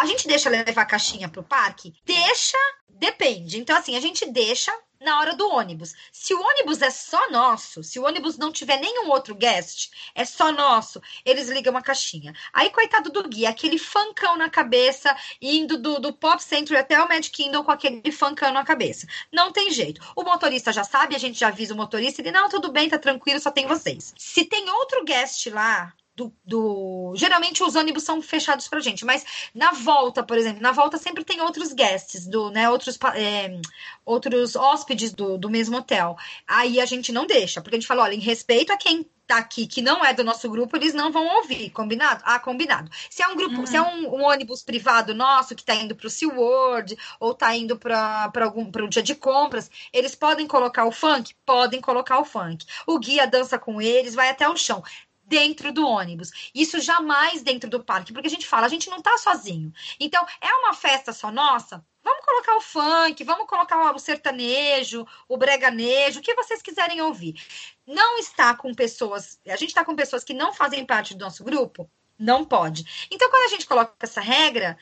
a 0.00 0.06
gente 0.06 0.26
deixa 0.26 0.48
levar 0.48 0.82
a 0.82 0.86
caixinha 0.86 1.28
pro 1.28 1.42
parque? 1.42 1.94
Deixa, 2.04 2.58
depende. 2.88 3.58
Então, 3.58 3.76
assim, 3.76 3.96
a 3.96 4.00
gente 4.00 4.24
deixa 4.26 4.72
na 5.00 5.18
hora 5.18 5.34
do 5.34 5.48
ônibus. 5.48 5.94
Se 6.12 6.34
o 6.34 6.40
ônibus 6.40 6.82
é 6.82 6.90
só 6.90 7.30
nosso, 7.30 7.82
se 7.82 7.98
o 7.98 8.04
ônibus 8.04 8.36
não 8.36 8.52
tiver 8.52 8.78
nenhum 8.78 9.08
outro 9.08 9.34
guest, 9.34 9.90
é 10.14 10.24
só 10.24 10.52
nosso, 10.52 11.00
eles 11.24 11.48
ligam 11.48 11.70
uma 11.70 11.82
caixinha. 11.82 12.34
Aí, 12.52 12.70
coitado 12.70 13.10
do 13.10 13.26
guia, 13.26 13.48
aquele 13.48 13.78
funkão 13.78 14.36
na 14.36 14.50
cabeça, 14.50 15.16
indo 15.40 15.78
do, 15.78 15.98
do 15.98 16.12
Pop 16.12 16.42
Century 16.42 16.78
até 16.78 17.02
o 17.02 17.08
Magic 17.08 17.30
Kingdom 17.30 17.64
com 17.64 17.70
aquele 17.70 18.12
funkão 18.12 18.52
na 18.52 18.64
cabeça. 18.64 19.06
Não 19.32 19.50
tem 19.50 19.70
jeito. 19.70 20.00
O 20.14 20.22
motorista 20.22 20.72
já 20.72 20.84
sabe, 20.84 21.16
a 21.16 21.18
gente 21.18 21.38
já 21.38 21.48
avisa 21.48 21.72
o 21.72 21.76
motorista, 21.76 22.20
ele, 22.20 22.30
não, 22.30 22.48
tudo 22.48 22.70
bem, 22.70 22.88
tá 22.88 22.98
tranquilo, 22.98 23.40
só 23.40 23.50
tem 23.50 23.66
vocês. 23.66 24.14
Se 24.18 24.44
tem 24.44 24.68
outro 24.70 25.04
guest 25.04 25.46
lá, 25.46 25.94
do, 26.20 26.32
do, 26.44 27.14
Geralmente 27.16 27.62
os 27.62 27.74
ônibus 27.74 28.02
são 28.02 28.20
fechados 28.20 28.68
pra 28.68 28.80
gente, 28.80 29.04
mas 29.06 29.24
na 29.54 29.72
volta, 29.72 30.22
por 30.22 30.36
exemplo, 30.36 30.60
na 30.60 30.72
volta 30.72 30.98
sempre 30.98 31.24
tem 31.24 31.40
outros 31.40 31.72
guests, 31.72 32.26
do, 32.26 32.50
né, 32.50 32.68
outros, 32.68 32.98
é, 33.14 33.58
outros 34.04 34.54
hóspedes 34.54 35.12
do, 35.12 35.38
do 35.38 35.48
mesmo 35.48 35.78
hotel. 35.78 36.16
Aí 36.46 36.78
a 36.78 36.84
gente 36.84 37.10
não 37.10 37.26
deixa, 37.26 37.62
porque 37.62 37.76
a 37.76 37.78
gente 37.78 37.88
fala, 37.88 38.02
olha, 38.02 38.14
em 38.14 38.20
respeito 38.20 38.70
a 38.70 38.76
quem 38.76 39.06
tá 39.26 39.38
aqui 39.38 39.66
que 39.66 39.80
não 39.80 40.04
é 40.04 40.12
do 40.12 40.24
nosso 40.24 40.50
grupo, 40.50 40.76
eles 40.76 40.92
não 40.92 41.12
vão 41.12 41.24
ouvir, 41.36 41.70
combinado? 41.70 42.20
Ah, 42.26 42.40
combinado. 42.40 42.90
Se 43.08 43.22
é 43.22 43.28
um 43.28 43.36
grupo, 43.36 43.60
uhum. 43.60 43.66
se 43.66 43.76
é 43.76 43.80
um, 43.80 44.12
um, 44.12 44.24
ônibus 44.24 44.62
privado 44.62 45.14
nosso 45.14 45.54
que 45.54 45.64
tá 45.64 45.74
indo 45.74 45.94
pro 45.94 46.10
SeaWorld 46.10 46.98
ou 47.20 47.32
tá 47.32 47.54
indo 47.54 47.78
para 47.78 48.30
algum 48.42 48.62
um 48.62 48.88
dia 48.88 49.02
de 49.02 49.14
compras, 49.14 49.70
eles 49.92 50.16
podem 50.16 50.48
colocar 50.48 50.84
o 50.84 50.90
funk? 50.90 51.32
Podem 51.46 51.80
colocar 51.80 52.18
o 52.18 52.24
funk. 52.24 52.66
O 52.86 52.98
guia 52.98 53.26
dança 53.26 53.56
com 53.56 53.80
eles, 53.80 54.16
vai 54.16 54.30
até 54.30 54.48
o 54.48 54.56
chão 54.56 54.82
dentro 55.30 55.72
do 55.72 55.86
ônibus. 55.86 56.50
Isso 56.52 56.80
jamais 56.80 57.40
dentro 57.40 57.70
do 57.70 57.84
parque, 57.84 58.12
porque 58.12 58.26
a 58.26 58.30
gente 58.30 58.48
fala, 58.48 58.66
a 58.66 58.68
gente 58.68 58.90
não 58.90 59.00
tá 59.00 59.16
sozinho. 59.16 59.72
Então, 60.00 60.26
é 60.40 60.52
uma 60.54 60.74
festa 60.74 61.12
só 61.12 61.30
nossa? 61.30 61.86
Vamos 62.02 62.24
colocar 62.24 62.56
o 62.56 62.60
funk, 62.60 63.22
vamos 63.22 63.46
colocar 63.46 63.94
o 63.94 63.98
sertanejo, 63.98 65.06
o 65.28 65.36
breganejo, 65.36 66.18
o 66.18 66.22
que 66.22 66.34
vocês 66.34 66.60
quiserem 66.60 67.00
ouvir. 67.00 67.40
Não 67.86 68.18
está 68.18 68.56
com 68.56 68.74
pessoas, 68.74 69.38
a 69.46 69.54
gente 69.54 69.68
está 69.68 69.84
com 69.84 69.94
pessoas 69.94 70.24
que 70.24 70.34
não 70.34 70.52
fazem 70.52 70.84
parte 70.84 71.14
do 71.14 71.24
nosso 71.24 71.44
grupo? 71.44 71.88
Não 72.18 72.44
pode. 72.44 73.08
Então, 73.08 73.30
quando 73.30 73.44
a 73.44 73.54
gente 73.54 73.66
coloca 73.66 73.94
essa 74.00 74.20
regra, 74.20 74.76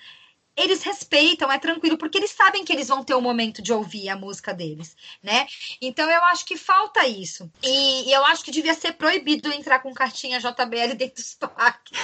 eles 0.58 0.82
respeitam, 0.82 1.50
é 1.50 1.58
tranquilo, 1.58 1.96
porque 1.96 2.18
eles 2.18 2.30
sabem 2.30 2.64
que 2.64 2.72
eles 2.72 2.88
vão 2.88 3.04
ter 3.04 3.14
o 3.14 3.18
um 3.18 3.22
momento 3.22 3.62
de 3.62 3.72
ouvir 3.72 4.08
a 4.08 4.16
música 4.16 4.52
deles, 4.52 4.96
né? 5.22 5.46
Então 5.80 6.10
eu 6.10 6.22
acho 6.24 6.44
que 6.44 6.56
falta 6.56 7.06
isso. 7.06 7.50
E, 7.62 8.08
e 8.08 8.12
eu 8.12 8.24
acho 8.26 8.44
que 8.44 8.50
devia 8.50 8.74
ser 8.74 8.92
proibido 8.92 9.52
entrar 9.52 9.78
com 9.78 9.94
cartinha 9.94 10.40
JBL 10.40 10.94
dentro 10.96 11.22
dos 11.22 11.34
parques. 11.34 11.98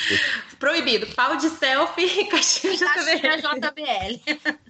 proibido. 0.58 1.06
Pau 1.14 1.36
de 1.36 1.50
selfie 1.50 2.20
e 2.20 2.24
cartinha, 2.26 2.78
cartinha 2.78 3.38
JBL. 3.38 4.58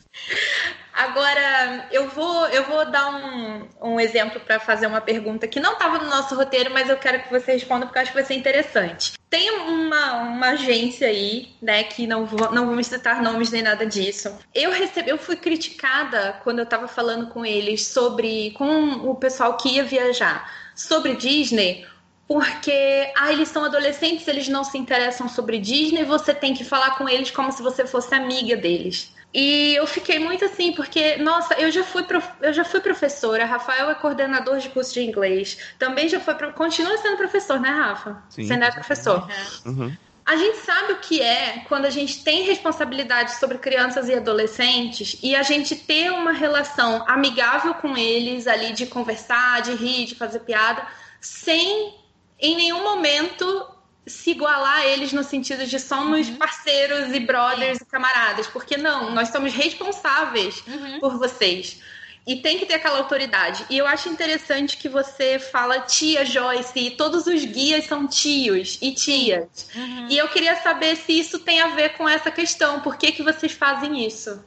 Agora, 0.93 1.89
eu 1.93 2.09
vou, 2.09 2.49
eu 2.49 2.65
vou 2.65 2.91
dar 2.91 3.09
um, 3.15 3.69
um 3.81 4.01
exemplo 4.01 4.41
para 4.41 4.59
fazer 4.59 4.89
uma 4.89 5.01
pergunta 5.01 5.47
que 5.47 5.61
não 5.61 5.75
estava 5.75 5.99
no 5.99 6.11
nosso 6.11 6.35
roteiro, 6.35 6.73
mas 6.73 6.89
eu 6.89 6.97
quero 6.97 7.23
que 7.23 7.31
você 7.31 7.53
responda 7.53 7.87
porque 7.87 7.99
eu 7.99 8.03
acho 8.03 8.11
que 8.11 8.17
vai 8.17 8.27
ser 8.27 8.35
interessante. 8.35 9.13
Tem 9.31 9.49
uma, 9.51 10.15
uma 10.23 10.49
agência 10.49 11.07
aí, 11.07 11.55
né, 11.63 11.85
que 11.85 12.05
não, 12.05 12.27
vou, 12.27 12.51
não 12.51 12.67
vamos 12.67 12.89
citar 12.89 13.23
nomes 13.33 13.51
nem 13.51 13.63
nada 13.63 13.87
disso. 13.87 14.37
Eu 14.55 14.71
recebi, 14.71 15.11
eu 15.11 15.19
fui 15.19 15.37
criticada 15.37 16.41
quando 16.43 16.59
eu 16.59 16.65
estava 16.65 16.89
falando 16.89 17.29
com 17.29 17.45
eles 17.45 17.87
sobre, 17.87 18.53
com 18.53 19.09
o 19.09 19.15
pessoal 19.15 19.57
que 19.57 19.69
ia 19.77 19.85
viajar, 19.85 20.51
sobre 20.75 21.17
Disney, 21.17 21.87
porque 22.27 23.11
ah, 23.17 23.33
eles 23.33 23.49
são 23.49 23.65
adolescentes, 23.65 24.29
eles 24.29 24.49
não 24.49 24.63
se 24.63 24.77
interessam 24.77 25.29
sobre 25.29 25.59
Disney, 25.59 26.05
você 26.05 26.35
tem 26.35 26.55
que 26.55 26.65
falar 26.65 26.97
com 26.97 27.09
eles 27.09 27.31
como 27.31 27.51
se 27.51 27.63
você 27.63 27.87
fosse 27.87 28.15
amiga 28.15 28.57
deles. 28.57 29.13
E 29.33 29.75
eu 29.75 29.87
fiquei 29.87 30.19
muito 30.19 30.45
assim, 30.45 30.73
porque, 30.73 31.17
nossa, 31.17 31.55
eu 31.55 31.71
já 31.71 31.85
fui, 31.85 32.03
prof... 32.03 32.27
eu 32.41 32.53
já 32.53 32.65
fui 32.65 32.81
professora, 32.81 33.45
Rafael 33.45 33.91
é 33.91 33.95
coordenador 33.95 34.59
de 34.59 34.71
curso 34.71 34.95
de 34.95 35.03
inglês, 35.03 35.59
também 35.79 36.09
já 36.09 36.19
foi, 36.19 36.35
pro... 36.35 36.53
continua 36.55 36.97
sendo 36.99 37.17
professor, 37.19 37.61
né, 37.61 37.69
Rafa? 37.69 38.23
Sim. 38.31 38.47
Você 38.47 38.55
é 38.55 38.71
professor. 38.71 39.29
Uhum. 39.67 39.95
A 40.29 40.37
gente 40.37 40.59
sabe 40.59 40.93
o 40.93 40.99
que 40.99 41.23
é 41.23 41.65
quando 41.69 41.87
a 41.87 41.91
gente 41.91 42.23
tem 42.23 42.43
responsabilidade 42.43 43.37
sobre 43.37 43.57
crianças 43.57 44.11
e 44.11 44.15
adolescentes 44.15 45.19
e 45.23 45.35
a 45.35 45.43
gente 45.43 45.75
ter 45.75 46.13
uma 46.13 46.33
relação 46.33 47.03
amigável 47.09 47.73
com 47.73 47.97
eles 47.97 48.47
ali 48.47 48.75
de 48.75 48.85
conversar, 48.85 49.63
de 49.63 49.73
rir, 49.73 50.05
de 50.05 50.15
fazer 50.15 50.41
piada, 50.41 50.87
sem 51.19 51.95
em 52.39 52.57
nenhum 52.57 52.85
momento 52.85 53.71
se 54.07 54.33
igualar 54.33 54.81
a 54.81 54.87
eles 54.87 55.15
no 55.15 55.25
sentido 55.25 55.67
de 55.67 55.81
somos 55.81 56.29
uhum. 56.29 56.37
parceiros 56.37 57.11
e 57.15 57.21
brothers 57.21 57.81
é. 57.81 57.83
e 57.83 57.87
camaradas, 57.87 58.47
porque 58.49 58.77
não, 58.77 59.11
nós 59.15 59.31
somos 59.31 59.55
responsáveis 59.55 60.63
uhum. 60.67 61.01
por 61.01 61.17
vocês. 61.17 61.81
E 62.29 62.37
tem 62.37 62.59
que 62.59 62.67
ter 62.67 62.75
aquela 62.75 62.99
autoridade. 62.99 63.65
E 63.71 63.79
eu 63.79 63.87
acho 63.87 64.11
interessante 64.11 64.77
que 64.77 64.87
você 64.87 65.39
fala 65.39 65.81
tia 65.81 66.27
Joyce, 66.27 66.79
e 66.79 66.91
todos 66.91 67.27
os 67.27 67.43
guias 67.43 67.87
são 67.87 68.07
tios 68.07 68.77
e 68.83 68.93
tias. 68.93 69.49
Uhum. 69.75 70.09
E 70.11 70.19
eu 70.19 70.29
queria 70.29 70.55
saber 70.57 70.95
se 70.97 71.19
isso 71.19 71.39
tem 71.39 71.63
a 71.63 71.69
ver 71.69 71.97
com 71.97 72.07
essa 72.07 72.31
questão. 72.31 72.81
Por 72.81 72.99
que, 72.99 73.13
que 73.13 73.23
vocês 73.23 73.53
fazem 73.53 74.07
isso? 74.07 74.45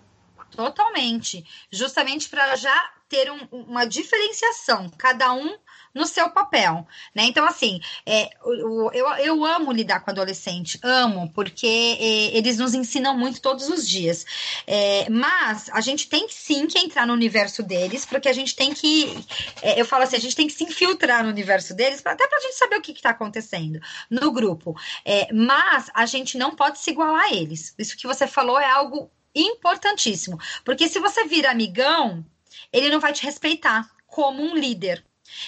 Totalmente. 0.56 1.44
Justamente 1.72 2.30
para 2.30 2.56
já 2.56 2.92
ter 3.10 3.32
um, 3.32 3.48
uma 3.52 3.86
diferenciação. 3.86 4.88
Cada 4.96 5.34
um 5.34 5.58
no 5.94 6.06
seu 6.06 6.30
papel, 6.30 6.88
né? 7.14 7.24
Então, 7.24 7.46
assim, 7.46 7.80
é, 8.06 8.30
eu, 8.46 8.92
eu 9.20 9.46
amo 9.46 9.72
lidar 9.72 10.00
com 10.02 10.12
adolescente, 10.12 10.80
amo, 10.84 11.32
porque 11.34 11.98
é, 12.00 12.38
eles 12.38 12.58
nos 12.58 12.74
ensinam 12.74 13.18
muito 13.18 13.42
todos 13.42 13.70
os 13.70 13.88
dias. 13.88 14.26
É, 14.66 15.10
mas 15.10 15.70
a 15.74 15.82
gente 15.82 16.08
tem 16.08 16.28
sim 16.30 16.68
que 16.68 16.80
entrar 16.80 17.06
no 17.06 17.14
universo 17.14 17.62
deles, 17.64 18.06
porque 18.06 18.30
a 18.30 18.34
gente 18.34 18.56
tem 18.56 18.74
que, 18.74 19.24
é, 19.62 19.80
eu 19.80 19.86
falo 19.86 20.04
assim, 20.04 20.16
a 20.16 20.20
gente 20.20 20.36
tem 20.36 20.48
que 20.48 20.54
se 20.54 20.64
infiltrar 20.64 21.24
no 21.24 21.30
universo 21.30 21.74
deles, 21.74 22.02
até 22.06 22.28
pra 22.28 22.40
gente 22.40 22.56
saber 22.56 22.78
o 22.78 22.82
que, 22.82 22.92
está 22.92 23.12
acontecendo 23.12 23.80
no 24.10 24.32
grupo. 24.32 24.76
É, 25.04 25.32
mas 25.34 25.90
a 25.94 26.06
gente 26.06 26.38
não 26.38 26.56
pode 26.56 26.80
se 26.80 26.92
igualar 26.92 27.26
a 27.26 27.34
eles. 27.34 27.74
Isso 27.78 27.98
que 27.98 28.08
você 28.08 28.28
falou 28.28 28.60
é 28.60 28.70
algo 28.70 29.10
importantíssimo, 29.34 30.38
porque 30.66 30.90
se 30.90 31.00
você 31.00 31.26
vira 31.26 31.52
amigão, 31.52 32.26
ele 32.72 32.90
não 32.90 33.00
vai 33.00 33.14
te 33.14 33.24
respeitar 33.24 33.90
como 34.06 34.44
um 34.44 34.56
líder. 34.56 35.04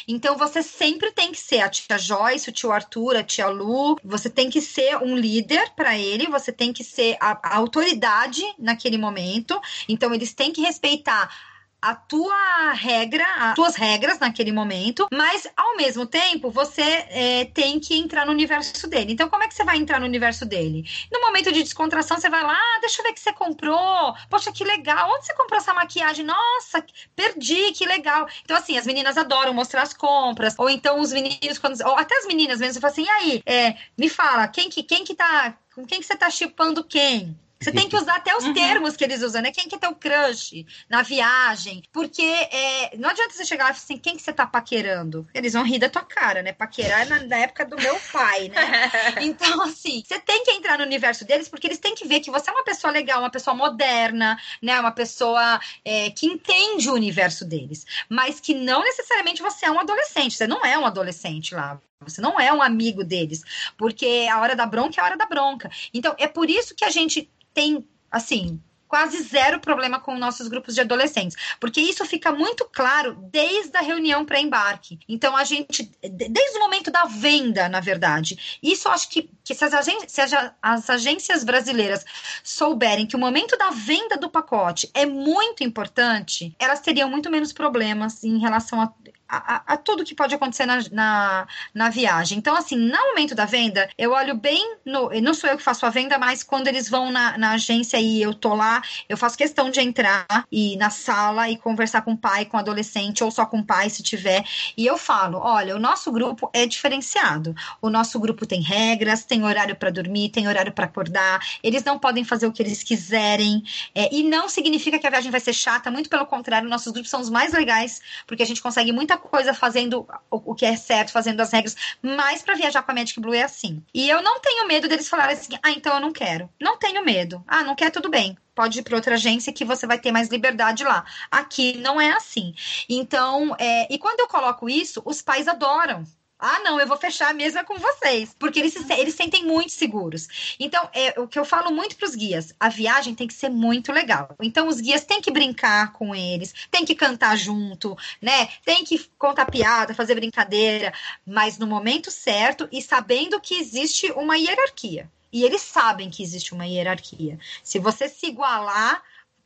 Então 0.07 0.38
você 0.38 0.61
sempre 0.61 1.11
tem 1.11 1.31
que 1.31 1.39
ser 1.39 1.61
a 1.61 1.69
tia 1.69 1.97
Joyce, 1.97 2.49
o 2.49 2.53
tio 2.53 2.71
Arthur, 2.71 3.17
a 3.17 3.23
tia 3.23 3.47
Lu. 3.47 3.97
Você 4.03 4.29
tem 4.29 4.49
que 4.49 4.61
ser 4.61 4.97
um 4.97 5.15
líder 5.15 5.71
para 5.75 5.97
ele, 5.97 6.27
você 6.27 6.51
tem 6.51 6.71
que 6.73 6.84
ser 6.84 7.17
a, 7.19 7.38
a 7.41 7.57
autoridade 7.57 8.43
naquele 8.57 8.97
momento. 8.97 9.59
Então 9.88 10.13
eles 10.13 10.34
têm 10.34 10.51
que 10.51 10.61
respeitar 10.61 11.52
a 11.84 11.93
tua 11.93 12.71
regra, 12.71 13.25
as 13.39 13.55
tuas 13.55 13.75
regras 13.75 14.17
naquele 14.17 14.53
momento, 14.53 15.05
mas 15.11 15.45
ao 15.57 15.75
mesmo 15.75 16.05
tempo 16.05 16.49
você 16.49 16.81
é, 16.81 17.45
tem 17.53 17.77
que 17.77 17.93
entrar 17.93 18.25
no 18.25 18.31
universo 18.31 18.88
dele. 18.88 19.11
Então, 19.11 19.27
como 19.27 19.43
é 19.43 19.49
que 19.49 19.53
você 19.53 19.65
vai 19.65 19.75
entrar 19.75 19.99
no 19.99 20.05
universo 20.05 20.45
dele? 20.45 20.86
No 21.11 21.19
momento 21.19 21.51
de 21.51 21.61
descontração, 21.61 22.17
você 22.17 22.29
vai 22.29 22.41
lá, 22.41 22.53
ah, 22.53 22.79
deixa 22.79 23.01
eu 23.01 23.03
ver 23.03 23.11
o 23.11 23.13
que 23.13 23.19
você 23.19 23.34
comprou. 23.34 24.15
Poxa, 24.29 24.49
que 24.53 24.63
legal. 24.63 25.11
Onde 25.13 25.25
você 25.25 25.34
comprou 25.34 25.57
essa 25.57 25.73
maquiagem? 25.73 26.25
Nossa, 26.25 26.86
perdi, 27.17 27.73
que 27.73 27.86
legal. 27.86 28.29
Então, 28.45 28.55
assim, 28.55 28.77
as 28.77 28.86
meninas 28.86 29.17
adoram 29.17 29.53
mostrar 29.53 29.81
as 29.81 29.93
compras. 29.93 30.55
Ou 30.57 30.69
então 30.69 31.01
os 31.01 31.11
meninos, 31.11 31.57
quando, 31.57 31.81
ou 31.86 31.97
até 31.97 32.17
as 32.17 32.25
meninas 32.25 32.61
mesmo, 32.61 32.75
você 32.75 32.79
fala 32.79 32.93
assim, 32.93 33.03
e 33.03 33.09
aí, 33.09 33.43
é, 33.45 33.75
me 33.97 34.07
fala, 34.07 34.47
quem 34.47 34.69
que, 34.69 34.84
quem 34.84 35.03
que 35.03 35.15
tá. 35.15 35.57
Com 35.75 35.86
quem 35.86 35.99
que 35.99 36.05
você 36.05 36.15
tá 36.15 36.29
chipando 36.29 36.81
quem? 36.84 37.38
Você 37.64 37.72
tem 37.72 37.88
que 37.88 37.95
usar 37.95 38.18
até 38.18 38.36
os 38.36 38.43
uhum. 38.43 38.53
termos 38.53 38.95
que 38.95 39.03
eles 39.03 39.22
usam, 39.22 39.41
né? 39.41 39.51
Quem 39.51 39.68
que 39.68 39.76
é 39.76 39.78
teu 39.78 39.95
crush 39.95 40.66
na 40.89 41.01
viagem? 41.01 41.84
Porque 41.91 42.22
é, 42.22 42.95
não 42.97 43.09
adianta 43.09 43.34
você 43.34 43.45
chegar 43.45 43.66
lá 43.66 43.72
e 43.72 43.74
falar 43.74 43.84
assim, 43.84 43.97
quem 43.97 44.16
que 44.16 44.22
você 44.22 44.34
tá 44.34 44.45
paquerando? 44.45 45.28
Eles 45.34 45.53
vão 45.53 45.64
rir 45.64 45.80
da 45.80 45.89
tua 45.89 46.03
cara, 46.03 46.41
né? 46.41 46.51
Paquerar 46.51 47.01
é 47.01 47.05
na, 47.05 47.24
na 47.24 47.38
época 47.38 47.66
do 47.66 47.76
meu 47.78 47.97
pai, 48.11 48.49
né? 48.49 48.91
então, 49.22 49.61
assim, 49.64 50.03
você 50.05 50.20
tem 50.20 50.43
que 50.43 50.51
entrar 50.51 50.78
no 50.78 50.84
universo 50.84 51.26
deles 51.26 51.47
porque 51.47 51.68
eles 51.68 51.80
têm 51.80 51.95
que 51.95 52.07
ver 52.07 52.20
que 52.20 52.32
você 52.32 52.49
é 52.49 52.53
uma 52.53 52.64
pessoa 52.64 52.91
legal, 52.91 53.20
uma 53.20 53.30
pessoa 53.30 53.55
moderna, 53.55 54.38
né? 54.61 54.80
Uma 54.80 54.91
pessoa 54.91 55.59
é, 55.86 56.09
que 56.11 56.26
entende 56.26 56.89
o 56.89 56.93
universo 56.93 57.45
deles. 57.45 57.86
Mas 58.09 58.39
que 58.39 58.53
não 58.53 58.82
necessariamente 58.82 59.41
você 59.41 59.66
é 59.66 59.72
um 59.72 59.80
adolescente. 59.80 60.36
Você 60.36 60.47
não 60.47 60.66
é 60.66 60.78
um 60.78 60.86
adolescente 60.86 61.55
lá. 61.55 61.80
Você 62.03 62.21
não 62.21 62.39
é 62.39 62.51
um 62.53 62.61
amigo 62.61 63.03
deles, 63.03 63.41
porque 63.77 64.27
a 64.31 64.39
hora 64.39 64.55
da 64.55 64.65
bronca 64.65 64.99
é 64.99 65.03
a 65.03 65.05
hora 65.05 65.17
da 65.17 65.25
bronca. 65.25 65.69
Então, 65.93 66.15
é 66.17 66.27
por 66.27 66.49
isso 66.49 66.75
que 66.75 66.85
a 66.85 66.89
gente 66.89 67.29
tem, 67.53 67.87
assim, 68.11 68.59
quase 68.93 69.23
zero 69.23 69.59
problema 69.59 69.99
com 69.99 70.15
nossos 70.19 70.47
grupos 70.47 70.75
de 70.75 70.81
adolescentes, 70.81 71.35
porque 71.59 71.81
isso 71.81 72.05
fica 72.05 72.31
muito 72.31 72.63
claro 72.71 73.17
desde 73.31 73.75
a 73.75 73.81
reunião 73.81 74.23
pré-embarque. 74.23 74.99
Então, 75.09 75.35
a 75.35 75.43
gente, 75.43 75.91
desde 75.99 76.57
o 76.57 76.59
momento 76.59 76.91
da 76.91 77.05
venda, 77.05 77.67
na 77.67 77.79
verdade, 77.79 78.59
isso 78.61 78.87
acho 78.89 79.09
que, 79.09 79.31
que 79.43 79.55
se, 79.55 79.65
as 79.65 79.73
agências, 79.73 80.31
as 80.61 80.89
agências 80.91 81.43
brasileiras 81.43 82.05
souberem 82.43 83.07
que 83.07 83.15
o 83.15 83.19
momento 83.19 83.57
da 83.57 83.71
venda 83.71 84.15
do 84.15 84.29
pacote 84.29 84.87
é 84.93 85.07
muito 85.07 85.63
importante, 85.63 86.55
elas 86.59 86.79
teriam 86.79 87.09
muito 87.09 87.31
menos 87.31 87.51
problemas 87.51 88.23
em 88.23 88.37
relação 88.37 88.79
a 88.79 88.93
a, 89.28 89.74
a, 89.74 89.78
tudo 89.78 90.03
que 90.03 90.15
pode 90.15 90.36
acontecer 90.36 90.65
na, 90.65 90.80
na, 90.91 91.47
na, 91.74 91.89
viagem. 91.89 92.38
Então, 92.38 92.55
assim, 92.55 92.76
no 92.76 92.97
momento 93.09 93.34
da 93.34 93.45
venda, 93.45 93.89
eu 93.97 94.11
olho 94.11 94.36
bem 94.36 94.76
no. 94.86 95.09
Não 95.21 95.34
sou 95.34 95.49
eu 95.49 95.57
que 95.57 95.63
faço 95.63 95.86
a 95.86 95.89
venda, 95.89 96.17
mas 96.17 96.43
quando 96.43 96.67
eles 96.67 96.89
vão 96.89 97.11
na, 97.11 97.38
na 97.38 97.51
agência 97.51 97.97
e 97.99 98.21
eu 98.21 98.34
tô 98.34 98.53
lá, 98.53 98.82
eu 99.09 99.17
faço 99.17 99.38
questão 99.38 99.69
de 99.69 99.80
entrar 99.80 100.26
e 100.51 100.78
na 100.78 100.89
sala 100.89 101.49
e 101.49 101.57
conversar 101.57 102.01
com 102.01 102.13
o 102.13 102.17
pai, 102.17 102.45
com 102.45 102.57
o 102.57 102.59
adolescente, 102.59 103.24
ou 103.24 103.32
só 103.32 103.45
com 103.45 103.59
o 103.59 103.65
pai, 103.65 103.89
se 103.89 104.03
tiver. 104.03 104.43
E 104.78 104.86
eu 104.86 104.97
falo: 104.97 105.39
olha, 105.39 105.76
o 105.76 105.80
nosso 105.80 106.11
grupo 106.11 106.49
é 106.53 106.65
diferenciado. 106.65 107.55
O 107.82 107.89
nosso 107.89 108.19
grupo 108.19 108.45
tem 108.45 108.61
regras, 108.61 109.24
tem 109.24 109.43
horário 109.43 109.76
para 109.76 109.89
dormir, 109.89 110.30
tem 110.30 110.47
horário 110.47 110.71
para 110.71 110.86
acordar, 110.86 111.39
eles 111.63 111.84
não 111.84 111.97
podem 111.97 112.24
fazer 112.24 112.47
o 112.47 112.51
que 112.51 112.61
eles 112.61 112.84
quiserem. 112.84 113.63
É, 113.95 114.13
e 114.13 114.24
não 114.24 114.47
significa 114.47 114.99
que 114.99 115.07
a 115.07 115.09
viagem 115.09 115.32
vai 115.32 115.39
ser 115.39 115.53
chata, 115.53 115.89
muito 115.89 116.09
pelo 116.09 116.26
contrário, 116.26 116.69
nossos 116.69 116.91
grupos 116.91 117.09
são 117.09 117.21
os 117.21 117.30
mais 117.30 117.53
legais, 117.53 118.01
porque 118.28 118.43
a 118.43 118.45
gente 118.45 118.61
consegue 118.61 118.91
muita 118.91 119.12
coisa 119.18 119.53
fazendo 119.53 120.07
o, 120.30 120.55
que 120.55 120.66
é 120.66 120.76
certo, 120.76 121.11
fazendo 121.11 121.41
as 121.41 121.51
regras, 121.51 121.76
mas 122.01 122.41
para 122.41 122.55
viajar 122.55 122.84
com 122.84 122.91
a 122.91 122.95
Magic 122.95 123.20
Blue 123.20 123.34
é 123.34 123.43
assim. 123.43 123.84
E 123.93 124.09
eu 124.09 124.22
não 124.22 124.39
tenho 124.39 124.68
medo 124.68 124.88
deles 124.88 125.09
falarem 125.09 125.34
assim: 125.36 125.57
ah, 125.61 125.72
então 125.72 125.95
eu 125.95 125.99
não 125.99 126.11
quero. 126.11 126.49
Não 126.59 126.78
tenho 126.78 127.03
medo. 127.03 127.43
Ah, 127.47 127.64
não 127.64 127.76
quer, 127.76 127.89
tudo 127.89 128.09
bem 128.09 128.38
pode 128.55 128.80
ir 128.80 128.84
para 128.84 128.95
outra 128.95 129.16
agência 129.16 129.51
que 129.51 129.66
você 129.66 129.88
vai 129.88 129.97
ter 129.97 130.11
mais 130.11 130.30
liberdade 130.30 130.84
lá. 130.84 131.03
Aqui 131.32 131.78
não 131.78 131.99
é 131.99 132.11
assim. 132.11 132.53
Então, 132.88 133.55
é, 133.57 133.91
e 133.91 133.97
quando 133.97 134.20
eu 134.20 134.28
coloco 134.28 134.70
isso, 134.70 135.01
os 135.05 135.24
pais 135.24 135.47
adoram 135.47 136.05
Ah, 136.45 136.59
não, 136.59 136.77
eu 136.77 136.85
vou 136.85 136.97
fechar 136.97 137.29
a 137.29 137.33
mesa 137.33 137.63
com 137.63 137.79
vocês. 137.79 138.35
Porque 138.37 138.59
eles 138.59 138.73
se, 138.73 138.93
eles 138.95 139.15
sentem 139.15 139.45
muito 139.45 139.71
seguros. 139.71 140.55
Então, 140.59 140.89
é 140.93 141.17
o 141.17 141.25
que 141.25 141.39
eu 141.39 141.45
falo 141.45 141.71
muito 141.71 141.95
para 141.95 142.05
os 142.05 142.15
guias: 142.15 142.53
a 142.59 142.67
viagem 142.67 143.15
tem 143.15 143.29
que 143.29 143.33
ser 143.33 143.47
muito 143.47 143.93
legal. 143.93 144.35
Então, 144.41 144.67
os 144.67 144.81
guias 144.81 145.05
têm 145.05 145.21
que 145.21 145.31
brincar 145.31 145.93
com 145.93 146.13
eles, 146.13 146.53
tem 146.69 146.83
que 146.83 146.95
cantar 146.95 147.37
junto, 147.37 147.97
né? 148.21 148.49
Tem 148.65 148.83
que 148.83 149.09
contar 149.17 149.45
piada, 149.45 149.93
fazer 149.93 150.15
brincadeira, 150.15 150.93
mas 151.25 151.57
no 151.57 151.65
momento 151.65 152.11
certo 152.11 152.67
e 152.73 152.81
sabendo 152.81 153.39
que 153.39 153.55
existe 153.55 154.11
uma 154.11 154.37
hierarquia. 154.37 155.09
E 155.31 155.45
eles 155.45 155.61
sabem 155.61 156.09
que 156.09 156.21
existe 156.21 156.53
uma 156.53 156.67
hierarquia. 156.67 157.39
Se 157.63 157.79
você 157.79 158.09
se 158.09 158.27
igualar, 158.27 159.01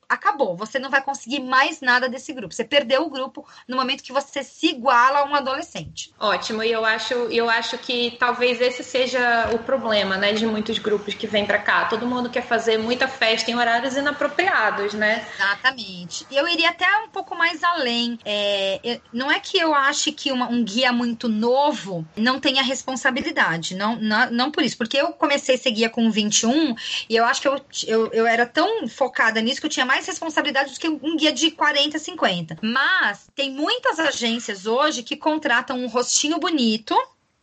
acabou. 0.10 0.56
Você 0.56 0.80
não 0.80 0.90
vai 0.90 1.02
conseguir 1.02 1.40
mais 1.40 1.82
nada 1.82 2.08
desse 2.08 2.34
grupo. 2.34 2.54
Você 2.54 2.64
perdeu 2.64 3.04
o 3.04 3.10
grupo 3.10 3.46
no 3.68 3.76
momento 3.76 4.04
que 4.04 4.14
você 4.14 4.44
se 4.44 4.68
iguala 4.68 5.20
a 5.20 5.26
um 5.26 5.36
adolescente. 5.36 6.14
Ótimo. 6.20 6.64
E 6.64 6.72
eu 6.72 6.86
acho, 6.86 7.14
eu 7.14 7.50
acho 7.50 7.78
que 7.78 8.16
talvez 8.20 8.62
esse 8.62 8.84
seja 8.84 9.50
o 9.54 9.60
problema, 9.60 10.18
né, 10.18 10.34
de 10.34 10.46
muitos 10.46 10.80
grupos 10.80 11.14
que 11.14 11.28
vêm 11.28 11.46
para 11.46 11.60
cá. 11.60 11.86
Todo 11.86 12.08
mundo 12.08 12.30
quer 12.30 12.44
fazer 12.44 12.78
muita 12.78 13.08
festa 13.08 13.52
em 13.52 13.56
horários 13.56 13.96
inapropriados, 13.96 14.94
né? 14.94 15.26
Exatamente. 15.36 16.26
Eu 16.32 16.48
iria 16.48 16.70
até 16.70 16.88
um 17.00 17.10
pouco 17.10 17.36
mais 17.36 17.64
além. 17.64 18.18
É, 18.24 19.02
não 19.12 19.32
é 19.32 19.40
que 19.40 19.58
eu 19.58 19.74
ache 19.74 20.12
que 20.12 20.32
uma, 20.32 20.48
um 20.48 20.64
guia 20.64 20.92
muito 20.92 21.28
novo 21.28 22.06
não 22.16 22.40
tenha 22.40 22.64
responsabilidade. 22.64 23.76
Não, 23.76 23.96
não, 23.96 24.32
não 24.32 24.52
por 24.52 24.64
isso. 24.64 24.78
Porque 24.78 24.98
eu 24.98 25.12
comecei 25.14 25.56
a 25.56 25.58
ser 25.58 25.72
guia 25.72 25.90
com 25.90 26.10
21 26.10 26.76
e 27.10 27.16
eu 27.16 27.26
acho 27.26 27.42
que 27.42 27.48
eu, 27.48 27.62
eu, 27.88 28.12
eu 28.14 28.28
era 28.28 28.46
tão 28.46 28.88
focada 28.88 29.42
nisso 29.42 29.60
que 29.60 29.66
eu 29.66 29.72
tinha 29.72 29.86
mais 29.86 29.97
mais 29.98 30.06
responsabilidade 30.06 30.74
do 30.74 30.80
que 30.80 30.88
um 30.88 31.18
guia 31.18 31.34
de 31.34 31.50
40, 31.50 31.98
50. 31.98 32.58
Mas 32.62 33.28
tem 33.34 33.52
muitas 33.52 33.98
agências 34.00 34.68
hoje 34.68 35.02
que 35.02 35.18
contratam 35.18 35.80
um 35.80 35.88
rostinho 35.88 36.38
bonito, 36.38 36.96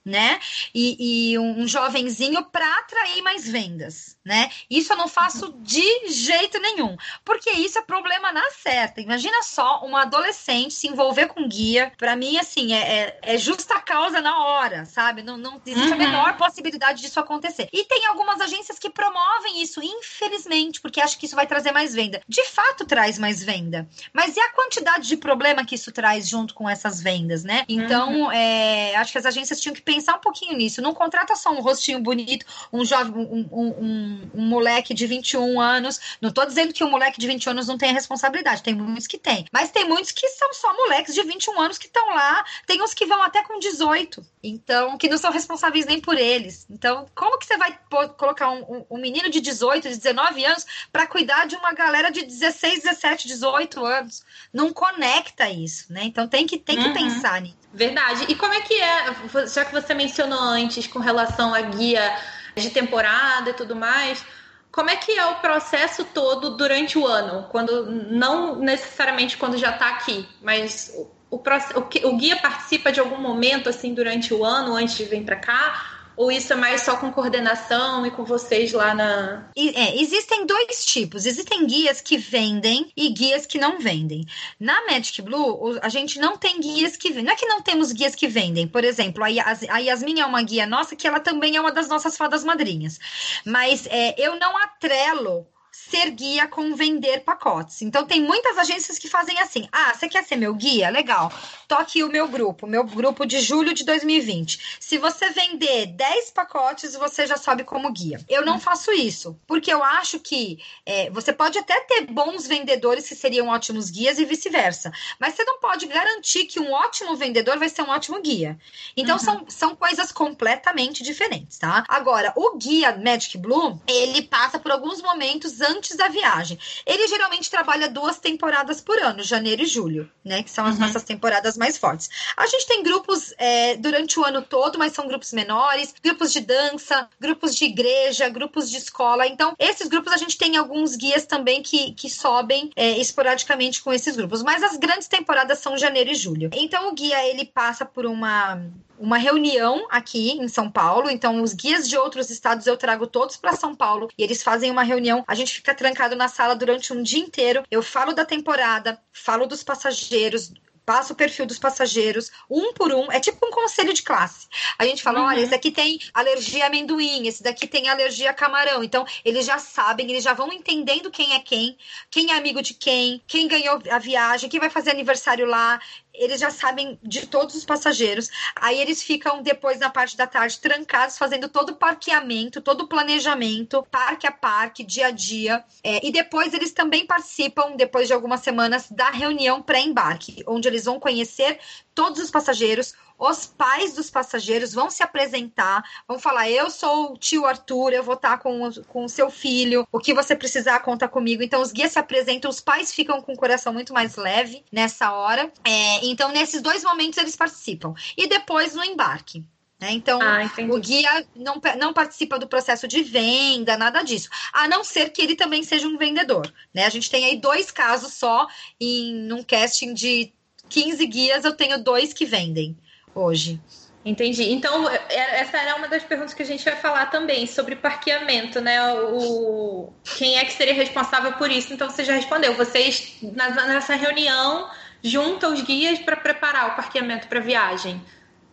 né? 0.05 0.39
E, 0.75 1.33
e 1.33 1.39
um, 1.39 1.63
um 1.63 1.69
jovenzinho 1.69 2.45
para 2.45 2.79
atrair 2.79 3.23
mais 3.23 3.49
vendas 3.49 4.15
né? 4.25 4.51
Isso 4.71 4.93
eu 4.93 4.97
não 4.97 5.07
faço 5.07 5.55
de 5.61 6.09
jeito 6.09 6.59
nenhum, 6.59 6.97
porque 7.25 7.51
isso 7.51 7.79
é 7.79 7.83
problema 7.83 8.33
na 8.33 8.51
certa. 8.51 9.01
Imagina 9.01 9.43
só 9.43 9.85
uma 9.85 10.03
adolescente 10.03 10.73
se 10.73 10.89
envolver 10.89 11.27
com 11.27 11.47
guia. 11.47 11.93
Para 11.99 12.17
mim, 12.17 12.39
assim, 12.39 12.73
é, 12.73 12.79
é, 12.79 13.19
é, 13.23 13.39
justa 13.39 13.79
causa 13.81 14.23
na 14.23 14.45
hora, 14.45 14.87
sabe? 14.87 15.23
Não, 15.23 15.37
não 15.37 15.61
existe 15.67 15.89
uhum. 15.89 15.95
a 15.95 15.99
menor 15.99 16.37
possibilidade 16.39 17.03
disso 17.03 17.21
acontecer. 17.21 17.69
E 17.73 17.85
tem 17.85 18.07
algumas 18.07 18.41
agências 18.41 18.79
que 18.79 18.89
promovem 18.89 19.61
isso, 19.61 19.81
infelizmente, 19.83 20.81
porque 20.81 21.01
acham 21.01 21.19
que 21.19 21.27
isso 21.27 21.37
vai 21.37 21.47
trazer 21.47 21.73
mais 21.73 21.95
venda. 21.95 22.23
De 22.27 22.45
fato, 22.45 22.87
traz 22.87 23.19
mais 23.19 23.43
venda. 23.43 23.87
Mas 24.13 24.37
e 24.37 24.41
a 24.41 24.51
quantidade 24.53 25.07
de 25.07 25.17
problema 25.19 25.67
que 25.67 25.75
isso 25.75 25.93
traz 25.93 26.27
junto 26.27 26.55
com 26.55 26.69
essas 26.69 27.01
vendas, 27.01 27.45
né? 27.45 27.65
Então, 27.69 28.23
uhum. 28.23 28.33
é, 28.33 28.97
acho 28.97 29.13
que 29.13 29.19
as 29.19 29.27
agências 29.27 29.61
tinham 29.61 29.75
que 29.75 29.83
pensar 29.83 29.94
um 29.99 30.19
pouquinho 30.19 30.57
nisso. 30.57 30.83
Não 30.83 30.95
contrata 30.95 31.35
só 31.37 31.51
um 31.51 31.61
rostinho 31.61 32.01
bonito, 32.01 32.47
um 32.73 32.85
jovem, 32.85 33.15
um, 33.15 33.49
um, 33.51 33.69
um 33.81 34.31
um, 34.35 34.47
moleque 34.47 34.95
de 34.95 35.07
21 35.07 35.61
anos. 35.61 36.01
Não 36.21 36.31
tô 36.31 36.45
dizendo 36.45 36.73
que 36.73 36.85
um 36.85 36.91
moleque 36.91 37.19
de 37.19 37.27
21 37.27 37.51
anos 37.53 37.67
não 37.67 37.79
tem 37.79 37.93
responsabilidade, 37.93 38.63
tem 38.63 38.75
muitos 38.75 39.07
que 39.07 39.19
tem. 39.19 39.47
Mas 39.53 39.71
tem 39.71 39.87
muitos 39.89 40.13
que 40.13 40.29
são 40.29 40.53
só 40.53 40.75
moleques 40.75 41.15
de 41.15 41.23
21 41.23 41.61
anos 41.61 41.79
que 41.79 41.87
estão 41.87 42.15
lá. 42.15 42.45
Tem 42.67 42.83
uns 42.83 42.95
que 42.95 43.07
vão 43.07 43.23
até 43.23 43.43
com 43.43 43.59
18. 43.59 44.25
Então, 44.43 44.99
que 44.99 45.09
não 45.09 45.19
são 45.19 45.33
responsáveis 45.33 45.87
nem 45.87 46.01
por 46.01 46.19
eles. 46.19 46.67
Então, 46.69 47.07
como 47.15 47.39
que 47.39 47.47
você 47.47 47.57
vai 47.57 47.79
colocar 48.17 48.51
um, 48.51 48.63
um, 48.63 48.87
um 48.91 49.01
menino 49.01 49.31
de 49.31 49.41
18, 49.41 49.89
de 49.89 49.97
19 49.97 50.45
anos 50.45 50.67
para 50.93 51.07
cuidar 51.07 51.47
de 51.47 51.57
uma 51.57 51.73
galera 51.73 52.11
de 52.11 52.23
16, 52.23 52.83
17, 52.83 53.29
18 53.29 53.85
anos? 53.85 54.23
Não 54.53 54.73
conecta 54.73 55.49
isso, 55.49 55.93
né? 55.93 56.03
Então 56.05 56.29
tem 56.29 56.47
que, 56.47 56.59
tem 56.59 56.77
que 56.77 56.89
uhum. 56.89 56.93
pensar 56.93 57.41
nisso. 57.41 57.65
Verdade. 57.75 58.27
E 58.29 58.37
como 58.37 58.55
é 58.55 58.61
que 58.61 58.75
é, 58.81 59.05
já 59.53 59.65
que 59.65 59.73
você 59.73 59.84
mencionou 59.93 60.41
antes 60.41 60.87
com 60.87 60.99
relação 60.99 61.53
à 61.53 61.61
guia 61.61 62.17
de 62.57 62.71
temporada 62.71 63.51
e 63.51 63.55
tudo 63.55 63.75
mais. 63.75 64.25
Como 64.71 64.91
é 64.91 64.97
que 64.97 65.13
é 65.13 65.25
o 65.27 65.37
processo 65.37 66.05
todo 66.05 66.57
durante 66.57 66.99
o 66.99 67.07
ano? 67.07 67.47
Quando 67.51 67.87
não 67.87 68.57
necessariamente 68.57 69.37
quando 69.37 69.57
já 69.57 69.71
está 69.71 69.89
aqui, 69.89 70.29
mas 70.43 70.93
o, 71.31 71.37
o, 71.37 72.09
o, 72.09 72.17
guia 72.17 72.37
participa 72.37 72.91
de 72.91 72.99
algum 72.99 73.19
momento 73.19 73.69
assim 73.69 73.95
durante 73.95 74.33
o 74.33 74.45
ano 74.45 74.75
antes 74.75 74.97
de 74.97 75.05
vir 75.05 75.25
para 75.25 75.37
cá? 75.37 75.94
Ou 76.17 76.31
isso 76.31 76.53
é 76.53 76.57
mais 76.57 76.83
só 76.83 76.97
com 76.97 77.13
coordenação 77.13 78.07
e 78.07 78.11
com 78.11 78.25
vocês 78.25 78.73
lá 78.73 78.95
na. 78.95 79.49
É, 79.57 80.01
existem 80.01 80.47
dois 80.47 80.85
tipos. 80.85 81.27
Existem 81.27 81.67
guias 81.67 82.01
que 82.01 82.17
vendem 82.17 82.93
e 82.97 83.11
guias 83.11 83.47
que 83.47 83.59
não 83.59 83.79
vendem. 83.79 84.25
Na 84.59 84.87
Magic 84.87 85.21
Blue, 85.23 85.79
a 85.83 85.89
gente 85.89 86.19
não 86.19 86.37
tem 86.37 86.61
guias 86.61 86.97
que 86.97 87.09
vendem. 87.09 87.25
Não 87.25 87.33
é 87.33 87.37
que 87.37 87.47
não 87.47 87.63
temos 87.63 87.93
guias 87.93 88.15
que 88.15 88.29
vendem. 88.29 88.67
Por 88.69 88.85
exemplo, 88.85 89.25
a 89.25 89.79
Yasmin 89.79 90.21
é 90.21 90.27
uma 90.27 90.43
guia 90.43 90.67
nossa 90.67 90.95
que 90.97 91.07
ela 91.07 91.21
também 91.21 91.57
é 91.57 91.61
uma 91.61 91.73
das 91.73 91.89
nossas 91.89 92.17
fadas 92.17 92.45
madrinhas. 92.45 92.99
Mas 93.45 93.87
é, 93.87 94.15
eu 94.19 94.39
não 94.39 94.57
atrelo 94.57 95.47
ser 95.75 96.11
guia 96.11 96.47
com 96.47 96.75
vender 96.75 97.21
pacotes. 97.21 97.83
Então, 97.83 98.07
tem 98.07 98.23
muitas 98.23 98.57
agências 98.57 98.99
que 98.99 99.09
fazem 99.09 99.39
assim: 99.41 99.69
ah, 99.73 99.93
você 99.93 100.09
quer 100.09 100.25
ser 100.25 100.37
meu 100.37 100.55
guia? 100.55 100.89
Legal. 100.89 101.33
Toque 101.67 102.05
o 102.05 102.09
meu 102.09 102.29
grupo, 102.29 102.67
meu 102.67 102.85
grupo 102.85 103.27
de 103.27 103.41
julho 103.41 103.75
de 103.75 103.85
2020. 103.85 104.77
Se 104.79 104.99
você 104.99 105.31
vender 105.31 105.87
10 105.87 106.31
pacotes, 106.31 106.95
você 106.95 107.27
já 107.27 107.37
sobe 107.37 107.65
como 107.65 107.93
guia. 107.93 108.21
Eu 108.29 108.45
não 108.45 108.61
faço 108.61 108.93
isso, 108.93 109.37
porque 109.47 109.73
eu 109.73 109.83
acho 109.83 110.21
que 110.21 110.59
é, 110.87 111.11
você 111.11 111.33
pode 111.33 111.59
até 111.59 111.81
ter 111.81 112.07
bons 112.07 112.47
vendedores 112.47 113.09
que 113.09 113.15
seriam 113.15 113.49
ótimos 113.49 113.91
guias 113.91 114.19
e 114.19 114.25
vice-versa, 114.25 114.93
mas 115.19 115.35
você 115.35 115.45
não 115.45 115.59
pode 115.59 115.87
garantir 115.87 116.45
que 116.45 116.61
um 116.61 116.73
ótimo 116.73 117.17
vendedor 117.17 117.59
vai 117.59 117.69
ser 117.69 117.83
um 117.83 117.91
ótimo 117.91 118.21
guia. 118.23 118.59
Então, 118.97 119.17
uhum. 119.17 119.23
são, 119.23 119.45
são 119.49 119.77
coisas 119.77 120.13
completamente 120.13 121.03
diferentes, 121.03 121.59
tá? 121.59 121.85
Agora, 121.89 122.33
o 122.37 122.57
guia 122.57 122.97
Magic 122.97 123.37
Blue, 123.39 123.81
ele 123.87 124.23
passa 124.23 124.59
por 124.59 124.71
alguns 124.71 125.03
momentos 125.03 125.61
antes 125.65 125.97
da 125.97 126.09
viagem. 126.09 126.59
Ele 126.87 127.09
geralmente 127.09 127.51
trabalha 127.51 127.89
duas 127.89 128.19
temporadas 128.19 128.81
por 128.81 128.99
ano, 128.99 129.23
janeiro 129.23 129.63
e 129.63 129.67
julho, 129.67 130.11
né? 130.25 130.43
Que 130.43 130.51
são 130.51 130.65
as 130.65 130.75
uhum. 130.75 130.83
nossas 130.83 131.03
temporadas 131.03 131.57
mais 131.57 131.77
fortes. 131.79 132.09
A 132.37 132.47
gente 132.47 132.67
tem 132.67 132.83
grupos 132.83 133.35
é, 133.39 133.77
durante 133.77 134.19
o 134.21 134.25
ano 134.25 134.43
todo, 134.43 134.79
mas 134.79 134.93
são 134.93 135.07
grupos 135.07 135.33
menores, 135.33 135.95
grupos 136.03 136.33
de 136.33 136.41
dança, 136.41 137.09
grupos 137.21 137.57
de 137.57 137.65
igreja, 137.65 138.29
grupos 138.29 138.71
de 138.71 138.77
escola. 138.77 139.27
Então, 139.27 139.55
esses 139.59 139.89
grupos 139.89 140.13
a 140.13 140.17
gente 140.17 140.37
tem 140.37 140.57
alguns 140.57 140.97
guias 140.97 141.27
também 141.27 141.63
que, 141.63 141.93
que 141.93 142.09
sobem 142.11 142.71
é, 142.77 142.99
esporadicamente 142.99 143.83
com 143.83 143.93
esses 143.93 144.15
grupos. 144.17 144.43
Mas 144.43 144.63
as 144.63 144.77
grandes 144.77 145.09
temporadas 145.09 145.59
são 145.59 145.77
janeiro 145.77 146.11
e 146.11 146.15
julho. 146.15 146.51
Então, 146.53 146.89
o 146.89 146.95
guia 146.95 147.27
ele 147.29 147.45
passa 147.45 147.85
por 147.85 148.07
uma 148.07 148.61
uma 149.05 149.19
reunião 149.19 149.87
aqui 149.91 150.33
em 150.33 150.49
São 150.49 150.71
Paulo. 150.71 151.11
Então, 151.11 151.43
os 151.43 151.53
guias 151.53 151.87
de 151.87 151.97
outros 151.97 152.31
estados 152.31 152.67
eu 152.67 152.77
trago 152.77 153.07
todos 153.07 153.37
para 153.37 153.55
São 153.55 153.75
Paulo 153.75 154.09
e 154.17 154.25
eles 154.25 154.43
fazem 154.43 154.71
uma 154.71 154.83
reunião. 154.83 155.23
A 155.27 155.35
gente 155.35 155.55
fica 155.55 155.75
trancado 155.75 156.17
na 156.17 156.27
sala 156.27 156.57
durante 156.57 156.93
um 156.93 157.03
dia 157.03 157.21
inteiro. 157.21 157.63
Eu 157.71 157.83
falo 157.83 158.15
da 158.15 158.25
temporada, 158.25 158.99
falo 159.13 159.47
dos 159.47 159.63
passageiros, 159.63 160.55
passa 160.85 161.13
o 161.13 161.17
perfil 161.17 161.47
dos 161.47 161.59
passageiros, 161.59 162.31
um 162.51 162.73
por 162.73 162.93
um, 162.93 163.11
é 163.11 163.19
tipo 163.19 163.47
um 163.47 163.51
conselho 163.51 163.93
de 163.93 164.03
classe. 164.03 164.47
A 164.79 164.85
gente 164.85 165.03
fala, 165.03 165.21
uhum. 165.21 165.27
olha, 165.27 165.41
esse 165.41 165.55
aqui 165.55 165.71
tem 165.71 165.99
alergia 166.13 166.65
a 166.65 166.67
amendoim, 166.67 167.27
esse 167.27 167.43
daqui 167.43 167.67
tem 167.67 167.89
alergia 167.89 168.31
a 168.31 168.35
camarão. 168.35 168.83
Então, 168.83 169.07
eles 169.25 169.47
já 169.47 169.59
sabem, 169.59 170.11
eles 170.11 170.25
já 170.25 170.35
vão 170.35 170.53
entendendo 170.53 171.11
quem 171.11 171.35
é 171.35 171.41
quem, 171.41 171.77
quem 172.11 172.33
é 172.33 172.37
amigo 172.37 172.63
de 172.63 172.75
quem, 172.75 173.23
quem 173.27 173.49
ganhou 173.49 173.81
a 173.91 173.99
viagem, 173.99 174.49
quem 174.49 174.61
vai 174.61 174.71
fazer 174.71 174.91
aniversário 174.91 175.47
lá 175.47 175.81
eles 176.15 176.41
já 176.41 176.51
sabem 176.51 176.99
de 177.03 177.27
todos 177.27 177.55
os 177.55 177.65
passageiros. 177.65 178.31
Aí 178.57 178.81
eles 178.81 179.03
ficam 179.03 179.43
depois 179.43 179.79
na 179.79 179.91
parte 179.91 180.17
da 180.17 180.27
tarde 180.27 180.61
trancados, 180.61 181.19
fazendo 181.19 181.49
todo 181.49 181.71
o 181.71 181.77
parqueamento, 181.77 182.61
todo 182.61 182.83
o 182.83 182.89
planejamento, 182.89 183.87
parque 183.91 184.27
a 184.27 184.33
parque, 184.33 184.85
dia 184.85 185.09
a 185.09 185.11
dia. 185.11 185.65
É, 185.83 186.07
e 186.07 186.13
depois 186.13 186.55
eles 186.55 186.73
também 186.73 187.07
participam, 187.07 187.77
depois 187.77 188.07
de 188.07 188.15
algumas 188.15 188.41
semanas, 188.41 188.91
da 188.91 189.11
reunião 189.11 189.61
pré-embarque, 189.61 190.45
onde 190.47 190.69
eles 190.69 190.85
vão 190.85 191.01
conhecer 191.01 191.59
todos 191.95 192.21
os 192.21 192.31
passageiros, 192.31 192.95
os 193.19 193.47
pais 193.47 193.95
dos 193.95 194.11
passageiros 194.11 194.73
vão 194.73 194.91
se 194.91 195.03
apresentar, 195.03 195.83
vão 196.07 196.19
falar: 196.19 196.51
Eu 196.51 196.71
sou 196.71 197.13
o 197.13 197.19
tio 197.19 197.47
Arthur, 197.47 197.93
eu 197.93 198.03
vou 198.03 198.15
estar 198.15 198.39
com 198.39 198.67
o, 198.67 198.85
com 198.85 199.05
o 199.05 199.09
seu 199.09 199.31
filho, 199.31 199.87
o 199.93 199.99
que 199.99 200.15
você 200.15 200.35
precisar, 200.35 200.81
conta 200.81 201.09
comigo. 201.09 201.43
Então, 201.43 201.63
os 201.63 201.73
guias 201.73 201.93
se 201.93 201.99
apresentam, 201.99 202.51
os 202.51 202.61
pais 202.61 202.93
ficam 202.93 203.23
com 203.23 203.33
o 203.33 203.37
coração 203.37 203.73
muito 203.73 203.93
mais 203.93 204.17
leve 204.17 204.65
nessa 204.71 205.13
hora. 205.13 205.51
É, 205.65 206.05
então, 206.07 206.31
nesses 206.31 206.61
dois 206.61 206.83
momentos, 206.83 207.19
eles 207.19 207.37
participam. 207.37 207.95
E 208.17 208.27
depois 208.27 208.75
no 208.75 208.85
embarque. 208.85 209.45
Né? 209.81 209.91
Então, 209.93 210.21
ah, 210.23 210.49
o 210.71 210.79
guia 210.79 211.27
não, 211.35 211.61
não 211.79 211.93
participa 211.93 212.39
do 212.39 212.47
processo 212.47 212.89
de 212.89 213.03
venda, 213.03 213.77
nada 213.77 214.03
disso. 214.03 214.29
A 214.53 214.69
não 214.69 214.85
ser 214.85 215.11
que 215.11 215.21
ele 215.21 215.37
também 215.37 215.63
seja 215.63 215.87
um 215.87 215.99
vendedor. 215.99 216.53
Né? 216.73 216.87
A 216.87 216.89
gente 216.89 217.11
tem 217.11 217.25
aí 217.25 217.37
dois 217.37 217.71
casos 217.71 218.15
só 218.15 218.47
em 218.81 219.33
um 219.33 219.43
casting 219.43 219.93
de 219.93 220.33
15 220.69 221.07
guias, 221.07 221.45
eu 221.45 221.55
tenho 221.55 221.83
dois 221.83 222.13
que 222.13 222.25
vendem 222.25 222.77
hoje. 223.15 223.61
Entendi. 224.05 224.53
Então, 224.53 224.89
é, 224.91 225.41
essa 225.41 225.57
era 225.57 225.77
uma 225.77 225.89
das 225.89 226.03
perguntas 226.03 226.35
que 226.35 226.43
a 226.43 226.47
gente 226.47 226.63
vai 226.63 226.77
falar 226.77 227.07
também, 227.07 227.47
sobre 227.47 227.75
parqueamento, 227.75 228.61
né? 228.61 228.93
O, 228.93 229.91
quem 230.19 230.37
é 230.37 230.45
que 230.45 230.53
seria 230.53 230.75
responsável 230.75 231.33
por 231.33 231.51
isso? 231.51 231.73
Então, 231.73 231.89
você 231.89 232.05
já 232.05 232.13
respondeu. 232.13 232.55
Vocês, 232.55 233.17
nessa 233.23 233.95
reunião, 233.95 234.69
juntam 235.03 235.55
os 235.55 235.63
guias 235.63 235.99
para 236.01 236.17
preparar 236.17 236.73
o 236.73 236.77
parqueamento 236.77 237.29
para 237.29 237.41
viagem. 237.41 238.03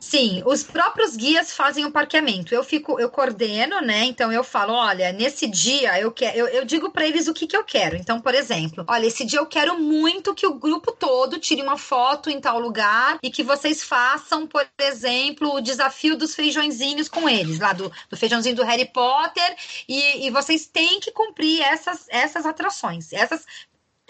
Sim, 0.01 0.41
os 0.47 0.63
próprios 0.63 1.15
guias 1.15 1.51
fazem 1.53 1.85
o 1.85 1.91
parqueamento. 1.91 2.55
Eu 2.55 2.63
fico, 2.63 2.99
eu 2.99 3.07
coordeno, 3.07 3.79
né? 3.81 4.03
Então 4.05 4.31
eu 4.31 4.43
falo, 4.43 4.73
olha, 4.73 5.11
nesse 5.11 5.45
dia 5.47 5.99
eu 5.99 6.11
quero, 6.11 6.35
eu, 6.35 6.47
eu 6.47 6.65
digo 6.65 6.89
para 6.89 7.05
eles 7.05 7.27
o 7.27 7.33
que, 7.35 7.45
que 7.45 7.55
eu 7.55 7.63
quero. 7.63 7.95
Então, 7.95 8.19
por 8.19 8.33
exemplo, 8.33 8.83
olha, 8.87 9.05
esse 9.05 9.23
dia 9.23 9.37
eu 9.37 9.45
quero 9.45 9.79
muito 9.79 10.33
que 10.33 10.47
o 10.47 10.55
grupo 10.55 10.91
todo 10.91 11.37
tire 11.37 11.61
uma 11.61 11.77
foto 11.77 12.31
em 12.31 12.41
tal 12.41 12.59
lugar 12.59 13.19
e 13.21 13.29
que 13.29 13.43
vocês 13.43 13.83
façam, 13.83 14.47
por 14.47 14.65
exemplo, 14.79 15.53
o 15.53 15.61
desafio 15.61 16.17
dos 16.17 16.33
feijõezinhos 16.33 17.07
com 17.07 17.29
eles, 17.29 17.59
lá 17.59 17.71
do, 17.71 17.91
do 18.09 18.17
feijãozinho 18.17 18.55
do 18.55 18.63
Harry 18.63 18.91
Potter, 18.91 19.55
e, 19.87 20.25
e 20.25 20.31
vocês 20.31 20.65
têm 20.65 20.99
que 20.99 21.11
cumprir 21.11 21.61
essas, 21.61 22.07
essas 22.09 22.47
atrações, 22.47 23.13
essas 23.13 23.45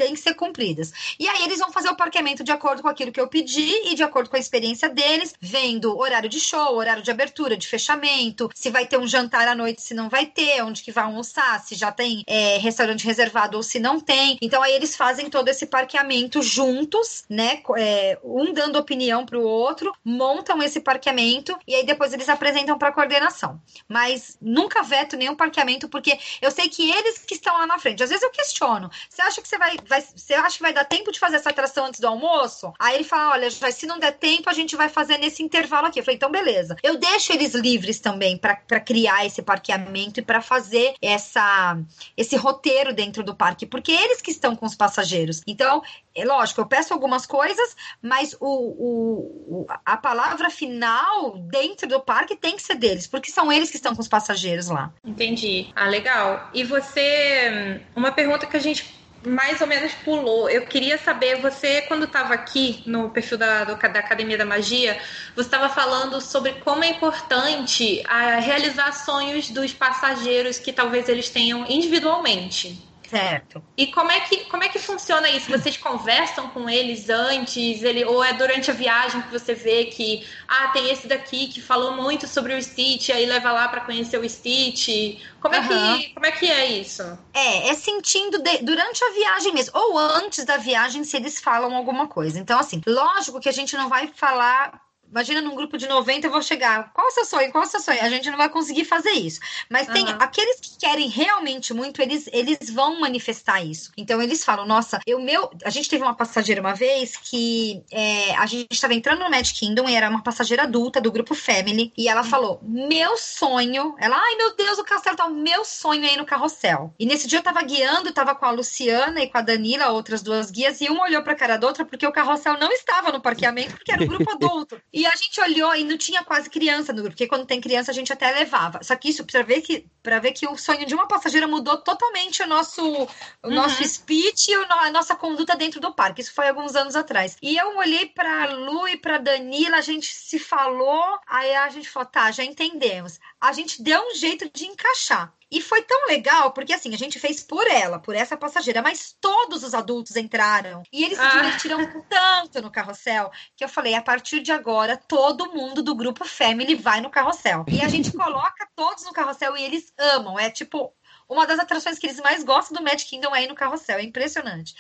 têm 0.02 0.16
que 0.16 0.20
ser 0.20 0.34
cumpridas. 0.34 0.92
E 1.20 1.30
aí 1.30 1.44
eles 1.44 1.60
vão 1.60 1.72
fazer 1.72 1.90
o 1.90 1.96
parqueamento 1.96 2.44
de 2.44 2.52
acordo 2.52 2.82
com 2.82 2.88
aquilo 2.88 3.12
que 3.12 3.22
eu 3.22 3.28
pedi 3.28 3.92
e 3.92 3.94
de 3.94 4.02
acordo 4.02 4.32
com 4.32 4.36
a 4.36 4.40
experiência 4.40 4.90
deles, 4.90 5.36
vendo 5.40 5.96
horário 5.96 6.28
de 6.28 6.40
show, 6.40 6.76
horário 6.76 7.04
de 7.04 7.12
abertura, 7.12 7.56
de 7.56 7.68
fechamento, 7.68 8.50
se 8.56 8.72
vai 8.72 8.88
ter 8.88 8.98
um 8.98 9.08
jantar 9.08 9.48
à 9.48 9.54
noite, 9.54 9.84
se 9.84 9.94
não 9.94 10.10
vai 10.10 10.26
ter, 10.26 10.64
onde 10.64 10.82
que 10.82 10.92
vai 10.92 11.04
almoçar, 11.04 11.60
se 11.64 11.76
já 11.76 11.92
tem 11.92 12.24
é, 12.26 12.58
restaurante 12.58 13.06
reservado 13.06 13.58
ou 13.58 13.64
se 13.64 13.80
não 13.80 14.00
tem. 14.00 14.40
Então 14.42 14.64
aí 14.64 14.74
eles 14.74 14.96
fazem 14.96 15.30
todo 15.30 15.48
esse 15.50 15.68
parqueamento 15.68 16.42
juntos, 16.42 17.24
né? 17.30 17.62
É, 17.78 18.18
um 18.24 18.52
dando 18.54 18.80
opinião 18.80 19.24
para 19.24 19.38
o 19.38 19.44
outro, 19.44 19.94
montam 20.04 20.64
esse 20.64 20.80
parqueamento 20.80 21.56
e 21.68 21.76
aí 21.76 21.86
depois 21.86 22.12
eles 22.12 22.28
apresentam 22.28 22.76
para 22.76 22.92
coordenação. 22.92 23.62
Mas 23.88 24.36
nunca 24.42 24.82
veto 24.82 25.16
nenhum 25.16 25.36
parqueamento 25.36 25.88
porque 25.88 26.18
eu 26.42 26.50
sei 26.50 26.68
que 26.70 26.90
eles 26.90 27.20
que 27.20 27.36
estão 27.36 27.56
lá 27.56 27.68
na 27.68 27.78
frente. 27.78 28.02
Às 28.02 28.10
vezes 28.10 28.24
eu 28.24 28.32
questiono. 28.32 28.90
Você 29.08 29.22
acha 29.22 29.42
que 29.42 29.48
você 29.48 29.60
vai 29.60 29.78
vai, 29.92 30.02
você 30.02 30.34
acha 30.34 30.56
que 30.56 30.64
vai 30.64 30.74
dar 30.74 30.86
tempo 30.86 31.12
de 31.12 31.20
fazer 31.20 31.36
essa 31.36 31.50
atração 31.50 31.86
antes 31.86 32.00
do 32.00 32.08
almoço? 32.08 32.74
Aí 32.80 32.96
ele 32.96 33.04
fala: 33.04 33.34
olha, 33.34 33.52
se 33.52 33.86
não 33.86 34.00
der 34.00 34.14
tempo, 34.14 34.50
a 34.50 34.54
gente 34.54 34.76
vai 34.76 34.90
fazer 34.90 35.18
nesse 35.18 35.44
intervalo 35.44 35.88
aqui. 35.88 36.00
Eu 36.00 36.04
falei, 36.04 36.16
então 36.16 36.32
beleza. 36.32 36.78
Eu 36.82 36.98
deixo 36.98 37.34
eles 37.34 37.54
livres 37.54 38.00
também 38.00 38.38
para 38.38 38.80
criar 38.80 39.26
esse 39.26 39.42
parqueamento 39.42 40.20
e 40.20 40.24
para 40.24 40.42
fazer 40.42 40.96
essa, 41.02 41.78
esse 42.16 42.36
roteiro 42.36 42.94
dentro 42.94 43.22
do 43.22 43.36
parque, 43.36 43.66
porque 43.66 43.92
eles 43.92 44.22
que 44.22 44.32
estão 44.32 44.56
com 44.56 44.66
os 44.66 44.76
passageiros. 44.76 45.42
Então, 45.46 45.84
é 46.16 46.24
lógico, 46.24 46.62
eu 46.62 46.66
peço 46.66 46.94
algumas 46.94 47.26
coisas, 47.26 47.76
mas 48.02 48.36
o, 48.40 48.48
o, 48.48 49.68
a 49.86 49.98
palavra 49.98 50.50
final 50.50 51.38
dentro 51.38 51.88
do 51.88 52.00
parque 52.00 52.36
tem 52.36 52.56
que 52.56 52.62
ser 52.62 52.76
deles, 52.76 53.08
porque 53.08 53.30
são 53.30 53.52
eles 53.52 53.70
que 53.70 53.76
estão 53.76 53.94
com 53.94 54.02
os 54.02 54.08
passageiros 54.08 54.68
lá. 54.68 54.94
Entendi. 55.04 55.70
Ah, 55.76 55.88
legal. 55.88 56.50
E 56.54 56.64
você. 56.64 57.82
Uma 57.96 58.12
pergunta 58.12 58.46
que 58.46 58.56
a 58.56 58.60
gente 58.60 59.01
mais 59.26 59.62
ou 59.62 59.68
menos 59.68 59.94
pulou. 59.94 60.50
Eu 60.50 60.66
queria 60.66 60.98
saber, 60.98 61.42
você, 61.42 61.82
quando 61.84 62.06
estava 62.06 62.34
aqui 62.34 62.84
no 62.86 63.10
perfil 63.10 63.38
da, 63.38 63.64
do, 63.64 63.76
da 63.76 64.00
Academia 64.00 64.38
da 64.38 64.46
Magia, 64.46 65.00
você 65.36 65.48
estava 65.48 65.70
falando 65.70 66.20
sobre 66.20 66.54
como 66.54 66.84
é 66.84 66.90
importante 66.90 68.04
a, 68.08 68.40
realizar 68.40 68.92
sonhos 68.92 69.50
dos 69.50 69.74
passageiros 69.74 70.58
que 70.58 70.74
talvez 70.74 71.08
eles 71.08 71.30
tenham 71.30 71.66
individualmente. 71.70 72.91
Certo. 73.12 73.62
E 73.76 73.88
como 73.88 74.10
é 74.10 74.22
que, 74.22 74.46
como 74.46 74.64
é 74.64 74.70
que 74.70 74.80
funciona 74.80 75.30
isso? 75.30 75.52
Vocês 75.52 75.76
conversam 75.76 76.48
com 76.48 76.70
eles 76.70 77.10
antes? 77.10 77.84
Ele, 77.84 78.06
ou 78.06 78.24
é 78.24 78.32
durante 78.32 78.72
a 78.72 78.74
viagem 78.74 79.22
que 79.22 79.32
você 79.32 79.54
vê 79.54 79.86
que, 79.86 80.26
ah, 80.48 80.70
tem 80.70 80.90
esse 80.90 81.08
daqui 81.08 81.48
que 81.48 81.62
falou 81.62 81.92
muito 81.92 82.26
sobre 82.26 82.54
o 82.54 82.64
Stitch, 82.64 83.10
aí 83.10 83.26
leva 83.26 83.52
lá 83.52 83.68
para 83.68 83.82
conhecer 83.82 84.18
o 84.18 84.30
Stitch? 84.30 85.20
Como, 85.42 85.54
uhum. 85.54 85.62
é 85.62 85.98
que, 85.98 86.14
como 86.14 86.26
é 86.26 86.32
que 86.32 86.50
é 86.50 86.66
isso? 86.68 87.04
É, 87.34 87.68
é 87.68 87.74
sentindo 87.74 88.40
de, 88.40 88.60
durante 88.60 89.04
a 89.04 89.10
viagem 89.10 89.54
mesmo, 89.54 89.78
ou 89.78 90.00
antes 90.00 90.46
da 90.46 90.56
viagem, 90.56 91.04
se 91.04 91.18
eles 91.18 91.38
falam 91.38 91.76
alguma 91.76 92.08
coisa. 92.08 92.40
Então, 92.40 92.58
assim, 92.58 92.82
lógico 92.88 93.42
que 93.42 93.50
a 93.50 93.54
gente 93.54 93.76
não 93.76 93.90
vai 93.90 94.08
falar 94.08 94.80
Imagina 95.12 95.42
num 95.42 95.56
grupo 95.56 95.78
de 95.78 95.88
90 95.88 96.28
eu 96.28 96.32
vou 96.32 96.42
chegar. 96.42 96.92
Qual 96.94 97.08
é 97.08 97.10
o 97.10 97.14
seu 97.14 97.26
sonho? 97.26 97.52
Qual 97.52 97.64
é 97.64 97.68
o 97.68 97.70
seu 97.70 97.82
sonho? 97.82 98.02
A 98.02 98.10
gente 98.10 98.32
não 98.32 98.38
vai 98.38 98.50
conseguir 98.50 98.86
fazer 98.86 99.12
isso. 99.12 99.42
Mas 99.70 99.88
tem 99.88 100.06
uhum. 100.06 100.18
aqueles 100.20 100.60
que 100.62 100.78
querem 100.80 101.10
realmente 101.10 101.74
muito, 101.74 102.02
eles, 102.02 102.30
eles 102.32 102.70
vão 102.70 103.00
manifestar 103.00 103.62
isso. 103.62 103.92
Então 103.98 104.22
eles 104.22 104.44
falam: 104.44 104.66
nossa, 104.66 105.00
eu 105.06 105.20
meu. 105.20 105.52
A 105.66 105.70
gente 105.70 105.90
teve 105.90 106.04
uma 106.04 106.14
passageira 106.14 106.62
uma 106.62 106.74
vez 106.74 107.18
que 107.18 107.84
é, 107.92 108.34
a 108.36 108.46
gente 108.46 108.72
estava 108.72 108.94
entrando 108.94 109.20
no 109.20 109.30
Magic 109.30 109.60
Kingdom 109.60 109.90
e 109.90 109.96
era 109.96 110.10
uma 110.10 110.24
passageira 110.24 110.64
adulta 110.64 111.02
do 111.02 111.12
grupo 111.12 111.36
Family. 111.36 111.92
E 111.98 112.08
ela 112.08 112.24
falou: 112.24 112.60
meu 112.64 113.18
sonho. 113.18 113.96
Ela, 114.00 114.16
ai 114.18 114.36
meu 114.36 114.56
Deus, 114.56 114.80
o 114.80 114.84
castelo 114.84 115.18
tá 115.18 115.26
o 115.26 115.34
meu 115.34 115.66
sonho 115.66 116.06
aí 116.06 116.16
no 116.16 116.26
carrossel. 116.26 116.94
E 116.98 117.06
nesse 117.06 117.28
dia 117.28 117.40
eu 117.40 117.44
tava 117.44 117.62
guiando, 117.62 118.14
tava 118.14 118.34
com 118.34 118.46
a 118.46 118.52
Luciana 118.52 119.22
e 119.22 119.30
com 119.30 119.38
a 119.38 119.42
Danila, 119.42 119.90
outras 119.90 120.22
duas 120.22 120.50
guias, 120.50 120.80
e 120.80 120.90
um 120.90 121.02
olhou 121.02 121.22
pra 121.22 121.36
cara 121.36 121.58
da 121.58 121.68
outra 121.68 121.84
porque 121.84 122.08
o 122.08 122.12
carrossel 122.12 122.58
não 122.58 122.72
estava 122.72 123.12
no 123.12 123.22
parqueamento, 123.22 123.76
porque 123.76 123.92
era 123.92 124.04
o 124.04 124.08
grupo 124.08 124.30
adulto. 124.32 124.82
E 124.94 125.01
a 125.06 125.16
gente 125.16 125.40
olhou 125.42 125.76
e 125.76 125.84
não 125.84 125.98
tinha 125.98 126.24
quase 126.24 126.50
criança 126.50 126.92
no 126.92 127.02
grupo, 127.02 127.12
porque 127.12 127.28
quando 127.28 127.46
tem 127.46 127.62
criança 127.62 127.92
a 127.92 127.94
gente 127.94 128.12
até 128.12 128.32
levava. 128.32 128.84
Só 128.84 128.96
que 128.96 129.10
isso 129.10 129.26
para 129.26 129.42
ver 129.44 129.62
que 129.62 129.86
para 130.04 130.20
ver 130.20 130.32
que 130.32 130.48
o 130.48 130.58
sonho 130.58 130.86
de 130.86 130.96
uma 130.96 131.08
passageira 131.08 131.48
mudou 131.48 131.78
totalmente 131.78 132.42
o 132.42 132.48
nosso 132.48 132.82
o 132.84 133.08
uhum. 133.44 133.54
nosso 133.54 133.84
speech 133.84 134.50
e 134.50 134.56
a 134.56 134.92
nossa 134.92 135.16
conduta 135.16 135.56
dentro 135.56 135.80
do 135.80 135.94
parque. 135.94 136.22
Isso 136.22 136.34
foi 136.34 136.48
alguns 136.48 136.76
anos 136.76 136.96
atrás. 136.96 137.38
E 137.42 137.58
eu 137.58 137.78
olhei 137.78 138.08
para 138.08 138.54
Lu 138.54 138.88
e 138.88 138.98
para 138.98 139.18
Danila, 139.18 139.78
a 139.78 139.82
gente 139.82 140.08
se 140.14 140.40
falou, 140.40 141.20
aí 141.28 141.54
a 141.56 141.70
gente 141.70 141.90
falou, 141.90 142.10
tá, 142.10 142.32
já 142.32 142.44
entendemos. 142.44 143.20
A 143.40 143.54
gente 143.54 143.82
deu 143.82 144.02
um 144.02 144.16
jeito 144.16 144.50
de 144.54 144.66
encaixar. 144.66 145.34
E 145.52 145.62
foi 145.62 145.82
tão 145.82 146.08
legal, 146.08 146.54
porque 146.54 146.72
assim, 146.72 146.94
a 146.94 146.98
gente 146.98 147.20
fez 147.20 147.44
por 147.44 147.68
ela, 147.68 148.00
por 148.00 148.16
essa 148.16 148.38
passageira, 148.38 148.82
mas 148.82 149.16
todos 149.20 149.64
os 149.64 149.74
adultos 149.74 150.16
entraram. 150.16 150.82
E 150.94 151.04
eles 151.04 151.18
se 151.18 151.24
ah. 151.24 151.30
divertiram 151.30 152.04
tanto 152.10 152.62
no 152.62 152.72
carrossel 152.72 153.30
que 153.56 153.64
eu 153.64 153.68
falei: 153.68 153.94
a 153.94 154.02
partir 154.02 154.40
de 154.40 154.52
agora, 154.52 154.96
todo 154.96 155.52
mundo 155.52 155.84
do 155.84 155.94
grupo 155.94 156.24
Family 156.24 156.76
vai 156.76 157.02
no 157.02 157.10
carrossel. 157.10 157.66
E 157.68 157.82
a 157.82 157.90
gente 157.90 158.14
coloca 158.14 158.66
todos 158.76 159.04
no 159.04 159.12
carrossel 159.12 159.58
e 159.58 159.64
eles 159.64 159.92
amam. 159.98 160.40
É 160.40 160.50
tipo, 160.50 160.94
uma 161.32 161.48
das 161.48 161.60
atrações 161.60 161.98
que 161.98 162.08
eles 162.08 162.20
mais 162.20 162.44
gostam 162.44 162.78
do 162.78 162.84
Magic 162.84 163.10
Kingdom 163.10 163.34
é 163.34 163.46
ir 163.46 163.48
no 163.48 163.56
carrossel, 163.56 164.00
é 164.00 164.04
impressionante. 164.04 164.76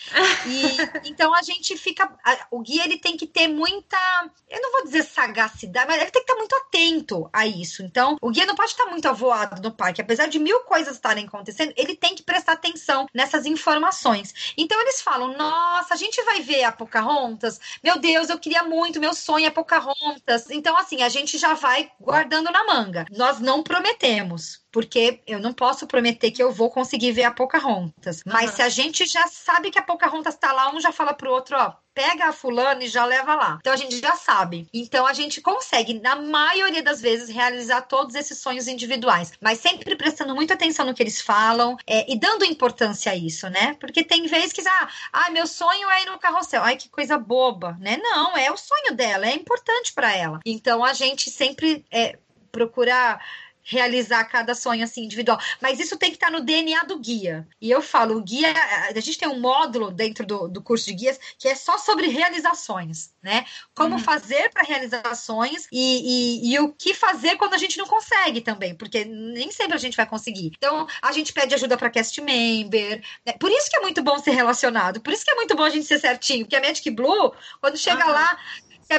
E 0.45 0.61
então 1.09 1.33
a 1.33 1.41
gente 1.41 1.77
fica, 1.77 2.11
o 2.51 2.59
guia 2.59 2.83
ele 2.83 2.97
tem 2.97 3.15
que 3.15 3.25
ter 3.25 3.47
muita, 3.47 3.97
eu 4.49 4.61
não 4.61 4.71
vou 4.73 4.83
dizer 4.83 5.03
sagacidade, 5.03 5.87
mas 5.87 6.01
ele 6.01 6.11
tem 6.11 6.23
que 6.23 6.29
estar 6.29 6.37
muito 6.37 6.55
atento 6.55 7.29
a 7.31 7.47
isso. 7.47 7.81
Então, 7.83 8.17
o 8.21 8.29
guia 8.29 8.45
não 8.45 8.55
pode 8.55 8.71
estar 8.71 8.85
muito 8.87 9.07
avoado 9.07 9.61
no 9.61 9.71
parque, 9.71 10.01
apesar 10.01 10.27
de 10.27 10.39
mil 10.39 10.59
coisas 10.61 10.95
estarem 10.95 11.25
acontecendo, 11.25 11.73
ele 11.77 11.95
tem 11.95 12.15
que 12.15 12.23
prestar 12.23 12.53
atenção 12.53 13.07
nessas 13.13 13.45
informações. 13.45 14.53
Então 14.57 14.79
eles 14.81 15.01
falam: 15.01 15.37
"Nossa, 15.37 15.93
a 15.93 15.97
gente 15.97 16.21
vai 16.23 16.41
ver 16.41 16.65
a 16.65 16.71
Pocahontas. 16.71 17.59
Meu 17.81 17.97
Deus, 17.97 18.29
eu 18.29 18.37
queria 18.37 18.63
muito, 18.63 18.99
meu 18.99 19.13
sonho 19.13 19.45
é 19.45 19.49
Pocahontas". 19.49 20.49
Então 20.49 20.75
assim, 20.77 21.01
a 21.01 21.09
gente 21.09 21.37
já 21.37 21.53
vai 21.53 21.91
guardando 21.99 22.51
na 22.51 22.65
manga. 22.65 23.05
Nós 23.11 23.39
não 23.39 23.63
prometemos, 23.63 24.61
porque 24.71 25.19
eu 25.27 25.39
não 25.39 25.53
posso 25.53 25.85
prometer 25.85 26.31
que 26.31 26.41
eu 26.41 26.51
vou 26.51 26.69
conseguir 26.69 27.11
ver 27.11 27.23
a 27.23 27.31
Pocahontas. 27.31 28.21
Mas 28.25 28.51
uhum. 28.51 28.55
se 28.55 28.61
a 28.61 28.69
gente 28.69 29.05
já 29.05 29.27
sabe 29.27 29.69
que 29.69 29.79
a 29.79 29.83
Pocahontas 29.83 30.35
tá 30.35 30.51
lá, 30.51 30.73
um 30.73 30.79
já 30.79 30.91
fala 30.91 31.13
pro 31.13 31.31
outro, 31.31 31.57
ó, 31.57 31.73
pega 31.93 32.27
a 32.27 32.33
fulana 32.33 32.83
e 32.83 32.87
já 32.87 33.05
leva 33.05 33.35
lá. 33.35 33.57
Então 33.59 33.73
a 33.73 33.77
gente 33.77 33.99
já 33.99 34.15
sabe. 34.15 34.67
Então 34.73 35.05
a 35.05 35.13
gente 35.13 35.41
consegue, 35.41 35.95
na 35.95 36.15
maioria 36.15 36.81
das 36.81 37.01
vezes, 37.01 37.29
realizar 37.29 37.81
todos 37.81 38.15
esses 38.15 38.37
sonhos 38.39 38.67
individuais, 38.67 39.33
mas 39.41 39.59
sempre 39.59 39.95
prestando 39.95 40.33
muita 40.33 40.53
atenção 40.53 40.85
no 40.85 40.93
que 40.93 41.03
eles 41.03 41.21
falam 41.21 41.75
é, 41.85 42.11
e 42.11 42.17
dando 42.17 42.45
importância 42.45 43.11
a 43.11 43.15
isso, 43.15 43.49
né? 43.49 43.75
Porque 43.79 44.03
tem 44.03 44.25
vezes 44.27 44.53
que, 44.53 44.61
ah, 44.65 44.89
ah, 45.11 45.29
meu 45.31 45.45
sonho 45.45 45.89
é 45.89 46.03
ir 46.03 46.05
no 46.05 46.19
carrossel. 46.19 46.63
Ai, 46.63 46.77
que 46.77 46.89
coisa 46.89 47.17
boba, 47.17 47.77
né? 47.79 47.97
Não, 48.01 48.37
é 48.37 48.51
o 48.51 48.57
sonho 48.57 48.95
dela, 48.95 49.27
é 49.27 49.35
importante 49.35 49.93
para 49.93 50.15
ela. 50.15 50.39
Então 50.45 50.83
a 50.83 50.93
gente 50.93 51.29
sempre 51.29 51.85
é, 51.91 52.17
procura 52.51 53.19
realizar 53.63 54.23
cada 54.25 54.53
sonho 54.53 54.83
assim 54.83 55.03
individual. 55.03 55.39
Mas 55.61 55.79
isso 55.79 55.97
tem 55.97 56.09
que 56.09 56.17
estar 56.17 56.31
no 56.31 56.41
DNA 56.41 56.83
do 56.83 56.99
guia. 56.99 57.47
E 57.59 57.69
eu 57.69 57.81
falo, 57.81 58.17
o 58.17 58.23
guia, 58.23 58.53
a 58.89 58.99
gente 58.99 59.17
tem 59.17 59.27
um 59.27 59.39
módulo 59.39 59.91
dentro 59.91 60.25
do, 60.25 60.47
do 60.47 60.61
curso 60.61 60.85
de 60.85 60.93
guias 60.93 61.19
que 61.37 61.47
é 61.47 61.55
só 61.55 61.77
sobre 61.77 62.07
realizações, 62.07 63.13
né? 63.21 63.45
Como 63.75 63.95
uhum. 63.95 63.99
fazer 63.99 64.49
para 64.51 64.63
realizações 64.63 65.67
e, 65.71 66.49
e, 66.49 66.53
e, 66.53 66.59
o 66.59 66.73
que 66.73 66.93
fazer 66.93 67.37
quando 67.37 67.53
a 67.53 67.57
gente 67.57 67.77
não 67.77 67.85
consegue 67.85 68.41
também, 68.41 68.75
porque 68.75 69.05
nem 69.05 69.51
sempre 69.51 69.75
a 69.75 69.79
gente 69.79 69.97
vai 69.97 70.05
conseguir. 70.05 70.51
Então, 70.57 70.87
a 71.01 71.11
gente 71.11 71.33
pede 71.33 71.53
ajuda 71.55 71.77
para 71.77 71.89
cast 71.89 72.19
member. 72.21 73.03
Né? 73.25 73.33
Por 73.39 73.51
isso 73.51 73.69
que 73.69 73.77
é 73.77 73.81
muito 73.81 74.01
bom 74.01 74.17
ser 74.19 74.31
relacionado, 74.31 75.01
por 75.01 75.13
isso 75.13 75.23
que 75.23 75.31
é 75.31 75.35
muito 75.35 75.55
bom 75.55 75.63
a 75.63 75.69
gente 75.69 75.85
ser 75.85 75.99
certinho, 75.99 76.45
porque 76.45 76.55
a 76.55 76.61
Magic 76.61 76.89
Blue, 76.91 77.33
quando 77.59 77.77
chega 77.77 78.05
uhum. 78.05 78.11
lá, 78.11 78.37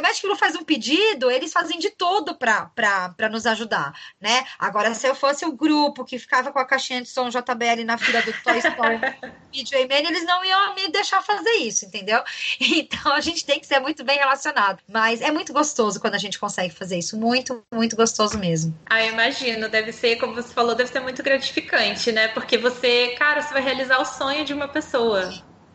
Magic 0.00 0.26
Blue 0.26 0.36
faz 0.36 0.54
um 0.56 0.64
pedido, 0.64 1.30
eles 1.30 1.52
fazem 1.52 1.78
de 1.78 1.90
tudo 1.90 2.34
para 2.34 3.28
nos 3.30 3.46
ajudar, 3.46 3.92
né? 4.20 4.44
Agora, 4.58 4.94
se 4.94 5.06
eu 5.06 5.14
fosse 5.14 5.44
o 5.44 5.52
grupo 5.52 6.04
que 6.04 6.18
ficava 6.18 6.52
com 6.52 6.58
a 6.58 6.64
caixinha 6.64 7.02
de 7.02 7.08
som 7.08 7.28
JBL 7.28 7.84
na 7.84 7.98
fila 7.98 8.22
do 8.22 8.32
Toy 8.42 8.58
Story 8.58 9.00
PJ 9.52 9.86
Man, 9.86 10.08
eles 10.08 10.24
não 10.24 10.44
iam 10.44 10.74
me 10.74 10.88
deixar 10.88 11.22
fazer 11.22 11.54
isso, 11.56 11.84
entendeu? 11.84 12.22
Então, 12.82 13.12
a 13.12 13.20
gente 13.20 13.44
tem 13.44 13.60
que 13.60 13.66
ser 13.66 13.80
muito 13.80 14.02
bem 14.02 14.18
relacionado. 14.18 14.80
Mas 14.88 15.20
é 15.20 15.30
muito 15.30 15.52
gostoso 15.52 16.00
quando 16.00 16.14
a 16.14 16.18
gente 16.18 16.38
consegue 16.38 16.72
fazer 16.74 16.98
isso. 16.98 17.16
Muito, 17.16 17.62
muito 17.72 17.94
gostoso 17.94 18.38
mesmo. 18.38 18.76
Ah, 18.86 19.04
eu 19.04 19.12
imagino. 19.12 19.68
Deve 19.68 19.92
ser, 19.92 20.16
como 20.16 20.34
você 20.34 20.52
falou, 20.52 20.74
deve 20.74 20.90
ser 20.90 21.00
muito 21.00 21.22
gratificante, 21.22 22.10
né? 22.10 22.28
Porque 22.28 22.56
você, 22.56 23.14
cara, 23.18 23.42
você 23.42 23.52
vai 23.52 23.62
realizar 23.62 24.00
o 24.00 24.04
sonho 24.04 24.44
de 24.44 24.54
uma 24.54 24.68
pessoa. 24.68 25.32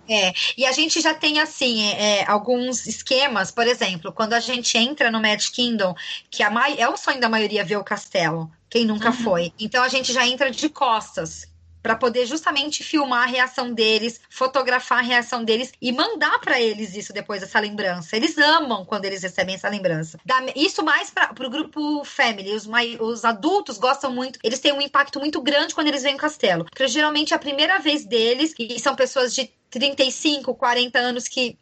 É, 0.07 0.33
e 0.57 0.65
a 0.65 0.71
gente 0.71 1.01
já 1.01 1.13
tem, 1.13 1.39
assim, 1.39 1.85
é, 1.93 2.25
alguns 2.27 2.87
esquemas, 2.87 3.51
por 3.51 3.67
exemplo, 3.67 4.11
quando 4.11 4.33
a 4.33 4.39
gente 4.39 4.77
entra 4.77 5.11
no 5.11 5.21
Magic 5.21 5.51
Kingdom, 5.51 5.95
que 6.29 6.43
a 6.43 6.51
é 6.77 6.87
o 6.87 6.97
sonho 6.97 7.19
da 7.19 7.29
maioria 7.29 7.63
ver 7.63 7.77
o 7.77 7.83
castelo, 7.83 8.49
quem 8.69 8.85
nunca 8.85 9.09
uhum. 9.09 9.23
foi. 9.23 9.53
Então 9.59 9.83
a 9.83 9.89
gente 9.89 10.13
já 10.13 10.25
entra 10.27 10.49
de 10.49 10.69
costas, 10.69 11.47
para 11.87 11.95
poder 11.95 12.25
justamente 12.25 12.83
filmar 12.83 13.23
a 13.23 13.25
reação 13.25 13.71
deles, 13.71 14.19
fotografar 14.29 14.99
a 14.99 15.01
reação 15.01 15.45
deles 15.45 15.71
e 15.81 15.93
mandar 15.93 16.37
para 16.39 16.59
eles 16.59 16.93
isso 16.93 17.13
depois, 17.13 17.41
essa 17.41 17.61
lembrança. 17.61 18.13
Eles 18.17 18.37
amam 18.37 18.83
quando 18.83 19.05
eles 19.05 19.23
recebem 19.23 19.55
essa 19.55 19.69
lembrança. 19.69 20.19
Isso 20.53 20.83
mais 20.83 21.09
para 21.09 21.47
o 21.47 21.49
grupo 21.49 22.03
family. 22.03 22.51
Os, 22.51 22.67
os 22.99 23.23
adultos 23.23 23.77
gostam 23.77 24.11
muito, 24.11 24.37
eles 24.43 24.59
têm 24.59 24.73
um 24.73 24.81
impacto 24.81 25.17
muito 25.17 25.41
grande 25.41 25.73
quando 25.73 25.87
eles 25.87 26.03
vêm 26.03 26.11
no 26.11 26.19
castelo. 26.19 26.65
Porque 26.65 26.89
geralmente 26.89 27.31
é 27.31 27.37
a 27.37 27.39
primeira 27.39 27.79
vez 27.79 28.05
deles, 28.05 28.53
e 28.59 28.77
são 28.81 28.93
pessoas 28.93 29.33
de 29.33 29.49
35, 29.69 30.55
40 30.55 30.99
anos 30.99 31.25
que 31.29 31.57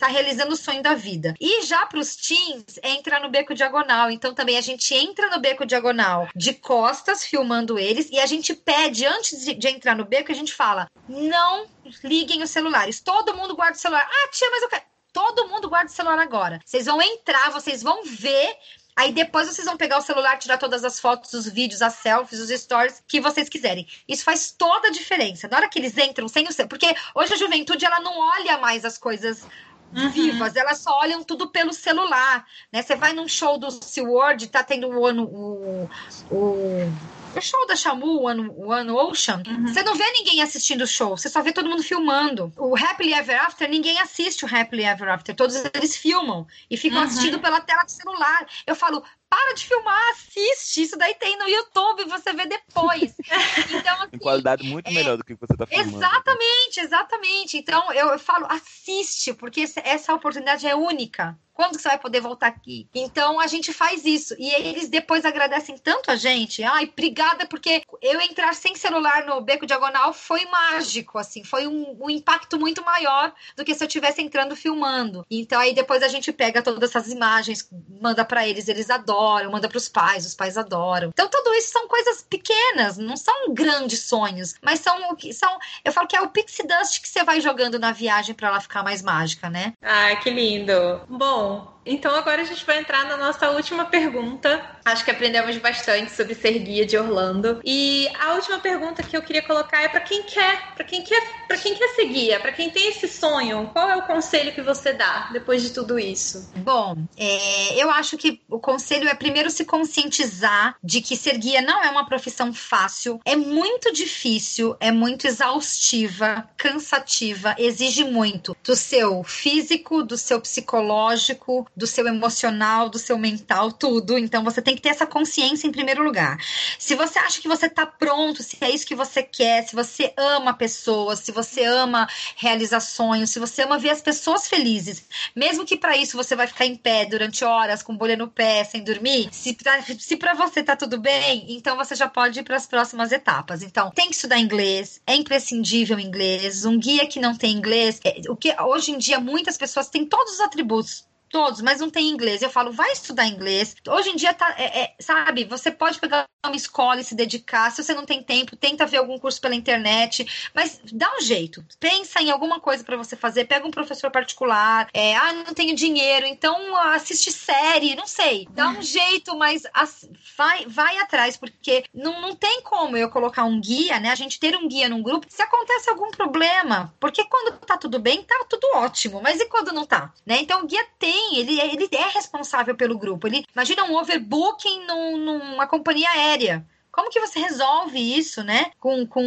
tá 0.00 0.06
realizando 0.06 0.54
o 0.54 0.56
sonho 0.56 0.82
da 0.82 0.94
vida. 0.94 1.34
E 1.38 1.62
já 1.62 1.84
para 1.84 2.00
os 2.00 2.16
teens, 2.16 2.64
entra 2.82 3.20
no 3.20 3.28
beco 3.28 3.54
diagonal. 3.54 4.10
Então 4.10 4.34
também 4.34 4.56
a 4.56 4.60
gente 4.62 4.94
entra 4.94 5.28
no 5.28 5.38
beco 5.38 5.66
diagonal 5.66 6.28
de 6.34 6.54
costas, 6.54 7.24
filmando 7.24 7.78
eles, 7.78 8.08
e 8.10 8.18
a 8.18 8.26
gente 8.26 8.54
pede, 8.54 9.04
antes 9.04 9.44
de, 9.44 9.54
de 9.54 9.68
entrar 9.68 9.94
no 9.94 10.06
beco, 10.06 10.32
a 10.32 10.34
gente 10.34 10.54
fala: 10.54 10.88
não 11.06 11.66
liguem 12.02 12.42
os 12.42 12.50
celulares. 12.50 13.00
Todo 13.00 13.34
mundo 13.34 13.54
guarda 13.54 13.76
o 13.76 13.80
celular. 13.80 14.08
Ah, 14.10 14.28
tia, 14.32 14.50
mas 14.50 14.62
eu 14.62 14.68
quero. 14.68 14.82
Todo 15.12 15.48
mundo 15.48 15.68
guarda 15.68 15.90
o 15.90 15.94
celular 15.94 16.20
agora. 16.20 16.60
Vocês 16.64 16.86
vão 16.86 17.02
entrar, 17.02 17.50
vocês 17.50 17.82
vão 17.82 18.04
ver 18.04 18.56
Aí 18.96 19.12
depois 19.12 19.48
vocês 19.48 19.66
vão 19.66 19.78
pegar 19.78 19.96
o 19.96 20.02
celular, 20.02 20.36
tirar 20.38 20.58
todas 20.58 20.84
as 20.84 21.00
fotos, 21.00 21.32
os 21.32 21.48
vídeos, 21.48 21.80
as 21.80 21.94
selfies, 21.94 22.38
os 22.38 22.50
stories 22.50 23.02
que 23.08 23.18
vocês 23.18 23.48
quiserem. 23.48 23.86
Isso 24.06 24.22
faz 24.22 24.52
toda 24.52 24.88
a 24.88 24.90
diferença. 24.90 25.48
Na 25.48 25.56
hora 25.56 25.68
que 25.70 25.78
eles 25.78 25.96
entram 25.96 26.28
sem 26.28 26.46
o 26.46 26.68
porque 26.68 26.94
hoje 27.14 27.32
a 27.32 27.36
juventude 27.38 27.86
ela 27.86 28.00
não 28.00 28.18
olha 28.18 28.58
mais 28.58 28.84
as 28.84 28.98
coisas 28.98 29.46
uhum. 29.94 30.10
vivas, 30.10 30.56
elas 30.56 30.78
só 30.78 30.98
olham 31.00 31.22
tudo 31.22 31.48
pelo 31.48 31.72
celular, 31.72 32.46
né? 32.72 32.82
Você 32.82 32.94
vai 32.94 33.12
num 33.12 33.28
show 33.28 33.58
do 33.58 33.70
SeaWorld, 33.70 34.46
tá 34.48 34.62
tendo 34.62 34.88
o 34.88 35.06
ano 35.06 35.24
o, 35.24 35.90
o, 36.30 36.92
o 37.36 37.40
show 37.40 37.66
da 37.66 37.76
Shamu, 37.76 38.22
o 38.22 38.28
ano, 38.28 38.52
o 38.56 38.72
ano 38.72 38.96
Ocean, 38.96 39.42
uhum. 39.46 39.66
você 39.66 39.82
não 39.82 39.94
vê 39.94 40.10
ninguém 40.12 40.42
assistindo 40.42 40.82
o 40.82 40.86
show, 40.86 41.16
você 41.16 41.28
só 41.28 41.42
vê 41.42 41.52
todo 41.52 41.68
mundo 41.68 41.82
filmando. 41.82 42.52
O 42.56 42.76
Happily 42.76 43.14
Ever 43.14 43.44
After, 43.44 43.68
ninguém 43.68 44.00
assiste 44.00 44.44
o 44.44 44.48
Happily 44.54 44.84
Ever 44.84 45.08
After, 45.08 45.34
todos 45.34 45.56
eles 45.74 45.96
filmam 45.96 46.46
e 46.70 46.76
ficam 46.76 46.98
uhum. 46.98 47.04
assistindo 47.04 47.38
pela 47.38 47.60
tela 47.60 47.82
do 47.84 47.90
celular. 47.90 48.46
Eu 48.66 48.74
falo, 48.74 49.02
para 49.30 49.54
de 49.54 49.64
filmar, 49.64 50.10
assiste. 50.10 50.82
Isso 50.82 50.98
daí 50.98 51.14
tem 51.14 51.38
no 51.38 51.48
YouTube, 51.48 52.04
você 52.06 52.32
vê 52.32 52.46
depois. 52.46 53.14
Então, 53.72 54.02
assim, 54.02 54.16
em 54.16 54.18
qualidade 54.18 54.64
muito 54.64 54.88
é, 54.88 54.92
melhor 54.92 55.16
do 55.16 55.24
que 55.24 55.34
você 55.34 55.52
está 55.52 55.64
filmando. 55.64 55.96
Exatamente, 55.96 56.80
exatamente. 56.80 57.56
Então, 57.56 57.92
eu, 57.92 58.08
eu 58.08 58.18
falo, 58.18 58.46
assiste, 58.50 59.32
porque 59.32 59.64
essa 59.84 60.12
oportunidade 60.12 60.66
é 60.66 60.74
única. 60.74 61.38
Quando 61.60 61.76
que 61.76 61.82
você 61.82 61.88
vai 61.88 61.98
poder 61.98 62.22
voltar 62.22 62.46
aqui? 62.46 62.88
Então 62.94 63.38
a 63.38 63.46
gente 63.46 63.70
faz 63.70 64.06
isso. 64.06 64.34
E 64.38 64.50
eles 64.50 64.88
depois 64.88 65.26
agradecem 65.26 65.76
tanto 65.76 66.10
a 66.10 66.16
gente. 66.16 66.62
Ai, 66.62 66.84
obrigada, 66.90 67.44
porque 67.44 67.82
eu 68.00 68.18
entrar 68.18 68.54
sem 68.54 68.74
celular 68.74 69.26
no 69.26 69.42
beco 69.42 69.66
diagonal 69.66 70.14
foi 70.14 70.46
mágico, 70.46 71.18
assim, 71.18 71.44
foi 71.44 71.66
um, 71.66 71.98
um 72.00 72.08
impacto 72.08 72.58
muito 72.58 72.82
maior 72.82 73.34
do 73.54 73.62
que 73.62 73.74
se 73.74 73.84
eu 73.84 73.88
estivesse 73.88 74.22
entrando 74.22 74.56
filmando. 74.56 75.26
Então 75.30 75.60
aí 75.60 75.74
depois 75.74 76.02
a 76.02 76.08
gente 76.08 76.32
pega 76.32 76.62
todas 76.62 76.88
essas 76.88 77.12
imagens, 77.12 77.68
manda 78.00 78.24
para 78.24 78.48
eles, 78.48 78.66
eles 78.66 78.88
adoram, 78.88 79.19
manda 79.50 79.68
para 79.68 79.78
os 79.78 79.88
pais, 79.88 80.26
os 80.26 80.34
pais 80.34 80.56
adoram. 80.56 81.08
Então 81.08 81.28
tudo 81.28 81.54
isso 81.54 81.72
são 81.72 81.88
coisas 81.88 82.22
pequenas, 82.22 82.96
não 82.96 83.16
são 83.16 83.52
grandes 83.52 84.00
sonhos, 84.00 84.54
mas 84.62 84.80
são 84.80 85.10
o 85.10 85.16
que 85.16 85.32
são. 85.32 85.58
Eu 85.84 85.92
falo 85.92 86.06
que 86.06 86.16
é 86.16 86.20
o 86.20 86.28
pixie 86.28 86.66
dust 86.66 87.00
que 87.00 87.08
você 87.08 87.24
vai 87.24 87.40
jogando 87.40 87.78
na 87.78 87.92
viagem 87.92 88.34
para 88.34 88.48
ela 88.48 88.60
ficar 88.60 88.82
mais 88.82 89.02
mágica, 89.02 89.48
né? 89.50 89.72
Ai, 89.82 90.20
que 90.20 90.30
lindo. 90.30 91.00
Bom, 91.08 91.80
então 91.84 92.14
agora 92.14 92.42
a 92.42 92.44
gente 92.44 92.64
vai 92.64 92.78
entrar 92.78 93.06
na 93.06 93.16
nossa 93.16 93.50
última 93.50 93.86
pergunta. 93.86 94.78
Acho 94.84 95.04
que 95.04 95.10
aprendemos 95.10 95.56
bastante 95.58 96.12
sobre 96.12 96.34
ser 96.34 96.58
guia 96.58 96.86
de 96.86 96.96
Orlando. 96.96 97.60
E 97.64 98.08
a 98.20 98.34
última 98.34 98.58
pergunta 98.58 99.02
que 99.02 99.16
eu 99.16 99.22
queria 99.22 99.42
colocar 99.42 99.82
é 99.82 99.88
para 99.88 100.00
quem 100.00 100.22
quer, 100.22 100.74
para 100.74 100.84
quem 100.84 101.02
quer, 101.02 101.20
para 101.48 101.56
quem 101.56 101.74
quer 101.74 101.88
ser 101.88 102.06
guia, 102.06 102.38
para 102.38 102.52
quem 102.52 102.70
tem 102.70 102.88
esse 102.88 103.08
sonho. 103.08 103.68
Qual 103.72 103.88
é 103.88 103.96
o 103.96 104.02
conselho 104.02 104.52
que 104.52 104.62
você 104.62 104.92
dá 104.92 105.30
depois 105.32 105.62
de 105.62 105.70
tudo 105.70 105.98
isso? 105.98 106.52
Bom, 106.56 106.96
é, 107.16 107.82
eu 107.82 107.90
acho 107.90 108.16
que 108.16 108.40
o 108.48 108.60
conselho 108.60 109.08
é 109.10 109.14
primeiro 109.14 109.50
se 109.50 109.64
conscientizar 109.64 110.76
de 110.82 111.00
que 111.00 111.16
ser 111.16 111.36
guia 111.38 111.60
não 111.60 111.82
é 111.82 111.90
uma 111.90 112.06
profissão 112.06 112.52
fácil, 112.52 113.20
é 113.24 113.36
muito 113.36 113.92
difícil, 113.92 114.76
é 114.80 114.92
muito 114.92 115.26
exaustiva, 115.26 116.48
cansativa, 116.56 117.54
exige 117.58 118.04
muito 118.04 118.56
do 118.64 118.76
seu 118.76 119.22
físico, 119.24 120.02
do 120.02 120.16
seu 120.16 120.40
psicológico, 120.40 121.66
do 121.76 121.86
seu 121.86 122.06
emocional, 122.06 122.88
do 122.88 122.98
seu 122.98 123.18
mental, 123.18 123.72
tudo. 123.72 124.16
Então 124.16 124.44
você 124.44 124.62
tem 124.62 124.74
que 124.74 124.82
ter 124.82 124.90
essa 124.90 125.06
consciência 125.06 125.66
em 125.66 125.72
primeiro 125.72 126.02
lugar. 126.02 126.38
Se 126.78 126.94
você 126.94 127.18
acha 127.18 127.40
que 127.40 127.48
você 127.48 127.66
está 127.66 127.84
pronto, 127.84 128.42
se 128.42 128.56
é 128.60 128.70
isso 128.70 128.86
que 128.86 128.94
você 128.94 129.22
quer, 129.22 129.66
se 129.66 129.74
você 129.74 130.12
ama 130.16 130.54
pessoas, 130.54 131.20
se 131.20 131.32
você 131.32 131.64
ama 131.64 132.08
realizar 132.36 132.80
sonhos, 132.80 133.30
se 133.30 133.38
você 133.38 133.62
ama 133.62 133.78
ver 133.78 133.90
as 133.90 134.00
pessoas 134.00 134.46
felizes, 134.46 135.04
mesmo 135.34 135.64
que 135.64 135.76
para 135.76 135.96
isso 135.96 136.16
você 136.16 136.36
vai 136.36 136.46
ficar 136.46 136.66
em 136.66 136.76
pé 136.76 137.04
durante 137.04 137.44
horas 137.44 137.82
com 137.82 137.96
bolha 137.96 138.16
no 138.16 138.28
pé, 138.28 138.62
sem 138.64 138.84
dormir, 138.84 138.99
se, 139.32 139.56
se 139.98 140.16
para 140.16 140.34
você 140.34 140.62
tá 140.62 140.76
tudo 140.76 141.00
bem, 141.00 141.46
então 141.48 141.76
você 141.76 141.94
já 141.94 142.08
pode 142.08 142.40
ir 142.40 142.42
para 142.42 142.56
as 142.56 142.66
próximas 142.66 143.12
etapas. 143.12 143.62
Então, 143.62 143.90
tem 143.90 144.08
que 144.08 144.14
estudar 144.14 144.38
inglês, 144.38 145.00
é 145.06 145.14
imprescindível 145.14 145.98
inglês. 145.98 146.64
Um 146.64 146.78
guia 146.78 147.06
que 147.06 147.20
não 147.20 147.36
tem 147.36 147.56
inglês, 147.56 148.00
é, 148.04 148.20
o 148.28 148.36
que 148.36 148.54
hoje 148.60 148.92
em 148.92 148.98
dia 148.98 149.20
muitas 149.20 149.56
pessoas 149.56 149.88
têm 149.88 150.04
todos 150.04 150.34
os 150.34 150.40
atributos 150.40 151.09
todos, 151.30 151.62
mas 151.62 151.80
não 151.80 151.88
tem 151.88 152.08
inglês. 152.08 152.42
Eu 152.42 152.50
falo, 152.50 152.72
vai 152.72 152.92
estudar 152.92 153.26
inglês. 153.26 153.74
Hoje 153.88 154.10
em 154.10 154.16
dia, 154.16 154.34
tá, 154.34 154.54
é, 154.58 154.82
é, 154.82 154.94
sabe, 155.00 155.44
você 155.44 155.70
pode 155.70 155.98
pegar 155.98 156.26
uma 156.44 156.56
escola 156.56 157.00
e 157.00 157.04
se 157.04 157.14
dedicar. 157.14 157.70
Se 157.70 157.82
você 157.82 157.94
não 157.94 158.04
tem 158.04 158.22
tempo, 158.22 158.56
tenta 158.56 158.86
ver 158.86 158.98
algum 158.98 159.18
curso 159.18 159.40
pela 159.40 159.54
internet, 159.54 160.50
mas 160.54 160.80
dá 160.92 161.10
um 161.16 161.20
jeito. 161.20 161.64
Pensa 161.78 162.20
em 162.20 162.30
alguma 162.30 162.60
coisa 162.60 162.82
para 162.82 162.96
você 162.96 163.16
fazer. 163.16 163.44
Pega 163.44 163.66
um 163.66 163.70
professor 163.70 164.10
particular. 164.10 164.88
É, 164.92 165.16
ah, 165.16 165.32
não 165.32 165.54
tenho 165.54 165.74
dinheiro, 165.74 166.26
então 166.26 166.76
assiste 166.76 167.30
série, 167.30 167.94
não 167.94 168.06
sei. 168.06 168.48
Dá 168.50 168.68
um 168.68 168.82
jeito, 168.82 169.36
mas 169.36 169.62
as, 169.72 170.08
vai, 170.36 170.66
vai 170.66 170.98
atrás, 170.98 171.36
porque 171.36 171.84
não, 171.94 172.20
não 172.20 172.34
tem 172.34 172.62
como 172.62 172.96
eu 172.96 173.08
colocar 173.10 173.44
um 173.44 173.60
guia, 173.60 174.00
né? 174.00 174.10
A 174.10 174.14
gente 174.14 174.40
ter 174.40 174.56
um 174.56 174.66
guia 174.66 174.88
num 174.88 175.02
grupo, 175.02 175.26
se 175.28 175.42
acontece 175.42 175.88
algum 175.88 176.10
problema. 176.10 176.92
Porque 176.98 177.24
quando 177.24 177.58
tá 177.58 177.76
tudo 177.76 177.98
bem, 177.98 178.22
tá 178.22 178.44
tudo 178.48 178.66
ótimo. 178.74 179.20
Mas 179.22 179.40
e 179.40 179.46
quando 179.46 179.72
não 179.72 179.86
tá? 179.86 180.12
Né? 180.26 180.38
Então 180.40 180.62
o 180.62 180.66
guia 180.66 180.84
tem 180.98 181.19
ele, 181.36 181.60
ele 181.60 181.88
é 181.92 182.08
responsável 182.08 182.74
pelo 182.74 182.98
grupo. 182.98 183.26
Ele 183.26 183.44
imagina 183.54 183.84
um 183.84 183.96
overbooking 183.96 184.86
num, 184.86 185.16
numa 185.16 185.66
companhia 185.66 186.10
aérea. 186.10 186.66
Como 186.92 187.10
que 187.10 187.20
você 187.20 187.38
resolve 187.38 187.98
isso, 187.98 188.42
né? 188.42 188.72
Com, 188.80 189.06
com 189.06 189.22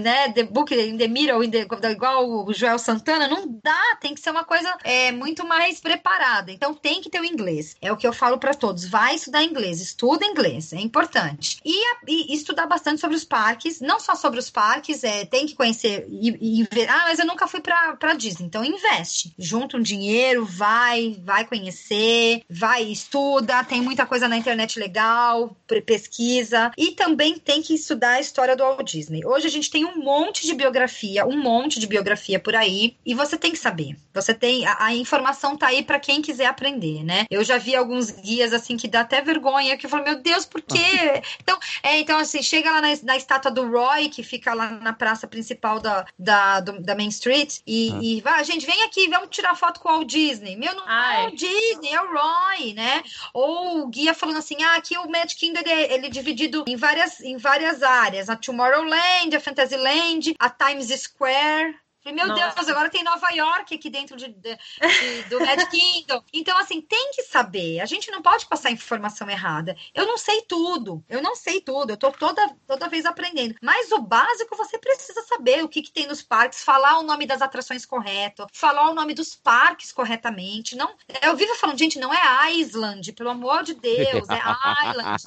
né, 0.00 0.32
the 0.32 0.44
book 0.44 0.74
in 0.74 0.96
the 0.96 1.08
middle, 1.08 1.42
in 1.44 1.50
the, 1.50 1.66
igual 1.90 2.46
o 2.46 2.52
Joel 2.52 2.78
Santana, 2.78 3.28
não 3.28 3.46
dá, 3.62 3.96
tem 4.00 4.14
que 4.14 4.20
ser 4.20 4.30
uma 4.30 4.44
coisa 4.44 4.74
é, 4.84 5.12
muito 5.12 5.46
mais 5.46 5.80
preparada. 5.80 6.50
Então 6.50 6.74
tem 6.74 7.00
que 7.00 7.10
ter 7.10 7.20
o 7.20 7.24
inglês. 7.24 7.76
É 7.80 7.92
o 7.92 7.96
que 7.96 8.06
eu 8.06 8.12
falo 8.12 8.38
para 8.38 8.54
todos. 8.54 8.86
Vai 8.86 9.16
estudar 9.16 9.42
inglês, 9.42 9.80
estuda 9.80 10.24
inglês, 10.24 10.72
é 10.72 10.80
importante. 10.80 11.60
E, 11.64 11.96
e, 12.08 12.34
estudar 12.34 12.66
bastante 12.66 13.00
sobre 13.00 13.16
os 13.16 13.24
parques, 13.24 13.80
não 13.80 14.00
só 14.00 14.14
sobre 14.14 14.38
os 14.38 14.50
parques, 14.50 15.04
é, 15.04 15.24
tem 15.24 15.46
que 15.46 15.54
conhecer 15.54 16.06
e, 16.08 16.60
e 16.60 16.68
ver. 16.72 16.88
Ah, 16.88 17.04
mas 17.04 17.18
eu 17.18 17.26
nunca 17.26 17.46
fui 17.46 17.60
pra, 17.60 17.96
pra 17.96 18.14
Disney. 18.14 18.46
Então 18.46 18.64
investe. 18.64 19.34
Junta 19.38 19.76
um 19.76 19.82
dinheiro, 19.82 20.44
vai, 20.44 21.16
vai 21.22 21.44
conhecer, 21.44 22.42
vai, 22.48 22.84
estuda, 22.84 23.64
tem 23.64 23.80
muita 23.80 24.06
coisa 24.06 24.28
na 24.28 24.36
internet 24.36 24.78
legal, 24.78 25.56
pesquisa. 25.86 26.72
E 26.76 26.92
também 26.92 27.38
tem 27.38 27.62
que 27.62 27.74
estudar 27.74 28.12
a 28.12 28.20
história 28.20 28.56
do 28.56 28.62
Walt 28.62 28.90
Disney. 28.90 29.24
Hoje 29.24 29.46
a 29.46 29.50
gente 29.50 29.70
tem 29.70 29.81
tem 29.82 29.84
um 29.84 30.02
monte 30.02 30.46
de 30.46 30.54
biografia, 30.54 31.26
um 31.26 31.36
monte 31.36 31.80
de 31.80 31.86
biografia 31.86 32.38
por 32.38 32.54
aí, 32.54 32.96
e 33.04 33.14
você 33.14 33.36
tem 33.36 33.50
que 33.50 33.58
saber. 33.58 33.96
Você 34.14 34.32
tem 34.32 34.64
a, 34.66 34.84
a 34.84 34.94
informação 34.94 35.56
tá 35.56 35.68
aí 35.68 35.82
para 35.82 35.98
quem 35.98 36.22
quiser 36.22 36.46
aprender, 36.46 37.02
né? 37.02 37.26
Eu 37.30 37.42
já 37.42 37.58
vi 37.58 37.74
alguns 37.74 38.10
guias 38.10 38.52
assim 38.52 38.76
que 38.76 38.86
dá 38.86 39.00
até 39.00 39.20
vergonha, 39.20 39.76
que 39.76 39.86
eu 39.86 39.90
falo, 39.90 40.04
meu 40.04 40.20
Deus, 40.20 40.44
por 40.44 40.60
quê? 40.60 41.22
então, 41.42 41.58
é, 41.82 41.98
então 41.98 42.18
assim, 42.18 42.42
chega 42.42 42.70
lá 42.70 42.80
na, 42.80 42.88
na, 43.02 43.16
estátua 43.16 43.50
do 43.50 43.68
Roy, 43.68 44.08
que 44.08 44.22
fica 44.22 44.54
lá 44.54 44.70
na 44.70 44.92
praça 44.92 45.26
principal 45.26 45.80
da, 45.80 46.06
da, 46.18 46.60
do, 46.60 46.80
da 46.80 46.94
Main 46.94 47.08
Street, 47.08 47.60
e, 47.66 47.90
ah. 47.92 47.98
e 48.02 48.20
vai, 48.20 48.44
gente, 48.44 48.66
vem 48.66 48.82
aqui, 48.84 49.08
vamos 49.08 49.28
tirar 49.30 49.54
foto 49.56 49.80
com 49.80 49.88
o 49.88 49.92
Walt 49.92 50.08
Disney. 50.08 50.56
Meu, 50.56 50.74
não 50.74 50.88
é 50.88 51.28
o 51.28 51.34
Disney, 51.34 51.92
é 51.92 52.00
o 52.00 52.12
Roy, 52.12 52.74
né? 52.74 53.02
Ou 53.32 53.82
o 53.82 53.88
guia 53.88 54.14
falando 54.14 54.38
assim, 54.38 54.62
ah, 54.62 54.76
aqui 54.76 54.96
o 54.96 55.10
Magic 55.10 55.40
Kingdom 55.40 55.60
ele 55.60 55.70
é, 55.70 55.94
ele 55.94 56.06
é 56.06 56.10
dividido 56.10 56.64
em 56.66 56.76
várias, 56.76 57.20
em 57.20 57.36
várias 57.36 57.82
áreas, 57.82 58.28
a 58.28 58.36
Tomorrowland, 58.36 59.34
a 59.34 59.40
Fantasy 59.40 59.71
Fantasyland, 59.72 60.36
a 60.40 60.50
Times 60.50 61.00
Square, 61.00 61.74
Falei, 62.02 62.16
meu 62.16 62.26
Nossa. 62.26 62.54
Deus, 62.56 62.68
agora 62.68 62.90
tem 62.90 63.04
Nova 63.04 63.30
York 63.30 63.74
aqui 63.74 63.88
dentro 63.88 64.16
de, 64.16 64.28
de, 64.28 64.56
de 64.56 65.22
do 65.28 65.38
Mad 65.40 65.60
Kingdom. 65.70 66.22
Então, 66.32 66.58
assim, 66.58 66.80
tem 66.80 67.12
que 67.12 67.22
saber. 67.22 67.80
A 67.80 67.86
gente 67.86 68.10
não 68.10 68.20
pode 68.20 68.46
passar 68.46 68.70
informação 68.70 69.30
errada. 69.30 69.76
Eu 69.94 70.06
não 70.06 70.18
sei 70.18 70.42
tudo. 70.42 71.04
Eu 71.08 71.22
não 71.22 71.36
sei 71.36 71.60
tudo. 71.60 71.90
Eu 71.90 71.96
tô 71.96 72.10
toda, 72.10 72.56
toda 72.66 72.88
vez 72.88 73.06
aprendendo. 73.06 73.54
Mas 73.62 73.92
o 73.92 74.00
básico 74.00 74.56
você 74.56 74.78
precisa 74.78 75.22
saber 75.22 75.62
o 75.62 75.68
que, 75.68 75.82
que 75.82 75.92
tem 75.92 76.06
nos 76.06 76.22
parques, 76.22 76.64
falar 76.64 76.98
o 76.98 77.02
nome 77.02 77.24
das 77.24 77.40
atrações 77.40 77.86
correto, 77.86 78.46
falar 78.52 78.90
o 78.90 78.94
nome 78.94 79.14
dos 79.14 79.34
parques 79.36 79.92
corretamente. 79.92 80.74
Não, 80.74 80.94
eu 81.22 81.36
vivo 81.36 81.54
falando, 81.54 81.78
gente, 81.78 81.98
não 81.98 82.12
é 82.12 82.52
Island, 82.52 83.12
pelo 83.12 83.30
amor 83.30 83.62
de 83.62 83.74
Deus, 83.74 84.28
é 84.28 84.90
Island, 84.90 85.22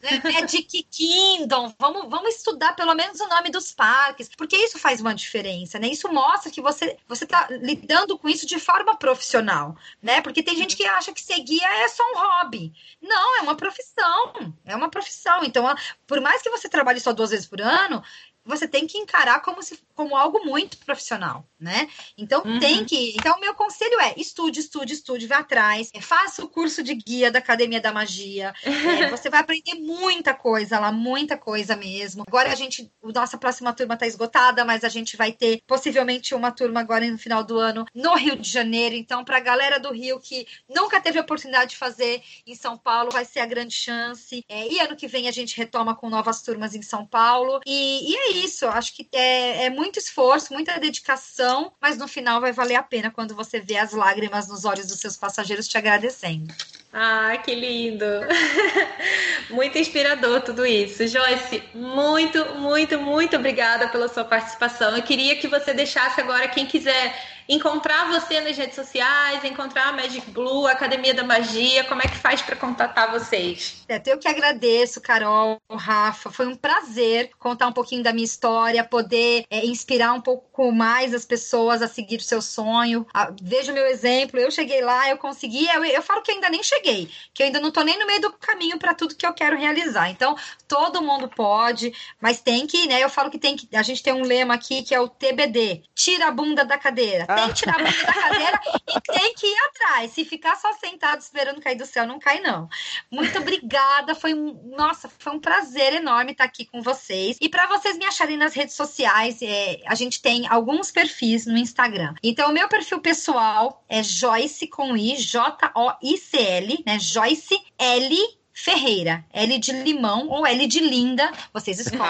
né? 0.00 0.22
É 0.22 0.40
Magic 0.42 0.82
Kingdom. 0.84 1.74
Vamos, 1.78 2.10
vamos 2.10 2.34
estudar 2.34 2.74
pelo 2.74 2.94
menos 2.94 3.18
o 3.20 3.28
nome 3.28 3.50
dos 3.50 3.72
parques, 3.72 4.28
porque 4.36 4.56
isso 4.56 4.78
faz 4.78 5.00
uma 5.00 5.14
diferença, 5.14 5.78
né? 5.78 5.88
Isso 5.88 6.01
isso 6.02 6.12
mostra 6.12 6.50
que 6.50 6.60
você 6.60 6.96
você 7.06 7.24
está 7.24 7.46
lidando 7.50 8.18
com 8.18 8.28
isso 8.28 8.46
de 8.46 8.58
forma 8.58 8.96
profissional, 8.96 9.76
né? 10.02 10.20
Porque 10.20 10.42
tem 10.42 10.56
gente 10.56 10.76
que 10.76 10.84
acha 10.84 11.12
que 11.12 11.22
ser 11.22 11.40
guia 11.40 11.66
é 11.84 11.88
só 11.88 12.02
um 12.02 12.18
hobby. 12.18 12.72
Não, 13.00 13.38
é 13.38 13.42
uma 13.42 13.56
profissão. 13.56 14.54
É 14.64 14.74
uma 14.74 14.90
profissão. 14.90 15.44
Então, 15.44 15.72
por 16.06 16.20
mais 16.20 16.42
que 16.42 16.50
você 16.50 16.68
trabalhe 16.68 16.98
só 16.98 17.12
duas 17.12 17.30
vezes 17.30 17.46
por 17.46 17.60
ano, 17.60 18.02
você 18.44 18.66
tem 18.66 18.86
que 18.86 18.98
encarar 18.98 19.40
como, 19.40 19.62
se, 19.62 19.78
como 19.94 20.16
algo 20.16 20.44
muito 20.44 20.76
profissional, 20.78 21.46
né? 21.58 21.88
Então 22.18 22.42
uhum. 22.44 22.58
tem 22.58 22.84
que. 22.84 23.14
Então, 23.16 23.36
o 23.36 23.40
meu 23.40 23.54
conselho 23.54 24.00
é 24.00 24.14
estude, 24.16 24.60
estude, 24.60 24.94
estude, 24.94 25.26
vá 25.26 25.38
atrás, 25.38 25.90
é, 25.94 26.00
faça 26.00 26.44
o 26.44 26.48
curso 26.48 26.82
de 26.82 26.94
guia 26.94 27.30
da 27.30 27.38
Academia 27.38 27.80
da 27.80 27.92
Magia. 27.92 28.52
É, 28.92 29.08
você 29.08 29.30
vai 29.30 29.40
aprender 29.40 29.74
muita 29.76 30.34
coisa 30.34 30.78
lá, 30.78 30.90
muita 30.90 31.36
coisa 31.36 31.76
mesmo. 31.76 32.24
Agora 32.26 32.52
a 32.52 32.54
gente, 32.54 32.92
nossa 33.02 33.38
próxima 33.38 33.72
turma 33.72 33.94
está 33.94 34.06
esgotada, 34.06 34.64
mas 34.64 34.84
a 34.84 34.88
gente 34.88 35.16
vai 35.16 35.32
ter 35.32 35.62
possivelmente 35.66 36.34
uma 36.34 36.50
turma 36.50 36.80
agora 36.80 37.08
no 37.08 37.16
final 37.16 37.44
do 37.44 37.58
ano 37.58 37.86
no 37.94 38.14
Rio 38.14 38.36
de 38.36 38.50
Janeiro. 38.50 38.94
Então, 38.94 39.24
para 39.24 39.38
a 39.38 39.40
galera 39.40 39.78
do 39.78 39.92
Rio 39.92 40.20
que 40.20 40.46
nunca 40.68 41.00
teve 41.00 41.18
a 41.18 41.22
oportunidade 41.22 41.70
de 41.70 41.76
fazer 41.76 42.22
em 42.46 42.54
São 42.54 42.76
Paulo, 42.76 43.10
vai 43.10 43.24
ser 43.24 43.40
a 43.40 43.46
grande 43.46 43.74
chance. 43.74 44.44
É, 44.48 44.68
e 44.68 44.80
ano 44.80 44.96
que 44.96 45.06
vem 45.06 45.28
a 45.28 45.32
gente 45.32 45.56
retoma 45.56 45.94
com 45.94 46.10
novas 46.10 46.42
turmas 46.42 46.74
em 46.74 46.82
São 46.82 47.06
Paulo. 47.06 47.60
E, 47.64 48.12
e 48.12 48.16
é 48.16 48.31
isso. 48.32 48.66
Acho 48.66 48.94
que 48.94 49.08
é, 49.12 49.66
é 49.66 49.70
muito 49.70 49.98
esforço, 49.98 50.52
muita 50.52 50.78
dedicação, 50.78 51.72
mas 51.80 51.98
no 51.98 52.08
final 52.08 52.40
vai 52.40 52.52
valer 52.52 52.76
a 52.76 52.82
pena 52.82 53.10
quando 53.10 53.34
você 53.34 53.60
vê 53.60 53.76
as 53.76 53.92
lágrimas 53.92 54.48
nos 54.48 54.64
olhos 54.64 54.86
dos 54.86 54.98
seus 54.98 55.16
passageiros 55.16 55.68
te 55.68 55.78
agradecendo. 55.78 56.52
Ah, 56.92 57.38
que 57.38 57.54
lindo! 57.54 58.04
muito 59.48 59.78
inspirador 59.78 60.42
tudo 60.42 60.66
isso. 60.66 61.06
Joyce, 61.06 61.62
muito, 61.74 62.44
muito, 62.56 62.98
muito 62.98 63.36
obrigada 63.36 63.88
pela 63.88 64.08
sua 64.08 64.24
participação. 64.24 64.94
Eu 64.94 65.02
queria 65.02 65.36
que 65.36 65.48
você 65.48 65.72
deixasse 65.72 66.20
agora 66.20 66.48
quem 66.48 66.66
quiser 66.66 67.14
encontrar 67.48 68.08
você 68.08 68.40
nas 68.40 68.56
redes 68.56 68.74
sociais, 68.74 69.44
encontrar 69.44 69.88
a 69.88 69.92
Magic 69.92 70.30
Blue, 70.30 70.66
a 70.66 70.72
Academia 70.72 71.14
da 71.14 71.24
Magia, 71.24 71.84
como 71.84 72.00
é 72.00 72.04
que 72.04 72.16
faz 72.16 72.42
para 72.42 72.56
contatar 72.56 73.10
vocês? 73.10 73.84
É, 73.88 74.00
eu 74.06 74.18
que 74.18 74.28
agradeço, 74.28 75.00
Carol, 75.00 75.60
Rafa, 75.70 76.30
foi 76.30 76.46
um 76.46 76.54
prazer 76.54 77.30
contar 77.38 77.66
um 77.66 77.72
pouquinho 77.72 78.02
da 78.02 78.12
minha 78.12 78.24
história, 78.24 78.84
poder 78.84 79.44
é, 79.50 79.64
inspirar 79.66 80.12
um 80.12 80.20
pouco 80.20 80.72
mais 80.72 81.14
as 81.14 81.24
pessoas 81.24 81.82
a 81.82 81.88
seguir 81.88 82.16
o 82.16 82.22
seu 82.22 82.40
sonho. 82.40 83.06
Ah, 83.12 83.32
veja 83.42 83.72
o 83.72 83.74
meu 83.74 83.86
exemplo, 83.86 84.38
eu 84.38 84.50
cheguei 84.50 84.80
lá, 84.80 85.08
eu 85.08 85.16
consegui, 85.16 85.66
eu, 85.68 85.84
eu 85.84 86.02
falo 86.02 86.22
que 86.22 86.30
ainda 86.30 86.48
nem 86.48 86.62
cheguei, 86.62 87.10
que 87.34 87.42
eu 87.42 87.46
ainda 87.46 87.60
não 87.60 87.70
tô 87.70 87.82
nem 87.82 87.98
no 87.98 88.06
meio 88.06 88.20
do 88.20 88.32
caminho 88.32 88.78
para 88.78 88.94
tudo 88.94 89.14
que 89.14 89.26
eu 89.26 89.32
quero 89.32 89.56
realizar. 89.56 90.10
Então, 90.10 90.36
todo 90.68 91.02
mundo 91.02 91.28
pode, 91.28 91.92
mas 92.20 92.40
tem 92.40 92.66
que, 92.66 92.86
né, 92.86 93.02
eu 93.02 93.10
falo 93.10 93.30
que 93.30 93.38
tem 93.38 93.56
que, 93.56 93.68
a 93.76 93.82
gente 93.82 94.02
tem 94.02 94.12
um 94.12 94.22
lema 94.22 94.54
aqui 94.54 94.82
que 94.82 94.94
é 94.94 95.00
o 95.00 95.08
TBD, 95.08 95.82
tira 95.94 96.28
a 96.28 96.30
bunda 96.30 96.64
da 96.64 96.78
cadeira 96.78 97.26
tem 97.36 97.48
que 97.48 97.54
tirar 97.54 97.74
a 97.74 97.78
bunda 97.78 98.04
da 98.06 98.12
cadeira 98.12 98.60
e 98.88 99.00
tem 99.00 99.34
que 99.34 99.46
ir 99.46 99.58
atrás. 99.68 100.12
Se 100.12 100.24
ficar 100.24 100.56
só 100.56 100.72
sentado 100.74 101.20
esperando 101.20 101.60
cair 101.60 101.76
do 101.76 101.86
céu, 101.86 102.06
não 102.06 102.18
cai, 102.18 102.40
não. 102.40 102.68
Muito 103.10 103.38
obrigada. 103.38 104.14
Foi 104.14 104.34
um, 104.34 104.74
nossa, 104.76 105.10
foi 105.18 105.32
um 105.32 105.40
prazer 105.40 105.94
enorme 105.94 106.32
estar 106.32 106.44
aqui 106.44 106.64
com 106.64 106.82
vocês. 106.82 107.36
E 107.40 107.48
para 107.48 107.66
vocês 107.66 107.96
me 107.98 108.04
acharem 108.04 108.36
nas 108.36 108.54
redes 108.54 108.74
sociais, 108.74 109.40
é, 109.42 109.80
a 109.86 109.94
gente 109.94 110.20
tem 110.20 110.46
alguns 110.48 110.90
perfis 110.90 111.46
no 111.46 111.56
Instagram. 111.56 112.14
Então, 112.22 112.50
o 112.50 112.52
meu 112.52 112.68
perfil 112.68 113.00
pessoal 113.00 113.84
é 113.88 114.02
Joyce 114.02 114.66
com 114.66 114.96
I, 114.96 115.16
J-O-I-C-L, 115.16 116.82
né? 116.86 116.98
Joyce 116.98 117.58
L 117.78 118.41
Ferreira, 118.62 119.24
L 119.32 119.58
de 119.58 119.72
limão 119.72 120.28
ou 120.28 120.46
L 120.46 120.66
de 120.68 120.78
linda, 120.78 121.32
vocês 121.52 121.80
escolhem. 121.80 122.06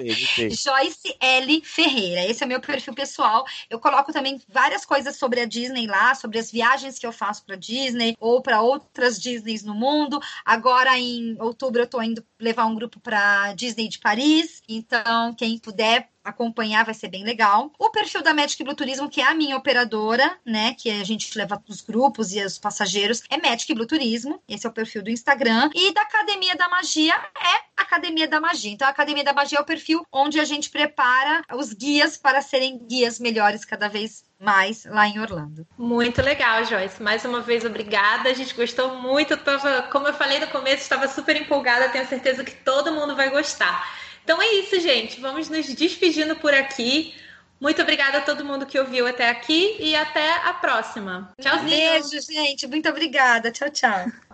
Joyce 0.50 1.14
L 1.20 1.60
Ferreira, 1.62 2.24
esse 2.24 2.42
é 2.42 2.46
o 2.46 2.48
meu 2.48 2.58
perfil 2.58 2.94
pessoal. 2.94 3.44
Eu 3.68 3.78
coloco 3.78 4.14
também 4.14 4.40
várias 4.48 4.86
coisas 4.86 5.18
sobre 5.18 5.40
a 5.40 5.44
Disney 5.44 5.86
lá, 5.86 6.14
sobre 6.14 6.38
as 6.38 6.50
viagens 6.50 6.98
que 6.98 7.06
eu 7.06 7.12
faço 7.12 7.44
para 7.44 7.54
Disney 7.54 8.16
ou 8.18 8.40
para 8.40 8.62
outras 8.62 9.20
Disneys 9.20 9.62
no 9.62 9.74
mundo. 9.74 10.18
Agora 10.42 10.98
em 10.98 11.36
outubro 11.38 11.82
eu 11.82 11.86
tô 11.86 12.00
indo 12.00 12.24
levar 12.40 12.64
um 12.64 12.74
grupo 12.74 12.98
para 12.98 13.52
Disney 13.52 13.88
de 13.88 13.98
Paris, 13.98 14.62
então 14.66 15.34
quem 15.34 15.58
puder 15.58 16.13
acompanhar, 16.24 16.84
vai 16.84 16.94
ser 16.94 17.08
bem 17.08 17.24
legal. 17.24 17.70
O 17.78 17.90
perfil 17.90 18.22
da 18.22 18.32
Magic 18.32 18.62
Blue 18.64 18.74
Turismo, 18.74 19.08
que 19.08 19.20
é 19.20 19.26
a 19.26 19.34
minha 19.34 19.56
operadora, 19.56 20.38
né, 20.44 20.74
que 20.74 20.90
a 20.90 21.04
gente 21.04 21.36
leva 21.36 21.62
os 21.68 21.82
grupos 21.82 22.32
e 22.32 22.42
os 22.42 22.58
passageiros, 22.58 23.22
é 23.28 23.36
Magic 23.36 23.72
Blue 23.74 23.86
Turismo, 23.86 24.42
esse 24.48 24.66
é 24.66 24.70
o 24.70 24.72
perfil 24.72 25.02
do 25.02 25.10
Instagram. 25.10 25.70
E 25.74 25.92
da 25.92 26.02
Academia 26.02 26.56
da 26.56 26.68
Magia 26.68 27.14
é 27.14 27.64
Academia 27.76 28.26
da 28.26 28.40
Magia. 28.40 28.72
Então, 28.72 28.88
a 28.88 28.90
Academia 28.90 29.24
da 29.24 29.32
Magia 29.32 29.58
é 29.58 29.60
o 29.60 29.64
perfil 29.64 30.06
onde 30.10 30.40
a 30.40 30.44
gente 30.44 30.70
prepara 30.70 31.42
os 31.52 31.72
guias 31.72 32.16
para 32.16 32.40
serem 32.40 32.78
guias 32.78 33.20
melhores 33.20 33.64
cada 33.64 33.88
vez 33.88 34.24
mais 34.38 34.84
lá 34.84 35.06
em 35.06 35.18
Orlando. 35.20 35.66
Muito 35.78 36.20
legal, 36.20 36.64
Joyce. 36.64 37.02
Mais 37.02 37.24
uma 37.24 37.40
vez, 37.40 37.64
obrigada. 37.64 38.28
A 38.28 38.34
gente 38.34 38.54
gostou 38.54 38.96
muito. 39.00 39.36
tava, 39.36 39.82
como 39.82 40.08
eu 40.08 40.14
falei 40.14 40.38
no 40.38 40.48
começo, 40.48 40.82
estava 40.82 41.08
super 41.08 41.36
empolgada. 41.36 41.88
Tenho 41.88 42.06
certeza 42.06 42.44
que 42.44 42.52
todo 42.52 42.92
mundo 42.92 43.16
vai 43.16 43.30
gostar. 43.30 43.84
Então 44.24 44.40
é 44.40 44.54
isso, 44.54 44.80
gente. 44.80 45.20
Vamos 45.20 45.48
nos 45.48 45.66
despedindo 45.66 46.34
por 46.36 46.52
aqui. 46.54 47.14
Muito 47.60 47.80
obrigada 47.80 48.18
a 48.18 48.22
todo 48.22 48.44
mundo 48.44 48.66
que 48.66 48.78
ouviu 48.78 49.06
até 49.06 49.28
aqui 49.28 49.76
e 49.78 49.94
até 49.94 50.34
a 50.44 50.52
próxima. 50.54 51.32
Tchauzinho. 51.40 51.70
Beijo, 51.70 52.20
gente. 52.20 52.66
Muito 52.66 52.88
obrigada. 52.88 53.52
Tchau, 53.52 53.70
tchau. 53.70 54.06